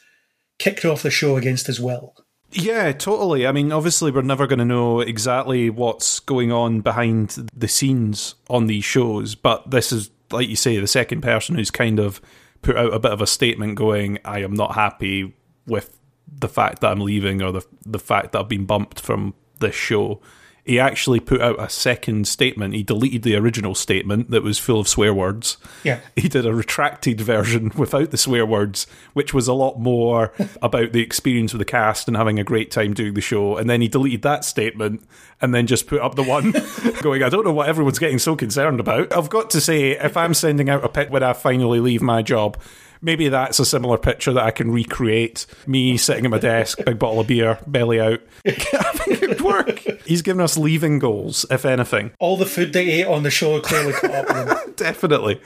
kicked 0.59 0.85
off 0.85 1.03
the 1.03 1.11
show 1.11 1.37
against 1.37 1.67
his 1.67 1.81
will. 1.81 2.15
Yeah, 2.53 2.93
totally. 2.93 3.47
I 3.47 3.53
mean, 3.53 3.73
obviously, 3.73 4.11
we're 4.11 4.23
never 4.23 4.47
going 4.47 4.59
to 4.59 4.65
know 4.65 5.01
exactly 5.01 5.71
what's 5.71 6.21
going 6.21 6.53
on 6.53 6.83
behind 6.83 7.49
the 7.57 7.69
scenes 7.69 8.35
on 8.51 8.67
these 8.67 8.85
shows, 8.85 9.35
but 9.35 9.71
this 9.71 9.91
is, 9.91 10.11
like 10.31 10.49
you 10.49 10.57
say, 10.57 10.79
the 10.79 10.87
second 10.87 11.23
person 11.23 11.55
who's 11.55 11.71
kind 11.71 11.99
of 11.99 12.21
put 12.63 12.77
out 12.77 12.95
a 12.95 12.99
bit 12.99 13.13
of 13.13 13.21
a 13.21 13.27
statement 13.27 13.75
going, 13.75 14.19
I 14.25 14.41
am 14.41 14.55
not 14.55 14.75
happy 14.75 15.35
with 15.67 15.99
the 16.27 16.49
fact 16.49 16.81
that 16.81 16.91
I'm 16.91 17.01
leaving 17.01 17.43
or 17.43 17.53
the, 17.53 17.67
the 17.85 17.99
fact 17.99 18.33
that 18.33 18.41
I've 18.41 18.49
been 18.49 18.65
bumped 18.65 19.01
from 19.01 19.35
this 19.61 19.75
show. 19.75 20.21
He 20.65 20.79
actually 20.79 21.19
put 21.19 21.41
out 21.41 21.61
a 21.61 21.69
second 21.69 22.29
statement. 22.29 22.75
He 22.75 22.85
deleted 22.85 23.23
the 23.23 23.35
original 23.35 23.75
statement 23.75 24.31
that 24.31 24.45
was 24.45 24.61
full 24.61 24.79
of 24.79 24.87
swear 24.87 25.13
words. 25.13 25.57
Yeah. 25.83 25.99
He 26.15 26.29
did 26.29 26.47
a 26.47 26.55
retracted 26.55 27.21
version 27.21 27.73
without 27.77 28.13
the 28.13 28.17
swear 28.17 28.47
words, 28.47 28.87
which 29.13 29.35
was 29.35 29.49
a 29.49 29.55
lot 29.55 29.81
more 29.81 30.33
about 30.63 30.93
the 30.93 31.03
experience 31.03 31.53
with 31.53 31.59
the 31.59 31.65
cast 31.65 32.07
and 32.07 32.17
having 32.17 32.39
a 32.39 32.45
great 32.45 32.71
time 32.71 32.95
doing 32.95 33.15
the 33.15 33.21
show. 33.21 33.57
And 33.57 33.69
then 33.69 33.81
he 33.81 33.89
deleted 33.89 34.23
that 34.23 34.45
statement 34.45 35.03
and 35.41 35.53
then 35.53 35.67
just 35.67 35.89
put 35.89 36.01
up 36.01 36.15
the 36.15 36.23
one 36.23 36.55
going, 37.03 37.25
I 37.25 37.29
don't 37.29 37.45
know 37.45 37.53
what 37.53 37.69
everyone's 37.69 37.99
getting 37.99 38.21
so 38.21 38.37
concerned 38.37 38.79
about. 38.79 39.13
I've 39.13 39.31
got 39.31 39.51
to 39.51 39.61
say, 39.61 39.99
if 39.99 40.17
I'm 40.17 40.33
sending 40.33 40.71
out 40.71 40.85
a 40.85 40.89
pit 40.89 41.11
when 41.11 41.25
I 41.25 41.33
finally 41.33 41.81
leave 41.81 42.03
my 42.03 42.23
job, 42.23 42.57
maybe 43.03 43.28
that's 43.28 43.59
a 43.59 43.64
similar 43.66 43.98
picture 43.98 44.32
that 44.32 44.44
I 44.44 44.50
can 44.50 44.70
recreate. 44.70 45.44
Me 45.66 45.96
sitting 45.96 46.24
at 46.24 46.30
my 46.30 46.38
desk, 46.38 46.78
big 46.84 46.98
bottle 46.98 47.20
of 47.20 47.26
beer, 47.26 47.59
belly 47.66 48.00
out. 48.00 48.20
It 48.44 49.40
work. 49.42 49.80
He's 50.07 50.22
given 50.22 50.40
us 50.42 50.57
leaving 50.57 50.98
goals, 50.98 51.44
if 51.50 51.64
anything. 51.64 52.12
All 52.18 52.36
the 52.36 52.46
food 52.46 52.72
they 52.72 52.90
ate 52.90 53.07
on 53.07 53.22
the 53.22 53.30
show 53.30 53.61
clearly 53.61 53.92
caught 53.92 54.28
up. 54.30 54.76
Definitely. 54.76 55.40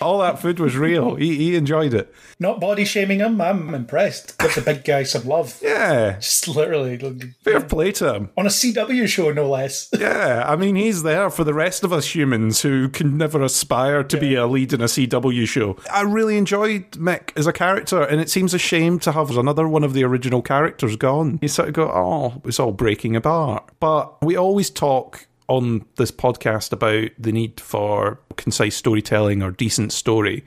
All 0.00 0.18
that 0.18 0.38
food 0.40 0.58
was 0.58 0.76
real. 0.76 1.14
He, 1.14 1.36
he 1.36 1.56
enjoyed 1.56 1.94
it. 1.94 2.12
Not 2.38 2.60
body 2.60 2.84
shaming 2.84 3.20
him. 3.20 3.40
I'm 3.40 3.74
impressed. 3.74 4.36
Give 4.38 4.54
the 4.54 4.60
big 4.60 4.84
guy 4.84 5.04
some 5.04 5.24
love. 5.26 5.58
Yeah. 5.62 6.16
Just 6.18 6.46
literally 6.48 6.98
Fair 7.42 7.60
play 7.60 7.92
to 7.92 8.14
him. 8.14 8.30
on 8.36 8.46
a 8.46 8.50
CW 8.50 9.06
show, 9.08 9.32
no 9.32 9.48
less. 9.48 9.88
Yeah, 10.06 10.44
I 10.46 10.56
mean, 10.56 10.76
he's 10.76 11.02
there 11.02 11.30
for 11.30 11.42
the 11.42 11.54
rest 11.54 11.82
of 11.82 11.92
us 11.92 12.14
humans 12.14 12.60
who 12.62 12.88
can 12.88 13.16
never 13.16 13.42
aspire 13.42 14.04
to 14.04 14.20
be 14.20 14.34
a 14.34 14.46
lead 14.46 14.72
in 14.72 14.80
a 14.80 14.84
CW 14.84 15.48
show. 15.48 15.76
I 15.92 16.02
really 16.02 16.36
enjoyed 16.36 16.85
Mick 16.92 17.30
as 17.36 17.46
a 17.46 17.52
character, 17.52 18.02
and 18.02 18.20
it 18.20 18.30
seems 18.30 18.54
a 18.54 18.58
shame 18.58 18.98
to 19.00 19.12
have 19.12 19.36
another 19.36 19.68
one 19.68 19.84
of 19.84 19.92
the 19.92 20.04
original 20.04 20.42
characters 20.42 20.96
gone. 20.96 21.38
You 21.42 21.48
sort 21.48 21.68
of 21.68 21.74
go, 21.74 21.88
oh, 21.88 22.42
it's 22.44 22.60
all 22.60 22.72
breaking 22.72 23.16
apart. 23.16 23.68
But 23.80 24.22
we 24.22 24.36
always 24.36 24.70
talk 24.70 25.26
on 25.48 25.84
this 25.96 26.10
podcast 26.10 26.72
about 26.72 27.10
the 27.18 27.32
need 27.32 27.60
for 27.60 28.20
concise 28.36 28.76
storytelling 28.76 29.42
or 29.42 29.50
decent 29.50 29.92
story. 29.92 30.44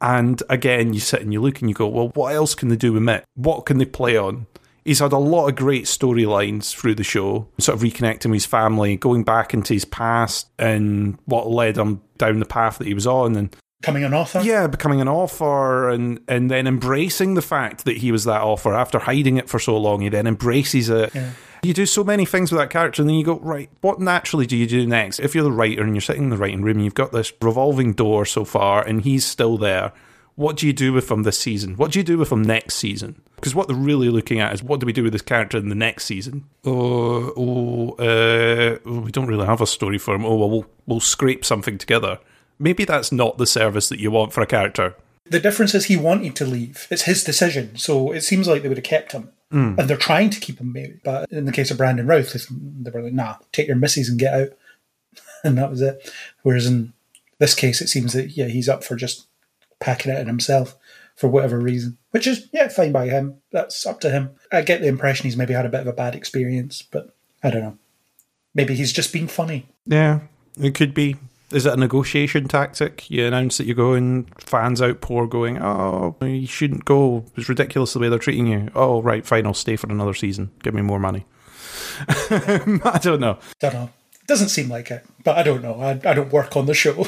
And 0.00 0.42
again, 0.48 0.94
you 0.94 1.00
sit 1.00 1.22
and 1.22 1.32
you 1.32 1.40
look 1.40 1.60
and 1.60 1.70
you 1.70 1.74
go, 1.74 1.86
well, 1.86 2.08
what 2.14 2.34
else 2.34 2.54
can 2.54 2.68
they 2.68 2.76
do 2.76 2.92
with 2.92 3.02
Mick? 3.02 3.22
What 3.34 3.66
can 3.66 3.78
they 3.78 3.84
play 3.84 4.16
on? 4.16 4.46
He's 4.84 4.98
had 4.98 5.12
a 5.12 5.18
lot 5.18 5.48
of 5.48 5.54
great 5.54 5.84
storylines 5.84 6.74
through 6.74 6.96
the 6.96 7.04
show, 7.04 7.46
sort 7.60 7.76
of 7.76 7.82
reconnecting 7.82 8.26
with 8.26 8.42
his 8.42 8.46
family, 8.46 8.96
going 8.96 9.22
back 9.22 9.54
into 9.54 9.74
his 9.74 9.84
past 9.84 10.48
and 10.58 11.18
what 11.24 11.48
led 11.48 11.78
him 11.78 12.02
down 12.18 12.40
the 12.40 12.46
path 12.46 12.78
that 12.78 12.88
he 12.88 12.94
was 12.94 13.06
on. 13.06 13.36
And 13.36 13.56
Coming 13.82 14.04
an 14.04 14.14
author. 14.14 14.40
yeah, 14.40 14.66
becoming 14.66 15.00
an 15.00 15.08
author 15.08 15.90
and, 15.90 16.20
and 16.28 16.50
then 16.50 16.66
embracing 16.66 17.34
the 17.34 17.42
fact 17.42 17.84
that 17.84 17.96
he 17.98 18.12
was 18.12 18.24
that 18.24 18.42
author 18.42 18.72
after 18.74 19.00
hiding 19.00 19.36
it 19.36 19.48
for 19.48 19.58
so 19.58 19.76
long. 19.76 20.00
He 20.00 20.08
then 20.08 20.26
embraces 20.26 20.88
it. 20.88 21.14
Yeah. 21.14 21.30
You 21.64 21.74
do 21.74 21.86
so 21.86 22.02
many 22.02 22.24
things 22.24 22.50
with 22.50 22.60
that 22.60 22.70
character, 22.70 23.02
and 23.02 23.08
then 23.08 23.16
you 23.16 23.24
go, 23.24 23.38
right, 23.38 23.70
what 23.82 24.00
naturally 24.00 24.46
do 24.46 24.56
you 24.56 24.66
do 24.66 24.84
next? 24.84 25.20
If 25.20 25.34
you're 25.34 25.44
the 25.44 25.52
writer 25.52 25.84
and 25.84 25.94
you're 25.94 26.00
sitting 26.00 26.24
in 26.24 26.30
the 26.30 26.36
writing 26.36 26.62
room, 26.62 26.78
and 26.78 26.84
you've 26.84 26.94
got 26.94 27.12
this 27.12 27.32
revolving 27.40 27.92
door 27.92 28.24
so 28.24 28.44
far, 28.44 28.84
and 28.84 29.02
he's 29.02 29.24
still 29.24 29.56
there, 29.56 29.92
what 30.34 30.56
do 30.56 30.66
you 30.66 30.72
do 30.72 30.92
with 30.92 31.08
him 31.10 31.22
this 31.22 31.38
season? 31.38 31.76
What 31.76 31.92
do 31.92 32.00
you 32.00 32.04
do 32.04 32.18
with 32.18 32.32
him 32.32 32.42
next 32.42 32.74
season? 32.76 33.22
Because 33.36 33.54
what 33.54 33.68
they're 33.68 33.76
really 33.76 34.08
looking 34.08 34.40
at 34.40 34.52
is 34.52 34.62
what 34.62 34.80
do 34.80 34.86
we 34.86 34.92
do 34.92 35.04
with 35.04 35.12
this 35.12 35.22
character 35.22 35.58
in 35.58 35.68
the 35.68 35.74
next 35.76 36.06
season? 36.06 36.46
Oh, 36.64 37.32
oh, 37.36 37.90
uh, 37.98 38.78
oh, 38.84 39.00
we 39.00 39.12
don't 39.12 39.26
really 39.26 39.46
have 39.46 39.60
a 39.60 39.66
story 39.66 39.98
for 39.98 40.14
him. 40.14 40.24
Oh, 40.24 40.36
well, 40.36 40.50
we'll 40.50 40.66
we'll 40.86 41.00
scrape 41.00 41.44
something 41.44 41.78
together. 41.78 42.18
Maybe 42.62 42.84
that's 42.84 43.10
not 43.10 43.38
the 43.38 43.46
service 43.46 43.88
that 43.88 43.98
you 43.98 44.12
want 44.12 44.32
for 44.32 44.40
a 44.40 44.46
character. 44.46 44.94
The 45.24 45.40
difference 45.40 45.74
is 45.74 45.86
he 45.86 45.96
wanted 45.96 46.36
to 46.36 46.46
leave. 46.46 46.86
It's 46.90 47.02
his 47.02 47.24
decision. 47.24 47.76
So 47.76 48.12
it 48.12 48.20
seems 48.20 48.46
like 48.46 48.62
they 48.62 48.68
would 48.68 48.78
have 48.78 48.84
kept 48.84 49.10
him. 49.10 49.32
Hmm. 49.50 49.74
And 49.78 49.90
they're 49.90 49.96
trying 49.96 50.30
to 50.30 50.40
keep 50.40 50.60
him 50.60 50.72
maybe. 50.72 51.00
But 51.02 51.30
in 51.32 51.44
the 51.44 51.52
case 51.52 51.72
of 51.72 51.76
Brandon 51.76 52.06
Routh, 52.06 52.32
they 52.48 52.90
were 52.90 53.02
like, 53.02 53.12
nah, 53.12 53.36
take 53.50 53.66
your 53.66 53.76
misses 53.76 54.08
and 54.08 54.18
get 54.18 54.34
out. 54.34 54.48
And 55.44 55.58
that 55.58 55.70
was 55.70 55.80
it. 55.80 56.08
Whereas 56.42 56.66
in 56.66 56.92
this 57.40 57.52
case, 57.52 57.80
it 57.80 57.88
seems 57.88 58.12
that, 58.12 58.36
yeah, 58.36 58.46
he's 58.46 58.68
up 58.68 58.84
for 58.84 58.94
just 58.94 59.26
packing 59.80 60.12
it 60.12 60.20
in 60.20 60.28
himself 60.28 60.76
for 61.16 61.26
whatever 61.26 61.58
reason. 61.58 61.98
Which 62.12 62.28
is, 62.28 62.48
yeah, 62.52 62.68
fine 62.68 62.92
by 62.92 63.08
him. 63.08 63.38
That's 63.50 63.84
up 63.84 63.98
to 64.02 64.10
him. 64.10 64.30
I 64.52 64.62
get 64.62 64.82
the 64.82 64.86
impression 64.86 65.24
he's 65.24 65.36
maybe 65.36 65.52
had 65.52 65.66
a 65.66 65.68
bit 65.68 65.80
of 65.80 65.88
a 65.88 65.92
bad 65.92 66.14
experience, 66.14 66.80
but 66.82 67.12
I 67.42 67.50
don't 67.50 67.62
know. 67.62 67.78
Maybe 68.54 68.76
he's 68.76 68.92
just 68.92 69.12
being 69.12 69.26
funny. 69.26 69.66
Yeah, 69.84 70.20
it 70.60 70.76
could 70.76 70.94
be. 70.94 71.16
Is 71.52 71.66
it 71.66 71.74
a 71.74 71.76
negotiation 71.76 72.48
tactic? 72.48 73.10
You 73.10 73.26
announce 73.26 73.58
that 73.58 73.66
you're 73.66 73.76
going, 73.76 74.24
fans 74.38 74.80
outpour 74.80 75.26
going, 75.26 75.60
oh, 75.60 76.16
you 76.22 76.46
shouldn't 76.46 76.84
go. 76.84 77.24
It's 77.36 77.48
ridiculous 77.48 77.92
the 77.92 77.98
way 77.98 78.08
they're 78.08 78.18
treating 78.18 78.46
you. 78.46 78.70
Oh, 78.74 79.02
right, 79.02 79.24
fine, 79.24 79.46
I'll 79.46 79.54
stay 79.54 79.76
for 79.76 79.90
another 79.90 80.14
season. 80.14 80.50
Give 80.62 80.74
me 80.74 80.82
more 80.82 80.98
money. 80.98 81.26
I 82.08 82.98
don't 83.02 83.20
know. 83.20 83.38
Don't 83.60 83.74
know. 83.74 83.90
Doesn't 84.26 84.48
seem 84.48 84.68
like 84.68 84.90
it, 84.90 85.04
but 85.24 85.36
I 85.36 85.42
don't 85.42 85.62
know. 85.62 85.80
I, 85.80 85.90
I 85.90 86.14
don't 86.14 86.32
work 86.32 86.56
on 86.56 86.66
the 86.66 86.74
show. 86.74 87.06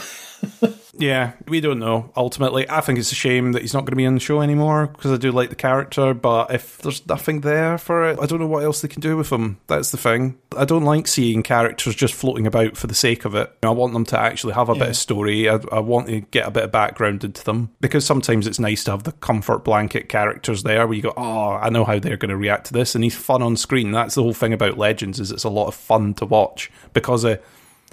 Yeah, 0.99 1.33
we 1.49 1.61
don't 1.61 1.79
know. 1.79 2.11
Ultimately, 2.17 2.69
I 2.69 2.81
think 2.81 2.99
it's 2.99 3.13
a 3.13 3.17
shame 3.17 3.53
that 3.53 3.63
he's 3.63 3.75
not 3.75 3.81
going 3.81 3.93
to 3.93 3.97
be 3.97 4.07
on 4.07 4.15
the 4.15 4.21
show 4.21 4.41
anymore 4.41 4.87
because 4.87 5.13
I 5.13 5.17
do 5.17 5.33
like 5.33 5.51
the 5.51 5.57
character. 5.57 6.15
But 6.15 6.53
if 6.55 6.79
there's 6.79 7.07
nothing 7.07 7.41
there 7.41 7.79
for 7.79 8.09
it, 8.11 8.19
I 8.21 8.27
don't 8.27 8.39
know 8.39 8.47
what 8.47 8.65
else 8.65 8.81
they 8.81 8.89
can 8.89 9.01
do 9.01 9.17
with 9.17 9.31
him. 9.31 9.59
That's 9.67 9.91
the 9.91 9.97
thing. 9.97 10.39
I 10.57 10.65
don't 10.65 10.85
like 10.85 11.09
seeing 11.09 11.43
characters 11.43 11.95
just 11.95 12.15
floating 12.15 12.47
about 12.47 12.77
for 12.77 12.87
the 12.87 12.95
sake 12.95 13.25
of 13.25 13.35
it. 13.35 13.53
I 13.63 13.71
want 13.71 13.93
them 13.93 14.05
to 14.07 14.19
actually 14.19 14.55
have 14.55 14.69
a 14.69 14.75
bit 14.75 14.91
of 14.91 14.97
story. 14.97 15.49
I, 15.49 15.59
I 15.73 15.81
want 15.81 16.07
to 16.09 16.21
get 16.21 16.47
a 16.47 16.53
bit 16.53 16.65
of 16.65 16.73
background 16.73 17.25
into 17.25 17.45
them 17.45 17.71
because 17.81 18.07
sometimes 18.07 18.47
it's 18.47 18.61
nice 18.61 18.85
to 18.85 18.93
have 18.93 19.03
the 19.03 19.13
comfort 19.13 19.65
blanket 19.65 20.09
characters 20.09 20.63
there 20.63 20.87
where 20.87 20.97
you 20.97 21.03
go, 21.03 21.15
oh, 21.17 21.51
I 21.53 21.71
know 21.71 21.85
how 21.85 21.99
they're 21.99 22.17
going 22.17 22.31
to 22.31 22.37
react 22.37 22.67
to 22.67 22.73
this, 22.73 22.95
and 22.95 23.03
he's 23.03 23.17
fun 23.17 23.43
on 23.43 23.57
screen. 23.57 23.91
That's 23.91 24.15
the 24.15 24.23
whole 24.23 24.35
thing 24.35 24.53
about 24.53 24.79
Legends 24.79 25.19
is 25.19 25.33
it's 25.33 25.45
a 25.45 25.49
lot 25.51 25.67
of 25.67 25.75
fun 25.75 26.15
to 26.15 26.27
watch 26.27 26.71
because 26.93 27.25
of 27.25 27.41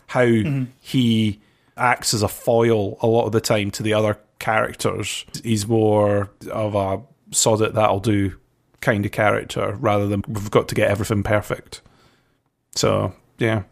how 0.07 0.25
mm-hmm. 0.25 0.65
he 0.79 1.39
acts 1.77 2.13
as 2.13 2.21
a 2.21 2.27
foil 2.27 2.97
a 3.01 3.07
lot 3.07 3.25
of 3.25 3.31
the 3.31 3.41
time 3.41 3.71
to 3.71 3.83
the 3.83 3.93
other 3.93 4.19
characters. 4.39 5.25
He's 5.43 5.67
more 5.67 6.31
of 6.51 6.75
a 6.75 7.01
sod 7.33 7.61
it 7.61 7.73
that'll 7.73 7.99
do 7.99 8.37
kind 8.81 9.05
of 9.05 9.11
character 9.11 9.77
rather 9.79 10.07
than 10.07 10.23
we've 10.27 10.51
got 10.51 10.67
to 10.67 10.75
get 10.75 10.89
everything 10.89 11.23
perfect. 11.23 11.81
So 12.75 13.13
yeah, 13.37 13.63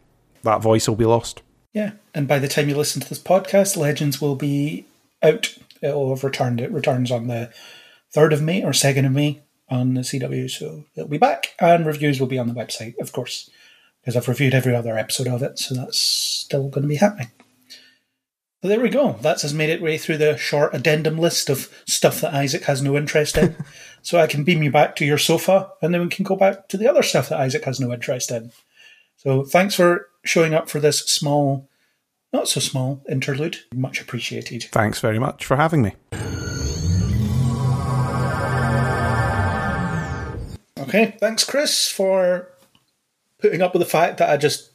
that 0.42 0.62
voice 0.62 0.88
will 0.88 0.96
be 0.96 1.04
lost. 1.04 1.42
Yeah, 1.72 1.92
and 2.14 2.26
by 2.26 2.38
the 2.38 2.48
time 2.48 2.68
you 2.68 2.76
listen 2.76 3.00
to 3.00 3.08
this 3.08 3.18
podcast, 3.18 3.76
Legends 3.76 4.20
will 4.20 4.36
be 4.36 4.86
out. 5.22 5.56
It'll 5.82 6.10
have 6.10 6.24
returned. 6.24 6.60
It 6.60 6.72
returns 6.72 7.10
on 7.10 7.28
the 7.28 7.52
third 8.12 8.32
of 8.32 8.42
May 8.42 8.64
or 8.64 8.72
second 8.72 9.04
of 9.04 9.12
May 9.12 9.40
on 9.68 9.94
the 9.94 10.00
CW, 10.00 10.50
so 10.50 10.84
it'll 10.96 11.08
be 11.08 11.18
back, 11.18 11.54
and 11.60 11.86
reviews 11.86 12.18
will 12.18 12.26
be 12.26 12.38
on 12.38 12.48
the 12.48 12.54
website, 12.54 12.98
of 12.98 13.12
course, 13.12 13.48
because 14.00 14.16
I've 14.16 14.26
reviewed 14.26 14.52
every 14.52 14.74
other 14.74 14.98
episode 14.98 15.28
of 15.28 15.42
it, 15.44 15.60
so 15.60 15.76
that's 15.76 15.96
still 15.96 16.68
going 16.68 16.82
to 16.82 16.88
be 16.88 16.96
happening. 16.96 17.30
There 18.62 18.80
we 18.80 18.90
go. 18.90 19.16
That's 19.22 19.42
us 19.42 19.54
made 19.54 19.70
it 19.70 19.80
way 19.80 19.96
through 19.96 20.18
the 20.18 20.36
short 20.36 20.74
addendum 20.74 21.16
list 21.16 21.48
of 21.48 21.72
stuff 21.86 22.20
that 22.20 22.34
Isaac 22.34 22.64
has 22.64 22.82
no 22.82 22.94
interest 22.94 23.38
in. 23.38 23.56
so 24.02 24.18
I 24.20 24.26
can 24.26 24.44
beam 24.44 24.62
you 24.62 24.70
back 24.70 24.96
to 24.96 25.06
your 25.06 25.16
sofa, 25.16 25.70
and 25.80 25.94
then 25.94 26.02
we 26.02 26.08
can 26.08 26.24
go 26.24 26.36
back 26.36 26.68
to 26.68 26.76
the 26.76 26.86
other 26.86 27.02
stuff 27.02 27.30
that 27.30 27.40
Isaac 27.40 27.64
has 27.64 27.80
no 27.80 27.90
interest 27.90 28.30
in. 28.30 28.52
So 29.16 29.44
thanks 29.44 29.74
for 29.74 30.08
showing 30.24 30.52
up 30.52 30.68
for 30.68 30.78
this 30.78 31.00
small, 31.00 31.70
not 32.34 32.48
so 32.48 32.60
small 32.60 33.02
interlude. 33.08 33.60
Much 33.74 33.98
appreciated. 33.98 34.64
Thanks 34.64 35.00
very 35.00 35.18
much 35.18 35.46
for 35.46 35.56
having 35.56 35.80
me. 35.80 35.94
Okay, 40.78 41.16
thanks, 41.18 41.44
Chris, 41.44 41.88
for 41.88 42.48
putting 43.40 43.62
up 43.62 43.72
with 43.72 43.80
the 43.80 43.88
fact 43.88 44.18
that 44.18 44.28
I 44.28 44.36
just 44.36 44.69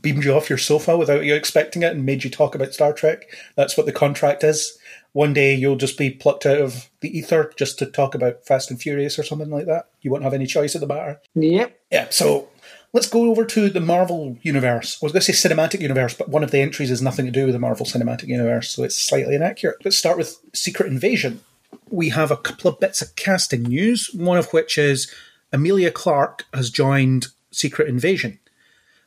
beamed 0.00 0.24
you 0.24 0.34
off 0.34 0.48
your 0.48 0.58
sofa 0.58 0.96
without 0.96 1.24
you 1.24 1.34
expecting 1.34 1.82
it 1.82 1.92
and 1.92 2.06
made 2.06 2.24
you 2.24 2.30
talk 2.30 2.54
about 2.54 2.72
Star 2.72 2.92
Trek. 2.92 3.24
That's 3.56 3.76
what 3.76 3.86
the 3.86 3.92
contract 3.92 4.42
is. 4.42 4.78
One 5.12 5.34
day 5.34 5.54
you'll 5.54 5.76
just 5.76 5.98
be 5.98 6.10
plucked 6.10 6.46
out 6.46 6.58
of 6.58 6.88
the 7.00 7.16
ether 7.16 7.52
just 7.56 7.78
to 7.78 7.86
talk 7.86 8.14
about 8.14 8.46
Fast 8.46 8.70
and 8.70 8.80
Furious 8.80 9.18
or 9.18 9.22
something 9.22 9.50
like 9.50 9.66
that. 9.66 9.88
You 10.00 10.10
won't 10.10 10.24
have 10.24 10.32
any 10.32 10.46
choice 10.46 10.74
in 10.74 10.80
the 10.80 10.86
matter. 10.86 11.20
Yep. 11.34 11.78
Yeah, 11.90 12.06
so 12.08 12.48
let's 12.94 13.08
go 13.08 13.30
over 13.30 13.44
to 13.44 13.68
the 13.68 13.80
Marvel 13.80 14.38
universe. 14.40 14.98
I 15.02 15.04
was 15.04 15.12
going 15.12 15.20
to 15.22 15.32
say 15.32 15.48
cinematic 15.48 15.80
universe, 15.80 16.14
but 16.14 16.30
one 16.30 16.42
of 16.42 16.50
the 16.50 16.60
entries 16.60 16.88
has 16.88 17.02
nothing 17.02 17.26
to 17.26 17.32
do 17.32 17.44
with 17.44 17.52
the 17.52 17.58
Marvel 17.58 17.84
cinematic 17.84 18.28
universe, 18.28 18.70
so 18.70 18.84
it's 18.84 18.96
slightly 18.96 19.34
inaccurate. 19.34 19.84
Let's 19.84 19.98
start 19.98 20.16
with 20.16 20.38
Secret 20.54 20.90
Invasion. 20.90 21.42
We 21.90 22.08
have 22.08 22.30
a 22.30 22.36
couple 22.36 22.70
of 22.70 22.80
bits 22.80 23.02
of 23.02 23.14
casting 23.14 23.64
news, 23.64 24.10
one 24.14 24.38
of 24.38 24.50
which 24.52 24.78
is 24.78 25.12
Emilia 25.52 25.90
Clarke 25.90 26.46
has 26.54 26.70
joined 26.70 27.26
Secret 27.50 27.88
Invasion. 27.88 28.38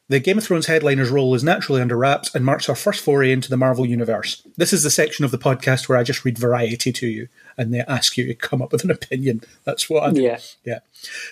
The 0.08 0.20
Game 0.20 0.38
of 0.38 0.44
Thrones 0.44 0.68
headliner's 0.68 1.10
role 1.10 1.34
is 1.34 1.44
naturally 1.44 1.82
under 1.82 1.98
wraps 1.98 2.34
and 2.36 2.46
marks 2.46 2.70
our 2.70 2.76
first 2.76 3.02
foray 3.02 3.32
into 3.32 3.50
the 3.50 3.58
Marvel 3.58 3.88
Universe. 3.88 4.46
This 4.56 4.72
is 4.72 4.84
the 4.84 4.92
section 4.92 5.26
of 5.26 5.32
the 5.32 5.40
podcast 5.40 5.90
where 5.90 5.98
I 5.98 6.04
just 6.04 6.24
read 6.24 6.38
variety 6.38 6.92
to 6.92 7.08
you 7.08 7.28
and 7.58 7.74
they 7.74 7.80
ask 7.80 8.16
you 8.16 8.28
to 8.28 8.36
come 8.36 8.62
up 8.62 8.72
with 8.72 8.84
an 8.84 8.92
opinion. 8.92 9.42
That's 9.64 9.90
what 9.90 10.04
I 10.04 10.12
do. 10.12 10.22
Yeah. 10.22 10.40
Yeah. 10.64 10.80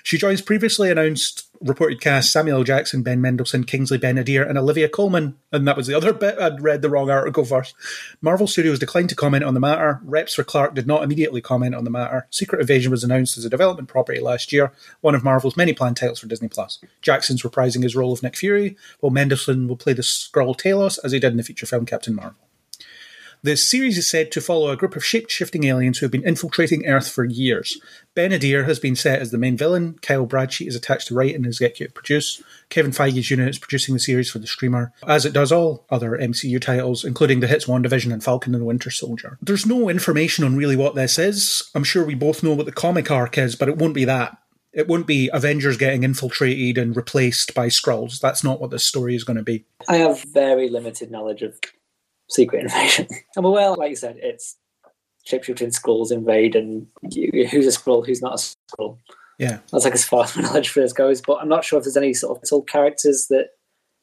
She 0.01 0.17
joins 0.17 0.41
previously 0.41 0.89
announced 0.89 1.47
reported 1.64 2.01
cast 2.01 2.32
Samuel. 2.32 2.64
Jackson, 2.64 3.03
Ben 3.03 3.22
Mendelsohn, 3.22 3.64
Kingsley 3.64 3.97
Ben-Adir, 3.97 4.47
and 4.47 4.57
Olivia 4.57 4.89
Colman. 4.89 5.36
And 5.51 5.68
that 5.68 5.78
was 5.78 5.88
the 5.88 5.95
other 5.95 6.14
bit. 6.14 6.39
I'd 6.39 6.61
read 6.61 6.82
the 6.82 6.89
wrong 6.89 7.09
article 7.09 7.45
first. 7.45 7.76
Marvel 8.22 8.47
Studios 8.47 8.80
declined 8.80 9.09
to 9.09 9.16
comment 9.16 9.43
on 9.43 9.53
the 9.53 9.59
matter. 9.59 9.99
Reps 10.03 10.36
for 10.36 10.43
Clarke 10.43 10.76
did 10.76 10.88
not 10.88 11.03
immediately 11.03 11.41
comment 11.41 11.76
on 11.76 11.84
the 11.84 11.89
matter. 11.89 12.28
Secret 12.30 12.61
Invasion 12.61 12.91
was 12.91 13.03
announced 13.03 13.38
as 13.38 13.45
a 13.45 13.49
development 13.49 13.89
property 13.89 14.20
last 14.20 14.51
year, 14.51 14.72
one 15.01 15.16
of 15.16 15.24
Marvel's 15.24 15.57
many 15.57 15.74
planned 15.74 15.97
titles 15.97 16.20
for 16.20 16.28
Disney 16.28 16.47
Plus. 16.47 16.80
Jackson's 17.01 17.43
reprising 17.43 17.84
his 17.84 17.95
role 17.95 18.14
of 18.14 18.24
Nick 18.24 18.36
Fury, 18.36 18.76
while 18.99 19.11
Mendelsohn 19.11 19.68
will 19.68 19.78
play 19.78 19.93
the 19.93 20.01
Skrull 20.01 20.57
Talos 20.57 20.99
as 21.03 21.11
he 21.11 21.20
did 21.20 21.32
in 21.32 21.38
the 21.38 21.43
feature 21.43 21.66
film 21.66 21.86
Captain 21.86 22.16
Marvel. 22.16 22.36
The 23.46 23.58
series 23.58 23.98
is 23.98 24.10
said 24.10 24.32
to 24.32 24.39
follow 24.39 24.72
a 24.72 24.78
group 24.78 24.96
of 24.96 25.04
shape 25.04 25.30
shifting 25.30 25.66
aliens 25.66 25.98
who 25.98 26.06
have 26.06 26.12
been 26.12 26.26
infiltrating 26.26 26.86
Earth 26.86 27.12
for 27.12 27.26
years. 27.26 27.78
Ben 28.16 28.32
Adir 28.32 28.64
has 28.64 28.80
been 28.80 28.96
set 28.96 29.20
as 29.20 29.32
the 29.32 29.38
main 29.38 29.58
villain. 29.58 30.00
Kyle 30.02 30.26
Bradstreet 30.26 30.70
is 30.70 30.78
attached 30.78 31.10
to 31.10 31.14
write 31.14 31.36
and 31.36 31.46
is 31.46 31.58
executive 31.58 31.94
produce. 31.94 32.41
Kevin 32.70 32.94
Feige's 32.94 33.30
unit 33.30 33.50
is 33.50 33.60
producing 33.60 33.96
the 33.96 34.00
series 34.00 34.32
for 34.32 34.39
the 34.39 34.48
streamer, 34.48 34.94
as 35.06 35.26
it 35.26 35.34
does 35.34 35.52
all 35.52 35.86
other 35.89 36.12
MCU 36.12 36.62
titles, 36.62 37.04
including 37.04 37.41
the 37.41 37.48
hits 37.48 37.66
WandaVision 37.66 38.14
and 38.14 38.24
Falcon 38.24 38.56
and 38.56 38.62
the 38.62 38.66
Winter 38.66 38.89
Soldier. 38.89 39.38
There's 39.41 39.66
no 39.66 39.89
information 39.89 40.46
on 40.46 40.56
really 40.56 40.78
what 40.78 40.96
this 40.96 41.20
is. 41.20 41.70
I'm 41.76 41.84
sure 41.84 42.06
we 42.06 42.16
both 42.16 42.44
know 42.44 42.54
what 42.54 42.66
the 42.66 42.72
comic 42.72 43.12
arc 43.12 43.38
is, 43.38 43.58
but 43.58 43.68
it 43.68 43.78
won't 43.78 43.94
be 43.94 44.06
that. 44.06 44.38
It 44.72 44.88
won't 44.88 45.06
be 45.06 45.30
Avengers 45.34 45.76
getting 45.76 46.04
infiltrated 46.04 46.78
and 46.78 46.96
replaced 46.96 47.54
by 47.54 47.68
Skrulls. 47.68 48.22
That's 48.22 48.44
not 48.44 48.62
what 48.62 48.72
this 48.72 48.86
story 48.86 49.16
is 49.16 49.26
going 49.26 49.36
to 49.36 49.44
be. 49.44 49.66
I 49.89 49.98
have 49.98 50.24
very 50.32 50.70
limited 50.70 51.12
knowledge 51.12 51.41
of 51.41 51.60
Secret 52.34 52.62
Invasion. 52.64 53.08
I'm 53.38 53.46
aware, 53.46 53.72
like 53.72 53.92
you 53.92 53.96
said, 53.96 54.18
it's 54.22 54.58
shapeshifting 55.28 55.74
skrulls 55.74 56.12
invade, 56.12 56.56
and 56.56 56.88
you, 57.10 57.48
who's 57.48 57.68
a 57.68 57.80
Skrull, 57.80 58.06
who's 58.06 58.22
not 58.22 58.34
a 58.34 58.76
Skrull. 58.76 58.98
Yeah. 59.40 59.60
That's 59.72 59.86
like 59.86 59.94
as 59.94 60.06
far 60.06 60.24
as 60.26 60.36
my 60.36 60.44
knowledge 60.44 60.70
for 60.70 60.82
this 60.82 60.94
goes. 60.94 61.22
But 61.22 61.40
I'm 61.42 61.50
not 61.50 61.64
sure 61.64 61.78
if 61.78 61.86
there's 61.86 61.98
any 61.98 62.14
sort 62.14 62.38
of 62.38 62.44
little 62.44 62.62
characters 62.62 63.28
that 63.30 63.50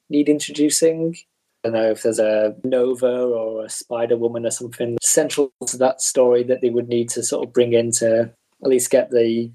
need 0.08 0.28
introducing. 0.28 1.16
I 1.64 1.68
don't 1.68 1.74
know 1.74 1.90
if 1.90 2.02
there's 2.02 2.18
a 2.18 2.56
Nova 2.64 3.06
or 3.06 3.64
a 3.66 3.68
Spider 3.68 4.16
Woman 4.16 4.46
or 4.46 4.50
something 4.50 4.96
central 5.02 5.52
to 5.66 5.76
that 5.76 6.00
story 6.00 6.42
that 6.44 6.62
they 6.62 6.70
would 6.70 6.88
need 6.88 7.10
to 7.10 7.22
sort 7.22 7.46
of 7.46 7.52
bring 7.52 7.74
in 7.74 7.90
to 7.92 8.32
at 8.62 8.68
least 8.68 8.90
get 8.90 9.10
the 9.10 9.52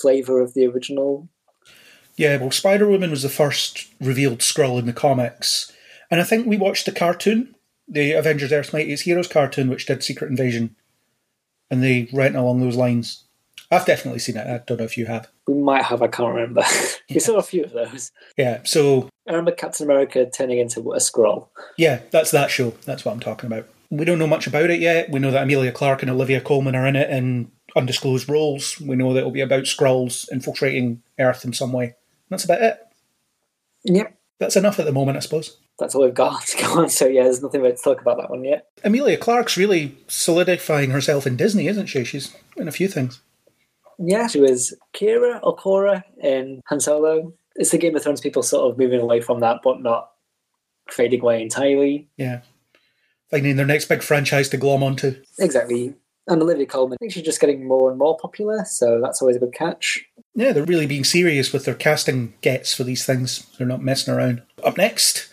flavour 0.00 0.40
of 0.40 0.54
the 0.54 0.66
original. 0.66 1.28
Yeah, 2.16 2.36
well, 2.36 2.50
Spider 2.50 2.88
Woman 2.88 3.10
was 3.10 3.22
the 3.22 3.28
first 3.28 3.92
revealed 4.00 4.38
Skrull 4.38 4.78
in 4.78 4.86
the 4.86 4.92
comics. 4.92 5.72
And 6.10 6.20
I 6.20 6.24
think 6.24 6.46
we 6.46 6.56
watched 6.56 6.86
the 6.86 6.92
cartoon, 6.92 7.54
the 7.88 8.12
Avengers 8.12 8.52
Earth's 8.52 8.72
Mightiest 8.72 9.04
Heroes 9.04 9.28
cartoon, 9.28 9.70
which 9.70 9.86
did 9.86 10.02
Secret 10.02 10.30
Invasion. 10.30 10.76
And 11.70 11.82
they 11.82 12.08
went 12.12 12.36
along 12.36 12.60
those 12.60 12.76
lines. 12.76 13.24
I've 13.70 13.86
definitely 13.86 14.20
seen 14.20 14.36
it. 14.36 14.46
I 14.46 14.62
don't 14.66 14.78
know 14.78 14.84
if 14.84 14.96
you 14.96 15.06
have. 15.06 15.28
We 15.46 15.54
might 15.54 15.84
have, 15.84 16.00
I 16.02 16.08
can't 16.08 16.34
remember. 16.34 16.62
we 17.10 17.20
saw 17.20 17.36
a 17.36 17.42
few 17.42 17.64
of 17.64 17.72
those. 17.72 18.12
Yeah, 18.36 18.60
so 18.64 19.08
I 19.26 19.32
remember 19.32 19.52
Captain 19.52 19.84
America 19.84 20.28
turning 20.30 20.58
into 20.58 20.80
a 20.92 20.98
Skrull. 20.98 21.48
yeah, 21.76 22.00
that's 22.10 22.30
that 22.30 22.50
show. 22.50 22.70
That's 22.84 23.04
what 23.04 23.12
I'm 23.12 23.20
talking 23.20 23.46
about. 23.46 23.68
We 23.90 24.04
don't 24.04 24.18
know 24.18 24.26
much 24.26 24.46
about 24.46 24.70
it 24.70 24.80
yet. 24.80 25.10
We 25.10 25.18
know 25.18 25.30
that 25.30 25.42
Emilia 25.42 25.72
Clarke 25.72 26.02
and 26.02 26.10
Olivia 26.10 26.40
Colman 26.40 26.74
are 26.74 26.86
in 26.86 26.96
it 26.96 27.10
in 27.10 27.50
undisclosed 27.76 28.28
roles. 28.28 28.80
We 28.80 28.96
know 28.96 29.12
that 29.12 29.20
it'll 29.20 29.30
be 29.30 29.40
about 29.40 29.64
Skrulls 29.64 30.30
infiltrating 30.30 31.02
Earth 31.18 31.44
in 31.44 31.52
some 31.52 31.72
way. 31.72 31.94
That's 32.28 32.44
about 32.44 32.62
it. 32.62 32.78
Yep. 33.84 34.17
That's 34.38 34.56
enough 34.56 34.78
at 34.78 34.86
the 34.86 34.92
moment, 34.92 35.16
I 35.16 35.20
suppose. 35.20 35.58
That's 35.78 35.94
all 35.94 36.04
we've 36.04 36.14
got 36.14 36.42
to 36.46 36.62
go 36.62 36.80
on. 36.80 36.88
So 36.88 37.06
yeah, 37.06 37.24
there's 37.24 37.42
nothing 37.42 37.60
really 37.60 37.76
to 37.76 37.82
talk 37.82 38.00
about 38.00 38.18
that 38.18 38.30
one 38.30 38.44
yet. 38.44 38.68
Emilia 38.84 39.16
Clarke's 39.16 39.56
really 39.56 39.96
solidifying 40.06 40.90
herself 40.90 41.26
in 41.26 41.36
Disney, 41.36 41.66
isn't 41.66 41.86
she? 41.86 42.04
She's 42.04 42.34
in 42.56 42.68
a 42.68 42.72
few 42.72 42.88
things. 42.88 43.20
Yeah, 43.98 44.28
she 44.28 44.40
was 44.40 44.74
Kira 44.94 45.40
or 45.42 45.56
Cora 45.56 46.04
in 46.22 46.62
Han 46.68 46.78
Solo. 46.80 47.32
It's 47.56 47.70
the 47.72 47.78
Game 47.78 47.96
of 47.96 48.02
Thrones 48.02 48.20
people 48.20 48.44
sort 48.44 48.70
of 48.70 48.78
moving 48.78 49.00
away 49.00 49.20
from 49.20 49.40
that, 49.40 49.60
but 49.64 49.80
not 49.80 50.10
fading 50.88 51.20
away 51.20 51.42
entirely. 51.42 52.08
Yeah. 52.16 52.42
Finding 53.30 53.56
their 53.56 53.66
next 53.66 53.86
big 53.86 54.02
franchise 54.02 54.48
to 54.50 54.56
glom 54.56 54.82
onto. 54.84 55.16
Exactly. 55.38 55.94
And 56.28 56.42
Olivia 56.42 56.66
Colman, 56.66 56.94
I 56.94 57.00
think 57.00 57.12
she's 57.12 57.24
just 57.24 57.40
getting 57.40 57.66
more 57.66 57.90
and 57.90 57.98
more 57.98 58.16
popular, 58.18 58.64
so 58.66 59.00
that's 59.00 59.22
always 59.22 59.36
a 59.36 59.40
good 59.40 59.54
catch. 59.54 60.04
Yeah, 60.34 60.52
they're 60.52 60.64
really 60.64 60.86
being 60.86 61.04
serious 61.04 61.52
with 61.52 61.64
their 61.64 61.74
casting 61.74 62.34
gets 62.42 62.74
for 62.74 62.84
these 62.84 63.04
things. 63.04 63.46
They're 63.56 63.66
not 63.66 63.82
messing 63.82 64.12
around. 64.12 64.42
Up 64.62 64.76
next, 64.76 65.28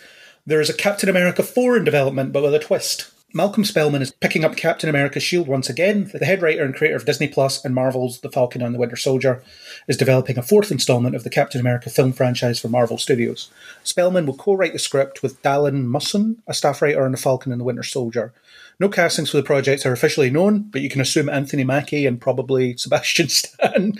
there 0.46 0.62
is 0.62 0.70
a 0.70 0.74
Captain 0.74 1.10
America 1.10 1.44
4 1.44 1.78
in 1.78 1.84
development, 1.84 2.32
but 2.32 2.44
with 2.44 2.56
a 2.56 2.60
twist. 2.60 3.12
Malcolm 3.36 3.66
Spellman 3.66 4.02
is 4.02 4.14
picking 4.14 4.46
up 4.46 4.56
Captain 4.56 4.90
America's 4.90 5.22
shield 5.22 5.50
once 5.50 5.70
again. 5.70 6.10
The 6.14 6.26
head 6.26 6.42
writer 6.42 6.64
and 6.64 6.74
creator 6.74 6.96
of 6.96 7.04
Disney 7.04 7.28
Plus 7.28 7.66
and 7.66 7.76
Marvel's 7.76 8.22
The 8.22 8.32
Falcon 8.32 8.62
and 8.62 8.74
the 8.74 8.80
Winter 8.80 8.96
Soldier 8.96 9.44
is 9.90 9.98
developing 9.98 10.38
a 10.38 10.42
fourth 10.42 10.72
installment 10.72 11.18
of 11.18 11.26
the 11.26 11.30
Captain 11.30 11.60
America 11.60 11.90
film 11.90 12.14
franchise 12.14 12.62
for 12.62 12.70
Marvel 12.70 12.98
Studios. 12.98 13.52
Spellman 13.84 14.26
will 14.26 14.38
co-write 14.38 14.72
the 14.72 14.80
script 14.80 15.22
with 15.22 15.44
Dalan 15.44 15.84
Musson, 15.84 16.42
a 16.48 16.54
staff 16.54 16.82
writer 16.82 17.04
on 17.04 17.12
The 17.12 17.18
Falcon 17.18 17.52
and 17.52 17.60
the 17.60 17.66
Winter 17.66 17.84
Soldier. 17.84 18.34
No 18.80 18.90
castings 18.90 19.30
for 19.30 19.38
the 19.38 19.44
project 19.44 19.86
are 19.86 19.94
officially 19.94 20.30
known, 20.30 20.70
but 20.70 20.82
you 20.82 20.90
can 20.90 21.02
assume 21.02 21.30
Anthony 21.30 21.64
Mackie 21.64 22.06
and 22.06 22.20
probably 22.20 22.76
Sebastian 22.78 23.30
Stan 23.30 23.94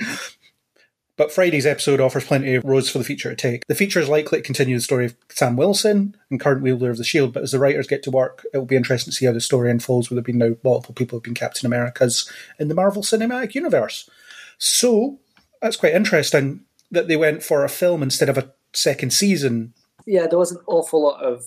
but 1.18 1.32
Friday's 1.32 1.66
episode 1.66 2.02
offers 2.02 2.26
plenty 2.26 2.56
of 2.56 2.64
roads 2.64 2.90
for 2.90 2.98
the 2.98 3.04
feature 3.04 3.30
to 3.30 3.36
take. 3.36 3.66
The 3.68 3.76
feature 3.76 4.00
is 4.00 4.10
likely 4.10 4.40
to 4.40 4.44
continue 4.44 4.76
the 4.76 4.82
story 4.82 5.06
of 5.06 5.16
Sam 5.30 5.56
Wilson 5.56 6.16
and 6.30 6.40
current 6.40 6.62
wielder 6.62 6.90
of 6.90 6.98
the 6.98 7.04
shield, 7.04 7.34
but 7.34 7.44
as 7.44 7.52
the 7.52 7.60
writers 7.60 7.88
get 7.88 8.04
to 8.04 8.12
work, 8.12 8.46
it 8.54 8.58
will 8.58 8.66
be 8.66 8.76
interesting 8.76 9.12
to 9.12 9.16
see 9.16 9.26
how 9.26 9.32
the 9.32 9.42
story 9.42 9.72
unfolds 9.72 10.10
with 10.10 10.18
there 10.18 10.24
being 10.24 10.38
now 10.38 10.56
multiple 10.64 10.96
people 10.96 11.18
have 11.18 11.24
been 11.24 11.34
Captain 11.34 11.66
Americas 11.66 12.30
in 12.60 12.68
the 12.68 12.76
Marvel 12.76 13.02
Cinematic 13.02 13.56
Universe. 13.56 14.10
So 14.58 15.20
that's 15.62 15.78
quite 15.78 15.94
interesting 15.94 16.62
that 16.92 17.08
they 17.08 17.18
went 17.18 17.44
for 17.44 17.64
a 17.64 17.70
film 17.70 18.04
instead 18.04 18.30
of 18.30 18.38
a 18.38 18.52
second 18.74 19.12
season. 19.12 19.74
Yeah, 20.06 20.28
there 20.28 20.40
was 20.40 20.52
an 20.52 20.62
awful 20.68 21.02
lot 21.02 21.24
of 21.24 21.46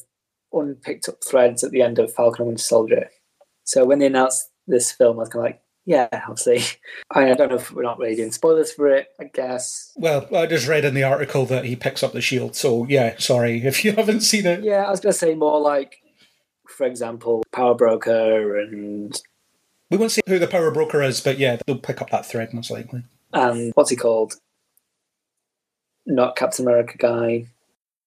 unpicked 0.53 1.09
up 1.09 1.23
threads 1.23 1.63
at 1.63 1.73
the 1.73 1.83
end 1.83 1.99
of 1.99 2.13
Falcon 2.15 2.43
and 2.43 2.49
Winter 2.49 2.63
Soldier. 2.63 3.11
So 3.69 3.85
when 3.85 3.99
they 3.99 4.07
announced 4.07 4.49
this 4.67 4.91
film, 4.91 5.19
I 5.19 5.21
was 5.21 5.29
kind 5.29 5.45
of 5.45 5.51
like, 5.51 5.63
yeah, 5.85 6.09
obviously. 6.27 6.63
I 7.11 7.35
don't 7.35 7.51
know 7.51 7.57
if 7.57 7.71
we're 7.71 7.83
not 7.83 7.99
really 7.99 8.17
doing 8.17 8.33
spoilers 8.33 8.73
for 8.73 8.89
it, 8.89 9.09
I 9.21 9.25
guess. 9.25 9.93
Well, 9.95 10.27
I 10.35 10.47
just 10.47 10.67
read 10.67 10.87
in 10.87 10.95
the 10.95 11.03
article 11.03 11.45
that 11.45 11.67
he 11.67 11.77
picks 11.77 12.03
up 12.03 12.13
the 12.13 12.23
shield, 12.23 12.57
so 12.57 12.87
yeah, 12.89 13.17
sorry 13.19 13.59
if 13.67 13.85
you 13.85 13.93
haven't 13.93 14.23
seen 14.23 14.47
it. 14.47 14.65
Yeah, 14.65 14.85
I 14.85 14.91
was 14.91 15.01
going 15.01 15.13
to 15.13 15.19
say 15.19 15.35
more 15.35 15.61
like, 15.61 16.01
for 16.67 16.87
example, 16.87 17.45
Power 17.53 17.75
Broker 17.75 18.59
and. 18.59 19.21
We 19.91 19.99
won't 19.99 20.13
see 20.13 20.23
who 20.27 20.39
the 20.39 20.47
Power 20.47 20.71
Broker 20.71 21.03
is, 21.03 21.21
but 21.21 21.39
yeah, 21.39 21.59
they'll 21.67 21.79
pick 21.79 22.01
up 22.01 22.09
that 22.09 22.25
thread 22.25 22.55
most 22.55 22.71
likely. 22.71 23.03
And 23.35 23.73
what's 23.75 23.91
he 23.91 23.97
called? 23.97 24.37
Not 26.07 26.37
Captain 26.37 26.67
America 26.67 26.97
guy. 26.97 27.49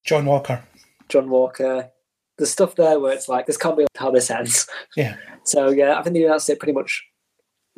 John 0.04 0.26
Walker. 0.26 0.64
John 1.08 1.30
Walker. 1.30 1.92
There's 2.38 2.52
stuff 2.52 2.76
there 2.76 3.00
where 3.00 3.14
it's 3.14 3.30
like, 3.30 3.46
this 3.46 3.58
can't 3.58 3.78
be 3.78 3.86
how 3.98 4.10
this 4.10 4.32
ends. 4.32 4.68
Yeah. 4.96 5.18
So 5.44 5.70
yeah, 5.70 5.98
I 5.98 6.04
think 6.04 6.16
they 6.16 6.24
announced 6.24 6.50
it 6.50 6.60
pretty 6.60 6.74
much 6.74 7.06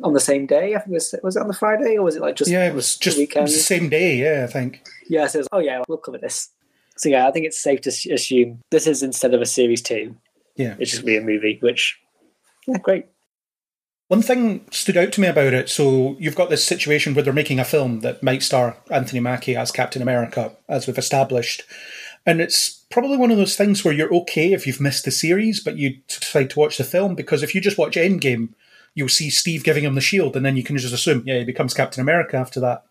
on 0.02 0.12
the 0.12 0.20
same 0.20 0.46
day. 0.46 0.74
I 0.74 0.78
think 0.78 0.90
it 0.90 0.94
was 0.94 1.14
was 1.22 1.36
it 1.36 1.40
on 1.40 1.48
the 1.48 1.54
Friday 1.54 1.96
or 1.96 2.02
was 2.02 2.16
it 2.16 2.22
like 2.22 2.36
just 2.36 2.50
yeah, 2.50 2.66
it 2.66 2.74
was 2.74 2.96
just 2.96 3.18
it 3.18 3.34
was 3.36 3.54
the 3.54 3.60
same 3.60 3.88
day. 3.88 4.16
Yeah, 4.16 4.44
I 4.48 4.52
think. 4.52 4.84
Yeah, 5.08 5.26
so 5.26 5.38
was, 5.38 5.48
oh 5.52 5.60
yeah, 5.60 5.82
we'll 5.88 5.98
cover 5.98 6.18
this. 6.18 6.50
So 6.96 7.08
yeah, 7.08 7.26
I 7.26 7.32
think 7.32 7.46
it's 7.46 7.62
safe 7.62 7.80
to 7.82 7.90
assume 7.90 8.60
this 8.70 8.86
is 8.86 9.02
instead 9.02 9.34
of 9.34 9.40
a 9.40 9.46
series 9.46 9.82
two. 9.82 10.16
Yeah, 10.56 10.76
it's 10.78 10.90
just 10.90 11.04
be 11.04 11.16
a 11.16 11.20
movie, 11.20 11.58
which 11.60 11.98
yeah, 12.66 12.78
great. 12.78 13.06
One 14.08 14.22
thing 14.22 14.66
stood 14.70 14.96
out 14.96 15.12
to 15.12 15.20
me 15.20 15.28
about 15.28 15.54
it. 15.54 15.68
So 15.70 16.16
you've 16.18 16.36
got 16.36 16.50
this 16.50 16.64
situation 16.64 17.14
where 17.14 17.24
they're 17.24 17.32
making 17.32 17.58
a 17.58 17.64
film 17.64 18.00
that 18.00 18.22
might 18.22 18.42
star 18.42 18.76
Anthony 18.90 19.20
Mackie 19.20 19.56
as 19.56 19.72
Captain 19.72 20.02
America, 20.02 20.52
as 20.68 20.86
we've 20.86 20.98
established, 20.98 21.62
and 22.26 22.40
it's 22.40 22.83
probably 22.94 23.18
one 23.18 23.30
of 23.30 23.36
those 23.36 23.56
things 23.56 23.84
where 23.84 23.92
you're 23.92 24.14
okay 24.14 24.52
if 24.52 24.66
you've 24.66 24.80
missed 24.80 25.04
the 25.04 25.10
series, 25.10 25.62
but 25.62 25.76
you 25.76 25.98
decide 26.08 26.50
to 26.50 26.58
watch 26.58 26.78
the 26.78 26.84
film 26.84 27.14
because 27.14 27.42
if 27.42 27.54
you 27.54 27.60
just 27.60 27.76
watch 27.76 27.96
Endgame 27.96 28.54
you'll 28.94 29.08
see 29.08 29.30
Steve 29.30 29.64
giving 29.64 29.84
him 29.84 29.94
the 29.94 30.00
shield, 30.00 30.36
and 30.36 30.46
then 30.46 30.56
you 30.56 30.62
can 30.62 30.78
just 30.78 30.94
assume, 30.94 31.24
yeah, 31.26 31.38
he 31.38 31.44
becomes 31.44 31.74
Captain 31.74 32.00
America 32.00 32.36
after 32.36 32.60
that. 32.60 32.84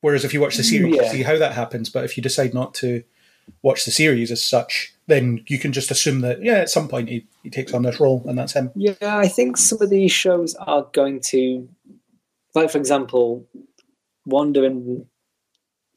Whereas 0.00 0.24
if 0.24 0.32
you 0.32 0.40
watch 0.40 0.56
the 0.56 0.62
mm, 0.62 0.70
series, 0.70 0.96
yeah. 0.96 1.02
you 1.02 1.08
see 1.10 1.22
how 1.22 1.38
that 1.38 1.54
happens. 1.54 1.90
But 1.90 2.04
if 2.04 2.16
you 2.16 2.22
decide 2.22 2.54
not 2.54 2.74
to 2.74 3.02
watch 3.62 3.84
the 3.84 3.90
series 3.90 4.30
as 4.30 4.44
such, 4.44 4.94
then 5.06 5.44
you 5.48 5.58
can 5.58 5.72
just 5.72 5.90
assume 5.90 6.20
that, 6.20 6.42
yeah, 6.42 6.58
at 6.58 6.70
some 6.70 6.88
point 6.88 7.08
he, 7.08 7.26
he 7.42 7.50
takes 7.50 7.74
on 7.74 7.82
this 7.82 8.00
role, 8.00 8.24
and 8.26 8.38
that's 8.38 8.52
him. 8.52 8.70
Yeah, 8.74 8.94
I 9.00 9.28
think 9.28 9.56
some 9.56 9.82
of 9.82 9.90
these 9.90 10.12
shows 10.12 10.54
are 10.54 10.86
going 10.92 11.20
to, 11.30 11.68
like, 12.54 12.70
for 12.70 12.78
example, 12.78 13.46
Wanda 14.26 14.64
and 14.64 15.06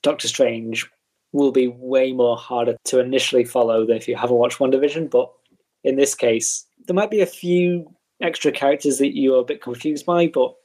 Doctor 0.02 0.28
Strange 0.28 0.90
will 1.38 1.52
be 1.52 1.68
way 1.68 2.12
more 2.12 2.36
harder 2.36 2.76
to 2.86 3.00
initially 3.00 3.46
follow 3.46 3.86
than 3.86 3.96
if 3.96 4.08
you 4.08 4.16
haven't 4.16 4.38
watched 4.38 4.58
WandaVision. 4.58 5.10
But 5.10 5.32
in 5.84 5.96
this 5.96 6.16
case, 6.16 6.66
there 6.88 6.96
might 6.96 7.12
be 7.12 7.22
a 7.22 7.28
few 7.28 7.94
extra 8.22 8.52
characters 8.52 8.98
that 8.98 9.16
you're 9.16 9.42
a 9.42 9.46
bit 9.46 9.62
confused 9.62 10.06
by, 10.06 10.28
but 10.28 10.56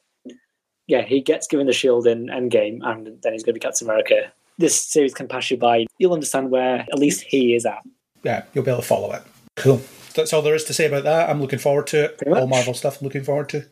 yeah, 0.87 1.03
he 1.03 1.21
gets 1.21 1.47
given 1.47 1.67
the 1.67 1.73
shield 1.73 2.07
in 2.07 2.27
Endgame, 2.27 2.81
and 2.83 3.07
then 3.23 3.33
he's 3.33 3.43
going 3.43 3.55
to 3.55 3.61
be 3.61 3.61
Captain 3.61 3.87
America. 3.87 4.33
This 4.59 4.81
series 4.81 5.15
can 5.15 5.29
pass 5.29 5.51
you 5.51 5.57
by. 5.57 5.87
You'll 5.99 6.15
understand 6.15 6.51
where 6.51 6.81
at 6.81 6.99
least 6.99 7.23
he 7.23 7.55
is 7.55 7.67
at. 7.67 7.83
Yeah, 8.23 8.45
you'll 8.53 8.65
be 8.65 8.71
able 8.71 8.83
to 8.83 8.87
follow 8.87 9.13
it. 9.13 9.23
Cool. 9.57 9.83
That's 10.15 10.33
all 10.33 10.43
there 10.43 10.55
is 10.55 10.65
to 10.65 10.75
say 10.75 10.87
about 10.87 11.05
that. 11.05 11.31
I'm 11.31 11.41
looking 11.41 11.59
forward 11.59 11.87
to 11.89 12.05
it. 12.05 12.23
All 12.27 12.47
Marvel 12.47 12.75
stuff. 12.75 13.01
I'm 13.01 13.05
looking 13.05 13.25
forward 13.25 13.49
to. 13.51 13.67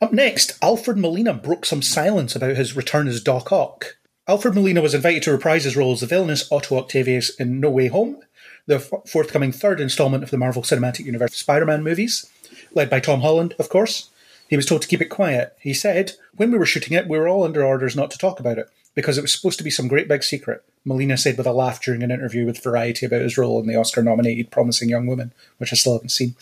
Up 0.00 0.12
next, 0.12 0.58
Alfred 0.62 0.98
Molina 0.98 1.34
broke 1.34 1.64
some 1.64 1.82
silence 1.82 2.34
about 2.34 2.56
his 2.56 2.76
return 2.76 3.06
as 3.06 3.22
Doc 3.22 3.52
Ock. 3.52 3.96
Alfred 4.28 4.54
Molina 4.54 4.80
was 4.80 4.94
invited 4.94 5.24
to 5.24 5.32
reprise 5.32 5.64
his 5.64 5.76
role 5.76 5.92
as 5.92 6.00
the 6.00 6.06
villainous 6.06 6.50
Otto 6.52 6.78
Octavius 6.78 7.30
in 7.40 7.58
No 7.58 7.70
Way 7.70 7.88
Home, 7.88 8.22
the 8.66 8.78
forthcoming 8.78 9.50
third 9.50 9.80
installment 9.80 10.22
of 10.22 10.30
the 10.30 10.38
Marvel 10.38 10.62
Cinematic 10.62 11.04
Universe 11.04 11.34
Spider-Man 11.34 11.82
movies 11.82 12.30
led 12.72 12.88
by 12.88 13.00
Tom 13.00 13.22
Holland, 13.22 13.54
of 13.58 13.68
course. 13.68 14.10
He 14.48 14.56
was 14.56 14.64
told 14.64 14.82
to 14.82 14.88
keep 14.88 15.00
it 15.00 15.06
quiet. 15.06 15.56
He 15.58 15.74
said, 15.74 16.12
When 16.36 16.52
we 16.52 16.58
were 16.58 16.66
shooting 16.66 16.96
it, 16.96 17.08
we 17.08 17.18
were 17.18 17.26
all 17.26 17.42
under 17.42 17.64
orders 17.64 17.96
not 17.96 18.12
to 18.12 18.18
talk 18.18 18.38
about 18.38 18.58
it, 18.58 18.70
because 18.94 19.18
it 19.18 19.22
was 19.22 19.34
supposed 19.34 19.58
to 19.58 19.64
be 19.64 19.70
some 19.70 19.88
great 19.88 20.06
big 20.06 20.22
secret. 20.22 20.62
Molina 20.84 21.16
said 21.16 21.36
with 21.36 21.46
a 21.46 21.52
laugh 21.52 21.82
during 21.82 22.04
an 22.04 22.12
interview 22.12 22.46
with 22.46 22.62
Variety 22.62 23.06
about 23.06 23.22
his 23.22 23.36
role 23.36 23.58
in 23.58 23.66
the 23.66 23.76
Oscar 23.76 24.04
nominated 24.04 24.52
Promising 24.52 24.88
Young 24.88 25.06
Woman, 25.06 25.32
which 25.58 25.72
I 25.72 25.76
still 25.76 25.94
haven't 25.94 26.10
seen. 26.10 26.36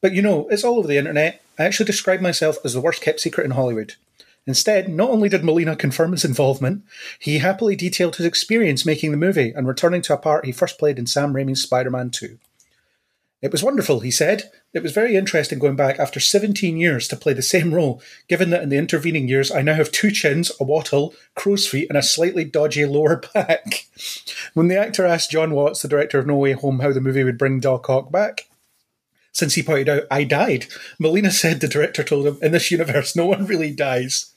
But 0.00 0.14
you 0.14 0.22
know, 0.22 0.48
it's 0.48 0.64
all 0.64 0.78
over 0.78 0.88
the 0.88 0.98
internet. 0.98 1.42
I 1.58 1.64
actually 1.64 1.86
described 1.86 2.22
myself 2.22 2.58
as 2.64 2.72
the 2.72 2.80
worst 2.80 3.02
kept 3.02 3.20
secret 3.20 3.44
in 3.44 3.52
Hollywood. 3.52 3.94
Instead, 4.46 4.88
not 4.88 5.10
only 5.10 5.28
did 5.28 5.44
Molina 5.44 5.76
confirm 5.76 6.12
his 6.12 6.24
involvement, 6.24 6.82
he 7.18 7.38
happily 7.38 7.76
detailed 7.76 8.16
his 8.16 8.26
experience 8.26 8.86
making 8.86 9.10
the 9.10 9.16
movie 9.16 9.52
and 9.54 9.68
returning 9.68 10.02
to 10.02 10.14
a 10.14 10.18
part 10.18 10.46
he 10.46 10.52
first 10.52 10.78
played 10.78 10.98
in 10.98 11.06
Sam 11.06 11.34
Raimi's 11.34 11.62
Spider 11.62 11.90
Man 11.90 12.10
2. 12.10 12.38
It 13.42 13.52
was 13.52 13.62
wonderful, 13.62 14.00
he 14.00 14.10
said. 14.10 14.50
It 14.74 14.82
was 14.82 14.92
very 14.92 15.16
interesting 15.16 15.58
going 15.58 15.76
back 15.76 15.98
after 15.98 16.20
17 16.20 16.76
years 16.76 17.08
to 17.08 17.16
play 17.16 17.32
the 17.32 17.42
same 17.42 17.72
role, 17.72 18.02
given 18.28 18.50
that 18.50 18.62
in 18.62 18.68
the 18.68 18.76
intervening 18.76 19.28
years 19.28 19.50
I 19.50 19.62
now 19.62 19.74
have 19.74 19.90
two 19.90 20.10
chins, 20.10 20.52
a 20.60 20.64
wattle, 20.64 21.14
crow's 21.34 21.66
feet, 21.66 21.88
and 21.88 21.96
a 21.96 22.02
slightly 22.02 22.44
dodgy 22.44 22.84
lower 22.84 23.16
back. 23.34 23.86
When 24.52 24.68
the 24.68 24.78
actor 24.78 25.06
asked 25.06 25.30
John 25.30 25.52
Watts, 25.52 25.80
the 25.80 25.88
director 25.88 26.18
of 26.18 26.26
No 26.26 26.36
Way 26.36 26.52
Home, 26.52 26.80
how 26.80 26.92
the 26.92 27.00
movie 27.00 27.24
would 27.24 27.38
bring 27.38 27.60
Doc 27.60 27.88
Ock 27.88 28.12
back, 28.12 28.46
since 29.32 29.54
he 29.54 29.62
pointed 29.62 29.88
out, 29.88 30.02
I 30.10 30.24
died, 30.24 30.66
Molina 30.98 31.30
said 31.30 31.60
the 31.60 31.68
director 31.68 32.02
told 32.02 32.26
him, 32.26 32.38
in 32.42 32.52
this 32.52 32.70
universe, 32.70 33.14
no 33.16 33.26
one 33.26 33.46
really 33.46 33.70
dies. 33.70 34.29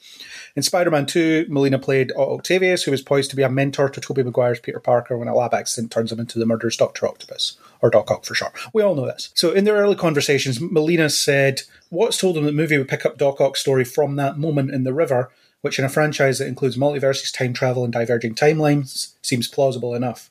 In 0.55 0.61
Spider 0.61 0.91
Man 0.91 1.07
2, 1.07 1.47
Molina 1.49 1.79
played 1.79 2.11
Octavius, 2.11 2.83
who 2.83 2.91
was 2.91 3.01
poised 3.01 3.31
to 3.31 3.35
be 3.35 3.41
a 3.41 3.49
mentor 3.49 3.89
to 3.89 3.99
Tobey 3.99 4.21
Maguire's 4.21 4.59
Peter 4.59 4.79
Parker 4.79 5.17
when 5.17 5.27
a 5.27 5.35
lab 5.35 5.51
accident 5.51 5.91
turns 5.91 6.11
him 6.11 6.19
into 6.19 6.37
the 6.37 6.45
murderous 6.45 6.77
Dr. 6.77 7.07
Octopus, 7.07 7.57
or 7.81 7.89
Doc 7.89 8.11
Ock 8.11 8.23
for 8.23 8.35
short. 8.35 8.53
We 8.71 8.83
all 8.83 8.93
know 8.93 9.07
this. 9.07 9.31
So, 9.33 9.51
in 9.51 9.63
their 9.63 9.77
early 9.77 9.95
conversations, 9.95 10.61
Molina 10.61 11.09
said 11.09 11.61
Watts 11.89 12.19
told 12.19 12.37
him 12.37 12.43
the 12.45 12.51
movie 12.51 12.77
would 12.77 12.87
pick 12.87 13.03
up 13.03 13.17
Doc 13.17 13.41
Ock's 13.41 13.61
story 13.61 13.83
from 13.83 14.15
that 14.17 14.37
moment 14.37 14.69
in 14.69 14.83
the 14.83 14.93
river, 14.93 15.31
which 15.61 15.79
in 15.79 15.85
a 15.85 15.89
franchise 15.89 16.37
that 16.37 16.47
includes 16.47 16.77
multiverses, 16.77 17.35
time 17.35 17.53
travel, 17.53 17.83
and 17.83 17.91
diverging 17.91 18.35
timelines 18.35 19.13
seems 19.23 19.47
plausible 19.47 19.95
enough. 19.95 20.29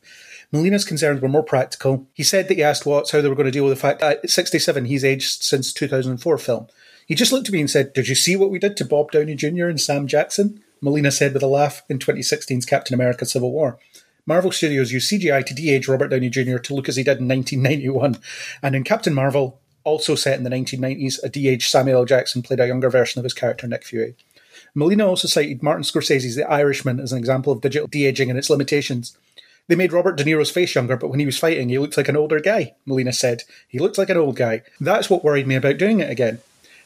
Molina's 0.53 0.85
concerns 0.85 1.21
were 1.21 1.29
more 1.29 1.43
practical. 1.43 2.07
He 2.13 2.23
said 2.23 2.47
that 2.47 2.57
he 2.57 2.63
asked 2.63 2.87
Watts 2.87 3.11
how 3.11 3.23
they 3.23 3.29
were 3.29 3.35
going 3.35 3.47
to 3.47 3.51
deal 3.51 3.65
with 3.65 3.73
the 3.73 3.81
fact 3.81 4.01
that 4.01 4.23
at 4.23 4.31
67 4.31 4.85
he's 4.85 5.05
aged 5.05 5.43
since 5.43 5.73
2004 5.73 6.39
film. 6.39 6.69
He 7.07 7.15
just 7.15 7.33
looked 7.33 7.49
at 7.49 7.53
me 7.53 7.61
and 7.61 7.71
said, 7.71 7.93
Did 7.93 8.09
you 8.09 8.15
see 8.15 8.37
what 8.37 8.51
we 8.51 8.59
did 8.59 8.77
to 8.77 8.85
Bob 8.85 9.11
Downey 9.11 9.35
Jr. 9.35 9.67
and 9.67 9.81
Sam 9.81 10.07
Jackson? 10.07 10.63
Molina 10.81 11.11
said 11.11 11.33
with 11.33 11.43
a 11.43 11.47
laugh 11.47 11.83
in 11.89 11.99
2016's 11.99 12.65
Captain 12.65 12.95
America 12.95 13.25
Civil 13.25 13.53
War. 13.53 13.79
Marvel 14.27 14.53
Studios 14.53 14.93
used 14.93 15.11
CGI 15.11 15.45
to 15.47 15.55
de 15.55 15.71
age 15.71 15.89
Robert 15.89 16.09
Downey 16.09 16.31
Jr. 16.31 16.59
to 16.59 16.75
look 16.75 16.89
as 16.89 16.97
he 16.97 17.03
did 17.03 17.19
in 17.19 17.29
1991. 17.29 18.19
And 18.63 18.77
in 18.77 18.85
Captain 18.85 19.15
Marvel, 19.15 19.61
also 19.85 20.15
set 20.15 20.39
in 20.39 20.45
the 20.45 20.51
1990s, 20.51 21.23
a 21.23 21.29
de 21.29 21.49
aged 21.49 21.71
Samuel 21.71 22.01
L. 22.01 22.05
Jackson 22.05 22.43
played 22.43 22.61
a 22.61 22.67
younger 22.67 22.91
version 22.91 23.19
of 23.19 23.25
his 23.25 23.35
character, 23.35 23.67
Nick 23.67 23.85
Fury. 23.85 24.15
Molina 24.75 25.07
also 25.07 25.29
cited 25.29 25.63
Martin 25.63 25.83
Scorsese's 25.83 26.37
The 26.37 26.49
Irishman 26.49 27.01
as 27.01 27.13
an 27.13 27.19
example 27.19 27.53
of 27.53 27.61
digital 27.61 27.89
de 27.89 28.07
aging 28.07 28.31
and 28.31 28.39
its 28.39 28.51
limitations. 28.51 29.17
They 29.69 29.77
made 29.77 29.93
Robert 29.93 30.17
De 30.17 30.25
Niro's 30.25 30.51
face 30.51 30.75
younger, 30.75 30.97
but 30.97 31.09
when 31.09 31.21
he 31.21 31.27
was 31.27 31.39
fighting, 31.39 31.69
he 31.69 31.79
looked 31.79 31.97
like 31.97 32.09
an 32.09 32.17
older 32.17 32.41
guy, 32.41 32.75
Molina 32.87 33.13
said. 33.13 33.43
He 33.69 33.79
looked 33.79 33.99
like 33.99 34.11
an 34.11 34.17
old 34.17 34.37
guy. 34.37 34.63
That's 34.81 35.09
what 35.09 35.25
worried 35.25 35.47
me 35.47 35.55
about 35.55 35.79
doing 35.79 36.01
it 36.01 36.11
again. 36.11 36.41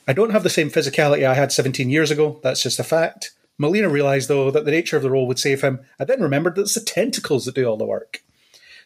I 0.07 0.13
don't 0.13 0.31
have 0.31 0.43
the 0.43 0.51
same 0.51 0.71
physicality 0.71 1.27
I 1.27 1.35
had 1.35 1.53
17 1.53 1.91
years 1.91 2.11
ago, 2.11 2.39
that's 2.43 2.63
just 2.63 2.79
a 2.79 2.85
fact. 2.85 3.33
Molina 3.59 3.89
realised, 3.89 4.29
though, 4.29 4.51
that 4.51 4.65
the 4.65 4.71
nature 4.71 4.97
of 4.97 5.03
the 5.03 5.11
role 5.11 5.27
would 5.27 5.39
save 5.39 5.63
him, 5.63 5.81
and 5.99 6.09
then 6.09 6.21
remembered 6.21 6.55
that 6.55 6.63
it's 6.63 6.75
the 6.75 6.81
tentacles 6.81 7.45
that 7.45 7.55
do 7.55 7.65
all 7.65 7.77
the 7.77 7.87
work. 7.87 8.23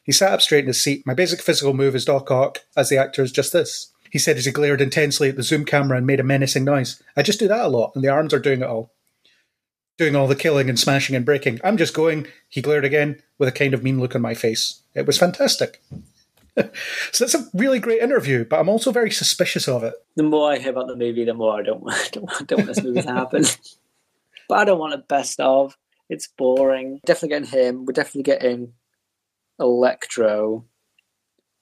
He 0.02 0.12
sat 0.12 0.32
up 0.32 0.40
straight 0.40 0.64
in 0.64 0.68
his 0.68 0.82
seat. 0.82 1.06
My 1.06 1.14
basic 1.14 1.40
physical 1.40 1.74
move 1.74 1.94
as 1.94 2.04
Doc 2.04 2.30
Ock, 2.30 2.60
as 2.76 2.88
the 2.88 2.96
actor, 2.96 3.22
is 3.22 3.32
just 3.32 3.52
this. 3.52 3.92
He 4.10 4.18
said 4.18 4.36
as 4.36 4.44
he 4.44 4.50
glared 4.50 4.80
intensely 4.80 5.28
at 5.28 5.36
the 5.36 5.42
zoom 5.42 5.64
camera 5.64 5.98
and 5.98 6.06
made 6.06 6.20
a 6.20 6.24
menacing 6.24 6.64
noise. 6.64 7.02
I 7.16 7.22
just 7.22 7.38
do 7.38 7.48
that 7.48 7.64
a 7.64 7.68
lot, 7.68 7.92
and 7.94 8.02
the 8.02 8.08
arms 8.08 8.32
are 8.32 8.40
doing 8.40 8.62
it 8.62 8.66
all. 8.66 8.92
Doing 9.98 10.16
all 10.16 10.26
the 10.26 10.34
killing 10.34 10.68
and 10.68 10.78
smashing 10.78 11.14
and 11.14 11.24
breaking. 11.24 11.60
I'm 11.62 11.76
just 11.76 11.94
going, 11.94 12.26
he 12.48 12.62
glared 12.62 12.84
again, 12.84 13.22
with 13.38 13.48
a 13.48 13.52
kind 13.52 13.74
of 13.74 13.82
mean 13.82 14.00
look 14.00 14.16
on 14.16 14.22
my 14.22 14.34
face. 14.34 14.80
It 14.94 15.06
was 15.06 15.18
fantastic. 15.18 15.82
so 17.12 17.24
that's 17.24 17.34
a 17.34 17.48
really 17.54 17.78
great 17.78 18.02
interview, 18.02 18.44
but 18.44 18.60
I'm 18.60 18.68
also 18.68 18.92
very 18.92 19.10
suspicious 19.10 19.68
of 19.68 19.84
it. 19.84 19.94
The 20.16 20.22
more 20.22 20.52
I 20.52 20.58
hear 20.58 20.70
about 20.70 20.88
the 20.88 20.96
movie, 20.96 21.24
the 21.24 21.34
more 21.34 21.58
I 21.58 21.62
don't, 21.62 21.82
I 21.88 22.08
don't, 22.12 22.30
I 22.30 22.44
don't 22.44 22.58
want 22.58 22.74
this 22.74 22.84
movie 22.84 23.02
to 23.02 23.12
happen. 23.12 23.44
but 24.48 24.58
I 24.58 24.64
don't 24.64 24.78
want 24.78 24.94
a 24.94 24.98
best 24.98 25.40
of. 25.40 25.76
It's 26.08 26.28
boring. 26.36 27.00
Definitely 27.06 27.28
getting 27.28 27.48
him. 27.48 27.84
We're 27.84 27.92
definitely 27.92 28.24
getting 28.24 28.72
Electro. 29.60 30.64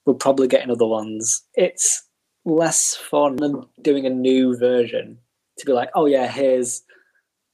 We're 0.05 0.15
probably 0.15 0.47
getting 0.47 0.71
other 0.71 0.87
ones. 0.87 1.43
It's 1.53 2.07
less 2.45 2.95
fun 2.95 3.35
than 3.35 3.65
doing 3.81 4.05
a 4.05 4.09
new 4.09 4.57
version 4.57 5.19
to 5.59 5.65
be 5.65 5.73
like, 5.73 5.89
oh 5.93 6.07
yeah, 6.07 6.27
here's 6.27 6.83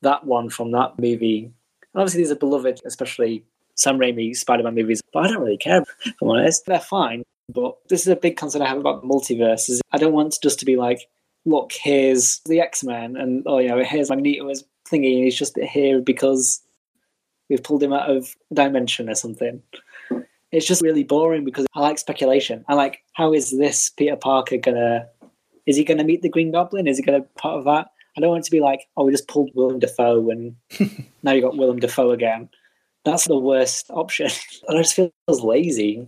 that 0.04 0.26
one 0.26 0.50
from 0.50 0.72
that 0.72 0.98
movie. 0.98 1.52
And 1.94 2.02
obviously, 2.02 2.22
these 2.22 2.32
are 2.32 2.36
beloved, 2.36 2.82
especially 2.86 3.44
Sam 3.76 4.00
Raimi 4.00 4.36
Spider-Man 4.36 4.76
movies, 4.76 5.02
but 5.14 5.26
I 5.26 5.28
don't 5.28 5.42
really 5.42 5.58
care. 5.58 5.84
If 6.06 6.14
I'm 6.22 6.30
honest, 6.30 6.66
they're 6.66 6.80
fine. 6.80 7.24
But 7.54 7.78
this 7.90 8.02
is 8.02 8.08
a 8.08 8.16
big 8.16 8.38
concern 8.38 8.62
I 8.62 8.70
have 8.70 8.80
about 8.80 9.02
the 9.02 9.08
multiverse. 9.08 9.70
Is 9.70 9.82
I 9.92 9.98
don't 9.98 10.14
want 10.14 10.38
just 10.42 10.60
to 10.60 10.66
be 10.66 10.78
like, 10.78 11.08
look, 11.46 11.72
here's 11.74 12.40
the 12.46 12.60
X-Men, 12.60 13.16
and 13.16 13.44
oh, 13.46 13.60
you 13.60 13.70
know, 13.70 13.84
here's 13.84 14.10
Magneto's 14.10 14.64
thingy, 14.90 15.16
and 15.16 15.24
he's 15.24 15.38
just 15.38 15.58
here 15.58 16.02
because 16.02 16.62
we've 17.50 17.64
pulled 17.64 17.84
him 17.84 17.94
out 17.94 18.10
of 18.10 18.36
a 18.52 18.56
dimension 18.56 19.10
or 19.10 19.16
something. 19.16 19.62
It's 20.52 20.66
just 20.66 20.82
really 20.82 21.04
boring 21.04 21.44
because 21.44 21.68
I 21.74 21.82
like 21.82 22.00
speculation. 22.00 22.64
I 22.68 22.76
like 22.76 23.04
how 23.14 23.34
is 23.34 23.52
this 23.52 23.90
Peter 23.90 24.16
Parker 24.16 24.58
gonna? 24.58 25.08
Is 25.66 25.76
he 25.76 25.84
gonna 25.84 26.04
meet 26.04 26.22
the 26.22 26.30
Green 26.30 26.52
Goblin? 26.52 26.88
Is 26.88 26.98
he 26.98 27.04
gonna 27.04 27.22
part 27.38 27.58
of 27.58 27.66
that? 27.66 27.88
I 28.18 28.22
don't 28.22 28.30
want 28.30 28.44
it 28.44 28.46
to 28.46 28.52
be 28.52 28.62
like, 28.62 28.88
oh, 28.96 29.06
we 29.06 29.12
just 29.12 29.28
pulled 29.28 29.52
Willem 29.54 29.80
Dafoe 29.80 30.30
and 30.30 30.56
now 31.24 31.34
you 31.34 31.42
got 31.42 31.58
Willem 31.58 31.80
Dafoe 31.80 32.12
again. 32.12 32.50
That's 33.06 33.28
the 33.28 33.38
worst 33.38 33.90
option. 33.92 34.30
and 34.68 34.78
I 34.78 34.82
just 34.82 34.96
feel 34.96 35.12
lazy. 35.28 36.08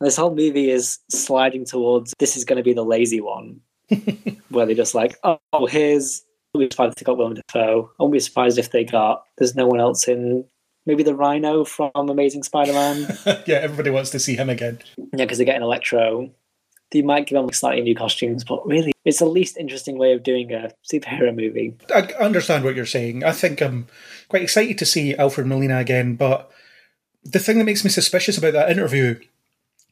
This 0.00 0.16
whole 0.16 0.34
movie 0.34 0.70
is 0.70 0.98
sliding 1.10 1.64
towards 1.64 2.14
this 2.18 2.36
is 2.36 2.44
going 2.44 2.56
to 2.56 2.62
be 2.62 2.72
the 2.72 2.84
lazy 2.84 3.20
one, 3.20 3.60
where 4.48 4.64
they're 4.64 4.74
just 4.74 4.94
like, 4.94 5.16
oh, 5.24 5.66
here's. 5.66 6.24
I'll 6.54 6.60
be 6.60 6.68
surprised 6.70 6.92
if 6.92 6.96
they 6.96 7.04
got 7.04 7.18
Willem 7.18 7.34
Dafoe. 7.34 7.90
I 7.98 8.02
won't 8.02 8.12
be 8.12 8.20
surprised 8.20 8.58
if 8.58 8.70
they 8.70 8.82
got. 8.82 9.24
There's 9.36 9.54
no 9.54 9.66
one 9.66 9.80
else 9.80 10.08
in. 10.08 10.44
Maybe 10.86 11.02
the 11.02 11.14
Rhino 11.14 11.64
from 11.64 11.90
Amazing 11.94 12.44
Spider-Man. 12.44 13.18
yeah, 13.46 13.56
everybody 13.56 13.90
wants 13.90 14.08
to 14.10 14.18
see 14.18 14.34
him 14.34 14.48
again. 14.48 14.78
Yeah, 14.96 15.24
because 15.24 15.36
they're 15.36 15.44
getting 15.44 15.60
Electro. 15.62 16.30
They 16.90 17.02
might 17.02 17.26
give 17.26 17.36
them 17.36 17.52
slightly 17.52 17.82
new 17.82 17.94
costumes, 17.94 18.44
but 18.44 18.66
really, 18.66 18.92
it's 19.04 19.18
the 19.18 19.26
least 19.26 19.56
interesting 19.56 19.98
way 19.98 20.12
of 20.12 20.22
doing 20.22 20.52
a 20.52 20.70
superhero 20.90 21.34
movie. 21.34 21.76
I 21.94 22.02
understand 22.20 22.64
what 22.64 22.74
you're 22.76 22.86
saying. 22.86 23.24
I 23.24 23.32
think 23.32 23.60
I'm 23.60 23.86
quite 24.28 24.42
excited 24.42 24.78
to 24.78 24.86
see 24.86 25.14
Alfred 25.14 25.46
Molina 25.46 25.78
again, 25.78 26.14
but 26.16 26.50
the 27.24 27.38
thing 27.38 27.58
that 27.58 27.64
makes 27.64 27.84
me 27.84 27.90
suspicious 27.90 28.38
about 28.38 28.54
that 28.54 28.70
interview 28.70 29.20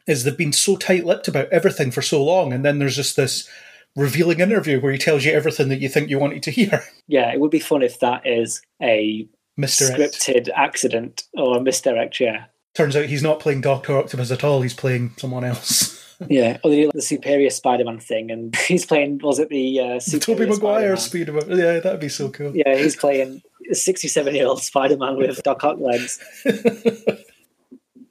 is 0.06 0.24
they've 0.24 0.36
been 0.36 0.52
so 0.52 0.76
tight-lipped 0.76 1.28
about 1.28 1.48
everything 1.50 1.90
for 1.90 2.00
so 2.00 2.24
long, 2.24 2.52
and 2.52 2.64
then 2.64 2.78
there's 2.78 2.96
just 2.96 3.16
this 3.16 3.48
revealing 3.94 4.40
interview 4.40 4.80
where 4.80 4.92
he 4.92 4.98
tells 4.98 5.24
you 5.24 5.32
everything 5.32 5.68
that 5.68 5.80
you 5.80 5.88
think 5.88 6.08
you 6.08 6.18
wanted 6.18 6.42
to 6.44 6.50
hear. 6.50 6.84
Yeah, 7.08 7.32
it 7.32 7.38
would 7.38 7.52
be 7.52 7.60
fun 7.60 7.82
if 7.82 8.00
that 8.00 8.26
is 8.26 8.62
a 8.82 9.28
Misdirect. 9.56 10.14
scripted 10.14 10.48
accident 10.56 11.22
or 11.34 11.56
a 11.56 11.60
misdirect. 11.60 12.18
Yeah, 12.18 12.46
Turns 12.74 12.96
out 12.96 13.06
he's 13.06 13.22
not 13.22 13.38
playing 13.40 13.60
Doctor 13.62 13.96
Octopus 13.96 14.30
at 14.32 14.42
all. 14.44 14.60
He's 14.60 14.74
playing 14.74 15.14
someone 15.16 15.44
else. 15.44 16.02
yeah. 16.28 16.58
Or 16.62 16.70
they 16.70 16.76
do 16.76 16.86
like 16.86 16.94
the 16.94 17.02
Superior 17.02 17.50
Spider-Man 17.50 18.00
thing, 18.00 18.30
and 18.30 18.54
he's 18.68 18.86
playing. 18.86 19.18
Was 19.18 19.38
it 19.38 19.48
the 19.48 19.80
uh, 19.80 19.84
Tobey 19.84 20.00
Superior 20.00 20.46
Maguire 20.48 20.96
Spider-Man? 20.96 21.50
Yeah, 21.50 21.80
that'd 21.80 22.00
be 22.00 22.08
so 22.08 22.30
cool. 22.30 22.54
Yeah, 22.54 22.76
he's 22.76 22.96
playing 22.96 23.42
a 23.70 23.74
67-year-old 23.74 24.62
Spider-Man 24.62 25.16
with 25.16 25.42
Doc 25.42 25.64
Ock 25.64 25.78
legs. 25.80 26.18
that 26.44 27.24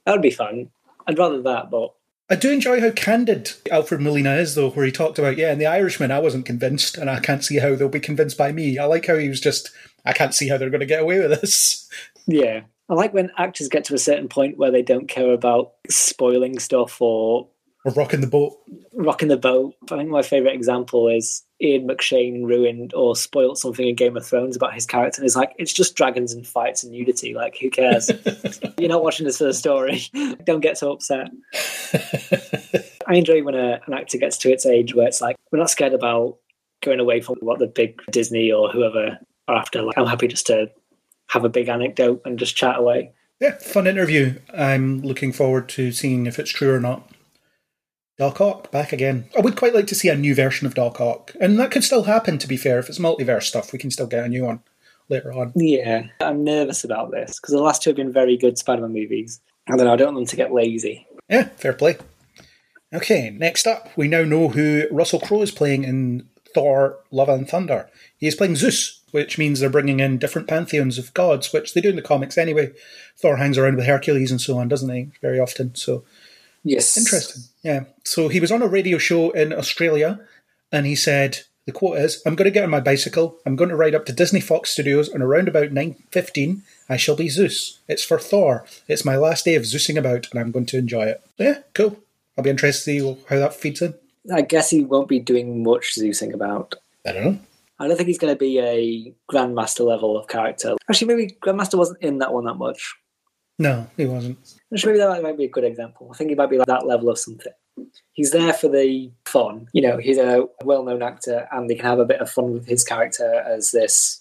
would 0.06 0.22
be 0.22 0.30
fun. 0.30 0.70
I'd 1.06 1.18
rather 1.18 1.42
that, 1.42 1.70
but 1.70 1.94
I 2.28 2.34
do 2.34 2.50
enjoy 2.50 2.80
how 2.80 2.90
candid 2.90 3.52
Alfred 3.70 4.00
Molina 4.00 4.34
is, 4.34 4.56
though, 4.56 4.70
where 4.70 4.84
he 4.84 4.90
talked 4.90 5.18
about, 5.18 5.36
yeah, 5.36 5.52
and 5.52 5.60
The 5.60 5.66
Irishman, 5.66 6.10
I 6.10 6.18
wasn't 6.18 6.44
convinced, 6.44 6.98
and 6.98 7.08
I 7.08 7.20
can't 7.20 7.44
see 7.44 7.58
how 7.58 7.76
they'll 7.76 7.88
be 7.88 8.00
convinced 8.00 8.36
by 8.36 8.50
me. 8.50 8.78
I 8.78 8.86
like 8.86 9.06
how 9.06 9.16
he 9.16 9.28
was 9.28 9.40
just, 9.40 9.70
I 10.04 10.12
can't 10.12 10.34
see 10.34 10.48
how 10.48 10.58
they're 10.58 10.70
going 10.70 10.80
to 10.80 10.86
get 10.86 11.02
away 11.02 11.20
with 11.20 11.40
this. 11.40 11.88
yeah. 12.26 12.62
I 12.88 12.94
like 12.94 13.14
when 13.14 13.30
actors 13.38 13.68
get 13.68 13.84
to 13.84 13.94
a 13.94 13.98
certain 13.98 14.28
point 14.28 14.58
where 14.58 14.72
they 14.72 14.82
don't 14.82 15.08
care 15.08 15.32
about 15.32 15.72
spoiling 15.88 16.58
stuff 16.58 17.00
Or 17.00 17.48
rocking 17.92 18.20
the 18.20 18.26
boat. 18.26 18.54
rocking 18.94 19.28
the 19.28 19.36
boat. 19.36 19.74
I 19.90 19.96
think 19.96 20.08
my 20.08 20.22
favourite 20.22 20.54
example 20.54 21.08
is 21.08 21.44
Ian 21.60 21.86
McShane 21.86 22.44
ruined 22.44 22.92
or 22.94 23.14
spoilt 23.16 23.58
something 23.58 23.86
in 23.86 23.94
Game 23.94 24.16
of 24.16 24.26
Thrones 24.26 24.56
about 24.56 24.74
his 24.74 24.86
character. 24.86 25.20
And 25.20 25.26
it's 25.26 25.36
like, 25.36 25.52
it's 25.58 25.72
just 25.72 25.96
dragons 25.96 26.32
and 26.32 26.46
fights 26.46 26.82
and 26.82 26.92
nudity. 26.92 27.34
Like, 27.34 27.56
who 27.60 27.70
cares? 27.70 28.10
You're 28.78 28.88
not 28.88 29.04
watching 29.04 29.26
this 29.26 29.38
for 29.38 29.44
the 29.44 29.54
story. 29.54 30.02
Don't 30.44 30.60
get 30.60 30.78
so 30.78 30.92
upset. 30.92 31.28
I 33.06 33.14
enjoy 33.14 33.42
when 33.42 33.54
a, 33.54 33.80
an 33.86 33.94
actor 33.94 34.18
gets 34.18 34.36
to 34.38 34.50
its 34.50 34.66
age 34.66 34.94
where 34.94 35.06
it's 35.06 35.20
like, 35.20 35.36
we're 35.52 35.58
not 35.58 35.70
scared 35.70 35.94
about 35.94 36.38
going 36.82 37.00
away 37.00 37.20
from 37.20 37.36
what 37.40 37.58
the 37.58 37.66
big 37.66 38.00
Disney 38.10 38.50
or 38.50 38.68
whoever 38.70 39.18
are 39.48 39.56
after. 39.56 39.82
Like, 39.82 39.96
I'm 39.96 40.06
happy 40.06 40.28
just 40.28 40.46
to 40.48 40.70
have 41.28 41.44
a 41.44 41.48
big 41.48 41.68
anecdote 41.68 42.22
and 42.24 42.38
just 42.38 42.56
chat 42.56 42.78
away. 42.78 43.12
Yeah, 43.40 43.58
fun 43.58 43.86
interview. 43.86 44.38
I'm 44.54 45.02
looking 45.02 45.32
forward 45.32 45.68
to 45.70 45.92
seeing 45.92 46.26
if 46.26 46.38
it's 46.38 46.50
true 46.50 46.74
or 46.74 46.80
not. 46.80 47.10
Doc 48.18 48.40
Ock, 48.40 48.70
back 48.70 48.92
again. 48.92 49.28
I 49.36 49.40
would 49.40 49.56
quite 49.56 49.74
like 49.74 49.86
to 49.88 49.94
see 49.94 50.08
a 50.08 50.16
new 50.16 50.34
version 50.34 50.66
of 50.66 50.74
Doc 50.74 51.00
Ock. 51.00 51.32
And 51.38 51.58
that 51.58 51.70
could 51.70 51.84
still 51.84 52.04
happen, 52.04 52.38
to 52.38 52.48
be 52.48 52.56
fair. 52.56 52.78
If 52.78 52.88
it's 52.88 52.98
multiverse 52.98 53.42
stuff, 53.42 53.72
we 53.72 53.78
can 53.78 53.90
still 53.90 54.06
get 54.06 54.24
a 54.24 54.28
new 54.28 54.44
one 54.44 54.60
later 55.10 55.32
on. 55.32 55.52
Yeah, 55.54 56.04
I'm 56.20 56.42
nervous 56.42 56.82
about 56.82 57.10
this 57.10 57.38
because 57.38 57.52
the 57.52 57.60
last 57.60 57.82
two 57.82 57.90
have 57.90 57.96
been 57.96 58.12
very 58.12 58.38
good 58.38 58.56
Spider-Man 58.56 58.92
movies. 58.92 59.40
I 59.68 59.76
don't 59.76 59.86
know. 59.86 59.92
I 59.92 59.96
don't 59.96 60.14
want 60.14 60.28
them 60.28 60.30
to 60.30 60.36
get 60.36 60.52
lazy. 60.52 61.06
Yeah, 61.28 61.48
fair 61.56 61.74
play. 61.74 61.98
Okay, 62.94 63.30
next 63.30 63.66
up, 63.66 63.90
we 63.96 64.08
now 64.08 64.22
know 64.22 64.48
who 64.48 64.86
Russell 64.90 65.20
Crowe 65.20 65.42
is 65.42 65.50
playing 65.50 65.84
in 65.84 66.26
Thor 66.54 67.00
Love 67.10 67.28
and 67.28 67.46
Thunder. 67.46 67.90
He 68.16 68.26
is 68.26 68.34
playing 68.34 68.56
Zeus, 68.56 69.02
which 69.10 69.36
means 69.36 69.60
they're 69.60 69.68
bringing 69.68 70.00
in 70.00 70.16
different 70.16 70.48
pantheons 70.48 70.96
of 70.96 71.12
gods, 71.12 71.52
which 71.52 71.74
they 71.74 71.82
do 71.82 71.90
in 71.90 71.96
the 71.96 72.02
comics 72.02 72.38
anyway. 72.38 72.72
Thor 73.18 73.36
hangs 73.36 73.58
around 73.58 73.76
with 73.76 73.86
Hercules 73.86 74.30
and 74.30 74.40
so 74.40 74.56
on, 74.56 74.68
doesn't 74.68 74.88
he? 74.88 75.10
Very 75.20 75.38
often. 75.38 75.74
So 75.74 76.04
Yes, 76.66 76.96
Interesting. 76.96 77.44
Yeah. 77.62 77.84
So 78.02 78.26
he 78.26 78.40
was 78.40 78.50
on 78.50 78.60
a 78.60 78.66
radio 78.66 78.98
show 78.98 79.30
in 79.30 79.52
Australia 79.52 80.18
and 80.72 80.84
he 80.84 80.96
said, 80.96 81.38
the 81.64 81.70
quote 81.70 81.98
is, 81.98 82.20
I'm 82.26 82.34
going 82.34 82.46
to 82.46 82.50
get 82.50 82.64
on 82.64 82.70
my 82.70 82.80
bicycle. 82.80 83.38
I'm 83.46 83.54
going 83.54 83.70
to 83.70 83.76
ride 83.76 83.94
up 83.94 84.04
to 84.06 84.12
Disney 84.12 84.40
Fox 84.40 84.70
Studios 84.70 85.08
and 85.08 85.22
around 85.22 85.46
about 85.46 85.70
9.15 85.70 86.62
I 86.88 86.96
shall 86.96 87.14
be 87.14 87.28
Zeus. 87.28 87.78
It's 87.86 88.04
for 88.04 88.18
Thor. 88.18 88.64
It's 88.88 89.04
my 89.04 89.16
last 89.16 89.44
day 89.44 89.54
of 89.54 89.62
Zeusing 89.62 89.96
about 89.96 90.26
and 90.30 90.40
I'm 90.40 90.50
going 90.50 90.66
to 90.66 90.78
enjoy 90.78 91.06
it. 91.06 91.22
Yeah, 91.38 91.58
cool. 91.72 91.98
I'll 92.36 92.42
be 92.42 92.50
interested 92.50 92.98
to 92.98 93.14
see 93.14 93.24
how 93.28 93.38
that 93.38 93.54
feeds 93.54 93.80
in. 93.80 93.94
I 94.32 94.42
guess 94.42 94.70
he 94.70 94.84
won't 94.84 95.08
be 95.08 95.20
doing 95.20 95.62
much 95.62 95.94
Zeusing 95.96 96.34
about. 96.34 96.74
I 97.06 97.12
don't 97.12 97.24
know. 97.24 97.38
I 97.78 97.86
don't 97.86 97.96
think 97.96 98.08
he's 98.08 98.18
going 98.18 98.34
to 98.34 98.38
be 98.38 98.58
a 98.58 99.14
Grandmaster 99.32 99.86
level 99.86 100.18
of 100.18 100.26
character. 100.26 100.74
Actually, 100.90 101.14
maybe 101.14 101.36
Grandmaster 101.40 101.78
wasn't 101.78 102.02
in 102.02 102.18
that 102.18 102.32
one 102.32 102.46
that 102.46 102.54
much. 102.54 102.96
No, 103.56 103.88
he 103.96 104.06
wasn't. 104.06 104.38
Actually, 104.72 104.94
maybe 104.94 105.04
that 105.04 105.22
might 105.22 105.38
be 105.38 105.44
a 105.44 105.50
good 105.50 105.64
example. 105.64 106.08
I 106.12 106.16
think 106.16 106.30
he 106.30 106.36
might 106.36 106.50
be 106.50 106.58
like 106.58 106.66
that 106.66 106.86
level 106.86 107.08
of 107.08 107.18
something. 107.18 107.52
He's 108.12 108.32
there 108.32 108.52
for 108.52 108.68
the 108.68 109.10
fun. 109.24 109.68
You 109.72 109.82
know, 109.82 109.98
he's 109.98 110.18
a 110.18 110.46
well-known 110.64 111.02
actor, 111.02 111.46
and 111.52 111.70
they 111.70 111.74
can 111.76 111.84
have 111.84 111.98
a 111.98 112.04
bit 112.04 112.20
of 112.20 112.30
fun 112.30 112.52
with 112.52 112.66
his 112.66 112.82
character 112.82 113.44
as 113.46 113.70
this 113.70 114.20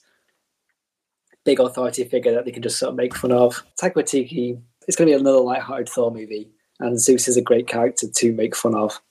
big 1.46 1.60
authority 1.60 2.04
figure 2.04 2.34
that 2.34 2.46
they 2.46 2.52
can 2.52 2.64
just 2.64 2.78
sort 2.78 2.90
of 2.90 2.96
make 2.96 3.16
fun 3.16 3.32
of. 3.32 3.64
Taika 3.82 3.94
Waititi, 3.94 4.60
it's 4.88 4.98
going 4.98 5.08
to 5.10 5.16
be 5.16 5.20
another 5.20 5.40
light-hearted 5.40 5.90
Thor 5.90 6.12
movie, 6.12 6.50
and 6.80 7.00
Zeus 7.00 7.28
is 7.28 7.38
a 7.38 7.42
great 7.42 7.68
character 7.68 8.08
to 8.08 8.34
make 8.34 8.56
fun 8.56 8.76
of 8.76 9.02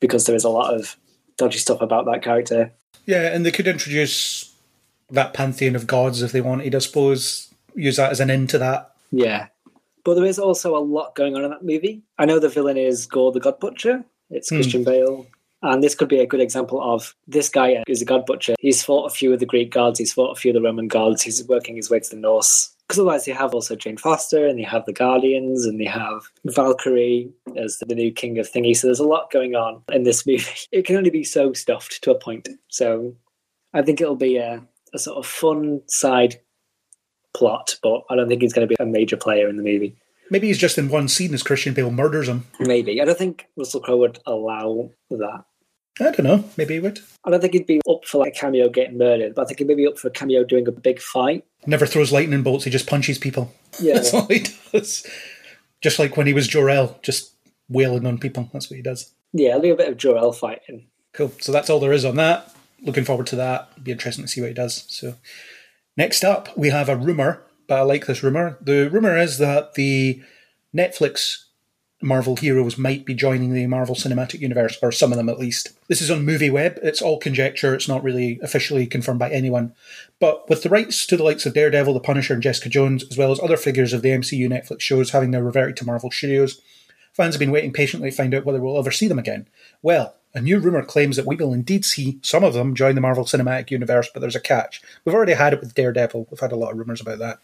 because 0.00 0.26
there 0.26 0.36
is 0.36 0.44
a 0.44 0.50
lot 0.50 0.74
of 0.74 0.96
dodgy 1.38 1.58
stuff 1.58 1.80
about 1.80 2.04
that 2.06 2.22
character. 2.22 2.72
Yeah, 3.06 3.34
and 3.34 3.46
they 3.46 3.52
could 3.52 3.68
introduce 3.68 4.54
that 5.10 5.34
pantheon 5.34 5.76
of 5.76 5.86
gods 5.86 6.22
if 6.22 6.32
they 6.32 6.40
wanted, 6.40 6.74
I 6.74 6.78
suppose. 6.78 7.54
Use 7.74 7.96
that 7.96 8.10
as 8.10 8.20
an 8.20 8.30
end 8.30 8.50
to 8.50 8.58
that. 8.58 8.92
Yeah. 9.10 9.48
But 10.04 10.14
there 10.14 10.24
is 10.24 10.38
also 10.38 10.76
a 10.76 10.78
lot 10.78 11.14
going 11.14 11.34
on 11.34 11.44
in 11.44 11.50
that 11.50 11.64
movie. 11.64 12.02
I 12.18 12.26
know 12.26 12.38
the 12.38 12.48
villain 12.48 12.76
is 12.76 13.06
Gorr 13.06 13.32
the 13.32 13.40
God 13.40 13.58
Butcher. 13.58 14.04
It's 14.30 14.48
Hmm. 14.50 14.56
Christian 14.56 14.84
Bale. 14.84 15.26
And 15.62 15.82
this 15.82 15.94
could 15.94 16.08
be 16.10 16.20
a 16.20 16.26
good 16.26 16.40
example 16.40 16.82
of 16.82 17.14
this 17.26 17.48
guy 17.48 17.82
is 17.88 18.02
a 18.02 18.04
God 18.04 18.26
Butcher. 18.26 18.54
He's 18.60 18.84
fought 18.84 19.10
a 19.10 19.14
few 19.14 19.32
of 19.32 19.40
the 19.40 19.46
Greek 19.46 19.70
gods, 19.70 19.98
he's 19.98 20.12
fought 20.12 20.36
a 20.36 20.38
few 20.38 20.50
of 20.50 20.54
the 20.54 20.60
Roman 20.60 20.88
gods, 20.88 21.22
he's 21.22 21.42
working 21.48 21.76
his 21.76 21.88
way 21.88 22.00
to 22.00 22.10
the 22.10 22.16
Norse. 22.16 22.70
Because 22.86 22.98
otherwise, 22.98 23.26
you 23.26 23.32
have 23.32 23.54
also 23.54 23.74
Jane 23.74 23.96
Foster, 23.96 24.46
and 24.46 24.60
you 24.60 24.66
have 24.66 24.84
the 24.84 24.92
Guardians, 24.92 25.64
and 25.64 25.80
you 25.80 25.88
have 25.88 26.30
Valkyrie 26.44 27.32
as 27.56 27.78
the 27.78 27.94
new 27.94 28.12
king 28.12 28.38
of 28.38 28.50
thingy. 28.50 28.76
So 28.76 28.86
there's 28.86 29.00
a 29.00 29.04
lot 29.08 29.30
going 29.30 29.54
on 29.54 29.82
in 29.90 30.02
this 30.02 30.26
movie. 30.26 30.44
It 30.70 30.84
can 30.84 30.96
only 30.96 31.08
be 31.08 31.24
so 31.24 31.54
stuffed 31.54 32.02
to 32.02 32.10
a 32.10 32.18
point. 32.18 32.46
So 32.68 33.14
I 33.72 33.80
think 33.80 34.02
it'll 34.02 34.16
be 34.16 34.36
a, 34.36 34.62
a 34.92 34.98
sort 34.98 35.16
of 35.16 35.26
fun 35.26 35.80
side 35.86 36.38
plot, 37.34 37.76
but 37.82 38.02
I 38.08 38.16
don't 38.16 38.28
think 38.28 38.42
he's 38.42 38.52
going 38.52 38.66
to 38.66 38.74
be 38.74 38.76
a 38.80 38.86
major 38.86 39.16
player 39.16 39.48
in 39.48 39.56
the 39.56 39.62
movie. 39.62 39.96
Maybe 40.30 40.46
he's 40.46 40.58
just 40.58 40.78
in 40.78 40.88
one 40.88 41.08
scene 41.08 41.34
as 41.34 41.42
Christian 41.42 41.74
Bale 41.74 41.90
murders 41.90 42.28
him. 42.28 42.46
Maybe. 42.58 43.00
I 43.00 43.04
don't 43.04 43.18
think 43.18 43.46
Russell 43.56 43.80
Crowe 43.80 43.98
would 43.98 44.18
allow 44.26 44.90
that. 45.10 45.44
I 46.00 46.04
don't 46.04 46.24
know. 46.24 46.44
Maybe 46.56 46.74
he 46.74 46.80
would. 46.80 46.98
I 47.24 47.30
don't 47.30 47.40
think 47.40 47.52
he'd 47.52 47.66
be 47.66 47.80
up 47.88 48.04
for 48.04 48.18
like 48.18 48.34
a 48.34 48.38
cameo 48.38 48.68
getting 48.68 48.98
murdered, 48.98 49.34
but 49.34 49.42
I 49.42 49.44
think 49.44 49.60
he 49.60 49.64
may 49.64 49.74
be 49.74 49.86
up 49.86 49.98
for 49.98 50.08
a 50.08 50.10
cameo 50.10 50.42
doing 50.42 50.66
a 50.66 50.72
big 50.72 50.98
fight. 50.98 51.44
Never 51.66 51.86
throws 51.86 52.10
lightning 52.10 52.42
bolts. 52.42 52.64
He 52.64 52.70
just 52.70 52.88
punches 52.88 53.18
people. 53.18 53.52
Yeah. 53.78 53.94
That's 53.94 54.12
all 54.12 54.26
he 54.26 54.46
does. 54.72 55.06
Just 55.82 55.98
like 55.98 56.16
when 56.16 56.26
he 56.26 56.32
was 56.32 56.48
Jor-El, 56.48 56.98
just 57.02 57.34
wailing 57.68 58.06
on 58.06 58.18
people. 58.18 58.48
That's 58.52 58.70
what 58.70 58.76
he 58.76 58.82
does. 58.82 59.12
Yeah, 59.32 59.56
a 59.56 59.58
little 59.58 59.76
bit 59.76 59.88
of 59.88 59.96
Jor-El 59.96 60.32
fighting. 60.32 60.86
Cool. 61.12 61.32
So 61.40 61.52
that's 61.52 61.70
all 61.70 61.78
there 61.78 61.92
is 61.92 62.04
on 62.04 62.16
that. 62.16 62.52
Looking 62.82 63.04
forward 63.04 63.28
to 63.28 63.36
that. 63.36 63.82
Be 63.82 63.92
interesting 63.92 64.24
to 64.24 64.28
see 64.28 64.40
what 64.40 64.48
he 64.48 64.54
does. 64.54 64.84
So 64.88 65.14
next 65.96 66.24
up, 66.24 66.56
we 66.56 66.70
have 66.70 66.88
a 66.88 66.96
rumor, 66.96 67.42
but 67.66 67.78
I 67.78 67.82
like 67.82 68.06
this 68.06 68.22
rumor. 68.22 68.58
The 68.60 68.88
rumor 68.90 69.16
is 69.16 69.38
that 69.38 69.74
the 69.74 70.22
Netflix 70.74 71.44
Marvel 72.04 72.36
heroes 72.36 72.76
might 72.76 73.06
be 73.06 73.14
joining 73.14 73.54
the 73.54 73.66
Marvel 73.66 73.94
Cinematic 73.94 74.40
Universe, 74.40 74.78
or 74.82 74.92
some 74.92 75.10
of 75.10 75.16
them 75.16 75.28
at 75.28 75.38
least. 75.38 75.70
This 75.88 76.02
is 76.02 76.10
on 76.10 76.26
MovieWeb. 76.26 76.78
It's 76.82 77.00
all 77.00 77.18
conjecture. 77.18 77.74
It's 77.74 77.88
not 77.88 78.02
really 78.02 78.38
officially 78.42 78.86
confirmed 78.86 79.18
by 79.18 79.30
anyone. 79.30 79.74
But 80.20 80.48
with 80.48 80.62
the 80.62 80.68
rights 80.68 81.06
to 81.06 81.16
the 81.16 81.22
likes 81.22 81.46
of 81.46 81.54
Daredevil, 81.54 81.94
The 81.94 82.00
Punisher, 82.00 82.34
and 82.34 82.42
Jessica 82.42 82.68
Jones, 82.68 83.04
as 83.10 83.16
well 83.16 83.32
as 83.32 83.40
other 83.40 83.56
figures 83.56 83.92
of 83.92 84.02
the 84.02 84.10
MCU 84.10 84.48
Netflix 84.48 84.82
shows 84.82 85.10
having 85.10 85.30
now 85.30 85.40
reverted 85.40 85.76
to 85.78 85.86
Marvel 85.86 86.10
Studios, 86.10 86.60
fans 87.14 87.34
have 87.34 87.40
been 87.40 87.50
waiting 87.50 87.72
patiently 87.72 88.10
to 88.10 88.16
find 88.16 88.34
out 88.34 88.44
whether 88.44 88.60
we'll 88.60 88.78
ever 88.78 88.90
see 88.90 89.08
them 89.08 89.18
again. 89.18 89.48
Well, 89.80 90.14
a 90.34 90.40
new 90.40 90.58
rumour 90.58 90.84
claims 90.84 91.16
that 91.16 91.26
we 91.26 91.36
will 91.36 91.52
indeed 91.52 91.84
see 91.84 92.18
some 92.22 92.42
of 92.42 92.54
them 92.54 92.74
join 92.74 92.94
the 92.94 93.00
Marvel 93.00 93.24
Cinematic 93.24 93.70
Universe, 93.70 94.10
but 94.12 94.20
there's 94.20 94.34
a 94.34 94.40
catch. 94.40 94.82
We've 95.04 95.14
already 95.14 95.34
had 95.34 95.52
it 95.52 95.60
with 95.60 95.74
Daredevil. 95.74 96.26
We've 96.30 96.40
had 96.40 96.52
a 96.52 96.56
lot 96.56 96.72
of 96.72 96.78
rumours 96.78 97.00
about 97.00 97.18
that. 97.20 97.38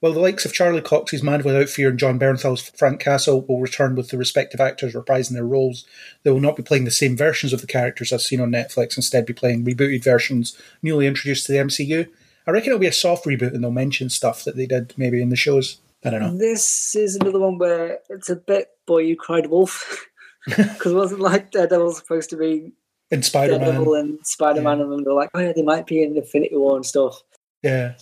While 0.00 0.12
the 0.12 0.20
likes 0.20 0.44
of 0.44 0.52
Charlie 0.52 0.82
Cox's 0.82 1.22
Man 1.22 1.42
Without 1.42 1.68
Fear 1.68 1.90
and 1.90 1.98
Jon 1.98 2.18
Bernthal's 2.18 2.68
Frank 2.76 3.00
Castle 3.00 3.42
will 3.46 3.60
return 3.60 3.94
with 3.94 4.10
the 4.10 4.18
respective 4.18 4.60
actors 4.60 4.92
reprising 4.92 5.32
their 5.32 5.46
roles, 5.46 5.86
they 6.24 6.30
will 6.30 6.40
not 6.40 6.56
be 6.56 6.62
playing 6.62 6.84
the 6.84 6.90
same 6.90 7.16
versions 7.16 7.52
of 7.52 7.60
the 7.60 7.66
characters 7.66 8.12
as 8.12 8.24
seen 8.24 8.40
on 8.40 8.50
Netflix, 8.50 8.96
instead 8.96 9.24
be 9.24 9.32
playing 9.32 9.64
rebooted 9.64 10.04
versions 10.04 10.58
newly 10.82 11.06
introduced 11.06 11.46
to 11.46 11.52
the 11.52 11.58
MCU. 11.58 12.08
I 12.46 12.50
reckon 12.50 12.70
it'll 12.70 12.80
be 12.80 12.86
a 12.86 12.92
soft 12.92 13.24
reboot 13.24 13.54
and 13.54 13.64
they'll 13.64 13.70
mention 13.70 14.10
stuff 14.10 14.44
that 14.44 14.56
they 14.56 14.66
did 14.66 14.92
maybe 14.98 15.22
in 15.22 15.30
the 15.30 15.36
shows. 15.36 15.78
I 16.04 16.10
don't 16.10 16.20
know. 16.20 16.36
This 16.36 16.94
is 16.94 17.16
another 17.16 17.38
one 17.38 17.56
where 17.56 18.00
it's 18.10 18.28
a 18.28 18.36
bit 18.36 18.68
boy 18.84 18.98
you 18.98 19.16
cried 19.16 19.46
wolf 19.46 20.06
because 20.56 20.92
it 20.92 20.96
wasn't 20.96 21.20
like 21.20 21.50
Daredevil 21.50 21.92
supposed 21.92 22.30
to 22.30 22.36
be 22.36 22.72
In 23.10 23.22
Spider 23.22 23.58
Man 23.58 23.76
and 23.76 24.18
Spider 24.26 24.60
Man, 24.62 24.80
and 24.80 24.92
then 24.92 25.04
they're 25.04 25.12
like, 25.14 25.30
oh 25.34 25.40
yeah, 25.40 25.52
they 25.54 25.62
might 25.62 25.86
be 25.86 26.02
in 26.02 26.16
Infinity 26.16 26.56
War 26.56 26.76
and 26.76 26.84
stuff. 26.86 27.22
Yeah. 27.62 27.94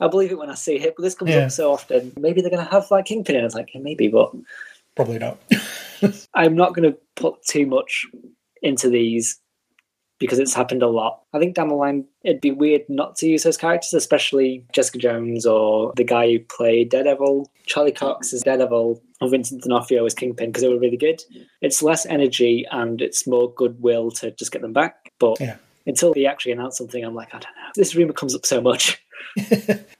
I 0.00 0.06
believe 0.06 0.30
it 0.30 0.38
when 0.38 0.50
I 0.50 0.54
see 0.54 0.76
it, 0.76 0.94
but 0.96 1.02
this 1.02 1.14
comes 1.16 1.32
Yeah. 1.32 1.38
up 1.46 1.50
so 1.50 1.72
often. 1.72 2.12
Maybe 2.16 2.40
they're 2.40 2.50
going 2.50 2.64
to 2.64 2.70
have 2.70 2.88
like 2.90 3.06
Kingpin 3.06 3.34
in. 3.34 3.44
It's 3.44 3.54
like 3.54 3.74
yeah, 3.74 3.80
maybe, 3.80 4.08
but 4.08 4.32
Probably 4.94 5.18
not. 5.18 5.38
I'm 6.34 6.54
not 6.56 6.74
going 6.74 6.90
to 6.92 6.98
put 7.16 7.42
too 7.44 7.66
much 7.66 8.06
into 8.62 8.88
these 8.88 9.40
because 10.18 10.38
it's 10.38 10.54
happened 10.54 10.82
a 10.82 10.88
lot. 10.88 11.22
I 11.32 11.38
think 11.38 11.54
down 11.54 11.68
the 11.68 11.74
line 11.74 12.04
it'd 12.24 12.40
be 12.40 12.50
weird 12.50 12.82
not 12.88 13.16
to 13.16 13.28
use 13.28 13.42
those 13.44 13.56
characters, 13.56 13.94
especially 13.94 14.64
Jessica 14.72 14.98
Jones 14.98 15.46
or 15.46 15.92
the 15.96 16.04
guy 16.04 16.30
who 16.30 16.40
played 16.40 16.90
Daredevil, 16.90 17.50
Charlie 17.66 17.92
Cox 17.92 18.32
as 18.32 18.42
Daredevil, 18.42 19.02
or 19.20 19.28
Vincent 19.28 19.62
D'Onofrio 19.62 20.04
as 20.04 20.14
Kingpin 20.14 20.50
because 20.50 20.62
they 20.62 20.68
were 20.68 20.78
really 20.78 20.96
good. 20.96 21.22
It's 21.60 21.82
less 21.82 22.06
energy 22.06 22.66
and 22.70 23.00
it's 23.00 23.26
more 23.26 23.52
goodwill 23.54 24.10
to 24.12 24.30
just 24.32 24.52
get 24.52 24.62
them 24.62 24.72
back. 24.72 25.12
But 25.18 25.40
Yeah. 25.40 25.56
until 25.86 26.12
they 26.14 26.26
actually 26.26 26.52
announce 26.52 26.78
something, 26.78 27.02
I'm 27.04 27.14
like, 27.14 27.28
I 27.34 27.38
don't 27.38 27.42
know. 27.44 27.70
This 27.74 27.94
rumor 27.94 28.12
comes 28.12 28.34
up 28.34 28.44
so 28.46 28.60
much. 28.60 29.02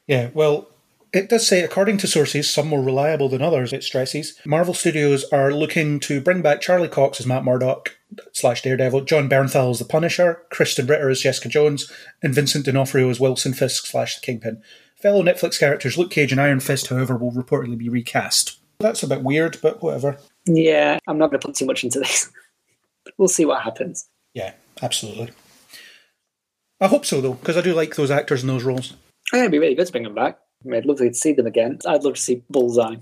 Yeah, 0.07 0.31
well, 0.33 0.69
it 1.13 1.29
does 1.29 1.47
say, 1.47 1.63
according 1.63 1.99
to 1.99 2.07
sources, 2.07 2.51
some 2.51 2.69
more 2.69 2.83
reliable 2.83 3.29
than 3.29 3.43
others, 3.43 3.73
it 3.73 3.83
stresses, 3.83 4.39
Marvel 4.45 4.75
Studios 4.75 5.25
are 5.33 5.53
looking 5.53 6.01
to 6.01 6.21
bring 6.21 6.43
back 6.43 6.61
Charlie 6.61 6.89
Cox 6.89 7.21
as 7.21 7.27
Matt 7.27 7.45
Murdock 7.45 7.97
slash 8.33 8.63
Daredevil, 8.63 9.03
Jon 9.03 9.29
Bernthal 9.29 9.71
as 9.71 9.79
the 9.79 9.85
Punisher, 9.85 10.43
Krysten 10.51 10.89
Ritter 10.89 11.09
as 11.11 11.21
Jessica 11.21 11.49
Jones, 11.49 11.91
and 12.23 12.35
Vincent 12.35 12.65
D'Onofrio 12.65 13.09
as 13.11 13.21
Wilson 13.21 13.55
Fisk 13.55 13.87
slash 13.87 14.17
the 14.19 14.25
Kingpin. 14.25 14.63
Fellow 14.97 15.23
Netflix 15.23 15.59
characters 15.59 15.97
Luke 15.97 16.11
Cage 16.11 16.33
and 16.33 16.41
Iron 16.41 16.61
Fist, 16.61 16.89
however, 16.89 17.17
will 17.17 17.33
reportedly 17.33 17.79
be 17.79 17.89
recast. 17.89 18.59
That's 18.81 19.03
a 19.03 19.09
bit 19.09 19.23
weird, 19.23 19.59
but 19.63 19.83
whatever. 19.83 20.19
Yeah, 20.47 20.99
I'm 21.07 21.19
not 21.19 21.31
going 21.31 21.41
to 21.41 21.47
put 21.47 21.57
too 21.57 21.67
much 21.67 21.85
into 21.85 22.01
this. 22.01 22.31
we'll 23.19 23.29
see 23.29 23.45
what 23.45 23.63
happens. 23.63 24.09
Yeah, 24.35 24.55
absolutely. 24.83 25.31
I 26.81 26.87
hope 26.87 27.05
so, 27.07 27.21
though, 27.21 27.35
because 27.35 27.57
I 27.57 27.61
do 27.61 27.75
like 27.75 27.97
those 27.97 28.11
actors 28.11 28.43
in 28.43 28.49
those 28.49 28.63
roles. 28.63 28.93
Oh, 28.93 28.97
I 28.97 29.37
think 29.37 29.43
it'd 29.43 29.53
be 29.53 29.59
really 29.59 29.75
good 29.75 29.87
to 29.87 29.93
bring 29.93 30.05
them 30.05 30.15
back. 30.15 30.39
I 30.67 30.77
I'd 30.77 30.87
love 30.87 30.99
to 30.99 31.13
see 31.15 31.33
them 31.33 31.47
again. 31.47 31.79
I'd 31.87 32.05
love 32.05 32.15
to 32.15 32.21
see 32.21 32.43
Bullseye. 32.51 32.97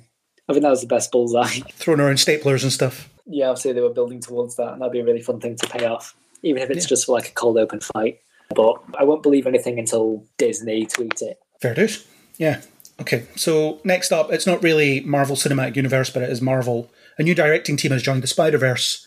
I 0.48 0.52
think 0.52 0.62
that 0.62 0.70
was 0.70 0.80
the 0.82 0.86
best 0.86 1.10
Bullseye. 1.10 1.44
Throwing 1.72 2.00
around 2.00 2.16
staplers 2.16 2.62
and 2.62 2.72
stuff. 2.72 3.08
yeah, 3.26 3.48
obviously 3.48 3.72
they 3.72 3.80
were 3.80 3.90
building 3.90 4.20
towards 4.20 4.56
that, 4.56 4.72
and 4.72 4.80
that'd 4.80 4.92
be 4.92 5.00
a 5.00 5.04
really 5.04 5.22
fun 5.22 5.40
thing 5.40 5.56
to 5.56 5.66
pay 5.68 5.86
off, 5.86 6.14
even 6.42 6.62
if 6.62 6.70
it's 6.70 6.84
Yeah. 6.84 6.88
just 6.90 7.06
for 7.06 7.12
like 7.12 7.28
a 7.28 7.32
cold 7.32 7.58
open 7.58 7.80
fight. 7.80 8.20
But 8.54 8.76
I 8.96 9.04
won't 9.04 9.22
believe 9.24 9.46
anything 9.46 9.78
until 9.78 10.24
Disney 10.38 10.86
tweets 10.86 11.20
it. 11.22 11.40
Fair 11.60 11.74
dues. 11.74 12.06
Yeah. 12.36 12.60
Okay, 13.00 13.26
so 13.36 13.80
next 13.84 14.12
up, 14.12 14.32
it's 14.32 14.46
not 14.46 14.62
really 14.62 15.00
Marvel 15.00 15.36
Cinematic 15.36 15.76
Universe, 15.76 16.08
but 16.10 16.22
it 16.22 16.30
is 16.30 16.40
Marvel. 16.40 16.90
A 17.18 17.22
new 17.22 17.34
directing 17.34 17.76
team 17.76 17.90
has 17.90 18.02
joined 18.02 18.22
the 18.22 18.26
Spider 18.28 18.56
Verse. 18.58 19.06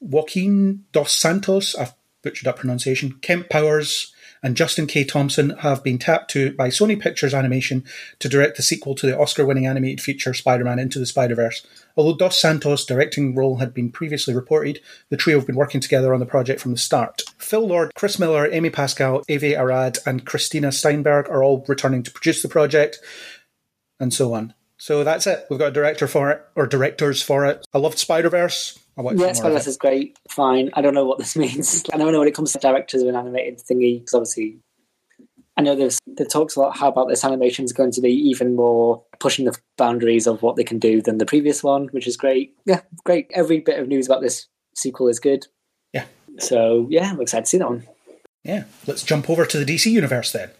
Joaquin 0.00 0.84
Dos 0.92 1.12
Santos, 1.12 1.74
I've 1.74 1.94
butchered 2.22 2.46
that 2.46 2.56
pronunciation, 2.56 3.18
Kemp 3.22 3.48
Powers, 3.50 4.12
and 4.42 4.56
Justin 4.56 4.86
K. 4.86 5.04
Thompson 5.04 5.50
have 5.58 5.82
been 5.82 5.98
tapped 5.98 6.30
to 6.32 6.52
by 6.52 6.68
Sony 6.68 6.98
Pictures 6.98 7.34
Animation 7.34 7.84
to 8.18 8.28
direct 8.28 8.56
the 8.56 8.62
sequel 8.62 8.94
to 8.94 9.06
the 9.06 9.18
Oscar 9.18 9.44
winning 9.44 9.66
animated 9.66 10.00
feature 10.00 10.34
Spider 10.34 10.64
Man 10.64 10.78
Into 10.78 10.98
the 10.98 11.06
Spider 11.06 11.34
Verse. 11.34 11.66
Although 11.96 12.16
Dos 12.16 12.40
Santos' 12.40 12.84
directing 12.84 13.34
role 13.34 13.56
had 13.56 13.72
been 13.72 13.90
previously 13.90 14.34
reported, 14.34 14.80
the 15.08 15.16
trio 15.16 15.38
have 15.38 15.46
been 15.46 15.56
working 15.56 15.80
together 15.80 16.12
on 16.12 16.20
the 16.20 16.26
project 16.26 16.60
from 16.60 16.72
the 16.72 16.78
start. 16.78 17.22
Phil 17.38 17.66
Lord, 17.66 17.94
Chris 17.94 18.18
Miller, 18.18 18.50
Amy 18.50 18.70
Pascal, 18.70 19.22
Avi 19.30 19.54
Arad, 19.54 19.98
and 20.06 20.26
Christina 20.26 20.72
Steinberg 20.72 21.28
are 21.28 21.42
all 21.42 21.64
returning 21.68 22.02
to 22.02 22.10
produce 22.10 22.42
the 22.42 22.48
project, 22.48 22.98
and 23.98 24.12
so 24.12 24.34
on. 24.34 24.54
So 24.78 25.04
that's 25.04 25.26
it. 25.26 25.46
We've 25.48 25.58
got 25.58 25.68
a 25.68 25.72
director 25.72 26.06
for 26.06 26.30
it, 26.30 26.42
or 26.54 26.66
directors 26.66 27.22
for 27.22 27.46
it. 27.46 27.64
I 27.72 27.78
loved 27.78 27.98
Spider 27.98 28.28
Verse. 28.28 28.78
Yeah, 28.96 29.02
more 29.02 29.12
of 29.28 29.36
Spider 29.36 29.54
Verse 29.54 29.66
it. 29.66 29.70
is 29.70 29.76
great. 29.76 30.18
Fine. 30.30 30.70
I 30.74 30.80
don't 30.80 30.94
know 30.94 31.04
what 31.04 31.18
this 31.18 31.36
means. 31.36 31.84
I 31.92 31.96
don't 31.96 32.12
know 32.12 32.18
when 32.18 32.28
it 32.28 32.34
comes 32.34 32.52
to 32.52 32.58
directors 32.58 33.02
of 33.02 33.08
an 33.08 33.16
animated 33.16 33.58
thingy, 33.58 34.00
because 34.00 34.14
obviously, 34.14 34.58
I 35.56 35.62
know 35.62 35.74
there's 35.76 35.98
there 36.06 36.26
talks 36.26 36.56
a 36.56 36.60
lot 36.60 36.76
how 36.76 36.88
about 36.88 37.08
this 37.08 37.24
animation 37.24 37.64
is 37.64 37.72
going 37.72 37.92
to 37.92 38.00
be 38.00 38.10
even 38.12 38.56
more 38.56 39.04
pushing 39.18 39.44
the 39.44 39.56
boundaries 39.76 40.26
of 40.26 40.42
what 40.42 40.56
they 40.56 40.64
can 40.64 40.78
do 40.78 41.02
than 41.02 41.18
the 41.18 41.26
previous 41.26 41.62
one, 41.62 41.88
which 41.88 42.06
is 42.06 42.16
great. 42.16 42.54
Yeah, 42.64 42.80
great. 43.04 43.30
Every 43.34 43.60
bit 43.60 43.78
of 43.78 43.88
news 43.88 44.06
about 44.06 44.22
this 44.22 44.46
sequel 44.74 45.08
is 45.08 45.20
good. 45.20 45.46
Yeah. 45.92 46.04
So 46.38 46.86
yeah, 46.90 47.10
I'm 47.10 47.20
excited 47.20 47.44
to 47.44 47.48
see 47.48 47.58
that 47.58 47.68
one. 47.68 47.86
Yeah, 48.44 48.64
let's 48.86 49.02
jump 49.02 49.28
over 49.28 49.44
to 49.44 49.58
the 49.62 49.64
DC 49.64 49.90
universe 49.90 50.32
then. 50.32 50.50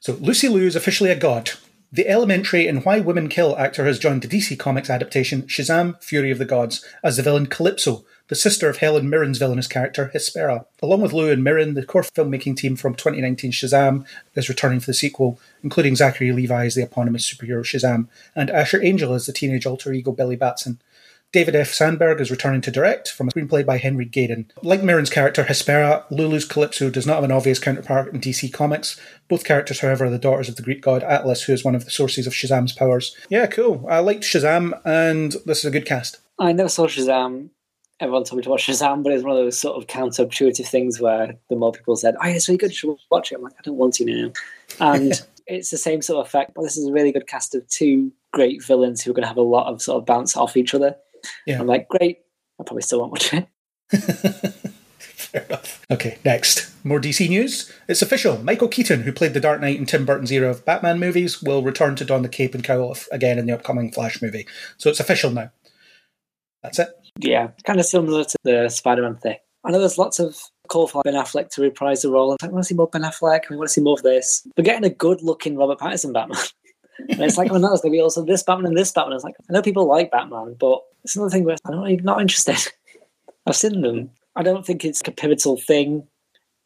So 0.00 0.14
Lucy 0.14 0.48
Liu 0.48 0.66
is 0.66 0.74
officially 0.74 1.10
a 1.10 1.16
god. 1.16 1.52
The 1.94 2.08
Elementary 2.08 2.66
and 2.66 2.82
Why 2.86 3.00
Women 3.00 3.28
Kill 3.28 3.54
actor 3.58 3.84
has 3.84 3.98
joined 3.98 4.22
the 4.22 4.28
DC 4.28 4.58
Comics 4.58 4.88
adaptation 4.88 5.42
Shazam 5.42 6.02
Fury 6.02 6.30
of 6.30 6.38
the 6.38 6.46
Gods 6.46 6.82
as 7.04 7.18
the 7.18 7.22
villain 7.22 7.44
Calypso, 7.44 8.02
the 8.28 8.34
sister 8.34 8.70
of 8.70 8.78
Helen 8.78 9.10
Mirren's 9.10 9.36
villainous 9.36 9.66
character 9.66 10.10
Hespera. 10.14 10.64
Along 10.82 11.02
with 11.02 11.12
Liu 11.12 11.30
and 11.30 11.44
Mirren, 11.44 11.74
the 11.74 11.84
core 11.84 12.00
filmmaking 12.00 12.56
team 12.56 12.76
from 12.76 12.94
2019 12.94 13.52
Shazam 13.52 14.06
is 14.34 14.48
returning 14.48 14.80
for 14.80 14.86
the 14.86 14.94
sequel, 14.94 15.38
including 15.62 15.94
Zachary 15.94 16.32
Levi 16.32 16.64
as 16.64 16.76
the 16.76 16.82
eponymous 16.82 17.30
superhero 17.30 17.60
Shazam, 17.60 18.08
and 18.34 18.48
Asher 18.48 18.82
Angel 18.82 19.12
as 19.12 19.26
the 19.26 19.32
teenage 19.34 19.66
alter 19.66 19.92
ego 19.92 20.12
Billy 20.12 20.36
Batson. 20.36 20.80
David 21.32 21.56
F. 21.56 21.72
Sandberg 21.72 22.20
is 22.20 22.30
returning 22.30 22.60
to 22.60 22.70
direct 22.70 23.08
from 23.08 23.28
a 23.28 23.30
screenplay 23.30 23.64
by 23.64 23.78
Henry 23.78 24.04
Gayden. 24.04 24.50
Like 24.62 24.82
Mirren's 24.82 25.08
character 25.08 25.44
Hespera, 25.44 26.04
Lulu's 26.10 26.44
Calypso 26.44 26.90
does 26.90 27.06
not 27.06 27.14
have 27.14 27.24
an 27.24 27.32
obvious 27.32 27.58
counterpart 27.58 28.12
in 28.12 28.20
DC 28.20 28.52
Comics. 28.52 29.00
Both 29.28 29.44
characters, 29.44 29.80
however, 29.80 30.04
are 30.04 30.10
the 30.10 30.18
daughters 30.18 30.50
of 30.50 30.56
the 30.56 30.62
Greek 30.62 30.82
god 30.82 31.02
Atlas, 31.02 31.44
who 31.44 31.54
is 31.54 31.64
one 31.64 31.74
of 31.74 31.86
the 31.86 31.90
sources 31.90 32.26
of 32.26 32.34
Shazam's 32.34 32.74
powers. 32.74 33.16
Yeah, 33.30 33.46
cool. 33.46 33.86
I 33.88 34.00
liked 34.00 34.24
Shazam, 34.24 34.78
and 34.84 35.34
this 35.46 35.60
is 35.60 35.64
a 35.64 35.70
good 35.70 35.86
cast. 35.86 36.18
I 36.38 36.52
never 36.52 36.68
saw 36.68 36.86
Shazam. 36.86 37.48
Everyone 37.98 38.24
told 38.24 38.36
me 38.36 38.42
to 38.42 38.50
watch 38.50 38.66
Shazam, 38.66 39.02
but 39.02 39.14
it's 39.14 39.24
one 39.24 39.34
of 39.34 39.42
those 39.42 39.58
sort 39.58 39.82
of 39.82 39.88
counterintuitive 39.88 40.66
things 40.66 41.00
where 41.00 41.38
the 41.48 41.56
more 41.56 41.72
people 41.72 41.96
said, 41.96 42.14
"Oh, 42.20 42.26
yeah, 42.26 42.34
it's 42.34 42.46
really 42.46 42.58
good, 42.58 42.72
you 42.72 42.76
should 42.76 42.96
watch 43.10 43.32
it." 43.32 43.36
I'm 43.36 43.42
like, 43.42 43.54
I 43.58 43.62
don't 43.62 43.78
want 43.78 43.94
to 43.94 44.04
now. 44.04 44.32
And 44.80 45.12
it's 45.46 45.70
the 45.70 45.78
same 45.78 46.02
sort 46.02 46.20
of 46.20 46.26
effect. 46.26 46.52
But 46.54 46.62
this 46.62 46.76
is 46.76 46.88
a 46.88 46.92
really 46.92 47.12
good 47.12 47.26
cast 47.26 47.54
of 47.54 47.66
two 47.68 48.12
great 48.32 48.62
villains 48.62 49.02
who 49.02 49.12
are 49.12 49.14
going 49.14 49.22
to 49.22 49.28
have 49.28 49.38
a 49.38 49.42
lot 49.42 49.72
of 49.72 49.80
sort 49.80 49.98
of 49.98 50.04
bounce 50.04 50.36
off 50.36 50.58
each 50.58 50.74
other. 50.74 50.94
Yeah. 51.46 51.60
I'm 51.60 51.66
like, 51.66 51.88
great. 51.88 52.18
I 52.60 52.64
probably 52.64 52.82
still 52.82 53.00
won't 53.00 53.12
watch 53.12 53.32
it. 53.32 53.46
Fair 55.22 55.44
enough. 55.44 55.84
Okay, 55.90 56.18
next. 56.24 56.72
More 56.84 57.00
DC 57.00 57.28
news. 57.28 57.72
It's 57.88 58.02
official. 58.02 58.42
Michael 58.42 58.68
Keaton, 58.68 59.02
who 59.02 59.12
played 59.12 59.34
the 59.34 59.40
Dark 59.40 59.60
Knight 59.60 59.78
in 59.78 59.86
Tim 59.86 60.04
Burton's 60.04 60.32
era 60.32 60.50
of 60.50 60.64
Batman 60.64 60.98
movies, 60.98 61.42
will 61.42 61.62
return 61.62 61.96
to 61.96 62.04
don 62.04 62.22
the 62.22 62.28
cape 62.28 62.54
and 62.54 62.64
cowl 62.64 62.96
again 63.10 63.38
in 63.38 63.46
the 63.46 63.54
upcoming 63.54 63.92
Flash 63.92 64.20
movie. 64.20 64.46
So 64.78 64.90
it's 64.90 65.00
official 65.00 65.30
now. 65.30 65.50
That's 66.62 66.78
it. 66.78 66.88
Yeah, 67.18 67.48
kind 67.64 67.80
of 67.80 67.86
similar 67.86 68.24
to 68.24 68.36
the 68.44 68.68
Spider-Man 68.68 69.16
thing. 69.16 69.36
I 69.64 69.70
know 69.70 69.78
there's 69.78 69.98
lots 69.98 70.18
of 70.18 70.36
call 70.68 70.88
for 70.88 71.02
Ben 71.02 71.14
Affleck 71.14 71.50
to 71.50 71.62
reprise 71.62 72.02
the 72.02 72.10
role. 72.10 72.36
I 72.42 72.46
want 72.46 72.64
to 72.64 72.68
see 72.68 72.74
more 72.74 72.88
Ben 72.88 73.02
Affleck. 73.02 73.48
We 73.48 73.56
want 73.56 73.68
to 73.68 73.72
see 73.72 73.80
more 73.80 73.94
of 73.94 74.02
this. 74.02 74.46
We're 74.56 74.64
getting 74.64 74.84
a 74.84 74.94
good-looking 74.94 75.56
Robert 75.56 75.78
Pattinson 75.78 76.12
Batman. 76.12 76.38
And 76.98 77.20
it's 77.20 77.38
like, 77.38 77.50
oh 77.50 77.58
no, 77.58 77.72
it's 77.72 77.82
going 77.82 77.92
to 77.92 77.96
be 77.96 78.02
also 78.02 78.24
this 78.24 78.42
Batman 78.42 78.68
and 78.68 78.76
this 78.76 78.92
Batman. 78.92 79.16
It's 79.16 79.24
like, 79.24 79.36
I 79.48 79.52
know 79.52 79.62
people 79.62 79.86
like 79.86 80.10
Batman, 80.10 80.56
but 80.58 80.82
it's 81.04 81.16
another 81.16 81.30
thing 81.30 81.44
where 81.44 81.56
I'm 81.64 81.74
not, 81.74 82.04
not 82.04 82.20
interested. 82.20 82.56
I've 83.46 83.56
seen 83.56 83.80
them. 83.80 84.10
I 84.36 84.42
don't 84.42 84.64
think 84.64 84.84
it's 84.84 85.02
a 85.06 85.10
pivotal 85.10 85.56
thing. 85.56 86.06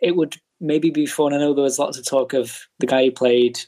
It 0.00 0.16
would 0.16 0.36
maybe 0.60 0.90
be 0.90 1.06
fun. 1.06 1.32
I 1.32 1.38
know 1.38 1.54
there 1.54 1.64
was 1.64 1.78
lots 1.78 1.98
of 1.98 2.04
talk 2.06 2.32
of 2.32 2.66
the 2.78 2.86
guy 2.86 3.04
who 3.04 3.12
played 3.12 3.60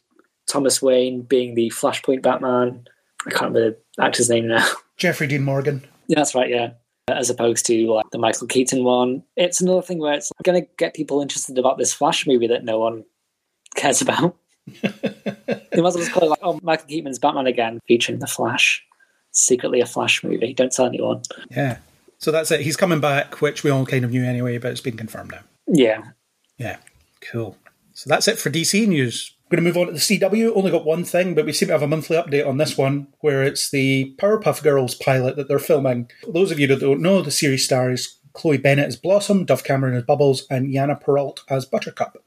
Thomas 0.47 0.82
Wayne 0.82 1.22
being 1.22 1.55
the 1.55 1.70
Flashpoint 1.70 2.22
Batman. 2.22 2.86
I 3.26 3.30
can't 3.30 3.52
remember 3.52 3.76
the 3.97 4.02
actor's 4.02 4.30
name 4.30 4.48
now. 4.48 4.66
Jeffrey 4.97 5.26
Dean 5.26 5.43
Morgan. 5.43 5.85
Yeah, 6.09 6.16
that's 6.16 6.35
right, 6.35 6.48
yeah. 6.48 6.70
As 7.09 7.30
opposed 7.30 7.64
to 7.66 7.86
like 7.93 8.10
the 8.10 8.18
Michael 8.18 8.47
Keaton 8.47 8.85
one. 8.85 9.22
It's 9.36 9.60
another 9.60 9.82
thing 9.82 9.98
where 9.98 10.14
it's 10.14 10.30
going 10.43 10.60
to 10.60 10.68
get 10.76 10.94
people 10.94 11.22
interested 11.22 11.59
about 11.59 11.78
this 11.78 11.93
Flash 11.93 12.26
movie 12.26 12.47
that 12.48 12.64
no 12.64 12.78
one 12.78 13.05
cares 13.76 14.02
about. 14.02 14.36
They 14.82 15.81
might 15.81 15.89
as 15.89 15.95
well 15.95 15.97
just 15.99 16.12
call 16.12 16.24
it 16.24 16.31
like, 16.31 16.39
oh, 16.43 16.59
Michael 16.62 16.86
Keaton's 16.86 17.19
Batman 17.19 17.47
again, 17.47 17.81
featuring 17.86 18.19
the 18.19 18.27
Flash. 18.27 18.85
Secretly 19.32 19.81
a 19.81 19.86
Flash 19.86 20.24
movie. 20.24 20.55
Don't 20.55 20.73
tell 20.73 20.86
anyone. 20.86 21.23
Yeah. 21.51 21.78
So 22.19 22.32
that's 22.32 22.51
it. 22.51 22.62
He's 22.62 22.77
coming 22.77 23.01
back, 23.01 23.40
which 23.40 23.62
we 23.62 23.70
all 23.70 23.86
kind 23.86 24.05
of 24.05 24.11
knew 24.11 24.24
anyway, 24.24 24.59
but 24.59 24.73
it's 24.73 24.81
been 24.81 24.97
confirmed 24.97 25.31
now. 25.31 25.43
Yeah. 25.66 26.03
Yeah. 26.57 26.78
Cool. 27.20 27.57
So 27.93 28.09
that's 28.09 28.28
it 28.28 28.39
for 28.39 28.51
DC 28.51 28.86
news. 28.89 29.35
We're 29.51 29.57
going 29.57 29.65
to 29.65 29.70
move 29.70 29.77
on 29.78 29.86
to 29.86 29.93
the 29.93 29.99
CW. 29.99 30.55
Only 30.55 30.70
got 30.70 30.85
one 30.85 31.05
thing, 31.05 31.35
but 31.35 31.47
we 31.47 31.53
seem 31.53 31.69
to 31.69 31.73
have 31.73 31.82
a 31.82 31.86
monthly 31.86 32.16
update 32.16 32.47
on 32.47 32.59
this 32.59 32.77
one, 32.77 33.09
where 33.20 33.43
it's 33.43 33.70
the 33.70 34.15
Powerpuff 34.19 34.62
Girls 34.62 34.95
pilot 34.95 35.36
that 35.36 35.49
they're 35.49 35.59
filming. 35.59 36.11
For 36.23 36.32
those 36.32 36.51
of 36.51 36.59
you 36.59 36.66
that 36.66 36.81
don't 36.81 37.01
know, 37.01 37.23
the 37.23 37.31
series 37.31 37.65
stars 37.65 38.19
Chloe 38.35 38.59
Bennett 38.59 38.89
as 38.89 38.97
Blossom, 38.97 39.45
Dove 39.45 39.65
Cameron 39.65 39.97
as 39.97 40.03
Bubbles, 40.03 40.47
and 40.51 40.73
Yana 40.73 41.01
Perrault 41.01 41.45
as 41.49 41.65
Buttercup. 41.65 42.23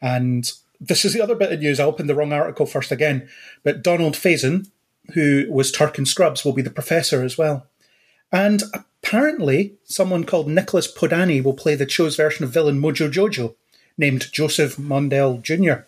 And 0.00 0.50
this 0.82 1.04
is 1.04 1.12
the 1.12 1.22
other 1.22 1.36
bit 1.36 1.52
of 1.52 1.60
news. 1.60 1.78
I 1.78 1.84
opened 1.84 2.08
the 2.08 2.14
wrong 2.14 2.32
article 2.32 2.66
first 2.66 2.90
again, 2.90 3.28
but 3.62 3.82
Donald 3.82 4.14
Faison, 4.14 4.68
who 5.14 5.46
was 5.48 5.70
Turk 5.70 5.96
and 5.96 6.06
Scrubs, 6.06 6.44
will 6.44 6.52
be 6.52 6.62
the 6.62 6.70
professor 6.70 7.22
as 7.22 7.38
well. 7.38 7.66
And 8.32 8.62
apparently, 8.72 9.74
someone 9.84 10.24
called 10.24 10.48
Nicholas 10.48 10.92
Podany 10.92 11.42
will 11.42 11.54
play 11.54 11.74
the 11.76 11.88
show's 11.88 12.16
version 12.16 12.44
of 12.44 12.52
villain 12.52 12.80
Mojo 12.80 13.10
Jojo, 13.10 13.54
named 13.96 14.32
Joseph 14.32 14.76
Mondale 14.76 15.40
Jr. 15.42 15.84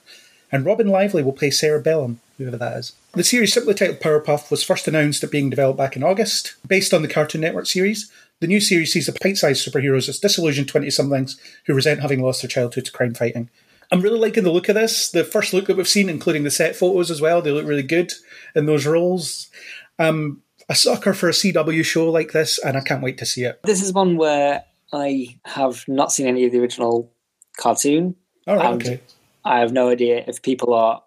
And 0.53 0.65
Robin 0.65 0.87
Lively 0.87 1.23
will 1.23 1.33
play 1.33 1.51
Sarah 1.51 1.81
Bellum, 1.81 2.21
whoever 2.39 2.57
that 2.57 2.77
is. 2.77 2.93
The 3.13 3.25
series, 3.25 3.53
simply 3.53 3.75
titled 3.75 4.01
Powerpuff, 4.01 4.51
was 4.51 4.63
first 4.63 4.87
announced 4.87 5.25
at 5.25 5.31
being 5.31 5.51
developed 5.51 5.79
back 5.79 5.97
in 5.97 6.05
August. 6.05 6.55
Based 6.67 6.95
on 6.95 7.03
the 7.03 7.09
Cartoon 7.09 7.41
Network 7.41 7.67
series, 7.67 8.13
the 8.41 8.47
new 8.47 8.61
series 8.61 8.93
sees 8.93 9.07
the 9.07 9.13
pint 9.13 9.39
sized 9.39 9.67
superheroes 9.67 10.09
as 10.09 10.19
disillusioned 10.19 10.69
20 10.69 10.91
somethings 10.91 11.41
who 11.67 11.75
resent 11.75 12.01
having 12.01 12.23
lost 12.23 12.43
their 12.43 12.49
childhood 12.49 12.85
to 12.85 12.93
crime 12.93 13.15
fighting. 13.15 13.49
I'm 13.91 14.01
really 14.01 14.19
liking 14.19 14.45
the 14.45 14.53
look 14.53 14.69
of 14.69 14.75
this. 14.75 15.11
The 15.11 15.25
first 15.25 15.53
look 15.53 15.67
that 15.67 15.77
we've 15.77 15.89
seen, 15.89 16.09
including 16.09 16.45
the 16.45 16.51
set 16.51 16.77
photos 16.77 17.11
as 17.11 17.21
well, 17.21 17.43
they 17.43 17.51
look 17.51 17.67
really 17.67 17.83
good 17.83 18.13
in 18.55 18.67
those 18.67 18.87
roles. 18.87 19.51
Um, 19.99 20.43
a 20.69 20.75
sucker 20.75 21.13
for 21.13 21.29
a 21.29 21.33
CW 21.33 21.85
show 21.85 22.11
like 22.11 22.33
this, 22.33 22.59
and 22.59 22.77
I 22.77 22.81
can't 22.81 23.03
wait 23.03 23.19
to 23.19 23.27
see 23.27 23.45
it. 23.45 23.61
This 23.65 23.83
is 23.83 23.93
one 23.93 24.17
where 24.17 24.65
I 24.93 25.39
have 25.45 25.85
not 25.89 26.13
seen 26.13 26.27
any 26.27 26.45
of 26.45 26.53
the 26.53 26.61
original 26.61 27.13
cartoon. 27.57 28.17
All 28.47 28.57
right, 28.57 28.73
And 28.73 28.83
okay. 28.83 29.01
I 29.45 29.61
have 29.61 29.73
no 29.73 29.91
idea 29.91 30.25
if 30.27 30.43
people 30.43 30.73
are 30.75 31.03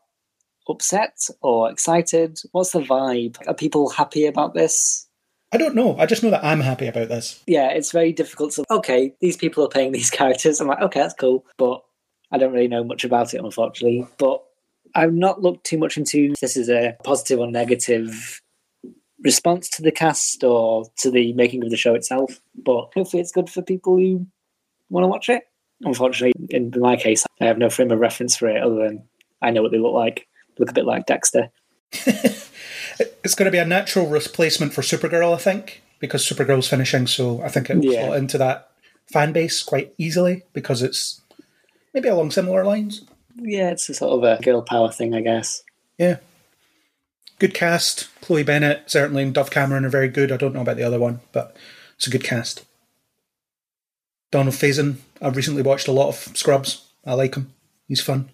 upset 0.70 1.18
or 1.42 1.72
excited. 1.72 2.40
What's 2.52 2.72
the 2.72 2.82
vibe? 2.82 3.38
Are 3.48 3.54
people 3.54 3.90
happy 3.90 4.26
about 4.26 4.54
this? 4.54 5.08
I 5.52 5.58
don't 5.58 5.76
know. 5.76 5.98
I 5.98 6.06
just 6.06 6.24
know 6.24 6.30
that 6.30 6.44
I'm 6.44 6.60
happy 6.60 6.88
about 6.88 7.08
this. 7.08 7.42
Yeah, 7.48 7.70
it's 7.70 7.92
very 7.92 8.12
difficult 8.12 8.52
to. 8.54 8.66
Okay, 8.70 9.14
these 9.22 9.38
people 9.38 9.64
are 9.64 9.70
playing 9.70 9.94
these 9.94 10.10
characters. 10.12 10.60
I'm 10.60 10.68
like, 10.68 10.82
okay, 10.82 11.00
that's 11.00 11.14
cool, 11.14 11.46
but 11.58 11.84
I 12.32 12.38
don't 12.38 12.54
really 12.54 12.68
know 12.68 12.84
much 12.84 13.04
about 13.04 13.34
it, 13.34 13.44
unfortunately. 13.44 14.06
But 14.18 14.44
I've 14.96 15.14
not 15.14 15.42
looked 15.42 15.66
too 15.66 15.78
much 15.78 15.98
into 15.98 16.34
this 16.42 16.58
is 16.58 16.70
a 16.70 16.96
positive 17.04 17.40
or 17.40 17.50
negative 17.50 18.42
response 19.24 19.70
to 19.70 19.82
the 19.82 19.92
cast 19.92 20.44
or 20.44 20.86
to 21.00 21.10
the 21.12 21.34
making 21.34 21.64
of 21.64 21.70
the 21.70 21.78
show 21.78 21.96
itself. 21.96 22.40
But 22.56 22.90
hopefully, 22.94 23.22
it's 23.22 23.32
good 23.32 23.50
for 23.50 23.62
people 23.62 23.98
who 23.98 24.28
want 24.90 25.04
to 25.04 25.08
watch 25.08 25.30
it. 25.30 25.44
Unfortunately, 25.82 26.34
in 26.50 26.72
my 26.78 26.96
case, 26.96 27.26
I 27.40 27.46
have 27.46 27.58
no 27.58 27.70
frame 27.70 27.92
of 27.92 28.00
reference 28.00 28.36
for 28.36 28.48
it 28.48 28.62
other 28.64 28.76
than 28.76 29.04
I 29.42 29.52
know 29.52 29.62
what 29.62 29.72
they 29.72 29.78
look 29.78 29.94
like. 29.94 30.28
They 30.50 30.62
look 30.62 30.72
a 30.72 30.74
bit 30.74 30.86
like 30.86 31.06
Dexter. 31.06 31.50
It's 33.24 33.36
going 33.36 33.46
to 33.46 33.52
be 33.52 33.58
a 33.60 33.66
natural 33.66 34.08
replacement 34.08 34.74
for 34.74 34.82
Supergirl, 34.82 35.34
I 35.34 35.38
think, 35.38 35.84
because 36.00 36.28
Supergirl's 36.28 36.68
finishing, 36.68 37.06
so 37.06 37.42
I 37.44 37.50
think 37.50 37.70
it 37.70 37.78
will 37.78 37.86
Yeah. 37.94 38.06
slot 38.08 38.18
into 38.18 38.38
that 38.40 38.72
fan 39.12 39.34
base 39.34 39.62
quite 39.62 39.94
easily 40.00 40.44
because 40.54 40.82
it's 40.82 41.22
maybe 41.98 42.10
along 42.10 42.30
similar 42.30 42.64
lines. 42.64 43.02
Yeah, 43.38 43.72
it's 43.72 43.90
a 43.90 43.94
sort 43.96 44.24
of 44.24 44.40
a 44.40 44.42
girl 44.44 44.62
power 44.62 44.92
thing, 44.92 45.16
I 45.16 45.22
guess. 45.22 45.64
Yeah. 45.98 46.18
Good 47.40 47.56
cast. 47.56 48.08
Chloe 48.22 48.44
Bennett, 48.44 48.84
certainly, 48.86 49.24
and 49.24 49.34
Dove 49.34 49.50
Cameron 49.50 49.84
are 49.84 49.90
very 49.90 50.08
good. 50.08 50.32
I 50.32 50.38
don't 50.38 50.54
know 50.54 50.62
about 50.62 50.78
the 50.78 50.84
other 50.84 51.00
one, 51.00 51.22
but 51.32 51.58
it's 51.96 52.06
a 52.06 52.12
good 52.12 52.24
cast. 52.24 52.66
Donald 54.30 54.54
Faison, 54.54 54.98
I've 55.22 55.36
recently 55.36 55.64
watched 55.64 55.88
a 55.88 55.92
lot 55.92 56.10
of 56.10 56.38
Scrubs. 56.38 56.86
I 57.04 57.14
like 57.14 57.34
him. 57.34 57.52
He's 57.88 58.02
fun. 58.02 58.30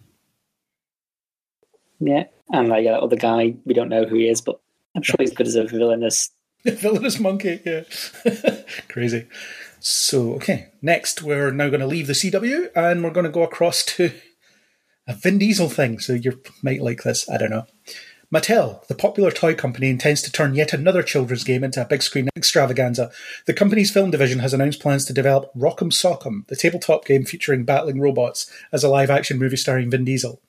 Yeah, 2.02 2.26
and 2.52 2.68
like 2.68 2.84
that 2.84 3.00
other 3.00 3.16
guy, 3.16 3.56
we 3.64 3.74
don't 3.74 3.90
know 3.90 4.04
who 4.04 4.16
he 4.16 4.28
is, 4.28 4.42
but 4.42 4.60
I'm 4.94 5.04
sure 5.04 5.16
he's 5.20 5.34
good 5.34 5.48
as 5.48 5.56
a 5.56 5.64
villainous. 5.64 6.32
Villainous 6.66 7.20
monkey, 7.20 7.62
yeah. 7.66 7.84
Crazy. 8.90 9.28
So, 9.86 10.36
okay, 10.36 10.70
next 10.82 11.22
we're 11.22 11.52
now 11.52 11.68
going 11.68 11.82
to 11.82 11.86
leave 11.86 12.08
the 12.08 12.14
CW 12.14 12.70
and 12.74 13.04
we're 13.04 13.12
going 13.12 13.26
to 13.26 13.30
go 13.30 13.44
across 13.44 13.84
to 13.98 14.12
a 15.06 15.14
Vin 15.14 15.38
Diesel 15.38 15.68
thing. 15.68 16.00
So 16.00 16.14
you 16.14 16.42
might 16.64 16.82
like 16.82 17.04
this, 17.04 17.30
I 17.30 17.38
don't 17.38 17.50
know. 17.50 17.66
Mattel, 18.34 18.88
the 18.88 18.96
popular 18.96 19.30
toy 19.30 19.54
company, 19.54 19.90
intends 19.90 20.22
to 20.22 20.32
turn 20.32 20.56
yet 20.56 20.72
another 20.72 21.04
children's 21.04 21.44
game 21.44 21.66
into 21.66 21.82
a 21.82 21.86
big 21.86 22.02
screen 22.02 22.30
extravaganza. 22.38 23.12
The 23.46 23.54
company's 23.54 23.92
film 23.92 24.10
division 24.10 24.40
has 24.40 24.54
announced 24.54 24.80
plans 24.80 25.04
to 25.06 25.14
develop 25.14 25.54
Rock'em 25.54 25.92
Sock'em, 25.92 26.48
the 26.48 26.56
tabletop 26.56 27.06
game 27.06 27.26
featuring 27.26 27.66
battling 27.66 28.00
robots, 28.00 28.50
as 28.72 28.86
a 28.86 28.90
live 28.90 29.10
action 29.10 29.38
movie 29.38 29.58
starring 29.58 29.92
Vin 29.92 30.06
Diesel. 30.06 30.42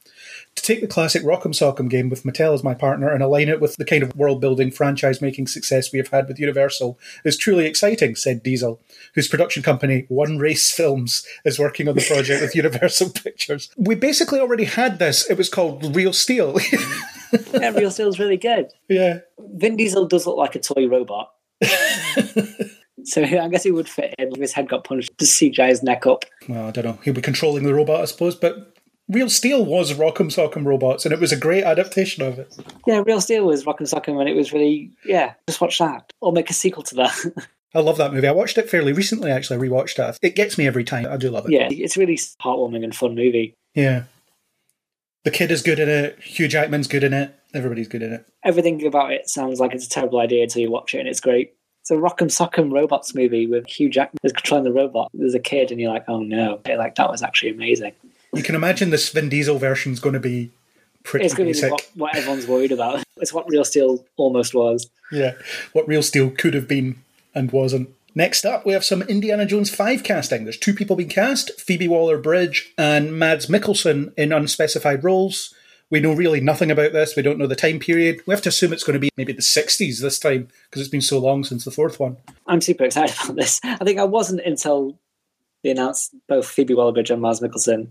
To 0.57 0.63
take 0.63 0.81
the 0.81 0.87
classic 0.87 1.23
Rock'em 1.25 1.53
Sock'em 1.53 1.91
game 1.91 2.09
with 2.09 2.23
Mattel 2.23 2.55
as 2.55 2.63
my 2.63 2.75
partner 2.75 3.13
and 3.13 3.23
align 3.23 3.49
it 3.49 3.61
with 3.61 3.77
the 3.77 3.85
kind 3.85 4.03
of 4.05 4.15
world 4.15 4.41
building, 4.41 4.71
franchise 4.71 5.21
making 5.21 5.49
success 5.49 5.93
we 5.93 5.99
have 5.99 6.09
had 6.09 6.29
with 6.29 6.39
Universal 6.39 6.99
is 7.25 7.37
truly 7.37 7.67
exciting, 7.67 8.15
said 8.15 8.43
Diesel, 8.43 8.81
whose 9.15 9.27
production 9.29 9.63
company, 9.63 10.07
One 10.09 10.39
Race 10.39 10.71
Films, 10.71 11.27
is 11.45 11.59
working 11.59 11.89
on 11.89 11.97
the 11.97 12.03
project 12.07 12.41
with 12.41 12.55
Universal 12.55 13.11
Pictures. 13.11 13.69
We 13.77 13.97
basically 13.97 14.39
already 14.39 14.65
had 14.65 14.99
this. 15.01 15.29
It 15.29 15.37
was 15.37 15.49
called 15.49 15.95
Real 15.95 16.13
Steel. 16.13 16.57
yeah, 17.53 17.71
Real 17.71 17.91
Steel's 17.91 18.19
really 18.21 18.37
good. 18.37 18.71
yeah. 18.89 19.19
Vin 19.39 19.77
Diesel 19.77 20.07
does 20.07 20.27
look 20.27 20.37
like 20.37 20.55
a 20.55 20.61
toy 20.61 20.87
robot. 20.87 21.33
so 23.05 23.23
I 23.23 23.49
guess 23.49 23.65
he 23.65 23.71
would 23.71 23.89
fit 23.89 24.15
in 24.19 24.33
if 24.33 24.39
his 24.39 24.53
head 24.53 24.69
got 24.69 24.85
punched 24.85 25.17
to 25.19 25.25
CGI 25.25 25.69
his 25.69 25.83
neck 25.83 26.07
up. 26.07 26.25
Well, 26.49 26.69
I 26.69 26.71
don't 26.71 26.85
know. 26.85 26.99
He'll 27.05 27.15
be 27.15 27.21
controlling 27.21 27.65
the 27.65 27.75
robot, 27.75 28.01
I 28.01 28.05
suppose, 28.05 28.35
but 28.37 28.74
Real 29.09 29.29
Steel 29.29 29.65
was 29.65 29.93
Rock'em 29.93 30.31
Sock'em 30.31 30.65
robots, 30.65 31.05
and 31.05 31.13
it 31.13 31.21
was 31.21 31.31
a 31.33 31.37
great 31.37 31.65
adaptation 31.65 32.23
of 32.23 32.39
it. 32.39 32.57
Yeah, 32.87 33.03
Real 33.05 33.21
Steel 33.21 33.45
was 33.45 33.67
Rock 33.67 33.81
and 33.81 33.89
Sock'em 33.89 34.19
and 34.19 34.29
it 34.29 34.35
was 34.35 34.53
really, 34.53 34.91
yeah, 35.05 35.35
just 35.47 35.61
watch 35.61 35.79
that. 35.79 36.11
Or 36.21 36.33
make 36.33 36.49
a 36.49 36.55
sequel 36.55 36.83
to 36.85 36.95
that. 36.97 37.47
I 37.75 37.81
love 37.81 37.99
that 37.99 38.15
movie. 38.15 38.29
I 38.29 38.33
watched 38.33 38.57
it 38.57 38.71
fairly 38.71 38.93
recently, 38.93 39.31
actually. 39.31 39.57
I 39.57 39.69
rewatched 39.69 39.99
it. 39.99 40.19
It 40.23 40.37
gets 40.37 40.57
me 40.57 40.67
every 40.67 40.85
time. 40.85 41.07
I 41.07 41.17
do 41.17 41.29
love 41.31 41.45
it. 41.47 41.53
yeah, 41.53 41.69
it's 41.71 41.97
a 41.97 42.01
really 42.01 42.17
heartwarming 42.17 42.85
and 42.85 42.95
fun 42.95 43.15
movie. 43.15 43.55
Yeah. 43.75 44.05
The 45.25 45.31
kid 45.31 45.51
is 45.51 45.63
good 45.63 45.81
in 45.81 45.89
it. 45.89 46.19
Hugh 46.21 46.49
Jackman's 46.49 46.87
good 46.87 47.03
in 47.03 47.13
it. 47.13 47.35
Everybody's 47.53 47.89
good 47.89 48.03
in 48.03 48.13
it. 48.13 48.27
Everything 48.45 48.85
about 48.87 49.13
it 49.13 49.29
sounds 49.29 49.59
like 49.59 49.75
it's 49.75 49.87
a 49.87 49.91
terrible 49.91 50.21
idea 50.21 50.45
until 50.45 50.63
you 50.63 50.71
watch 50.71 50.95
it 50.95 51.01
and 51.01 51.09
it's 51.09 51.21
great. 51.21 51.55
It's 51.81 51.91
a 51.91 51.95
Rock'em 51.95 52.29
Sock'em 52.31 52.73
Robots 52.73 53.15
movie 53.15 53.47
with 53.47 53.67
Hugh 53.67 53.91
Jackman 53.91 54.21
as 54.23 54.33
controlling 54.33 54.65
the 54.65 54.73
robot. 54.73 55.11
There's 55.13 55.35
a 55.35 55.41
kid 55.41 55.71
and 55.71 55.81
you're 55.81 55.93
like, 55.93 56.05
oh 56.09 56.21
no. 56.21 56.61
Like, 56.67 56.95
that 56.95 57.11
was 57.11 57.23
actually 57.23 57.51
amazing. 57.51 57.93
You 58.37 58.43
can 58.43 58.55
imagine 58.55 58.91
this 58.91 59.09
Vin 59.11 59.29
Diesel 59.29 59.59
version 59.59 59.93
is 59.93 60.01
going 60.01 60.15
to 60.15 60.21
be 60.21 60.51
pretty 61.03 61.27
It's 61.27 61.35
going 61.35 61.53
to 61.53 61.55
be 61.55 61.61
basic. 61.61 61.71
what, 61.71 61.91
what 61.95 62.17
everyone's 62.17 62.47
worried 62.47 62.73
about. 62.73 63.03
It's 63.19 63.33
what 63.33 63.49
Real 63.49 63.65
Steel 63.65 64.05
almost 64.17 64.55
was. 64.55 64.91
Yeah, 65.13 65.35
what 65.73 65.87
Real 65.87 66.03
Steel 66.03 66.31
could 66.31 66.53
have 66.53 66.67
been 66.67 66.97
and 67.33 67.53
wasn't. 67.53 67.91
Next 68.15 68.45
up, 68.45 68.67
we 68.67 68.73
have 68.73 68.85
some 68.85 69.03
Indiana 69.03 69.47
Jones 69.47 69.71
5 69.75 70.03
casting. 70.03 70.43
There's 70.45 70.59
two 70.59 70.75
people 70.75 70.97
being 70.97 71.09
cast 71.09 71.59
Phoebe 71.61 71.87
Waller 71.89 72.19
Bridge 72.19 72.73
and 72.77 73.17
Mads 73.17 73.47
Mikkelsen 73.47 74.13
in 74.17 74.33
unspecified 74.33 75.05
roles. 75.05 75.55
We 75.91 76.01
know 76.01 76.13
really 76.13 76.41
nothing 76.41 76.73
about 76.73 76.93
this. 76.93 77.15
We 77.15 77.23
don't 77.23 77.39
know 77.39 77.47
the 77.47 77.55
time 77.55 77.79
period. 77.79 78.21
We 78.27 78.35
have 78.35 78.43
to 78.43 78.49
assume 78.49 78.73
it's 78.73 78.85
going 78.85 78.95
to 78.95 79.01
be 79.01 79.11
maybe 79.17 79.33
the 79.33 79.43
60s 79.43 80.01
this 80.01 80.19
time 80.19 80.49
because 80.69 80.83
it's 80.83 80.91
been 80.91 81.01
so 81.01 81.19
long 81.19 81.45
since 81.45 81.65
the 81.65 81.71
fourth 81.71 82.01
one. 82.01 82.17
I'm 82.49 82.61
super 82.61 82.85
excited 82.85 83.17
about 83.25 83.37
this. 83.37 83.61
I 83.63 83.85
think 83.85 84.01
I 84.01 84.05
wasn't 84.05 84.41
until 84.41 84.99
they 85.63 85.71
announced 85.71 86.15
both 86.29 86.47
Phoebe 86.49 86.75
Waller-Bridge 86.75 87.11
and 87.11 87.23
Mads 87.23 87.41
Mikkelsen 87.41 87.89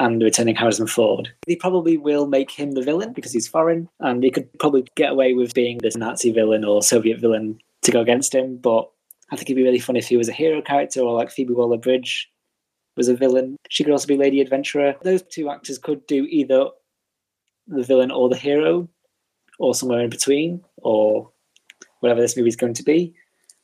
and 0.00 0.22
returning 0.22 0.56
Harrison 0.56 0.86
Ford. 0.86 1.30
They 1.46 1.56
probably 1.56 1.98
will 1.98 2.26
make 2.26 2.50
him 2.50 2.72
the 2.72 2.82
villain 2.82 3.12
because 3.12 3.32
he's 3.32 3.46
foreign, 3.46 3.88
and 4.00 4.22
they 4.22 4.30
could 4.30 4.48
probably 4.58 4.86
get 4.96 5.12
away 5.12 5.34
with 5.34 5.52
being 5.52 5.78
this 5.78 5.96
Nazi 5.96 6.32
villain 6.32 6.64
or 6.64 6.82
Soviet 6.82 7.20
villain 7.20 7.60
to 7.82 7.92
go 7.92 8.00
against 8.00 8.34
him. 8.34 8.56
But 8.56 8.90
I 9.30 9.36
think 9.36 9.50
it'd 9.50 9.56
be 9.56 9.62
really 9.62 9.78
fun 9.78 9.96
if 9.96 10.08
he 10.08 10.16
was 10.16 10.28
a 10.28 10.32
hero 10.32 10.62
character 10.62 11.00
or 11.00 11.14
like 11.14 11.30
Phoebe 11.30 11.52
Waller-Bridge 11.54 12.30
was 12.96 13.08
a 13.08 13.14
villain. 13.14 13.56
She 13.68 13.84
could 13.84 13.92
also 13.92 14.06
be 14.08 14.16
Lady 14.16 14.40
Adventurer. 14.40 14.94
Those 15.02 15.22
two 15.22 15.50
actors 15.50 15.78
could 15.78 16.06
do 16.06 16.24
either 16.24 16.68
the 17.68 17.84
villain 17.84 18.10
or 18.10 18.28
the 18.28 18.36
hero. 18.36 18.88
or 19.60 19.74
somewhere 19.74 20.00
in 20.00 20.10
between, 20.10 20.64
or 20.78 21.30
whatever 22.00 22.20
this 22.20 22.36
movie 22.36 22.48
is 22.48 22.56
going 22.56 22.74
to 22.74 22.82
be. 22.82 23.14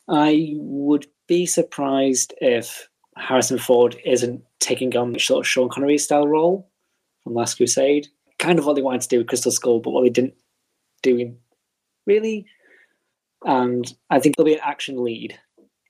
I 0.08 0.52
would 0.56 1.06
be 1.26 1.46
surprised 1.46 2.34
if 2.40 2.88
Harrison 3.16 3.58
Ford 3.58 3.96
isn't 4.04 4.44
taking 4.60 4.96
on 4.96 5.18
sort 5.18 5.44
of 5.44 5.48
Sean 5.48 5.68
Connery 5.68 5.98
style 5.98 6.26
role 6.26 6.70
from 7.24 7.34
Last 7.34 7.56
Crusade. 7.56 8.08
Kind 8.38 8.58
of 8.58 8.66
what 8.66 8.74
they 8.74 8.82
wanted 8.82 9.02
to 9.02 9.08
do 9.08 9.18
with 9.18 9.28
Crystal 9.28 9.52
Skull, 9.52 9.80
but 9.80 9.90
what 9.90 10.02
they 10.02 10.10
didn't 10.10 10.34
do 11.02 11.16
in 11.16 11.38
really. 12.06 12.46
And 13.44 13.92
I 14.10 14.18
think 14.20 14.36
there'll 14.36 14.46
be 14.46 14.54
an 14.54 14.60
action 14.62 15.02
lead, 15.02 15.38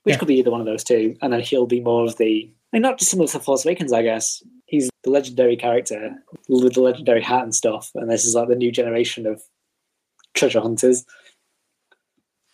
which 0.03 0.15
Yeah. 0.15 0.19
could 0.19 0.29
be 0.29 0.37
either 0.37 0.51
one 0.51 0.61
of 0.61 0.67
those 0.67 0.85
two, 0.85 1.17
and 1.23 1.33
then 1.33 1.41
he'll 1.41 1.67
be 1.67 1.81
more 1.81 2.05
of 2.05 2.17
the 2.17 2.51
and 2.73 2.83
not 2.83 2.99
dissimilar 2.99 3.29
to 3.29 3.41
Force 3.41 3.65
Awakens, 3.65 3.93
I 3.93 4.03
guess. 4.03 4.43
He's 4.67 4.91
the 5.05 5.11
legendary 5.11 5.57
character 5.57 6.15
with 6.49 6.75
the 6.75 6.83
legendary 6.83 7.23
hat 7.23 7.45
and 7.45 7.55
stuff, 7.55 7.91
and 7.95 8.11
this 8.11 8.25
is 8.25 8.35
like 8.35 8.49
the 8.49 8.57
new 8.57 8.71
generation 8.73 9.27
of 9.27 9.43
treasure 10.35 10.61
hunters. 10.61 11.07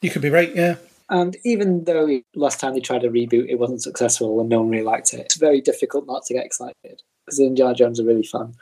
You 0.02 0.10
could 0.10 0.22
be 0.22 0.30
right, 0.30 0.54
yeah. 0.54 0.76
And 1.12 1.36
even 1.44 1.84
though 1.84 2.22
last 2.34 2.58
time 2.58 2.72
they 2.72 2.80
tried 2.80 3.04
a 3.04 3.10
reboot, 3.10 3.46
it 3.46 3.58
wasn't 3.58 3.82
successful 3.82 4.40
and 4.40 4.48
no 4.48 4.60
one 4.60 4.70
really 4.70 4.82
liked 4.82 5.12
it, 5.12 5.20
it's 5.20 5.36
very 5.36 5.60
difficult 5.60 6.06
not 6.06 6.24
to 6.24 6.34
get 6.34 6.46
excited 6.46 6.74
because 6.82 7.36
the 7.36 7.46
Indiana 7.46 7.74
Jones 7.74 8.00
are 8.00 8.06
really 8.06 8.22
fun. 8.22 8.54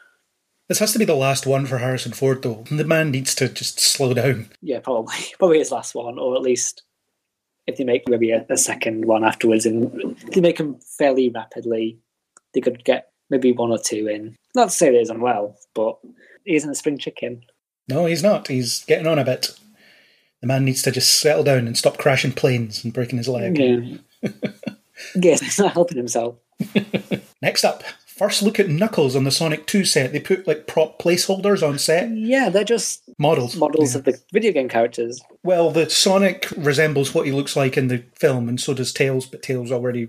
This 0.66 0.80
has 0.80 0.92
to 0.92 0.98
be 0.98 1.04
the 1.04 1.14
last 1.14 1.46
one 1.46 1.64
for 1.64 1.78
Harrison 1.78 2.10
Ford, 2.10 2.42
though. 2.42 2.64
The 2.68 2.84
man 2.84 3.12
needs 3.12 3.36
to 3.36 3.48
just 3.48 3.78
slow 3.78 4.14
down. 4.14 4.48
Yeah, 4.62 4.80
probably. 4.80 5.14
Probably 5.38 5.58
his 5.58 5.70
last 5.70 5.94
one, 5.94 6.18
or 6.18 6.34
at 6.34 6.42
least 6.42 6.82
if 7.68 7.76
they 7.76 7.84
make 7.84 8.08
maybe 8.08 8.32
a, 8.32 8.44
a 8.50 8.56
second 8.56 9.04
one 9.04 9.24
afterwards 9.24 9.64
and 9.64 10.16
they 10.32 10.40
make 10.40 10.58
them 10.58 10.80
fairly 10.98 11.28
rapidly, 11.28 11.98
they 12.52 12.60
could 12.60 12.82
get 12.84 13.12
maybe 13.30 13.52
one 13.52 13.70
or 13.70 13.78
two 13.78 14.08
in. 14.08 14.36
Not 14.56 14.70
to 14.70 14.74
say 14.74 14.90
that 14.90 14.98
he's 14.98 15.08
unwell, 15.08 15.56
but 15.72 15.98
he 16.44 16.56
isn't 16.56 16.70
a 16.70 16.74
spring 16.74 16.98
chicken. 16.98 17.44
No, 17.88 18.06
he's 18.06 18.24
not. 18.24 18.48
He's 18.48 18.84
getting 18.84 19.06
on 19.06 19.20
a 19.20 19.24
bit. 19.24 19.56
The 20.40 20.46
man 20.46 20.64
needs 20.64 20.82
to 20.82 20.90
just 20.90 21.20
settle 21.20 21.44
down 21.44 21.66
and 21.66 21.76
stop 21.76 21.98
crashing 21.98 22.32
planes 22.32 22.82
and 22.84 22.92
breaking 22.92 23.18
his 23.18 23.28
leg. 23.28 23.58
Yeah. 23.58 24.30
yes, 25.14 25.40
he's 25.40 25.58
not 25.58 25.72
helping 25.74 25.96
himself. 25.98 26.36
Next 27.42 27.64
up, 27.64 27.82
first 28.06 28.42
look 28.42 28.58
at 28.60 28.68
Knuckles 28.68 29.16
on 29.16 29.24
the 29.24 29.30
Sonic 29.30 29.66
2 29.66 29.84
set. 29.84 30.12
They 30.12 30.20
put 30.20 30.46
like 30.46 30.66
prop 30.66 30.98
placeholders 31.00 31.66
on 31.66 31.78
set, 31.78 32.10
Yeah, 32.10 32.48
they're 32.50 32.64
just 32.64 33.02
models. 33.18 33.56
models 33.56 33.92
Yeah. 33.94 33.98
of 33.98 34.04
the 34.04 34.20
video 34.32 34.52
game 34.52 34.68
characters. 34.68 35.20
Well, 35.42 35.70
the 35.70 35.88
Sonic 35.88 36.50
resembles 36.56 37.14
what 37.14 37.26
he 37.26 37.32
looks 37.32 37.56
like 37.56 37.76
in 37.76 37.88
the 37.88 38.04
film, 38.14 38.48
and 38.48 38.60
so 38.60 38.74
does 38.74 38.92
Tails, 38.92 39.26
but 39.26 39.42
Tails 39.42 39.70
already 39.72 40.08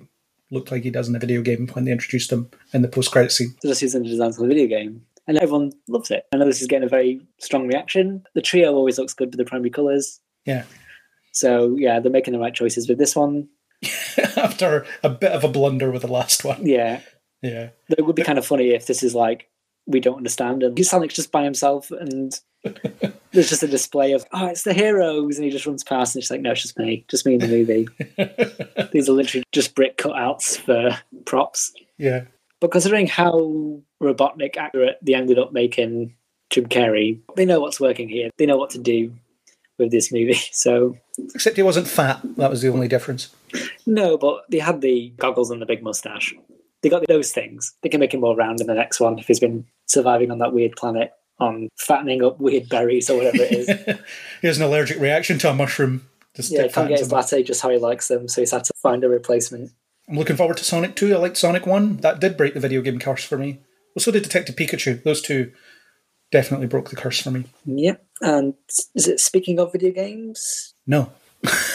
looked 0.50 0.72
like 0.72 0.84
he 0.84 0.90
does 0.90 1.08
in 1.08 1.14
the 1.14 1.20
video 1.20 1.42
game 1.42 1.68
when 1.70 1.86
they 1.86 1.92
introduced 1.94 2.32
him 2.32 2.50
in 2.74 2.82
the 2.82 2.88
post 2.90 3.12
credit 3.12 3.32
scene. 3.32 3.56
They're 3.62 3.72
just 3.72 3.82
using 3.82 4.04
the 4.04 4.10
designs 4.10 4.36
for 4.36 4.42
the 4.44 4.50
video 4.50 4.68
game. 4.68 5.06
And 5.28 5.38
everyone 5.38 5.72
loves 5.88 6.12
it. 6.12 6.26
I 6.34 6.38
know 6.38 6.46
this 6.46 6.62
is 6.62 6.68
getting 6.68 6.86
a 6.86 6.90
very 6.90 7.22
strong 7.40 7.68
reaction. 7.68 8.24
The 8.34 8.42
trio 8.42 8.74
always 8.74 8.98
looks 8.98 9.14
good 9.14 9.30
with 9.30 9.38
the 9.38 9.46
primary 9.46 9.70
colours. 9.70 10.20
Yeah. 10.46 10.64
So 11.32 11.76
yeah, 11.78 12.00
they're 12.00 12.12
making 12.12 12.34
the 12.34 12.40
right 12.40 12.54
choices 12.54 12.90
with 12.90 12.98
this 12.98 13.16
one. 13.16 13.48
After 14.38 14.86
a 15.04 15.10
bit 15.10 15.32
of 15.32 15.44
a 15.44 15.48
blunder 15.48 15.92
with 15.92 16.02
the 16.02 16.12
last 16.12 16.44
one. 16.44 16.66
Yeah. 16.66 17.02
Yeah. 17.42 17.70
It 17.90 18.06
would 18.06 18.16
be 18.16 18.24
kind 18.24 18.38
of 18.38 18.46
funny 18.46 18.70
if 18.72 18.88
this 18.88 19.04
is 19.04 19.16
like 19.16 19.48
we 19.88 20.00
don't 20.00 20.18
understand 20.18 20.62
and 20.64 20.86
Sonic's 20.86 21.16
just 21.16 21.32
by 21.32 21.44
himself 21.44 21.90
and 21.92 22.40
there's 23.32 23.50
just 23.50 23.64
a 23.64 23.68
display 23.68 24.12
of 24.12 24.24
oh 24.32 24.46
it's 24.46 24.62
the 24.62 24.76
heroes 24.76 25.38
and 25.38 25.44
he 25.46 25.50
just 25.50 25.66
runs 25.66 25.84
past 25.84 26.14
and 26.16 26.22
it's 26.22 26.30
like 26.30 26.42
no 26.42 26.52
it's 26.52 26.62
just 26.62 26.78
me 26.78 27.04
just 27.10 27.26
me 27.26 27.34
in 27.34 27.40
the 27.40 27.48
movie 27.48 27.88
these 28.92 29.10
are 29.10 29.14
literally 29.14 29.44
just 29.52 29.74
brick 29.74 29.98
cutouts 29.98 30.58
for 30.60 30.96
props 31.26 31.74
Yeah. 31.98 32.26
But 32.62 32.72
considering 32.72 33.08
how 33.08 33.82
robotnik 34.02 34.56
accurate 34.56 34.98
they 35.02 35.14
ended 35.14 35.38
up 35.38 35.52
making 35.52 36.16
Jim 36.50 36.68
Carrey 36.68 37.20
they 37.36 37.46
know 37.46 37.60
what's 37.60 37.80
working 37.80 38.08
here 38.08 38.30
they 38.38 38.46
know 38.46 38.58
what 38.58 38.70
to 38.72 38.80
do 38.80 39.14
with 39.78 39.92
this 39.92 40.12
movie 40.12 40.34
so 40.52 40.96
Except 41.36 41.58
he 41.58 41.62
wasn't 41.62 41.88
fat. 41.88 42.20
That 42.38 42.50
was 42.50 42.62
the 42.62 42.70
only 42.70 42.88
difference. 42.88 43.36
no 43.86 44.18
but 44.18 44.46
they 44.50 44.60
had 44.60 44.82
the 44.82 45.10
goggles 45.18 45.52
and 45.52 45.62
the 45.62 45.66
big 45.66 45.84
mustache 45.84 46.34
they 46.82 46.90
got 46.90 47.06
those 47.08 47.32
things 47.32 47.74
they 47.82 47.90
can 47.90 48.00
make 48.00 48.14
him 48.14 48.22
more 48.22 48.36
round 48.36 48.62
in 48.62 48.68
the 48.68 48.74
next 48.74 49.00
one 49.00 49.20
if 49.20 49.28
he's 49.28 49.40
been 49.40 49.66
surviving 49.88 50.32
on 50.32 50.40
that 50.40 50.54
weird 50.54 50.76
planet 50.78 51.12
on 51.40 51.68
fattening 51.78 52.24
up 52.24 52.40
weird 52.40 52.70
berries 52.70 53.10
or 53.10 53.18
whatever 53.18 53.44
it 53.44 53.52
is 53.52 53.68
he 54.42 54.48
has 54.48 54.58
an 54.58 54.64
allergic 54.64 55.00
reaction 55.00 55.38
to 55.40 55.50
a 55.50 55.54
mushroom. 55.54 56.08
Just 56.36 56.52
Yeah, 56.52 56.68
can't 56.68 56.88
get 56.88 57.00
his 57.00 57.12
latte 57.12 57.44
just 57.44 57.62
how 57.62 57.70
he 57.70 57.78
likes 57.78 58.08
them, 58.08 58.28
so 58.30 58.42
he's 58.42 58.52
had 58.52 58.64
to 58.64 58.72
find 58.82 59.04
a 59.04 59.10
replacement. 59.10 59.72
I'm 60.10 60.18
looking 60.18 60.36
forward 60.36 60.58
to 60.58 60.64
Sonic 60.64 60.96
2. 60.96 61.14
I 61.14 61.18
liked 61.18 61.38
Sonic 61.38 61.66
1. 61.66 61.98
That 61.98 62.20
did 62.20 62.38
break 62.38 62.54
the 62.54 62.60
video 62.60 62.82
game 62.82 63.00
curse 63.00 63.24
for 63.24 63.38
me. 63.38 63.60
Well, 63.96 64.02
so 64.02 64.12
did 64.12 64.24
Detective 64.24 64.56
Pikachu. 64.56 65.04
Those 65.04 65.22
two 65.22 65.52
definitely 66.32 66.68
broke 66.68 66.90
the 66.90 66.96
curse 66.96 67.22
for 67.22 67.32
me. 67.32 67.46
Yep. 67.66 68.06
And 68.22 68.54
is 68.96 69.08
it 69.08 69.20
speaking 69.20 69.60
of 69.60 69.72
video 69.72 69.92
games? 69.92 70.74
No. 70.88 71.12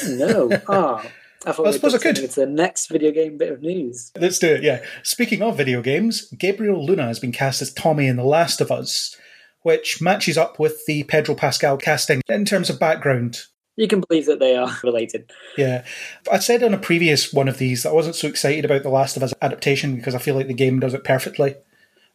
No. 0.07 0.51
Ah. 0.69 1.05
I 1.45 1.53
thought 1.53 1.69
I 1.69 1.71
suppose 1.71 1.95
I 1.95 1.99
could. 1.99 2.19
It's 2.19 2.35
the 2.35 2.47
next 2.47 2.89
video 2.89 3.13
game 3.13 3.39
bit 3.39 3.53
of 3.53 3.63
news. 3.63 4.11
Let's 4.19 4.41
do 4.41 4.49
it, 4.49 4.65
yeah. 4.65 4.83
Speaking 5.05 5.43
of 5.43 5.57
video 5.57 5.81
games, 5.81 6.29
Gabriel 6.37 6.85
Luna 6.85 7.05
has 7.05 7.21
been 7.21 7.31
cast 7.31 7.63
as 7.63 7.73
Tommy 7.73 8.09
in 8.09 8.17
The 8.17 8.25
Last 8.25 8.61
of 8.61 8.73
Us, 8.73 9.15
which 9.63 10.03
matches 10.03 10.37
up 10.37 10.59
with 10.59 10.85
the 10.87 11.05
Pedro 11.05 11.37
Pascal 11.37 11.77
casting 11.77 12.21
in 12.29 12.47
terms 12.47 12.69
of 12.69 12.81
background. 12.81 13.43
You 13.77 13.89
can 13.89 14.01
believe 14.01 14.27
that 14.27 14.41
they 14.41 14.57
are 14.57 14.71
related. 14.83 15.31
Yeah. 15.57 15.85
I 16.31 16.39
said 16.39 16.63
on 16.63 16.75
a 16.75 16.79
previous 16.79 17.33
one 17.33 17.49
of 17.49 17.59
these 17.59 17.83
that 17.83 17.91
I 17.91 17.95
wasn't 17.95 18.17
so 18.17 18.29
excited 18.29 18.65
about 18.65 18.83
The 18.83 18.89
Last 18.89 19.17
of 19.17 19.23
Us 19.23 19.35
adaptation 19.43 19.97
because 19.97 20.15
I 20.15 20.19
feel 20.19 20.35
like 20.35 20.49
the 20.49 20.55
game 20.55 20.81
does 20.81 20.95
it 20.95 21.05
perfectly. 21.05 21.55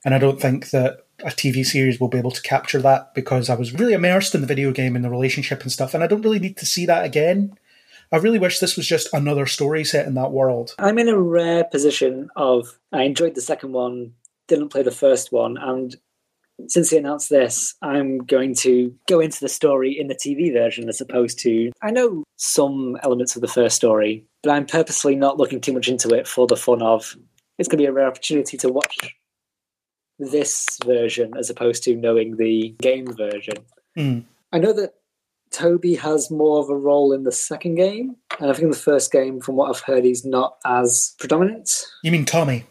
And 0.03 0.15
I 0.15 0.17
don't 0.17 0.41
think 0.41 0.71
that 0.71 1.05
a 1.23 1.27
TV 1.27 1.65
series 1.65 1.99
will 1.99 2.07
be 2.07 2.17
able 2.17 2.31
to 2.31 2.41
capture 2.41 2.81
that 2.81 3.13
because 3.13 3.49
I 3.49 3.55
was 3.55 3.73
really 3.73 3.93
immersed 3.93 4.33
in 4.33 4.41
the 4.41 4.47
video 4.47 4.71
game 4.71 4.95
and 4.95 5.05
the 5.05 5.09
relationship 5.09 5.61
and 5.61 5.71
stuff, 5.71 5.93
and 5.93 6.03
I 6.03 6.07
don't 6.07 6.23
really 6.23 6.39
need 6.39 6.57
to 6.57 6.65
see 6.65 6.85
that 6.87 7.05
again. 7.05 7.57
I 8.11 8.17
really 8.17 8.39
wish 8.39 8.59
this 8.59 8.75
was 8.75 8.87
just 8.87 9.13
another 9.13 9.45
story 9.45 9.85
set 9.85 10.05
in 10.05 10.15
that 10.15 10.31
world. 10.31 10.75
I'm 10.79 10.99
in 10.99 11.07
a 11.07 11.19
rare 11.19 11.63
position 11.63 12.29
of 12.35 12.79
I 12.91 13.03
enjoyed 13.03 13.35
the 13.35 13.41
second 13.41 13.71
one, 13.71 14.13
didn't 14.47 14.69
play 14.69 14.83
the 14.83 14.91
first 14.91 15.31
one, 15.31 15.57
and 15.57 15.95
since 16.67 16.89
they 16.89 16.97
announced 16.97 17.29
this, 17.29 17.75
I'm 17.81 18.19
going 18.19 18.55
to 18.55 18.93
go 19.07 19.19
into 19.19 19.39
the 19.39 19.49
story 19.49 19.97
in 19.97 20.07
the 20.07 20.15
TV 20.15 20.51
version 20.51 20.89
as 20.89 21.01
opposed 21.01 21.39
to. 21.39 21.71
I 21.81 21.91
know 21.91 22.23
some 22.37 22.97
elements 23.03 23.35
of 23.35 23.41
the 23.41 23.47
first 23.47 23.75
story, 23.75 24.25
but 24.43 24.51
I'm 24.51 24.65
purposely 24.65 25.15
not 25.15 25.37
looking 25.37 25.61
too 25.61 25.73
much 25.73 25.87
into 25.87 26.09
it 26.09 26.27
for 26.27 26.47
the 26.47 26.55
fun 26.55 26.81
of. 26.81 27.15
It's 27.57 27.67
going 27.67 27.77
to 27.77 27.83
be 27.83 27.87
a 27.87 27.93
rare 27.93 28.07
opportunity 28.07 28.57
to 28.57 28.69
watch 28.69 28.97
this 30.17 30.79
version 30.85 31.33
as 31.37 31.49
opposed 31.49 31.83
to 31.83 31.95
knowing 31.95 32.37
the 32.37 32.75
game 32.81 33.07
version. 33.13 33.55
Hmm. 33.95 34.19
I 34.51 34.59
know 34.59 34.73
that 34.73 34.93
Toby 35.51 35.95
has 35.95 36.31
more 36.31 36.59
of 36.59 36.69
a 36.69 36.75
role 36.75 37.11
in 37.11 37.23
the 37.23 37.31
second 37.31 37.75
game, 37.75 38.15
and 38.39 38.49
I 38.49 38.53
think 38.53 38.63
in 38.63 38.71
the 38.71 38.77
first 38.77 39.11
game, 39.11 39.41
from 39.41 39.55
what 39.55 39.69
I've 39.69 39.83
heard, 39.83 40.05
he's 40.05 40.25
not 40.25 40.57
as 40.65 41.13
predominant. 41.19 41.85
You 42.03 42.11
mean 42.11 42.25
Tommy? 42.25 42.65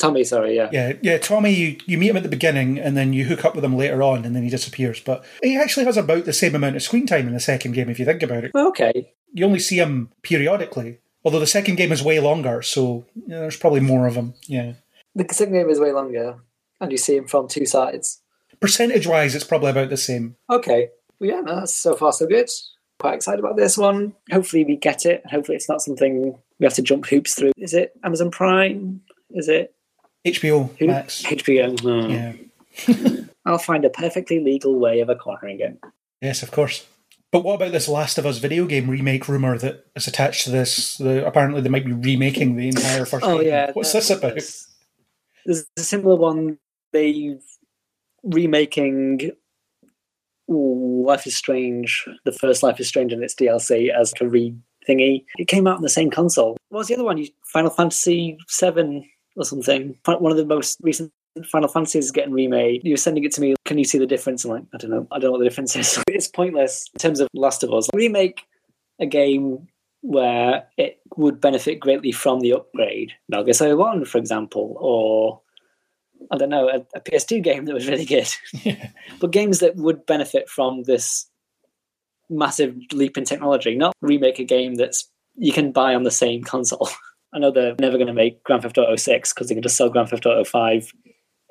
Tommy, 0.00 0.24
sorry, 0.24 0.56
yeah. 0.56 0.70
Yeah, 0.72 0.94
yeah. 1.02 1.18
Tommy, 1.18 1.52
you, 1.54 1.76
you 1.86 1.98
meet 1.98 2.08
him 2.08 2.16
at 2.16 2.22
the 2.22 2.28
beginning, 2.28 2.78
and 2.78 2.96
then 2.96 3.12
you 3.12 3.26
hook 3.26 3.44
up 3.44 3.54
with 3.54 3.64
him 3.64 3.76
later 3.76 4.02
on, 4.02 4.24
and 4.24 4.34
then 4.34 4.42
he 4.42 4.48
disappears. 4.50 4.98
But 4.98 5.24
he 5.42 5.56
actually 5.56 5.84
has 5.86 5.96
about 5.98 6.24
the 6.24 6.32
same 6.32 6.54
amount 6.54 6.76
of 6.76 6.82
screen 6.82 7.06
time 7.06 7.26
in 7.28 7.34
the 7.34 7.40
second 7.40 7.72
game, 7.72 7.90
if 7.90 7.98
you 7.98 8.04
think 8.06 8.22
about 8.22 8.44
it. 8.44 8.52
Okay. 8.54 9.12
You 9.32 9.44
only 9.44 9.58
see 9.58 9.76
him 9.76 10.10
periodically, 10.22 10.98
although 11.24 11.38
the 11.38 11.46
second 11.46 11.76
game 11.76 11.92
is 11.92 12.02
way 12.02 12.18
longer, 12.18 12.62
so 12.62 13.04
yeah, 13.14 13.40
there's 13.40 13.56
probably 13.58 13.80
more 13.80 14.06
of 14.06 14.14
him. 14.16 14.34
Yeah, 14.46 14.72
The 15.14 15.26
second 15.30 15.52
game 15.54 15.68
is 15.70 15.78
way 15.78 15.92
longer, 15.92 16.36
and 16.80 16.90
you 16.90 16.98
see 16.98 17.16
him 17.16 17.28
from 17.28 17.46
two 17.46 17.66
sides. 17.66 18.22
percentage-wise, 18.60 19.34
it's 19.34 19.44
probably 19.44 19.70
about 19.70 19.90
the 19.90 19.96
same. 19.96 20.36
Okay. 20.48 20.88
Well, 21.18 21.30
yeah, 21.30 21.40
no, 21.40 21.56
that's 21.56 21.74
so 21.76 21.94
far 21.94 22.12
so 22.12 22.26
good. 22.26 22.48
Quite 22.98 23.14
excited 23.14 23.40
about 23.40 23.56
this 23.56 23.76
one. 23.78 24.14
Hopefully 24.32 24.64
we 24.64 24.76
get 24.76 25.04
it. 25.06 25.22
Hopefully 25.30 25.56
it's 25.56 25.68
not 25.68 25.82
something 25.82 26.38
we 26.58 26.64
have 26.64 26.74
to 26.74 26.82
jump 26.82 27.06
hoops 27.06 27.34
through. 27.34 27.52
Is 27.56 27.72
it 27.74 27.92
Amazon 28.04 28.30
Prime? 28.30 29.00
Is 29.30 29.48
it 29.48 29.74
HBO 30.26 30.76
Who- 30.78 30.86
Max. 30.86 31.22
HBO? 31.22 31.82
No. 31.82 32.08
Yeah. 32.08 33.24
I'll 33.46 33.58
find 33.58 33.84
a 33.84 33.90
perfectly 33.90 34.38
legal 34.40 34.78
way 34.78 35.00
of 35.00 35.08
acquiring 35.08 35.60
it. 35.60 35.78
Yes, 36.20 36.42
of 36.42 36.50
course. 36.50 36.86
But 37.32 37.44
what 37.44 37.54
about 37.54 37.72
this 37.72 37.88
Last 37.88 38.18
of 38.18 38.26
Us 38.26 38.38
video 38.38 38.66
game 38.66 38.90
remake 38.90 39.28
rumor 39.28 39.56
that 39.58 39.86
is 39.94 40.06
attached 40.08 40.44
to 40.44 40.50
this? 40.50 40.98
The, 40.98 41.24
apparently, 41.26 41.60
they 41.60 41.68
might 41.68 41.86
be 41.86 41.92
remaking 41.92 42.56
the 42.56 42.68
entire 42.68 43.04
first. 43.04 43.24
Oh 43.26 43.38
game. 43.38 43.48
yeah, 43.48 43.70
what's 43.72 43.92
this 43.92 44.10
about? 44.10 44.34
There's, 44.34 45.64
a 45.78 45.80
similar 45.80 46.16
one. 46.16 46.58
They 46.92 47.38
remaking 48.24 49.30
ooh, 50.50 51.04
Life 51.06 51.26
is 51.26 51.36
Strange, 51.36 52.06
the 52.24 52.32
first 52.32 52.62
Life 52.62 52.80
is 52.80 52.88
Strange 52.88 53.12
and 53.12 53.22
its 53.22 53.34
DLC 53.34 53.88
as 53.88 54.12
a 54.20 54.28
re 54.28 54.54
thingy. 54.88 55.24
It 55.38 55.46
came 55.48 55.66
out 55.66 55.76
on 55.76 55.82
the 55.82 55.88
same 55.88 56.10
console. 56.10 56.56
What 56.68 56.78
was 56.78 56.88
the 56.88 56.94
other 56.94 57.04
one? 57.04 57.24
Final 57.44 57.70
Fantasy 57.70 58.36
Seven 58.48 59.08
or 59.40 59.44
something. 59.44 59.96
One 60.04 60.30
of 60.30 60.38
the 60.38 60.46
most 60.46 60.78
recent 60.82 61.12
Final 61.50 61.68
Fantasies 61.68 62.06
is 62.06 62.10
getting 62.10 62.32
remade. 62.32 62.82
You're 62.84 62.96
sending 62.96 63.24
it 63.24 63.32
to 63.34 63.40
me. 63.40 63.54
Can 63.64 63.78
you 63.78 63.84
see 63.84 63.98
the 63.98 64.06
difference? 64.06 64.44
I'm 64.44 64.50
like, 64.50 64.64
I 64.74 64.78
don't 64.78 64.90
know. 64.90 65.06
I 65.10 65.18
don't 65.18 65.28
know 65.28 65.32
what 65.32 65.38
the 65.38 65.48
difference 65.48 65.76
is. 65.76 66.02
it's 66.08 66.28
pointless 66.28 66.88
in 66.94 66.98
terms 66.98 67.20
of 67.20 67.28
Last 67.34 67.62
of 67.62 67.72
Us. 67.72 67.88
Remake 67.94 68.44
a 68.98 69.06
game 69.06 69.68
where 70.02 70.66
it 70.76 71.00
would 71.16 71.40
benefit 71.40 71.80
greatly 71.80 72.12
from 72.12 72.40
the 72.40 72.52
upgrade. 72.52 73.12
Metal 73.28 73.44
Gear 73.44 73.54
Solid 73.54 73.76
1, 73.76 74.04
for 74.06 74.18
example, 74.18 74.76
or 74.80 75.40
I 76.30 76.36
don't 76.36 76.50
know, 76.50 76.68
a, 76.68 76.84
a 76.94 77.00
PS2 77.00 77.42
game 77.42 77.64
that 77.64 77.74
was 77.74 77.88
really 77.88 78.04
good. 78.04 78.28
but 79.20 79.30
games 79.30 79.60
that 79.60 79.76
would 79.76 80.06
benefit 80.06 80.48
from 80.48 80.82
this 80.84 81.26
massive 82.28 82.76
leap 82.92 83.18
in 83.18 83.24
technology, 83.24 83.74
not 83.74 83.94
remake 84.00 84.38
a 84.38 84.44
game 84.44 84.74
that's 84.74 85.08
you 85.36 85.52
can 85.52 85.72
buy 85.72 85.94
on 85.94 86.02
the 86.02 86.10
same 86.10 86.42
console. 86.42 86.88
I 87.32 87.38
know 87.38 87.50
they're 87.50 87.76
never 87.78 87.96
going 87.96 88.08
to 88.08 88.12
make 88.12 88.42
Grand 88.44 88.62
Theft 88.62 88.78
Auto 88.78 88.96
6 88.96 89.32
because 89.32 89.48
they 89.48 89.54
can 89.54 89.62
just 89.62 89.76
sell 89.76 89.88
Grand 89.88 90.08
Theft 90.08 90.26
Auto 90.26 90.44
5 90.44 90.92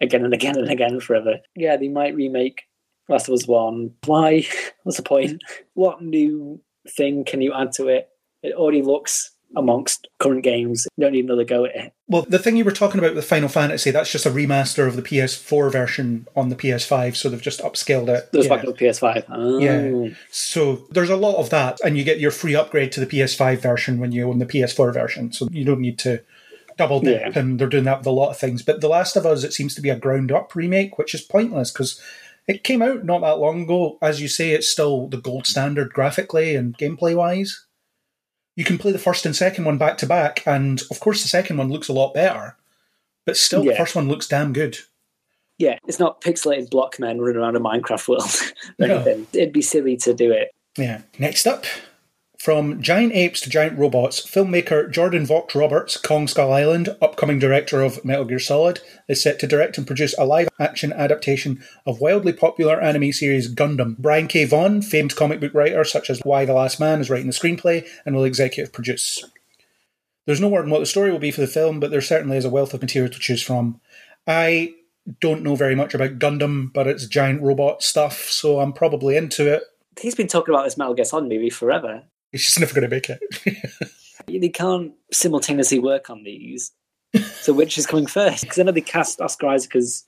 again 0.02 0.26
and 0.26 0.34
again 0.34 0.58
and 0.58 0.70
again 0.70 1.00
forever. 1.00 1.40
Yeah, 1.56 1.78
they 1.78 1.88
might 1.88 2.16
remake 2.16 2.64
Last 3.08 3.28
of 3.28 3.34
Us 3.34 3.48
1. 3.48 3.92
Why? 4.06 4.46
What's 4.84 4.98
the 4.98 5.04
point? 5.04 5.42
What 5.74 6.02
new 6.02 6.62
thing 6.90 7.24
can 7.24 7.42
you 7.42 7.54
add 7.54 7.72
to 7.74 7.88
it? 7.88 8.10
It 8.44 8.54
already 8.54 8.82
looks 8.82 9.32
amongst 9.56 10.08
current 10.20 10.44
games. 10.44 10.88
You 10.98 11.04
don't 11.04 11.14
need 11.14 11.26
another 11.26 11.44
go 11.44 11.66
at 11.66 11.76
it. 11.76 11.94
Well, 12.08 12.26
the 12.28 12.40
thing 12.40 12.56
you 12.56 12.64
were 12.66 12.72
talking 12.72 13.00
about 13.00 13.16
with 13.16 13.26
Final 13.26 13.50
Fantasy, 13.50 13.92
that's 13.92 14.12
just 14.12 14.26
a 14.26 14.30
remaster 14.30 14.88
of 14.88 14.96
the 14.96 15.02
PS4 15.02 15.72
version 15.72 16.28
on 16.36 16.50
the 16.50 16.56
PS5, 16.56 17.16
so 17.16 17.30
they've 17.30 17.42
just 17.42 17.62
upscaled 17.62 18.10
it. 18.10 18.30
There's 18.32 18.46
Yeah. 18.46 18.56
back 18.56 18.66
to 18.66 18.72
PS5. 18.74 19.24
Oh. 19.30 19.58
Yeah. 19.60 20.10
So 20.30 20.88
there's 20.92 21.10
a 21.10 21.16
lot 21.16 21.38
of 21.38 21.50
that, 21.50 21.80
and 21.84 21.98
you 21.98 22.04
get 22.04 22.20
your 22.20 22.32
free 22.32 22.56
upgrade 22.56 22.92
to 22.94 23.00
the 23.00 23.06
PS5 23.08 23.60
version 23.62 24.00
when 24.00 24.12
you 24.12 24.28
own 24.30 24.40
the 24.40 24.46
PS4 24.46 24.92
version, 24.94 25.32
so 25.32 25.48
you 25.52 25.66
don't 25.66 25.82
need 25.82 25.98
to 26.00 26.22
double 26.78 27.00
dip, 27.02 27.22
Yeah. 27.22 27.40
and 27.40 27.60
they're 27.60 27.68
doing 27.68 27.84
that 27.84 28.00
with 28.00 28.08
a 28.08 28.12
lot 28.12 28.30
of 28.30 28.38
things. 28.38 28.62
But 28.62 28.82
The 28.82 28.88
Last 28.88 29.16
of 29.18 29.26
Us, 29.26 29.44
it 29.44 29.54
seems 29.54 29.76
to 29.76 29.82
be 29.82 29.90
a 29.90 29.96
ground 29.96 30.32
up 30.32 30.56
remake, 30.56 30.98
which 30.98 31.14
is 31.14 31.22
pointless 31.22 31.72
because 31.72 32.00
it 32.48 32.64
came 32.64 32.82
out 32.82 33.04
not 33.04 33.22
that 33.22 33.38
long 33.40 33.64
ago. 33.64 33.98
As 34.02 34.22
you 34.22 34.28
say, 34.28 34.52
it's 34.52 34.70
still 34.70 35.08
the 35.08 35.18
gold 35.18 35.46
standard 35.46 35.92
graphically 35.92 36.56
and 36.56 36.78
gameplay 36.78 37.16
wise. 37.16 37.66
You 38.60 38.66
can 38.66 38.78
play 38.78 38.92
the 38.92 39.00
first 39.00 39.26
and 39.26 39.34
second 39.34 39.64
one 39.64 39.78
back 39.78 39.98
to 40.00 40.06
back, 40.06 40.44
and 40.46 40.82
of 40.92 41.00
course, 41.00 41.22
the 41.22 41.30
second 41.30 41.56
one 41.56 41.70
looks 41.70 41.88
a 41.88 41.94
lot 41.94 42.14
better, 42.14 42.58
but 43.26 43.38
still, 43.38 43.64
the 43.64 43.74
first 43.74 43.96
one 43.96 44.10
looks 44.10 44.28
damn 44.28 44.52
good. 44.52 44.78
Yeah, 45.58 45.78
it's 45.88 45.98
not 45.98 46.20
pixelated 46.20 46.70
block 46.70 47.00
men 47.00 47.20
running 47.22 47.38
around 47.38 47.56
a 47.56 47.62
Minecraft 47.62 48.06
world 48.10 48.24
or 48.82 48.88
No. 48.88 48.96
anything. 48.96 49.28
It'd 49.32 49.54
be 49.54 49.62
silly 49.62 49.96
to 49.98 50.14
do 50.14 50.34
it. 50.34 50.54
Yeah. 50.78 51.04
Next 51.18 51.48
up, 51.48 51.64
from 52.40 52.82
giant 52.82 53.12
apes 53.14 53.42
to 53.42 53.50
giant 53.50 53.78
robots, 53.78 54.26
filmmaker 54.26 54.90
Jordan 54.90 55.26
Vogt 55.26 55.54
Roberts, 55.54 55.98
Kong 55.98 56.26
Skull 56.26 56.54
Island, 56.54 56.96
upcoming 57.02 57.38
director 57.38 57.82
of 57.82 58.04
Metal 58.06 58.24
Gear 58.24 58.40
Solid, 58.40 58.80
is 59.10 59.22
set 59.22 59.40
to 59.40 59.48
direct 59.48 59.78
and 59.78 59.86
produce 59.86 60.18
a 60.18 60.26
live 60.26 60.48
action 60.58 60.94
adaptation 60.94 61.62
of 61.86 62.00
wildly 62.00 62.32
popular 62.32 62.80
anime 62.80 63.12
series 63.12 63.54
Gundam. 63.54 63.98
Brian 63.98 64.30
K. 64.30 64.46
Vaughan, 64.46 64.82
famed 64.82 65.18
comic 65.18 65.42
book 65.42 65.54
writer 65.54 65.84
such 65.84 66.10
as 66.10 66.22
Y: 66.24 66.46
The 66.46 66.54
Last 66.54 66.80
Man, 66.80 67.02
is 67.02 67.10
writing 67.10 67.28
the 67.28 67.34
screenplay 67.34 67.86
and 68.06 68.16
will 68.16 68.24
executive 68.24 68.72
produce. 68.72 69.22
There's 70.26 70.40
no 70.40 70.48
word 70.48 70.64
on 70.64 70.72
what 70.72 70.80
the 70.80 70.86
story 70.86 71.12
will 71.12 71.20
be 71.20 71.32
for 71.32 71.42
the 71.42 71.48
film, 71.48 71.82
but 71.82 71.92
there 71.92 72.00
certainly 72.00 72.38
is 72.38 72.46
a 72.46 72.50
wealth 72.50 72.74
of 72.74 72.82
material 72.82 73.12
to 73.12 73.20
choose 73.20 73.44
from. 73.44 73.82
I 74.26 74.76
don't 75.20 75.44
know 75.44 75.56
very 75.56 75.76
much 75.76 75.94
about 75.94 76.20
Gundam, 76.20 76.72
but 76.72 76.88
it's 76.88 77.06
giant 77.06 77.42
robot 77.42 77.84
stuff, 77.84 78.30
so 78.30 78.62
I'm 78.62 78.72
probably 78.72 79.18
into 79.18 79.52
it. 79.52 79.64
He's 80.00 80.16
been 80.16 80.28
talking 80.28 80.54
about 80.54 80.64
this 80.64 80.78
Metal 80.78 80.94
Gear 80.94 81.04
Solid 81.04 81.28
movie 81.28 81.50
forever. 81.50 82.04
It's 82.32 82.46
just 82.46 82.60
never 82.60 82.74
going 82.74 82.90
to 82.90 82.96
make 82.96 83.10
it. 83.10 83.20
They 84.28 84.50
can't 84.50 84.94
simultaneously 85.12 85.80
work 85.80 86.10
on 86.10 86.24
these. 86.24 86.72
so 87.42 87.52
which 87.54 87.78
is 87.78 87.88
coming 87.88 88.06
first? 88.06 88.44
Because 88.44 88.60
I 88.60 88.64
know 88.64 88.72
they 88.72 88.82
cast 88.82 89.20
Oscar 89.22 89.48
Isaac 89.48 89.76
as 89.76 90.04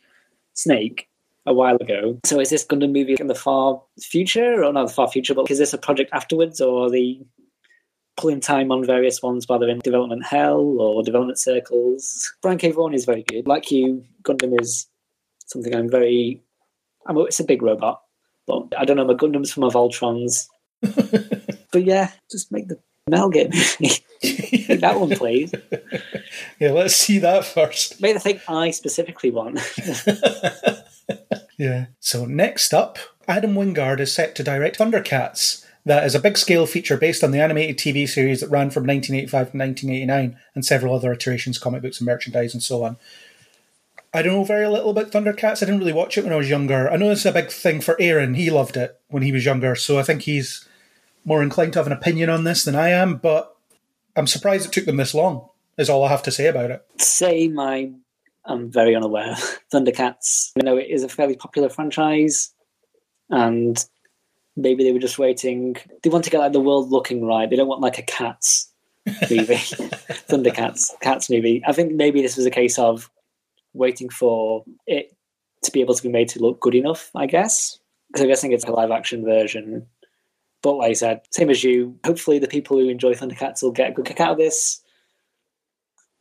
Snake 0.53 1.10
a 1.45 1.53
while 1.53 1.77
ago. 1.77 2.19
So 2.26 2.39
is 2.39 2.49
this 2.49 2.65
Gundam 2.65 2.93
movie 2.93 3.15
in 3.19 3.27
the 3.27 3.35
far 3.35 3.81
future, 3.99 4.64
or 4.64 4.72
not 4.73 4.88
the 4.88 4.93
far 4.93 5.07
future? 5.07 5.34
But 5.34 5.49
is 5.49 5.57
this 5.57 5.73
a 5.73 5.77
project 5.77 6.11
afterwards, 6.14 6.61
or 6.61 6.85
are 6.85 6.89
they 6.91 7.19
pulling 8.18 8.41
time 8.41 8.72
on 8.72 8.85
various 8.85 9.22
ones 9.23 9.48
while 9.48 9.57
they're 9.57 9.69
in 9.69 9.80
development 9.80 10.26
hell 10.26 10.77
or 10.80 11.03
development 11.03 11.39
circles? 11.39 12.31
Brian 12.41 12.57
K. 12.57 12.72
Vaughan 12.72 12.93
is 12.93 13.06
very 13.06 13.23
good. 13.23 13.48
Like 13.48 13.72
you, 13.72 14.03
Gundam 14.23 14.60
is 14.60 14.88
something 15.48 15.76
I'm 15.76 15.89
very. 15.89 16.43
I 17.07 17.14
mean, 17.14 17.26
it's 17.26 17.39
a 17.39 17.43
big 17.43 17.64
robot, 17.64 18.02
but 18.45 18.68
I 18.77 18.85
don't 18.85 18.98
know. 18.98 19.06
My 19.06 19.15
Gundams 19.15 19.52
from 19.52 19.61
my 19.61 19.69
Voltrons. 19.69 20.45
but 21.72 21.84
yeah, 21.84 22.11
just 22.30 22.52
make 22.52 22.68
the 22.68 22.80
Mel 23.07 23.30
movie. 23.30 23.52
That 24.81 24.99
one, 24.99 25.10
please. 25.11 25.53
Yeah, 26.60 26.72
let's 26.72 26.95
see 26.95 27.18
that 27.19 27.43
first. 27.43 27.99
Make 28.02 28.14
the 28.14 28.19
thing 28.19 28.39
I 28.48 28.72
specifically 28.72 29.31
want. 29.31 29.60
Yeah. 31.61 31.88
So 31.99 32.26
next 32.26 32.73
up, 32.73 32.98
Adam 33.27 33.53
Wingard 33.53 33.99
is 33.99 34.11
set 34.11 34.34
to 34.34 34.43
direct 34.43 34.80
Thundercats. 34.80 35.64
That 35.85 36.07
is 36.07 36.15
a 36.15 36.19
big 36.19 36.35
scale 36.35 36.65
feature 36.65 36.98
based 36.98 37.23
on 37.23 37.30
the 37.30 37.39
animated 37.39 37.77
TV 37.77 38.10
series 38.10 38.41
that 38.41 38.49
ran 38.49 38.72
from 38.72 38.88
1985 38.88 39.52
to 39.52 39.57
1989 39.57 40.39
and 40.56 40.65
several 40.65 40.95
other 40.95 41.14
iterations, 41.14 41.60
comic 41.60 41.84
books 41.84 41.99
and 41.99 42.07
merchandise 42.07 42.56
and 42.56 42.64
so 42.64 42.84
on. 42.84 42.98
I 44.11 44.23
don't 44.23 44.34
know 44.34 44.43
very 44.43 44.65
little 44.68 44.89
about 44.89 45.11
Thundercats. 45.11 45.61
I 45.61 45.68
didn't 45.68 45.81
really 45.81 45.93
watch 45.93 46.18
it 46.18 46.23
when 46.23 46.34
I 46.34 46.38
was 46.38 46.49
younger. 46.49 46.89
I 46.89 46.98
know 46.98 47.10
this 47.10 47.19
is 47.19 47.26
a 47.27 47.31
big 47.31 47.52
thing 47.52 47.80
for 47.80 47.95
Aaron. 47.99 48.34
He 48.34 48.49
loved 48.49 48.76
it 48.76 48.99
when 49.10 49.22
he 49.22 49.31
was 49.31 49.45
younger, 49.45 49.76
so 49.76 49.99
I 49.99 50.03
think 50.03 50.23
he's 50.23 50.68
more 51.26 51.43
inclined 51.43 51.73
to 51.73 51.80
have 51.80 51.88
an 51.88 51.93
opinion 51.93 52.30
on 52.30 52.43
this 52.43 52.64
than 52.64 52.76
I 52.76 52.89
am, 52.89 53.18
but 53.18 53.56
I'm 54.15 54.27
surprised 54.27 54.65
it 54.65 54.72
took 54.72 54.85
them 54.85 54.98
this 54.98 55.14
long, 55.14 55.48
is 55.77 55.89
all 55.89 56.03
I 56.03 56.10
have 56.10 56.23
to 56.23 56.31
say 56.31 56.48
about 56.48 56.72
it. 56.72 56.85
Same, 56.98 57.60
I, 57.60 57.91
I'm 58.45 58.72
very 58.72 58.95
unaware 58.95 59.31
of 59.31 59.60
Thundercats. 59.73 60.52
I 60.60 60.64
know 60.64 60.77
it 60.77 60.88
is 60.89 61.03
a 61.03 61.10
fairly 61.10 61.35
popular 61.35 61.69
franchise, 61.69 62.53
and 63.30 63.84
maybe 64.56 64.84
they 64.84 64.91
were 64.91 64.99
just 64.99 65.19
waiting. 65.19 65.76
They 66.03 66.10
want 66.10 66.23
to 66.26 66.30
get 66.30 66.39
like 66.39 66.53
the 66.53 66.60
world 66.60 66.89
looking 66.89 67.26
right. 67.26 67.49
They 67.49 67.56
don't 67.56 67.68
want 67.68 67.81
like 67.81 67.98
a 67.98 68.03
cats 68.03 68.72
movie, 69.30 69.56
Thundercats 70.30 70.91
cats 71.02 71.30
movie. 71.30 71.64
I 71.65 71.73
think 71.73 71.93
maybe 71.93 72.22
this 72.22 72.38
was 72.38 72.45
a 72.45 72.52
case 72.52 72.77
of 72.77 73.10
waiting 73.73 74.10
for 74.10 74.65
it 74.88 75.15
to 75.64 75.72
be 75.72 75.81
able 75.81 75.93
to 75.93 76.03
be 76.03 76.10
made 76.10 76.30
to 76.30 76.39
look 76.39 76.60
good 76.60 76.76
enough. 76.76 77.11
I 77.15 77.27
guess 77.27 77.80
because 78.07 78.22
I'm 78.22 78.27
guessing 78.27 78.52
it's 78.52 78.65
a 78.65 78.72
live 78.72 78.91
action 78.91 79.23
version. 79.23 79.88
But 80.61 80.73
like 80.73 80.91
I 80.91 80.93
said, 80.93 81.21
same 81.31 81.49
as 81.49 81.63
you. 81.63 81.97
Hopefully, 82.05 82.39
the 82.39 82.47
people 82.47 82.77
who 82.77 82.89
enjoy 82.89 83.13
Thundercats 83.13 83.63
will 83.63 83.71
get 83.71 83.89
a 83.89 83.93
good 83.93 84.05
kick 84.05 84.19
out 84.19 84.33
of 84.33 84.38
this. 84.38 84.81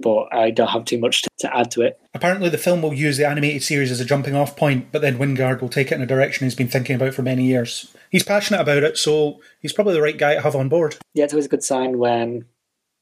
But 0.03 0.35
I 0.35 0.51
don't 0.51 0.69
have 0.69 0.87
too 0.87 0.99
much 0.99 1.23
to, 1.23 1.29
to 1.41 1.57
add 1.57 1.71
to 1.73 1.83
it. 1.83 2.01
Apparently, 2.15 2.49
the 2.49 2.57
film 2.57 2.81
will 2.81 2.95
use 2.95 3.19
the 3.19 3.29
animated 3.29 3.62
series 3.62 3.91
as 3.91 4.01
a 4.01 4.05
jumping 4.05 4.35
off 4.35 4.57
point, 4.57 4.91
but 4.93 5.03
then 5.03 5.19
Wingard 5.19 5.61
will 5.61 5.69
take 5.69 5.93
it 5.93 5.97
in 5.97 6.01
a 6.01 6.07
direction 6.07 6.47
he's 6.47 6.55
been 6.55 6.69
thinking 6.69 6.97
about 6.97 7.12
for 7.12 7.21
many 7.21 7.45
years. 7.45 7.95
He's 8.09 8.25
passionate 8.25 8.62
about 8.62 8.83
it, 8.83 8.97
so 8.97 9.43
he's 9.61 9.75
probably 9.75 9.93
the 9.93 10.01
right 10.01 10.17
guy 10.17 10.37
to 10.37 10.41
have 10.41 10.57
on 10.57 10.71
board. 10.71 10.97
Yeah, 11.12 11.25
it's 11.25 11.35
always 11.35 11.45
a 11.45 11.51
good 11.51 11.62
sign 11.62 11.99
when 11.99 12.47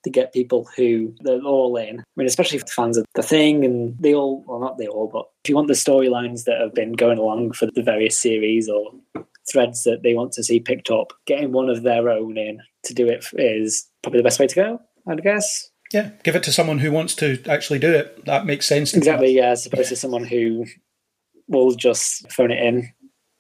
they 0.05 0.11
get 0.11 0.33
people 0.33 0.69
who 0.77 1.15
they're 1.21 1.41
all 1.43 1.77
in. 1.77 2.01
I 2.01 2.05
mean, 2.17 2.27
especially 2.27 2.59
for 2.59 2.65
the 2.65 2.73
fans 2.73 2.97
of 2.97 3.05
the 3.15 3.23
thing, 3.23 3.65
and 3.65 3.97
they 4.01 4.15
all, 4.15 4.45
well, 4.47 4.59
not 4.59 4.79
they 4.79 4.89
all, 4.89 5.09
but 5.13 5.29
if 5.45 5.49
you 5.49 5.55
want 5.55 5.69
the 5.69 5.75
storylines 5.75 6.45
that 6.45 6.61
have 6.61 6.75
been 6.75 6.93
going 6.93 7.19
along 7.19 7.53
for 7.53 7.67
the 7.67 7.83
various 7.83 8.19
series 8.19 8.69
or 8.69 8.93
threads 9.51 9.85
that 9.85 10.03
they 10.03 10.15
want 10.15 10.33
to 10.33 10.45
see 10.45 10.61
picked 10.61 10.91
up, 10.91 11.13
getting 11.27 11.53
one 11.53 11.69
of 11.69 11.83
their 11.83 12.09
own 12.09 12.37
in 12.37 12.61
to 12.85 12.95
do 12.95 13.07
it 13.09 13.27
is 13.35 13.89
probably 14.03 14.21
the 14.21 14.25
best 14.25 14.39
way 14.39 14.47
to 14.47 14.55
go, 14.55 14.81
I'd 15.07 15.23
guess. 15.23 15.71
Yeah, 15.93 16.11
give 16.23 16.37
it 16.37 16.43
to 16.45 16.53
someone 16.53 16.79
who 16.79 16.93
wants 16.93 17.15
to 17.17 17.43
actually 17.49 17.79
do 17.79 17.93
it. 17.93 18.25
That 18.27 18.45
makes 18.45 18.67
sense. 18.67 18.93
Exactly, 18.95 19.35
yeah, 19.35 19.51
as 19.51 19.67
opposed 19.67 19.89
to 19.89 19.97
someone 19.97 20.25
who 20.25 20.67
will 21.49 21.75
just 21.75 22.31
phone 22.31 22.51
it 22.51 22.63
in. 22.63 22.93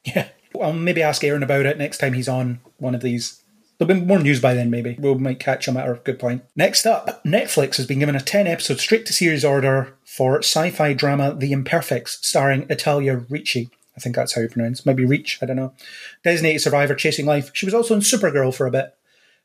Yeah. 0.04 0.28
I'll 0.60 0.72
maybe 0.72 1.02
ask 1.02 1.22
Aaron 1.22 1.42
about 1.42 1.66
it 1.66 1.78
next 1.78 1.98
time 1.98 2.14
he's 2.14 2.28
on 2.28 2.60
one 2.78 2.94
of 2.94 3.02
these. 3.02 3.42
There'll 3.78 3.94
be 3.94 4.00
more 4.00 4.18
news 4.18 4.40
by 4.40 4.54
then, 4.54 4.70
maybe. 4.70 4.96
We 4.98 5.14
might 5.14 5.38
catch 5.38 5.68
him 5.68 5.76
at 5.76 5.88
a 5.88 5.94
good 5.94 6.18
point. 6.18 6.42
Next 6.56 6.84
up, 6.84 7.22
Netflix 7.22 7.76
has 7.76 7.86
been 7.86 8.00
given 8.00 8.16
a 8.16 8.20
10 8.20 8.46
episode 8.46 8.80
straight 8.80 9.06
to 9.06 9.12
series 9.12 9.44
order 9.44 9.94
for 10.04 10.38
sci 10.38 10.70
fi 10.70 10.94
drama 10.94 11.34
The 11.34 11.52
Imperfects, 11.52 12.18
starring 12.26 12.66
Italia 12.70 13.24
Ricci. 13.28 13.70
I 13.98 14.00
think 14.00 14.14
that's 14.14 14.32
how 14.32 14.42
you 14.42 14.48
pronounce. 14.48 14.86
Maybe 14.86 15.04
Reach, 15.04 15.40
I 15.42 15.46
don't 15.46 15.56
know. 15.56 15.72
Designated 16.22 16.62
survivor 16.62 16.94
chasing 16.94 17.26
life. 17.26 17.50
She 17.52 17.66
was 17.66 17.74
also 17.74 17.94
in 17.94 18.00
Supergirl 18.00 18.54
for 18.54 18.64
a 18.64 18.70
bit. 18.70 18.94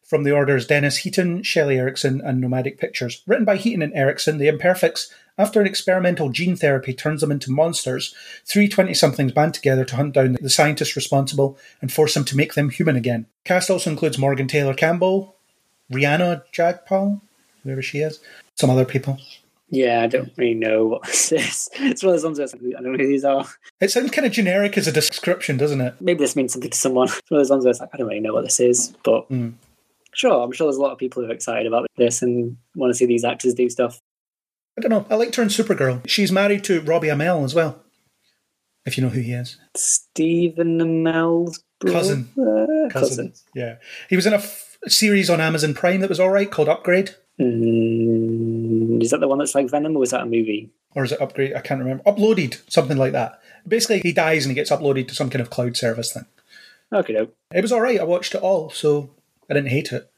From 0.03 0.23
the 0.23 0.31
orders 0.31 0.67
Dennis 0.67 0.97
Heaton, 0.97 1.41
Shelley 1.41 1.80
Erickson, 1.80 2.21
and 2.21 2.39
Nomadic 2.39 2.77
Pictures. 2.77 3.23
Written 3.25 3.45
by 3.45 3.55
Heaton 3.55 3.81
and 3.81 3.93
Erickson, 3.95 4.38
The 4.38 4.47
Imperfects, 4.47 5.11
after 5.39 5.59
an 5.59 5.65
experimental 5.65 6.30
gene 6.30 6.55
therapy 6.55 6.93
turns 6.93 7.21
them 7.21 7.31
into 7.31 7.49
monsters, 7.49 8.13
three 8.45 8.67
20 8.67 8.93
somethings 8.93 9.31
band 9.31 9.55
together 9.55 9.85
to 9.85 9.95
hunt 9.95 10.13
down 10.13 10.38
the 10.39 10.51
scientists 10.51 10.95
responsible 10.95 11.57
and 11.81 11.91
force 11.91 12.13
them 12.13 12.25
to 12.25 12.38
make 12.38 12.53
them 12.53 12.69
human 12.69 12.95
again. 12.95 13.25
Cast 13.43 13.71
also 13.71 13.89
includes 13.89 14.19
Morgan 14.19 14.47
Taylor 14.47 14.75
Campbell, 14.75 15.35
Rhianna 15.91 16.43
Jagpal, 16.53 17.21
whoever 17.63 17.81
she 17.81 18.01
is, 18.01 18.19
some 18.53 18.69
other 18.69 18.85
people. 18.85 19.17
Yeah, 19.75 20.01
I 20.03 20.07
don't 20.07 20.31
really 20.37 20.53
know 20.53 20.85
what 20.85 21.03
this 21.07 21.31
is. 21.31 21.67
It's 21.73 22.03
one 22.03 22.13
of 22.13 22.21
those 22.21 22.25
ones 22.25 22.37
that's, 22.37 22.53
I 22.53 22.57
don't 22.81 22.91
know 22.91 22.97
who 23.03 23.07
these 23.07 23.25
are. 23.25 23.43
It 23.81 23.89
sounds 23.89 24.11
kind 24.11 24.27
of 24.27 24.31
generic 24.31 24.77
as 24.77 24.87
a 24.87 24.91
description, 24.91 25.57
doesn't 25.57 25.81
it? 25.81 25.95
Maybe 25.99 26.19
this 26.19 26.35
means 26.35 26.53
something 26.53 26.69
to 26.69 26.77
someone. 26.77 27.07
It's 27.17 27.31
one 27.31 27.39
of 27.39 27.45
those 27.45 27.49
ones 27.49 27.65
where 27.65 27.71
it's 27.71 27.79
like, 27.79 27.89
I 27.91 27.97
don't 27.97 28.07
really 28.07 28.19
know 28.19 28.33
what 28.33 28.43
this 28.43 28.59
is, 28.59 28.93
but 29.03 29.27
Mm. 29.29 29.53
sure, 30.13 30.43
I'm 30.43 30.51
sure 30.51 30.67
there's 30.67 30.77
a 30.77 30.81
lot 30.81 30.91
of 30.91 30.99
people 30.99 31.23
who 31.23 31.29
are 31.29 31.33
excited 31.33 31.65
about 31.65 31.87
this 31.97 32.21
and 32.21 32.55
want 32.75 32.91
to 32.91 32.95
see 32.97 33.07
these 33.07 33.23
actors 33.25 33.55
do 33.55 33.67
stuff. 33.69 33.99
I 34.77 34.81
don't 34.81 34.91
know. 34.91 35.05
I 35.09 35.15
liked 35.15 35.35
her 35.37 35.43
in 35.43 35.49
Supergirl. 35.49 36.07
She's 36.07 36.31
married 36.31 36.63
to 36.65 36.81
Robbie 36.81 37.07
Amell 37.07 37.43
as 37.43 37.55
well, 37.55 37.81
if 38.85 38.95
you 38.97 39.03
know 39.03 39.09
who 39.09 39.21
he 39.21 39.33
is. 39.33 39.57
Stephen 39.75 40.79
Amell's 40.79 41.63
brother? 41.79 41.97
Cousin. 41.99 42.29
cousin. 42.35 42.89
Cousin. 42.91 43.33
Yeah. 43.55 43.75
He 44.09 44.15
was 44.15 44.25
in 44.27 44.33
a 44.33 44.37
f- 44.37 44.77
series 44.87 45.29
on 45.31 45.41
Amazon 45.41 45.73
Prime 45.73 46.01
that 46.01 46.09
was 46.09 46.19
all 46.19 46.29
right 46.29 46.49
called 46.51 46.69
Upgrade. 46.69 47.15
Mm, 47.39 48.42
is 49.01 49.11
that 49.11 49.19
the 49.19 49.27
one 49.27 49.39
that's 49.39 49.55
like 49.55 49.69
Venom, 49.69 49.95
or 49.95 49.99
was 49.99 50.11
that 50.11 50.21
a 50.21 50.25
movie? 50.25 50.69
Or 50.95 51.03
is 51.03 51.11
it 51.11 51.21
Upgrade? 51.21 51.53
I 51.55 51.61
can't 51.61 51.79
remember. 51.79 52.03
Uploaded, 52.03 52.59
something 52.71 52.97
like 52.97 53.13
that. 53.13 53.39
Basically, 53.67 53.99
he 54.01 54.11
dies 54.13 54.45
and 54.45 54.51
he 54.51 54.55
gets 54.55 54.69
uploaded 54.71 55.07
to 55.07 55.15
some 55.15 55.29
kind 55.29 55.41
of 55.41 55.49
cloud 55.49 55.75
service 55.77 56.13
thing. 56.13 56.25
Okay, 56.91 57.13
no. 57.13 57.29
It 57.53 57.61
was 57.61 57.71
all 57.71 57.81
right. 57.81 57.99
I 57.99 58.03
watched 58.03 58.35
it 58.35 58.41
all, 58.41 58.69
so 58.69 59.09
I 59.49 59.53
didn't 59.55 59.69
hate 59.69 59.91
it. 59.91 60.09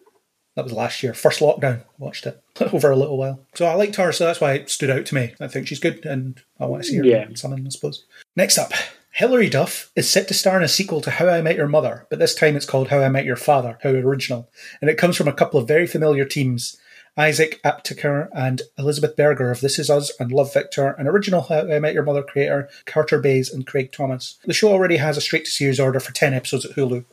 That 0.55 0.63
was 0.63 0.73
last 0.73 1.03
year, 1.03 1.13
first 1.13 1.41
lockdown. 1.41 1.81
I 1.81 1.83
watched 1.97 2.25
it 2.25 2.41
over 2.73 2.89
a 2.91 2.95
little 2.95 3.17
while, 3.17 3.45
so 3.53 3.65
I 3.65 3.73
liked 3.75 3.95
her. 3.97 4.11
So 4.11 4.25
that's 4.25 4.39
why 4.41 4.53
it 4.53 4.69
stood 4.69 4.89
out 4.89 5.05
to 5.07 5.15
me. 5.15 5.33
I 5.39 5.47
think 5.47 5.67
she's 5.67 5.79
good, 5.79 6.05
and 6.05 6.41
I 6.59 6.65
want 6.65 6.83
to 6.83 6.89
see 6.89 6.97
her 6.97 7.03
Yeah. 7.05 7.25
in 7.25 7.35
something. 7.35 7.65
I 7.65 7.69
suppose. 7.69 8.05
Next 8.35 8.57
up, 8.57 8.71
Hilary 9.11 9.49
Duff 9.49 9.91
is 9.95 10.09
set 10.09 10.27
to 10.29 10.33
star 10.33 10.57
in 10.57 10.63
a 10.63 10.67
sequel 10.67 11.01
to 11.01 11.11
How 11.11 11.27
I 11.29 11.41
Met 11.41 11.55
Your 11.57 11.67
Mother, 11.67 12.05
but 12.09 12.19
this 12.19 12.35
time 12.35 12.55
it's 12.57 12.65
called 12.65 12.87
How 12.89 12.99
I 13.01 13.09
Met 13.09 13.25
Your 13.25 13.35
Father, 13.37 13.77
How 13.83 13.89
Original, 13.89 14.49
and 14.81 14.89
it 14.89 14.97
comes 14.97 15.15
from 15.17 15.27
a 15.27 15.33
couple 15.33 15.59
of 15.59 15.67
very 15.67 15.87
familiar 15.87 16.25
teams. 16.25 16.77
Isaac 17.17 17.61
Aptaker 17.63 18.27
and 18.33 18.61
Elizabeth 18.77 19.15
Berger 19.15 19.49
of 19.49 19.61
This 19.61 19.79
Is 19.79 19.89
Us 19.89 20.11
and 20.19 20.33
Love 20.33 20.53
Victor, 20.53 20.89
and 20.99 21.07
original 21.07 21.43
How 21.43 21.61
I 21.61 21.79
Met 21.79 21.93
Your 21.93 22.03
Mother 22.03 22.21
creator 22.21 22.67
Carter 22.85 23.19
Bays 23.19 23.49
and 23.49 23.65
Craig 23.65 23.93
Thomas. 23.93 24.37
The 24.43 24.51
show 24.51 24.69
already 24.69 24.97
has 24.97 25.15
a 25.15 25.21
straight 25.21 25.45
to 25.45 25.51
series 25.51 25.79
order 25.79 26.01
for 26.01 26.11
10 26.11 26.33
episodes 26.33 26.65
at 26.65 26.75
Hulu. 26.75 27.05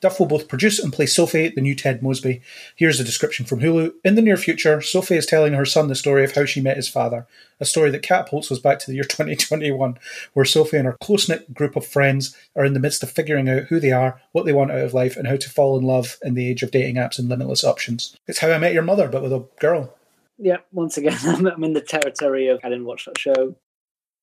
Duff 0.00 0.18
will 0.18 0.26
both 0.26 0.48
produce 0.48 0.78
and 0.78 0.92
play 0.92 1.06
Sophie, 1.06 1.48
the 1.48 1.60
new 1.60 1.74
Ted 1.74 2.02
Mosby. 2.02 2.42
Here's 2.76 3.00
a 3.00 3.04
description 3.04 3.46
from 3.46 3.60
Hulu. 3.60 3.92
In 4.04 4.14
the 4.14 4.22
near 4.22 4.36
future, 4.36 4.80
Sophie 4.80 5.16
is 5.16 5.26
telling 5.26 5.54
her 5.54 5.64
son 5.64 5.88
the 5.88 5.94
story 5.94 6.24
of 6.24 6.34
how 6.34 6.44
she 6.44 6.60
met 6.60 6.76
his 6.76 6.88
father, 6.88 7.26
a 7.60 7.64
story 7.64 7.90
that 7.90 8.02
catapults 8.02 8.52
us 8.52 8.58
back 8.58 8.78
to 8.80 8.86
the 8.86 8.94
year 8.94 9.04
2021, 9.08 9.98
where 10.34 10.44
Sophie 10.44 10.76
and 10.76 10.86
her 10.86 10.96
close 11.00 11.28
knit 11.28 11.54
group 11.54 11.76
of 11.76 11.86
friends 11.86 12.36
are 12.54 12.64
in 12.64 12.74
the 12.74 12.80
midst 12.80 13.02
of 13.02 13.10
figuring 13.10 13.48
out 13.48 13.64
who 13.64 13.80
they 13.80 13.92
are, 13.92 14.20
what 14.32 14.44
they 14.44 14.52
want 14.52 14.70
out 14.70 14.80
of 14.80 14.94
life, 14.94 15.16
and 15.16 15.26
how 15.26 15.36
to 15.36 15.50
fall 15.50 15.78
in 15.78 15.84
love 15.84 16.18
in 16.22 16.34
the 16.34 16.48
age 16.48 16.62
of 16.62 16.70
dating 16.70 16.96
apps 16.96 17.18
and 17.18 17.28
limitless 17.28 17.64
options. 17.64 18.16
It's 18.26 18.40
how 18.40 18.50
I 18.50 18.58
met 18.58 18.74
your 18.74 18.82
mother, 18.82 19.08
but 19.08 19.22
with 19.22 19.32
a 19.32 19.46
girl. 19.60 19.94
Yeah, 20.38 20.58
once 20.72 20.98
again, 20.98 21.16
I'm, 21.24 21.46
I'm 21.46 21.64
in 21.64 21.72
the 21.72 21.80
territory 21.80 22.48
of 22.48 22.60
I 22.64 22.68
didn't 22.68 22.86
watch 22.86 23.06
that 23.06 23.18
show. 23.18 23.54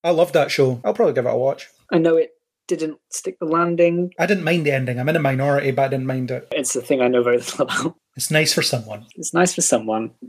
I 0.03 0.11
love 0.11 0.33
that 0.33 0.51
show. 0.51 0.81
I'll 0.83 0.93
probably 0.93 1.13
give 1.13 1.25
it 1.25 1.33
a 1.33 1.37
watch. 1.37 1.69
I 1.91 1.97
know 1.97 2.17
it 2.17 2.33
didn't 2.75 2.99
stick 3.09 3.39
the 3.39 3.45
landing. 3.45 4.13
I 4.19 4.25
didn't 4.25 4.43
mind 4.43 4.65
the 4.65 4.71
ending. 4.71 4.99
I'm 4.99 5.09
in 5.09 5.15
a 5.15 5.19
minority, 5.19 5.71
but 5.71 5.83
I 5.83 5.87
didn't 5.89 6.07
mind 6.07 6.31
it. 6.31 6.47
It's 6.51 6.73
the 6.73 6.81
thing 6.81 7.01
I 7.01 7.07
know 7.07 7.23
very 7.23 7.37
little 7.37 7.61
about. 7.65 7.95
It's 8.15 8.31
nice 8.31 8.53
for 8.53 8.61
someone. 8.61 9.05
It's 9.15 9.33
nice 9.33 9.53
for 9.55 9.61
someone. 9.61 10.11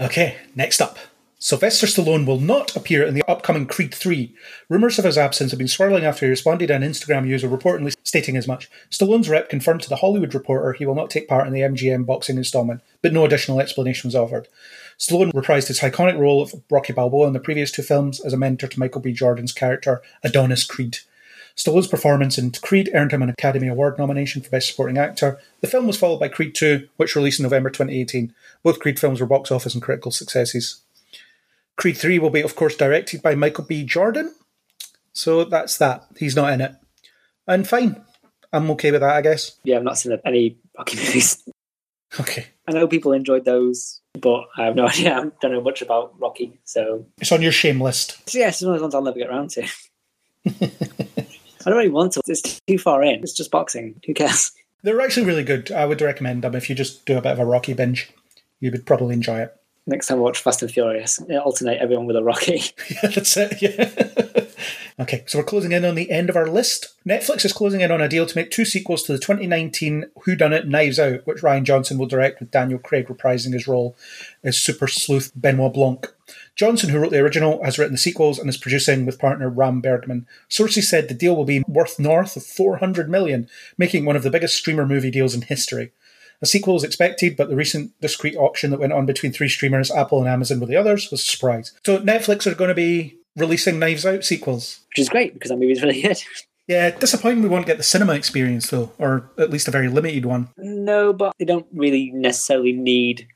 Okay, 0.00 0.36
next 0.54 0.80
up. 0.80 0.96
Sylvester 1.40 1.86
Stallone 1.86 2.24
will 2.24 2.38
not 2.38 2.76
appear 2.76 3.04
in 3.04 3.14
the 3.14 3.28
upcoming 3.28 3.66
Creed 3.66 3.92
3. 3.92 4.32
Rumours 4.68 4.98
of 4.98 5.04
his 5.04 5.18
absence 5.18 5.50
have 5.50 5.58
been 5.58 5.66
swirling 5.66 6.04
after 6.04 6.24
he 6.24 6.30
responded 6.30 6.68
to 6.68 6.74
an 6.74 6.82
Instagram 6.82 7.26
user 7.26 7.48
reportedly 7.48 7.94
stating 8.04 8.36
as 8.36 8.46
much. 8.46 8.70
Stallone's 8.90 9.28
rep 9.28 9.48
confirmed 9.48 9.82
to 9.82 9.88
The 9.88 9.96
Hollywood 9.96 10.34
Reporter 10.34 10.72
he 10.72 10.86
will 10.86 10.94
not 10.94 11.10
take 11.10 11.28
part 11.28 11.48
in 11.48 11.52
the 11.52 11.62
MGM 11.62 12.06
boxing 12.06 12.36
installment, 12.36 12.80
but 13.02 13.12
no 13.12 13.24
additional 13.24 13.60
explanation 13.60 14.06
was 14.06 14.14
offered. 14.14 14.46
Stallone 14.98 15.32
reprised 15.32 15.68
his 15.68 15.80
iconic 15.80 16.18
role 16.18 16.42
of 16.42 16.54
Rocky 16.70 16.92
Balboa 16.92 17.28
in 17.28 17.32
the 17.32 17.40
previous 17.40 17.70
two 17.70 17.82
films 17.82 18.20
as 18.20 18.32
a 18.32 18.36
mentor 18.36 18.66
to 18.66 18.80
Michael 18.80 19.00
B. 19.00 19.12
Jordan's 19.12 19.52
character, 19.52 20.02
Adonis 20.24 20.64
Creed. 20.64 20.98
Stallone's 21.56 21.88
performance 21.88 22.38
in 22.38 22.52
Creed 22.52 22.90
earned 22.94 23.12
him 23.12 23.22
an 23.22 23.28
Academy 23.30 23.66
Award 23.66 23.98
nomination 23.98 24.42
for 24.42 24.50
Best 24.50 24.68
Supporting 24.68 24.96
Actor. 24.96 25.40
The 25.60 25.66
film 25.66 25.88
was 25.88 25.98
followed 25.98 26.20
by 26.20 26.28
Creed 26.28 26.54
2, 26.54 26.88
which 26.96 27.16
released 27.16 27.40
in 27.40 27.42
November 27.42 27.68
2018. 27.68 28.32
Both 28.62 28.78
Creed 28.78 28.98
films 28.98 29.20
were 29.20 29.26
box 29.26 29.50
office 29.50 29.74
and 29.74 29.82
critical 29.82 30.12
successes. 30.12 30.82
Creed 31.76 31.96
3 31.96 32.20
will 32.20 32.30
be, 32.30 32.42
of 32.42 32.54
course, 32.54 32.76
directed 32.76 33.22
by 33.22 33.34
Michael 33.34 33.64
B. 33.64 33.84
Jordan. 33.84 34.34
So 35.12 35.44
that's 35.44 35.78
that. 35.78 36.06
He's 36.16 36.36
not 36.36 36.52
in 36.52 36.60
it. 36.60 36.76
And 37.48 37.66
fine. 37.66 38.04
I'm 38.52 38.70
okay 38.72 38.92
with 38.92 39.00
that, 39.00 39.16
I 39.16 39.20
guess. 39.20 39.58
Yeah, 39.64 39.78
I've 39.78 39.82
not 39.82 39.98
seen 39.98 40.16
any 40.24 40.58
Rocky 40.76 40.96
movies. 41.04 41.42
Okay. 42.20 42.46
I 42.68 42.72
know 42.72 42.86
people 42.86 43.12
enjoyed 43.12 43.44
those, 43.44 44.00
but 44.20 44.44
I 44.56 44.64
have 44.64 44.74
no 44.76 44.86
idea. 44.88 45.16
I 45.16 45.30
don't 45.40 45.52
know 45.52 45.60
much 45.60 45.82
about 45.82 46.14
Rocky. 46.20 46.58
So, 46.64 47.04
It's 47.20 47.32
on 47.32 47.42
your 47.42 47.52
shame 47.52 47.80
list. 47.80 48.28
so 48.28 48.38
yeah, 48.38 48.48
it's 48.48 48.60
one 48.62 48.70
of 48.70 48.76
those 48.76 48.82
ones 48.82 48.94
I'll 48.94 49.02
never 49.02 49.18
get 49.18 49.28
around 49.30 49.50
to. 49.50 49.62
I 50.46 51.70
don't 51.70 51.76
really 51.76 51.88
want 51.90 52.12
to. 52.12 52.22
It's 52.26 52.60
too 52.66 52.78
far 52.78 53.02
in. 53.02 53.20
It's 53.22 53.32
just 53.32 53.50
boxing. 53.50 54.00
Who 54.06 54.14
cares? 54.14 54.52
They're 54.82 55.00
actually 55.00 55.26
really 55.26 55.42
good. 55.44 55.72
I 55.72 55.86
would 55.86 56.00
recommend 56.00 56.42
them 56.42 56.54
if 56.54 56.70
you 56.70 56.76
just 56.76 57.04
do 57.04 57.18
a 57.18 57.22
bit 57.22 57.32
of 57.32 57.38
a 57.40 57.44
Rocky 57.44 57.72
binge. 57.74 58.10
You 58.60 58.70
would 58.70 58.86
probably 58.86 59.14
enjoy 59.14 59.40
it. 59.40 59.56
Next 59.88 60.06
time 60.06 60.18
I 60.18 60.20
watch 60.20 60.40
Fast 60.40 60.60
and 60.60 60.70
Furious, 60.70 61.18
alternate 61.42 61.80
everyone 61.80 62.04
with 62.04 62.16
a 62.16 62.22
Rocky. 62.22 62.62
Yeah, 62.90 63.08
that's 63.08 63.36
it. 63.38 63.62
Yeah. 63.62 64.44
okay, 65.00 65.24
so 65.26 65.38
we're 65.38 65.44
closing 65.44 65.72
in 65.72 65.86
on 65.86 65.94
the 65.94 66.10
end 66.10 66.28
of 66.28 66.36
our 66.36 66.46
list. 66.46 66.94
Netflix 67.06 67.46
is 67.46 67.54
closing 67.54 67.80
in 67.80 67.90
on 67.90 68.02
a 68.02 68.08
deal 68.08 68.26
to 68.26 68.36
make 68.36 68.50
two 68.50 68.66
sequels 68.66 69.02
to 69.04 69.12
the 69.12 69.18
2019 69.18 70.10
Whodunit 70.26 70.66
Knives 70.66 70.98
Out, 70.98 71.26
which 71.26 71.40
Rian 71.40 71.62
Johnson 71.62 71.96
will 71.96 72.06
direct 72.06 72.38
with 72.38 72.50
Daniel 72.50 72.78
Craig 72.78 73.08
reprising 73.08 73.54
his 73.54 73.66
role 73.66 73.96
as 74.44 74.58
super 74.58 74.88
sleuth 74.88 75.32
Benoit 75.34 75.72
Blanc. 75.72 76.06
Johnson, 76.54 76.90
who 76.90 76.98
wrote 76.98 77.12
the 77.12 77.20
original, 77.20 77.64
has 77.64 77.78
written 77.78 77.94
the 77.94 77.98
sequels 77.98 78.38
and 78.38 78.50
is 78.50 78.58
producing 78.58 79.06
with 79.06 79.18
partner 79.18 79.48
Ram 79.48 79.80
Bergman. 79.80 80.26
Sources 80.48 80.88
said 80.88 81.08
the 81.08 81.14
deal 81.14 81.34
will 81.34 81.46
be 81.46 81.62
worth 81.66 81.98
north 81.98 82.36
of 82.36 82.44
400 82.44 83.08
million, 83.08 83.48
making 83.78 84.04
one 84.04 84.16
of 84.16 84.22
the 84.22 84.30
biggest 84.30 84.56
streamer 84.56 84.84
movie 84.84 85.10
deals 85.10 85.34
in 85.34 85.42
history. 85.42 85.92
A 86.40 86.46
sequel 86.46 86.76
is 86.76 86.84
expected, 86.84 87.36
but 87.36 87.48
the 87.48 87.56
recent 87.56 87.92
discrete 88.00 88.36
auction 88.36 88.70
that 88.70 88.80
went 88.80 88.92
on 88.92 89.06
between 89.06 89.32
three 89.32 89.48
streamers, 89.48 89.90
Apple 89.90 90.20
and 90.20 90.28
Amazon, 90.28 90.60
with 90.60 90.68
the 90.68 90.76
others, 90.76 91.10
was 91.10 91.20
a 91.20 91.24
surprise. 91.24 91.72
So 91.84 91.98
Netflix 91.98 92.46
are 92.46 92.54
going 92.54 92.68
to 92.68 92.74
be 92.74 93.18
releasing 93.36 93.78
Knives 93.78 94.06
Out 94.06 94.24
sequels. 94.24 94.80
which 94.90 95.00
is 95.00 95.08
great 95.08 95.34
because 95.34 95.50
that 95.50 95.56
movie's 95.58 95.82
really 95.82 96.00
good. 96.02 96.18
Yeah, 96.68 96.90
disappointing 96.90 97.42
we 97.42 97.48
won't 97.48 97.66
get 97.66 97.78
the 97.78 97.82
cinema 97.82 98.12
experience 98.14 98.68
though, 98.68 98.92
or 98.98 99.30
at 99.38 99.50
least 99.50 99.68
a 99.68 99.70
very 99.70 99.88
limited 99.88 100.26
one. 100.26 100.50
No, 100.58 101.14
but 101.14 101.32
they 101.38 101.46
don't 101.46 101.66
really 101.72 102.10
necessarily 102.12 102.72
need 102.72 103.26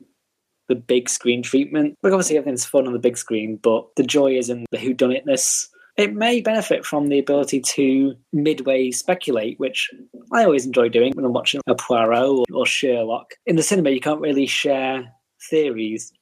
the 0.68 0.74
big 0.74 1.08
screen 1.08 1.42
treatment. 1.42 1.96
Like 2.02 2.12
obviously 2.12 2.36
everything's 2.36 2.66
fun 2.66 2.86
on 2.86 2.92
the 2.92 2.98
big 2.98 3.16
screen, 3.16 3.56
but 3.56 3.86
the 3.96 4.02
joy 4.02 4.36
is 4.36 4.50
in 4.50 4.66
the 4.70 4.76
whodunitness. 4.78 5.68
It 5.96 6.14
may 6.14 6.40
benefit 6.40 6.86
from 6.86 7.08
the 7.08 7.18
ability 7.18 7.60
to 7.60 8.16
midway 8.32 8.90
speculate, 8.90 9.60
which 9.60 9.90
I 10.32 10.44
always 10.44 10.64
enjoy 10.64 10.88
doing 10.88 11.12
when 11.14 11.24
I'm 11.24 11.34
watching 11.34 11.60
a 11.66 11.74
Poirot 11.74 12.28
or, 12.28 12.44
or 12.52 12.66
Sherlock. 12.66 13.34
In 13.44 13.56
the 13.56 13.62
cinema, 13.62 13.90
you 13.90 14.00
can't 14.00 14.20
really 14.20 14.46
share 14.46 15.12
theories. 15.50 16.12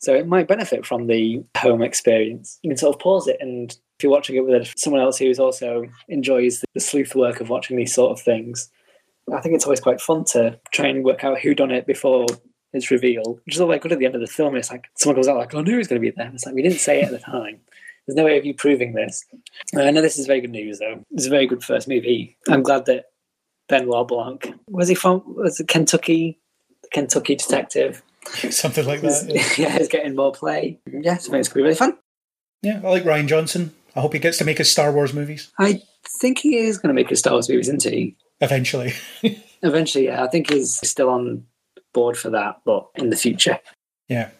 So 0.00 0.14
it 0.14 0.26
might 0.26 0.48
benefit 0.48 0.84
from 0.84 1.06
the 1.06 1.42
home 1.56 1.82
experience. 1.82 2.58
You 2.62 2.70
can 2.70 2.76
sort 2.76 2.96
of 2.96 3.00
pause 3.00 3.28
it, 3.28 3.36
and 3.40 3.70
if 3.70 4.02
you're 4.02 4.12
watching 4.12 4.36
it 4.36 4.46
with 4.46 4.72
someone 4.76 5.02
else 5.02 5.18
who 5.18 5.32
also 5.34 5.84
enjoys 6.08 6.64
the 6.74 6.80
sleuth 6.80 7.14
work 7.14 7.40
of 7.40 7.50
watching 7.50 7.76
these 7.76 7.94
sort 7.94 8.12
of 8.12 8.24
things, 8.24 8.70
I 9.32 9.40
think 9.40 9.54
it's 9.54 9.64
always 9.64 9.80
quite 9.80 10.00
fun 10.00 10.24
to 10.26 10.58
try 10.72 10.86
and 10.86 11.04
work 11.04 11.24
out 11.24 11.40
who 11.40 11.54
done 11.54 11.70
it 11.70 11.86
before 11.86 12.26
it's 12.72 12.90
revealed. 12.90 13.40
Which 13.44 13.56
is 13.56 13.60
all 13.60 13.68
like 13.68 13.82
good 13.82 13.92
at 13.92 13.98
the 13.98 14.06
end 14.06 14.14
of 14.14 14.20
the 14.20 14.26
film. 14.26 14.56
It's 14.56 14.70
like 14.70 14.88
someone 14.96 15.16
goes 15.16 15.28
out 15.28 15.36
like, 15.36 15.54
"Oh, 15.54 15.60
knew 15.60 15.72
he 15.72 15.78
was 15.78 15.88
going 15.88 16.00
to 16.00 16.06
be 16.06 16.14
there." 16.16 16.30
It's 16.32 16.46
like 16.46 16.54
we 16.54 16.62
didn't 16.62 16.80
say 16.80 17.00
it 17.00 17.06
at 17.06 17.10
the 17.10 17.18
time. 17.18 17.60
There's 18.08 18.16
no 18.16 18.24
way 18.24 18.38
of 18.38 18.46
you 18.46 18.54
proving 18.54 18.94
this. 18.94 19.22
Uh, 19.76 19.82
I 19.82 19.90
know 19.90 20.00
this 20.00 20.18
is 20.18 20.26
very 20.26 20.40
good 20.40 20.50
news, 20.50 20.78
though. 20.78 21.04
It's 21.10 21.26
a 21.26 21.30
very 21.30 21.46
good 21.46 21.62
first 21.62 21.86
movie. 21.86 22.38
I'm 22.48 22.62
glad 22.62 22.86
that 22.86 23.10
Benoit 23.68 24.08
Blanc 24.08 24.50
was 24.66 24.88
he 24.88 24.94
from? 24.94 25.22
Was 25.36 25.60
it 25.60 25.68
Kentucky? 25.68 26.40
The 26.84 26.88
Kentucky 26.88 27.36
detective. 27.36 28.02
Something 28.50 28.86
like 28.86 29.02
that. 29.02 29.58
Yeah. 29.58 29.76
is 29.78 29.88
getting 29.88 30.16
more 30.16 30.32
play. 30.32 30.80
Yeah, 30.90 31.18
so 31.18 31.18
it's 31.18 31.28
going 31.28 31.44
to 31.44 31.54
be 31.54 31.62
really 31.62 31.74
fun. 31.74 31.98
yeah, 32.62 32.80
I 32.82 32.88
like 32.88 33.04
Rian 33.04 33.26
Johnson. 33.26 33.74
I 33.94 34.00
hope 34.00 34.14
he 34.14 34.18
gets 34.18 34.38
to 34.38 34.44
make 34.46 34.56
his 34.56 34.70
Star 34.70 34.90
Wars 34.90 35.12
movies 35.12 35.50
I 35.58 35.82
think 36.20 36.38
he 36.38 36.56
is 36.56 36.78
going 36.78 36.88
to 36.88 36.94
make 36.94 37.10
his 37.10 37.18
Star 37.18 37.34
Wars 37.34 37.48
movies, 37.50 37.68
isn't 37.68 37.92
he? 37.92 38.16
eventually. 38.40 38.94
Eventually, 39.62 40.04
yeah. 40.04 40.22
I 40.22 40.28
think 40.28 40.50
he's 40.50 40.76
still 40.88 41.10
on 41.10 41.44
board 41.92 42.16
for 42.16 42.30
that, 42.30 42.60
but 42.64 42.86
in 42.94 43.10
the 43.10 43.16
future. 43.16 43.58
Yeah. 44.06 44.30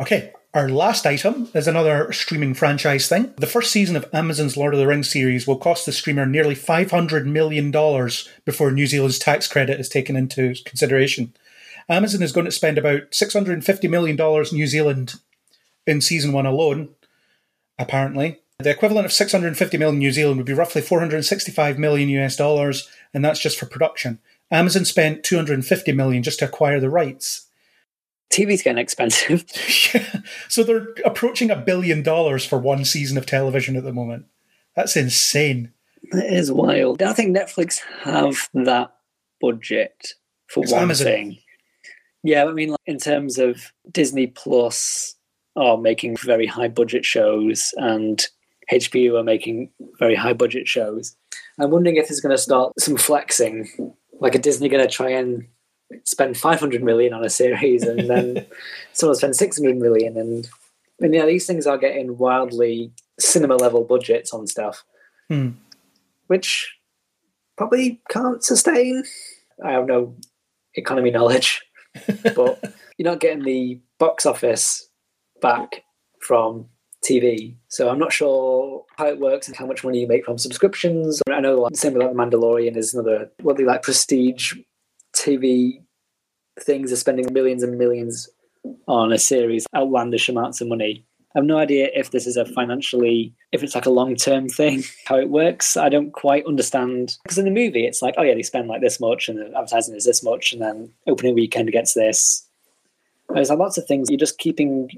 Okay. 0.00 0.32
Our 0.54 0.68
last 0.68 1.04
item 1.04 1.48
is 1.52 1.66
another 1.66 2.12
streaming 2.12 2.54
franchise 2.54 3.08
thing. 3.08 3.34
The 3.38 3.46
first 3.48 3.72
season 3.72 3.96
of 3.96 4.08
Amazon's 4.12 4.56
Lord 4.56 4.72
of 4.72 4.78
the 4.78 4.86
Rings 4.86 5.10
series 5.10 5.48
will 5.48 5.56
cost 5.56 5.84
the 5.84 5.90
streamer 5.90 6.26
nearly 6.26 6.54
$500 6.54 7.26
million 7.26 7.72
before 8.44 8.70
New 8.70 8.86
Zealand's 8.86 9.18
tax 9.18 9.48
credit 9.48 9.80
is 9.80 9.88
taken 9.88 10.14
into 10.14 10.54
consideration. 10.64 11.34
Amazon 11.88 12.22
is 12.22 12.30
going 12.30 12.44
to 12.44 12.52
spend 12.52 12.78
about 12.78 13.10
$650 13.10 13.90
million 13.90 14.16
New 14.52 14.66
Zealand 14.68 15.14
in 15.88 16.00
season 16.00 16.32
one 16.32 16.46
alone, 16.46 16.90
apparently. 17.76 18.38
The 18.60 18.70
equivalent 18.70 19.06
of 19.06 19.12
650 19.12 19.76
million 19.76 19.98
New 19.98 20.12
Zealand 20.12 20.36
would 20.36 20.46
be 20.46 20.52
roughly 20.52 20.82
465 20.82 21.80
million 21.80 22.08
US 22.10 22.36
dollars, 22.36 22.88
and 23.12 23.24
that's 23.24 23.40
just 23.40 23.58
for 23.58 23.66
production. 23.66 24.20
Amazon 24.52 24.84
spent 24.84 25.24
250 25.24 25.90
million 25.90 26.22
just 26.22 26.38
to 26.38 26.44
acquire 26.44 26.78
the 26.78 26.90
rights. 26.90 27.48
TV's 28.32 28.62
getting 28.62 28.78
expensive. 28.78 29.44
Yeah. 29.94 30.20
So 30.48 30.62
they're 30.62 30.88
approaching 31.04 31.50
a 31.50 31.56
billion 31.56 32.02
dollars 32.02 32.44
for 32.44 32.58
one 32.58 32.84
season 32.84 33.18
of 33.18 33.26
television 33.26 33.76
at 33.76 33.82
the 33.84 33.92
moment. 33.92 34.26
That's 34.76 34.96
insane. 34.96 35.72
It 36.12 36.32
is 36.32 36.50
wild. 36.52 37.02
I 37.02 37.12
think 37.12 37.36
Netflix 37.36 37.80
have 38.02 38.48
that 38.54 38.94
budget 39.40 40.14
for 40.48 40.62
It's 40.62 40.72
one 40.72 40.82
Amazon. 40.82 41.06
thing. 41.06 41.38
Yeah, 42.22 42.44
I 42.44 42.52
mean, 42.52 42.70
like, 42.70 42.80
in 42.86 42.98
terms 42.98 43.38
of 43.38 43.72
Disney 43.90 44.28
Plus 44.28 45.16
are 45.56 45.76
making 45.76 46.16
very 46.16 46.46
high 46.46 46.68
budget 46.68 47.04
shows 47.04 47.72
and 47.76 48.24
HBO 48.72 49.18
are 49.20 49.24
making 49.24 49.70
very 49.98 50.14
high 50.14 50.32
budget 50.32 50.66
shows. 50.68 51.16
I'm 51.60 51.70
wondering 51.70 51.96
if 51.96 52.08
there's 52.08 52.20
going 52.20 52.34
to 52.34 52.42
start 52.42 52.72
some 52.78 52.96
flexing. 52.96 53.68
Like, 54.20 54.34
are 54.34 54.38
Disney 54.38 54.68
going 54.68 54.86
to 54.86 54.92
try 54.92 55.10
and 55.10 55.46
spend 56.04 56.36
500 56.36 56.82
million 56.82 57.12
on 57.12 57.24
a 57.24 57.30
series 57.30 57.82
and 57.82 58.08
then 58.08 58.46
someone 58.92 59.16
spend 59.16 59.36
600 59.36 59.76
million? 59.76 60.16
And, 60.16 60.48
and 61.00 61.14
yeah, 61.14 61.26
these 61.26 61.46
things 61.46 61.66
are 61.66 61.78
getting 61.78 62.18
wildly 62.18 62.92
cinema 63.18 63.56
level 63.56 63.84
budgets 63.84 64.32
on 64.32 64.46
stuff. 64.46 64.84
Hmm. 65.28 65.50
which 66.26 66.76
probably 67.56 68.00
can't 68.10 68.44
sustain. 68.44 69.04
I 69.64 69.72
have 69.72 69.86
no 69.86 70.14
economy 70.74 71.10
knowledge, 71.10 71.62
but 72.34 72.62
you're 72.98 73.10
not 73.10 73.20
getting 73.20 73.44
the 73.44 73.80
box 73.98 74.26
office 74.26 74.88
back 75.40 75.82
from 76.20 76.66
TV. 77.04 77.56
So 77.68 77.88
I'm 77.88 77.98
not 77.98 78.12
sure 78.12 78.84
how 78.96 79.06
it 79.06 79.20
works 79.20 79.46
and 79.46 79.56
how 79.56 79.66
much 79.66 79.84
money 79.84 80.00
you 80.00 80.08
make 80.08 80.24
from 80.24 80.38
subscriptions. 80.38 81.22
I 81.30 81.40
know 81.40 81.60
like, 81.60 81.72
the 81.72 81.78
same 81.78 81.94
with 81.94 82.02
like 82.02 82.12
The 82.12 82.18
Mandalorian 82.18 82.76
is 82.76 82.94
another 82.94 83.30
what 83.40 83.56
they 83.56 83.64
like 83.64 83.82
prestige 83.82 84.54
TV 85.14 85.83
things 86.60 86.92
are 86.92 86.96
spending 86.96 87.32
millions 87.32 87.62
and 87.62 87.78
millions 87.78 88.28
on 88.86 89.12
a 89.12 89.18
series, 89.18 89.66
outlandish 89.74 90.28
amounts 90.28 90.60
of 90.60 90.68
money. 90.68 91.04
I 91.34 91.40
have 91.40 91.46
no 91.46 91.58
idea 91.58 91.88
if 91.92 92.12
this 92.12 92.28
is 92.28 92.36
a 92.36 92.44
financially, 92.44 93.34
if 93.50 93.64
it's 93.64 93.74
like 93.74 93.86
a 93.86 93.90
long 93.90 94.14
term 94.14 94.48
thing, 94.48 94.84
how 95.06 95.18
it 95.18 95.30
works. 95.30 95.76
I 95.76 95.88
don't 95.88 96.12
quite 96.12 96.46
understand. 96.46 97.16
Because 97.24 97.38
in 97.38 97.44
the 97.44 97.50
movie, 97.50 97.86
it's 97.86 98.02
like, 98.02 98.14
oh 98.16 98.22
yeah, 98.22 98.34
they 98.34 98.42
spend 98.42 98.68
like 98.68 98.80
this 98.80 99.00
much 99.00 99.28
and 99.28 99.38
the 99.38 99.46
advertising 99.46 99.96
is 99.96 100.04
this 100.04 100.22
much, 100.22 100.52
and 100.52 100.62
then 100.62 100.92
opening 101.06 101.34
weekend 101.34 101.72
gets 101.72 101.94
this. 101.94 102.46
There's 103.30 103.50
like 103.50 103.58
lots 103.58 103.78
of 103.78 103.86
things. 103.86 104.10
You're 104.10 104.18
just 104.18 104.38
keeping 104.38 104.90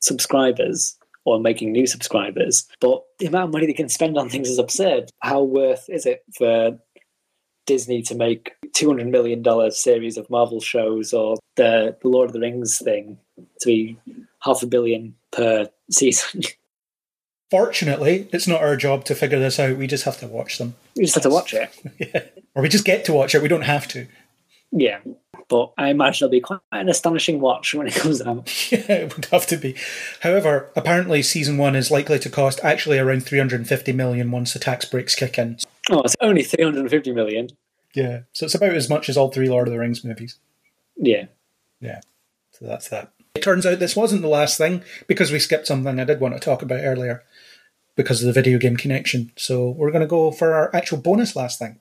subscribers 0.00 0.96
or 1.24 1.40
making 1.40 1.72
new 1.72 1.86
subscribers, 1.86 2.66
but 2.80 3.02
the 3.18 3.26
amount 3.26 3.44
of 3.44 3.52
money 3.52 3.66
they 3.66 3.72
can 3.72 3.88
spend 3.88 4.18
on 4.18 4.28
things 4.28 4.48
is 4.48 4.58
absurd. 4.58 5.10
How 5.20 5.42
worth 5.42 5.88
is 5.88 6.04
it 6.04 6.24
for 6.36 6.78
Disney 7.70 8.02
to 8.02 8.16
make 8.16 8.56
$200 8.72 9.08
million 9.10 9.70
series 9.70 10.16
of 10.16 10.28
Marvel 10.28 10.60
shows 10.60 11.12
or 11.12 11.38
the, 11.54 11.96
the 12.02 12.08
Lord 12.08 12.30
of 12.30 12.32
the 12.32 12.40
Rings 12.40 12.78
thing 12.78 13.16
to 13.60 13.66
be 13.66 13.96
half 14.40 14.64
a 14.64 14.66
billion 14.66 15.14
per 15.30 15.70
season? 15.88 16.42
Fortunately, 17.50 18.28
it's 18.32 18.48
not 18.48 18.60
our 18.60 18.74
job 18.74 19.04
to 19.04 19.14
figure 19.14 19.38
this 19.38 19.60
out. 19.60 19.76
We 19.76 19.86
just 19.86 20.02
have 20.02 20.18
to 20.18 20.26
watch 20.26 20.58
them. 20.58 20.74
We 20.96 21.04
just 21.04 21.14
have 21.14 21.22
to 21.22 21.30
watch 21.30 21.54
it. 21.54 21.70
Yeah. 21.98 22.24
Or 22.56 22.62
we 22.62 22.68
just 22.68 22.84
get 22.84 23.04
to 23.04 23.12
watch 23.12 23.36
it. 23.36 23.42
We 23.42 23.48
don't 23.48 23.62
have 23.62 23.86
to. 23.88 24.08
Yeah. 24.72 24.98
But 25.48 25.72
I 25.78 25.90
imagine 25.90 26.26
it'll 26.26 26.32
be 26.32 26.40
quite 26.40 26.60
an 26.72 26.88
astonishing 26.88 27.40
watch 27.40 27.72
when 27.72 27.86
it 27.86 27.94
comes 27.94 28.20
out. 28.20 28.50
Yeah, 28.72 28.78
it 28.88 29.14
would 29.14 29.26
have 29.26 29.46
to 29.46 29.56
be. 29.56 29.76
However, 30.20 30.70
apparently 30.74 31.22
season 31.22 31.56
one 31.56 31.76
is 31.76 31.90
likely 31.92 32.18
to 32.18 32.30
cost 32.30 32.58
actually 32.64 32.98
around 32.98 33.24
350 33.26 33.92
million 33.92 34.32
once 34.32 34.52
the 34.52 34.58
tax 34.58 34.84
breaks 34.84 35.14
kick 35.14 35.38
in. 35.38 35.58
Oh, 35.90 36.02
it's 36.02 36.16
only 36.20 36.42
350 36.42 37.12
million. 37.12 37.48
Yeah. 37.94 38.20
So 38.32 38.46
it's 38.46 38.54
about 38.54 38.74
as 38.74 38.88
much 38.88 39.08
as 39.08 39.16
all 39.16 39.30
three 39.30 39.48
Lord 39.48 39.66
of 39.66 39.72
the 39.72 39.80
Rings 39.80 40.04
movies. 40.04 40.38
Yeah. 40.96 41.26
Yeah. 41.80 42.00
So 42.52 42.66
that's 42.66 42.88
that. 42.88 43.12
It 43.34 43.42
turns 43.42 43.66
out 43.66 43.78
this 43.78 43.96
wasn't 43.96 44.22
the 44.22 44.28
last 44.28 44.58
thing 44.58 44.82
because 45.06 45.32
we 45.32 45.38
skipped 45.38 45.66
something 45.66 45.98
I 45.98 46.04
did 46.04 46.20
want 46.20 46.34
to 46.34 46.40
talk 46.40 46.62
about 46.62 46.84
earlier 46.84 47.22
because 47.96 48.22
of 48.22 48.26
the 48.26 48.32
video 48.32 48.58
game 48.58 48.76
connection. 48.76 49.32
So 49.36 49.70
we're 49.70 49.90
going 49.90 50.02
to 50.02 50.06
go 50.06 50.30
for 50.30 50.54
our 50.54 50.74
actual 50.74 50.98
bonus 50.98 51.36
last 51.36 51.58
thing. 51.58 51.80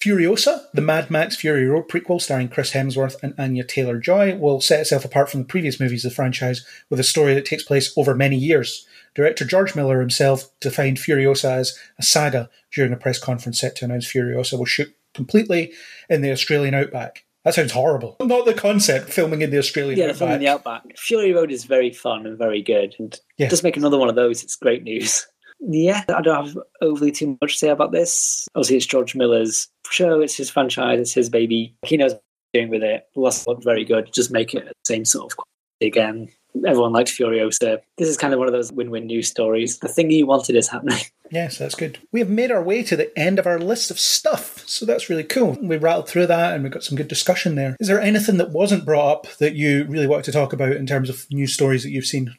Furiosa, 0.00 0.66
the 0.72 0.80
Mad 0.80 1.10
Max 1.10 1.34
Fury 1.34 1.66
Road 1.66 1.88
prequel 1.88 2.20
starring 2.20 2.48
Chris 2.48 2.72
Hemsworth 2.72 3.20
and 3.20 3.34
Anya 3.36 3.64
Taylor 3.64 3.98
Joy, 3.98 4.36
will 4.36 4.60
set 4.60 4.80
itself 4.80 5.04
apart 5.04 5.28
from 5.28 5.40
the 5.40 5.46
previous 5.46 5.80
movies 5.80 6.04
of 6.04 6.12
the 6.12 6.14
franchise 6.14 6.64
with 6.88 7.00
a 7.00 7.04
story 7.04 7.34
that 7.34 7.44
takes 7.44 7.64
place 7.64 7.92
over 7.96 8.14
many 8.14 8.36
years. 8.36 8.86
Director 9.18 9.44
George 9.44 9.74
Miller 9.74 9.98
himself 9.98 10.48
defined 10.60 10.98
Furiosa 10.98 11.50
as 11.56 11.76
a 11.98 12.04
saga 12.04 12.48
during 12.72 12.92
a 12.92 12.96
press 12.96 13.18
conference 13.18 13.58
set 13.58 13.74
to 13.74 13.84
announce 13.84 14.06
Furiosa 14.06 14.56
will 14.56 14.64
shoot 14.64 14.94
completely 15.12 15.72
in 16.08 16.22
the 16.22 16.30
Australian 16.30 16.72
outback. 16.72 17.24
That 17.44 17.54
sounds 17.54 17.72
horrible. 17.72 18.16
Not 18.22 18.44
the 18.46 18.54
concept, 18.54 19.10
filming 19.10 19.42
in 19.42 19.50
the 19.50 19.58
Australian 19.58 19.98
Yeah, 19.98 20.04
outback. 20.04 20.18
film 20.18 20.30
in 20.30 20.38
the 20.38 20.46
Outback. 20.46 20.82
Fury 20.98 21.32
Road 21.32 21.50
is 21.50 21.64
very 21.64 21.90
fun 21.92 22.26
and 22.26 22.38
very 22.38 22.62
good. 22.62 22.94
And 23.00 23.18
Yeah. 23.38 23.48
just 23.48 23.64
make 23.64 23.76
another 23.76 23.98
one 23.98 24.08
of 24.08 24.14
those. 24.14 24.44
It's 24.44 24.54
great 24.54 24.84
news. 24.84 25.26
Yeah, 25.58 26.04
I 26.08 26.22
don't 26.22 26.46
have 26.46 26.56
overly 26.80 27.10
too 27.10 27.36
much 27.42 27.54
to 27.54 27.58
say 27.58 27.68
about 27.70 27.90
this. 27.90 28.46
Obviously, 28.54 28.76
it's 28.76 28.86
George 28.86 29.16
Miller's 29.16 29.66
show. 29.90 30.20
It's 30.20 30.36
his 30.36 30.48
franchise. 30.48 31.00
It's 31.00 31.12
his 31.12 31.28
baby. 31.28 31.74
He 31.84 31.96
knows 31.96 32.12
what 32.12 32.22
he's 32.52 32.60
doing 32.60 32.70
with 32.70 32.84
it. 32.84 33.02
Last 33.16 33.48
looked 33.48 33.64
very 33.64 33.84
good. 33.84 34.10
Just 34.14 34.30
make 34.30 34.54
it 34.54 34.64
the 34.66 34.72
same 34.86 35.04
sort 35.04 35.32
of 35.32 35.36
quality 35.36 35.86
again. 35.88 36.28
Everyone 36.66 36.92
likes 36.92 37.16
Furiosa. 37.16 37.80
This 37.96 38.08
is 38.08 38.16
kind 38.16 38.32
of 38.32 38.38
one 38.38 38.48
of 38.48 38.52
those 38.52 38.72
win-win 38.72 39.06
news 39.06 39.28
stories. 39.28 39.78
The 39.78 39.88
thing 39.88 40.10
you 40.10 40.26
wanted 40.26 40.56
is 40.56 40.68
happening. 40.68 40.98
Yes, 41.30 41.58
that's 41.58 41.74
good. 41.74 41.98
We 42.10 42.20
have 42.20 42.30
made 42.30 42.50
our 42.50 42.62
way 42.62 42.82
to 42.84 42.96
the 42.96 43.16
end 43.18 43.38
of 43.38 43.46
our 43.46 43.58
list 43.58 43.90
of 43.90 44.00
stuff, 44.00 44.66
so 44.66 44.86
that's 44.86 45.10
really 45.10 45.24
cool. 45.24 45.58
We 45.60 45.76
rattled 45.76 46.08
through 46.08 46.26
that 46.28 46.54
and 46.54 46.64
we 46.64 46.70
got 46.70 46.84
some 46.84 46.96
good 46.96 47.08
discussion 47.08 47.54
there. 47.54 47.76
Is 47.80 47.88
there 47.88 48.00
anything 48.00 48.38
that 48.38 48.48
wasn't 48.48 48.86
brought 48.86 49.12
up 49.12 49.36
that 49.36 49.54
you 49.54 49.84
really 49.90 50.06
wanted 50.06 50.24
to 50.24 50.32
talk 50.32 50.54
about 50.54 50.72
in 50.72 50.86
terms 50.86 51.10
of 51.10 51.26
news 51.30 51.52
stories 51.52 51.82
that 51.82 51.90
you've 51.90 52.06
seen? 52.06 52.34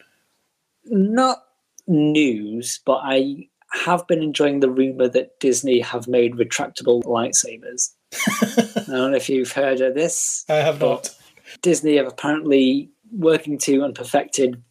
Not 0.85 1.43
news, 1.87 2.79
but 2.83 3.01
I 3.03 3.49
have 3.85 4.07
been 4.07 4.23
enjoying 4.23 4.59
the 4.59 4.71
rumor 4.71 5.07
that 5.07 5.39
Disney 5.39 5.79
have 5.81 6.07
made 6.07 6.33
retractable 6.33 7.03
lightsabers. 7.03 7.91
I 8.87 8.91
don't 8.91 9.11
know 9.11 9.17
if 9.17 9.29
you've 9.29 9.51
heard 9.51 9.81
of 9.81 9.93
this. 9.93 10.45
I 10.49 10.55
have 10.55 10.81
not. 10.81 11.15
Disney 11.61 11.97
have 11.97 12.07
apparently 12.07 12.89
working 13.11 13.57
to 13.59 13.83
and 13.83 13.95
perfected 13.95 14.61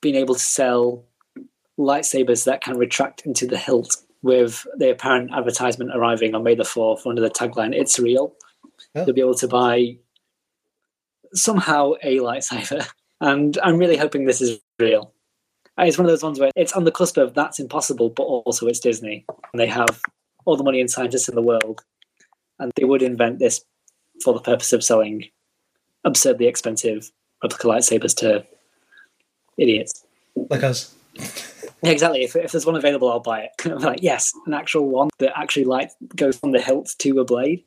being 0.00 0.14
able 0.14 0.34
to 0.34 0.40
sell 0.40 1.04
lightsabers 1.78 2.44
that 2.44 2.62
can 2.62 2.76
retract 2.76 3.22
into 3.26 3.46
the 3.46 3.58
hilt 3.58 3.96
with 4.22 4.66
the 4.76 4.90
apparent 4.90 5.30
advertisement 5.32 5.90
arriving 5.94 6.34
on 6.34 6.42
May 6.42 6.54
the 6.54 6.62
4th 6.62 7.06
under 7.06 7.22
the 7.22 7.30
tagline, 7.30 7.74
It's 7.74 7.98
real. 7.98 8.34
Oh. 8.94 9.04
You'll 9.04 9.14
be 9.14 9.20
able 9.20 9.34
to 9.36 9.48
buy 9.48 9.96
somehow 11.34 11.92
a 12.02 12.18
lightsaber. 12.18 12.88
And 13.22 13.58
I'm 13.62 13.76
really 13.76 13.98
hoping 13.98 14.24
this 14.24 14.40
is 14.40 14.60
real. 14.78 15.12
It's 15.76 15.98
one 15.98 16.06
of 16.06 16.10
those 16.10 16.22
ones 16.22 16.40
where 16.40 16.50
it's 16.56 16.72
on 16.72 16.84
the 16.84 16.90
cusp 16.90 17.18
of 17.18 17.34
that's 17.34 17.60
impossible, 17.60 18.08
but 18.08 18.22
also 18.22 18.66
it's 18.66 18.80
Disney. 18.80 19.26
And 19.52 19.60
they 19.60 19.66
have 19.66 20.00
all 20.46 20.56
the 20.56 20.64
money 20.64 20.80
and 20.80 20.90
scientists 20.90 21.28
in 21.28 21.34
the 21.34 21.42
world. 21.42 21.82
And 22.58 22.72
they 22.76 22.84
would 22.84 23.02
invent 23.02 23.38
this 23.38 23.62
for 24.24 24.32
the 24.32 24.40
purpose 24.40 24.72
of 24.72 24.82
selling 24.82 25.26
absurdly 26.02 26.46
expensive 26.46 27.12
replica 27.42 27.66
lightsabers 27.68 28.14
to 28.16 28.44
idiots. 29.56 30.04
Like 30.36 30.62
us. 30.62 30.94
Yeah, 31.82 31.92
exactly. 31.92 32.22
If, 32.24 32.36
if 32.36 32.52
there's 32.52 32.66
one 32.66 32.76
available, 32.76 33.10
I'll 33.10 33.20
buy 33.20 33.40
it. 33.40 33.52
I'm 33.64 33.78
like, 33.78 34.02
yes, 34.02 34.34
an 34.44 34.52
actual 34.52 34.86
one 34.90 35.08
that 35.18 35.32
actually 35.34 35.64
light 35.64 35.92
goes 36.14 36.36
from 36.38 36.52
the 36.52 36.60
hilt 36.60 36.94
to 36.98 37.20
a 37.20 37.24
blade. 37.24 37.64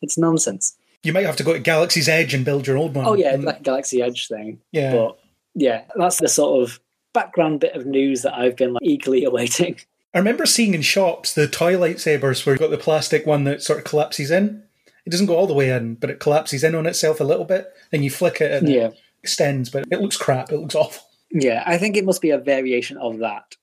It's 0.00 0.16
nonsense. 0.16 0.78
You 1.02 1.12
might 1.12 1.26
have 1.26 1.36
to 1.36 1.42
go 1.42 1.52
to 1.52 1.58
Galaxy's 1.58 2.08
Edge 2.08 2.32
and 2.32 2.42
build 2.42 2.66
your 2.66 2.78
old 2.78 2.94
one. 2.94 3.04
Oh 3.06 3.12
yeah, 3.12 3.34
And- 3.34 3.44
like 3.44 3.62
Galaxy 3.62 4.00
Edge 4.00 4.28
thing. 4.28 4.60
yeah. 4.72 4.94
But 4.94 5.18
yeah, 5.54 5.82
that's 5.94 6.20
the 6.20 6.28
sort 6.28 6.62
of 6.62 6.80
background 7.12 7.60
bit 7.60 7.74
of 7.74 7.84
news 7.84 8.22
that 8.22 8.32
I've 8.32 8.56
been 8.56 8.72
like, 8.72 8.82
eagerly 8.82 9.24
awaiting. 9.26 9.76
I 10.14 10.18
remember 10.18 10.46
seeing 10.46 10.72
in 10.72 10.80
shops 10.80 11.34
the 11.34 11.46
toy 11.46 11.74
lightsabers 11.74 12.46
where 12.46 12.54
you've 12.54 12.60
got 12.60 12.70
the 12.70 12.78
plastic 12.78 13.26
one 13.26 13.44
that 13.44 13.62
sort 13.62 13.78
of 13.78 13.84
collapses 13.84 14.30
in. 14.30 14.62
It 15.04 15.10
doesn't 15.10 15.26
go 15.26 15.36
all 15.36 15.46
the 15.46 15.52
way 15.52 15.68
in, 15.68 15.96
but 15.96 16.08
it 16.08 16.18
collapses 16.18 16.64
in 16.64 16.74
on 16.74 16.86
itself 16.86 17.20
a 17.20 17.24
little 17.24 17.44
bit. 17.44 17.70
and 17.92 18.02
you 18.02 18.10
flick 18.10 18.40
it 18.40 18.52
and 18.52 18.70
it 18.70 18.74
Yeah, 18.74 18.90
extends, 19.22 19.70
but 19.70 19.84
it 19.90 20.00
looks 20.00 20.16
crap. 20.16 20.50
It 20.50 20.58
looks 20.58 20.74
awful. 20.74 21.02
yeah. 21.30 21.62
I 21.66 21.78
think 21.78 21.96
it 21.96 22.04
must 22.04 22.22
be 22.22 22.30
a 22.30 22.38
variation 22.38 22.96
of 22.98 23.18
that, 23.18 23.56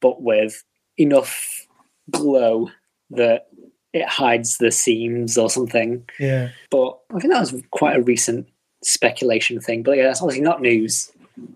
but 0.00 0.22
with 0.22 0.62
enough 0.98 1.66
glow 2.10 2.70
that 3.10 3.46
it 3.92 4.06
hides 4.08 4.58
the 4.58 4.70
seams 4.70 5.36
or 5.38 5.50
something. 5.50 6.04
Yeah. 6.18 6.50
But 6.70 6.98
I 7.14 7.18
think 7.20 7.32
that 7.32 7.40
was 7.40 7.62
quite 7.70 7.96
a 7.96 8.02
recent 8.02 8.48
speculation 8.84 9.60
thing. 9.60 9.82
But 9.82 9.96
yeah, 9.96 10.04
that's 10.04 10.22
obviously 10.22 10.42
not 10.44 10.60
news. 10.62 11.10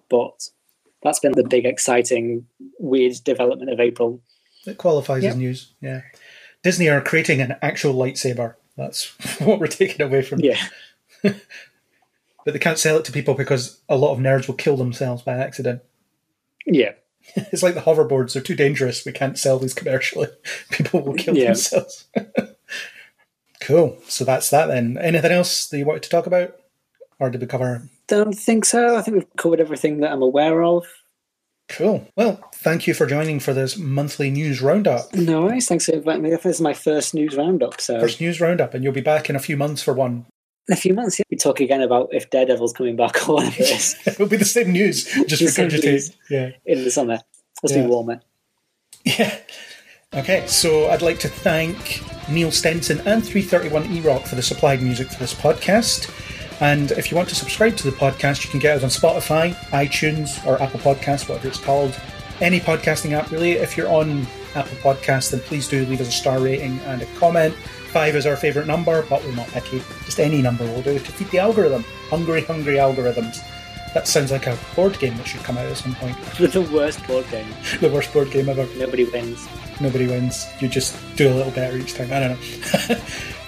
But 0.09 0.49
that's 1.03 1.21
been 1.21 1.33
the 1.33 1.45
big, 1.45 1.65
exciting, 1.67 2.47
weird 2.79 3.15
development 3.25 3.71
of 3.71 3.79
April. 3.81 4.21
It 4.67 4.79
qualifies 4.79 5.23
Yep. 5.23 5.31
as 5.33 5.37
news. 5.39 5.73
Yeah. 5.81 6.01
Disney 6.63 6.89
are 6.89 7.01
creating 7.03 7.41
an 7.41 7.57
actual 7.61 7.95
lightsaber. 7.95 8.55
That's 8.77 9.09
what 9.41 9.61
we're 9.61 9.67
taking 9.67 10.05
away 10.05 10.23
from 10.23 10.41
Yeah, 10.41 10.59
But 12.45 12.53
they 12.53 12.59
can't 12.61 12.79
sell 12.79 12.97
it 12.99 13.05
to 13.07 13.13
people 13.13 13.35
because 13.35 13.81
a 13.89 13.97
lot 13.97 14.13
of 14.13 14.19
nerds 14.19 14.47
will 14.47 14.55
kill 14.55 14.77
themselves 14.77 15.23
by 15.23 15.35
accident. 15.35 15.83
yeah, 16.67 16.93
It's 17.37 17.63
like 17.63 17.75
the 17.75 17.81
hoverboards, 17.81 18.33
they're 18.35 18.43
too 18.43 18.55
dangerous. 18.57 19.05
We 19.07 19.13
can't 19.13 19.39
sell 19.39 19.59
these 19.59 19.75
commercially. 19.75 20.29
People 20.71 21.01
will 21.03 21.15
kill 21.15 21.37
Yeah. 21.37 21.47
themselves. 21.47 22.05
cool. 23.61 23.99
So 24.09 24.25
that's 24.25 24.51
that 24.51 24.67
then. 24.67 24.99
Anything 24.99 25.33
else 25.33 25.69
that 25.69 25.79
you 25.79 25.87
wanted 25.87 26.03
to 26.05 26.11
talk 26.11 26.27
about? 26.27 26.57
Or 27.19 27.31
did 27.31 27.41
we 27.41 27.47
cover? 27.47 27.89
don't 28.07 28.35
think 28.35 28.67
so. 28.67 28.97
I 28.99 29.01
think 29.03 29.15
we've 29.17 29.37
covered 29.39 29.61
everything 29.61 30.01
that 30.01 30.13
I'm 30.13 30.21
aware 30.21 30.63
of. 30.63 30.85
Cool. 31.71 32.07
Well, 32.17 32.47
thank 32.57 32.87
you 32.87 32.93
for 32.93 33.07
joining 33.07 33.41
for 33.41 33.55
this 33.55 33.79
monthly 33.79 34.31
news 34.31 34.61
roundup. 34.61 35.15
No 35.15 35.43
worries. 35.45 35.67
Thanks 35.67 35.87
for 35.87 35.93
inviting 35.93 36.21
me. 36.23 36.29
This 36.29 36.45
is 36.45 36.61
my 36.61 36.75
first 36.75 37.15
news 37.15 37.35
roundup. 37.35 37.81
So 37.81 37.99
First 38.01 38.21
news 38.21 38.43
roundup, 38.43 38.75
and 38.75 38.85
you'll 38.85 38.93
be 38.93 39.01
back 39.01 39.31
in 39.31 39.37
a 39.37 39.41
few 39.41 39.57
months 39.57 39.83
for 39.83 39.95
one. 39.95 40.27
In 40.69 40.73
a 40.73 40.77
few 40.77 40.95
months, 40.95 41.19
yeah, 41.19 41.25
we 41.31 41.37
talk 41.37 41.61
again 41.61 41.83
about 41.83 42.09
if 42.13 42.31
Daredevil's 42.31 42.73
coming 42.73 42.97
back 42.97 43.29
or 43.29 43.35
whatever 43.37 43.57
it 43.63 43.71
is 43.71 43.97
It'll 44.07 44.27
be 44.27 44.37
the 44.37 44.45
same 44.45 44.73
news, 44.73 45.05
just 45.27 45.43
The 45.43 45.49
same 45.49 45.69
regurgitate. 45.69 46.15
Yeah. 46.31 46.51
in 46.65 46.85
the 46.85 46.91
summer. 46.91 47.19
Must 47.63 47.75
Yeah. 47.75 47.83
be 47.83 47.89
warmer. 47.89 48.21
Eh? 49.07 49.13
Yeah. 49.19 49.39
Okay, 50.15 50.47
so 50.47 50.89
I'd 50.91 51.03
like 51.03 51.19
to 51.21 51.29
thank 51.29 52.01
Neil 52.31 52.51
Stenson 52.53 52.99
and 53.01 53.25
331 53.25 53.93
E-Rock 53.97 54.23
for 54.27 54.37
the 54.37 54.43
supplied 54.43 54.81
music 54.81 55.09
for 55.09 55.19
this 55.19 55.35
podcast. 55.35 56.09
And 56.61 56.93
if 56.93 57.11
you 57.11 57.17
want 57.17 57.29
to 57.31 57.35
subscribe 57.35 57.77
to 57.79 57.91
the 57.91 57.97
podcast, 57.97 58.45
you 58.45 58.51
can 58.51 58.61
get 58.61 58.81
us 58.81 58.85
on 58.85 58.91
Spotify, 58.91 59.55
iTunes, 59.73 60.45
or 60.47 60.63
Apple 60.63 60.79
Podcasts, 60.79 61.29
whatever 61.29 61.49
it's 61.49 61.59
called. 61.59 61.99
Any 62.41 62.61
podcasting 62.61 63.11
app, 63.13 63.31
really. 63.33 63.53
If 63.53 63.77
you're 63.77 63.89
on 63.91 64.25
Apple 64.55 64.77
Podcasts, 64.79 65.33
then 65.33 65.41
please 65.41 65.67
do 65.67 65.85
leave 65.87 66.01
us 66.01 66.09
a 66.09 66.13
star 66.13 66.39
rating 66.39 66.79
and 66.87 67.03
a 67.03 67.07
comment. 67.19 67.55
Five 67.95 68.17
is 68.17 68.27
our 68.27 68.35
favourite 68.35 68.67
number, 68.67 69.07
but 69.09 69.23
we're 69.23 69.37
not 69.37 69.47
picky. 69.51 69.81
Just 70.05 70.19
any 70.19 70.43
number 70.43 70.65
will 70.65 70.83
do 70.83 70.99
to 70.99 71.13
feed 71.13 71.29
the 71.29 71.39
algorithm. 71.39 71.85
Hungry, 72.11 72.43
hungry 72.43 72.75
algorithms. 72.75 73.39
That 73.95 74.09
sounds 74.09 74.33
like 74.33 74.49
a 74.49 74.59
board 74.75 74.99
game 74.99 75.17
that 75.17 75.29
should 75.29 75.45
come 75.45 75.57
out 75.57 75.67
at 75.67 75.77
some 75.77 75.95
point. 75.95 76.17
the 76.39 76.69
worst 76.75 77.07
board 77.07 77.25
game. 77.31 77.47
the 77.81 77.89
worst 77.89 78.13
board 78.13 78.33
game 78.33 78.49
ever. 78.49 78.67
Nobody 78.77 79.05
wins. 79.05 79.47
Nobody 79.81 80.09
wins. 80.09 80.49
You 80.59 80.67
just 80.67 80.97
do 81.15 81.33
a 81.33 81.35
little 81.35 81.53
better 81.53 81.77
each 81.77 81.95
time. 81.95 82.13
I 82.13 82.19
don't 82.19 82.31
know. 82.31 82.39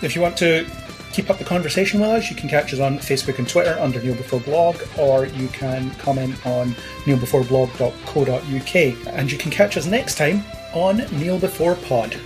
if 0.03 0.15
you 0.15 0.23
want 0.23 0.37
to 0.37 0.65
keep 1.11 1.29
up 1.29 1.39
the 1.39 1.45
conversation 1.45 1.99
with 1.99 2.11
us, 2.11 2.31
you 2.31 2.37
can 2.37 2.49
catch 2.49 2.73
us 2.73 2.79
on 2.79 2.99
Facebook 2.99 3.41
and 3.41 3.49
Twitter 3.49 3.77
under 3.81 4.01
Kneel 4.01 4.15
Before 4.15 4.39
Blog, 4.39 4.77
or 4.97 5.27
you 5.27 5.49
can 5.49 5.91
comment 5.97 6.47
on 6.47 6.69
kneelbeforeblog.co.uk. 7.05 8.77
And 9.13 9.33
you 9.33 9.39
can 9.39 9.51
catch 9.51 9.77
us 9.77 9.87
next 9.87 10.15
time 10.15 10.45
on 10.73 10.99
Kneel 11.19 11.41
Before 11.41 11.75
Pod. 11.75 12.17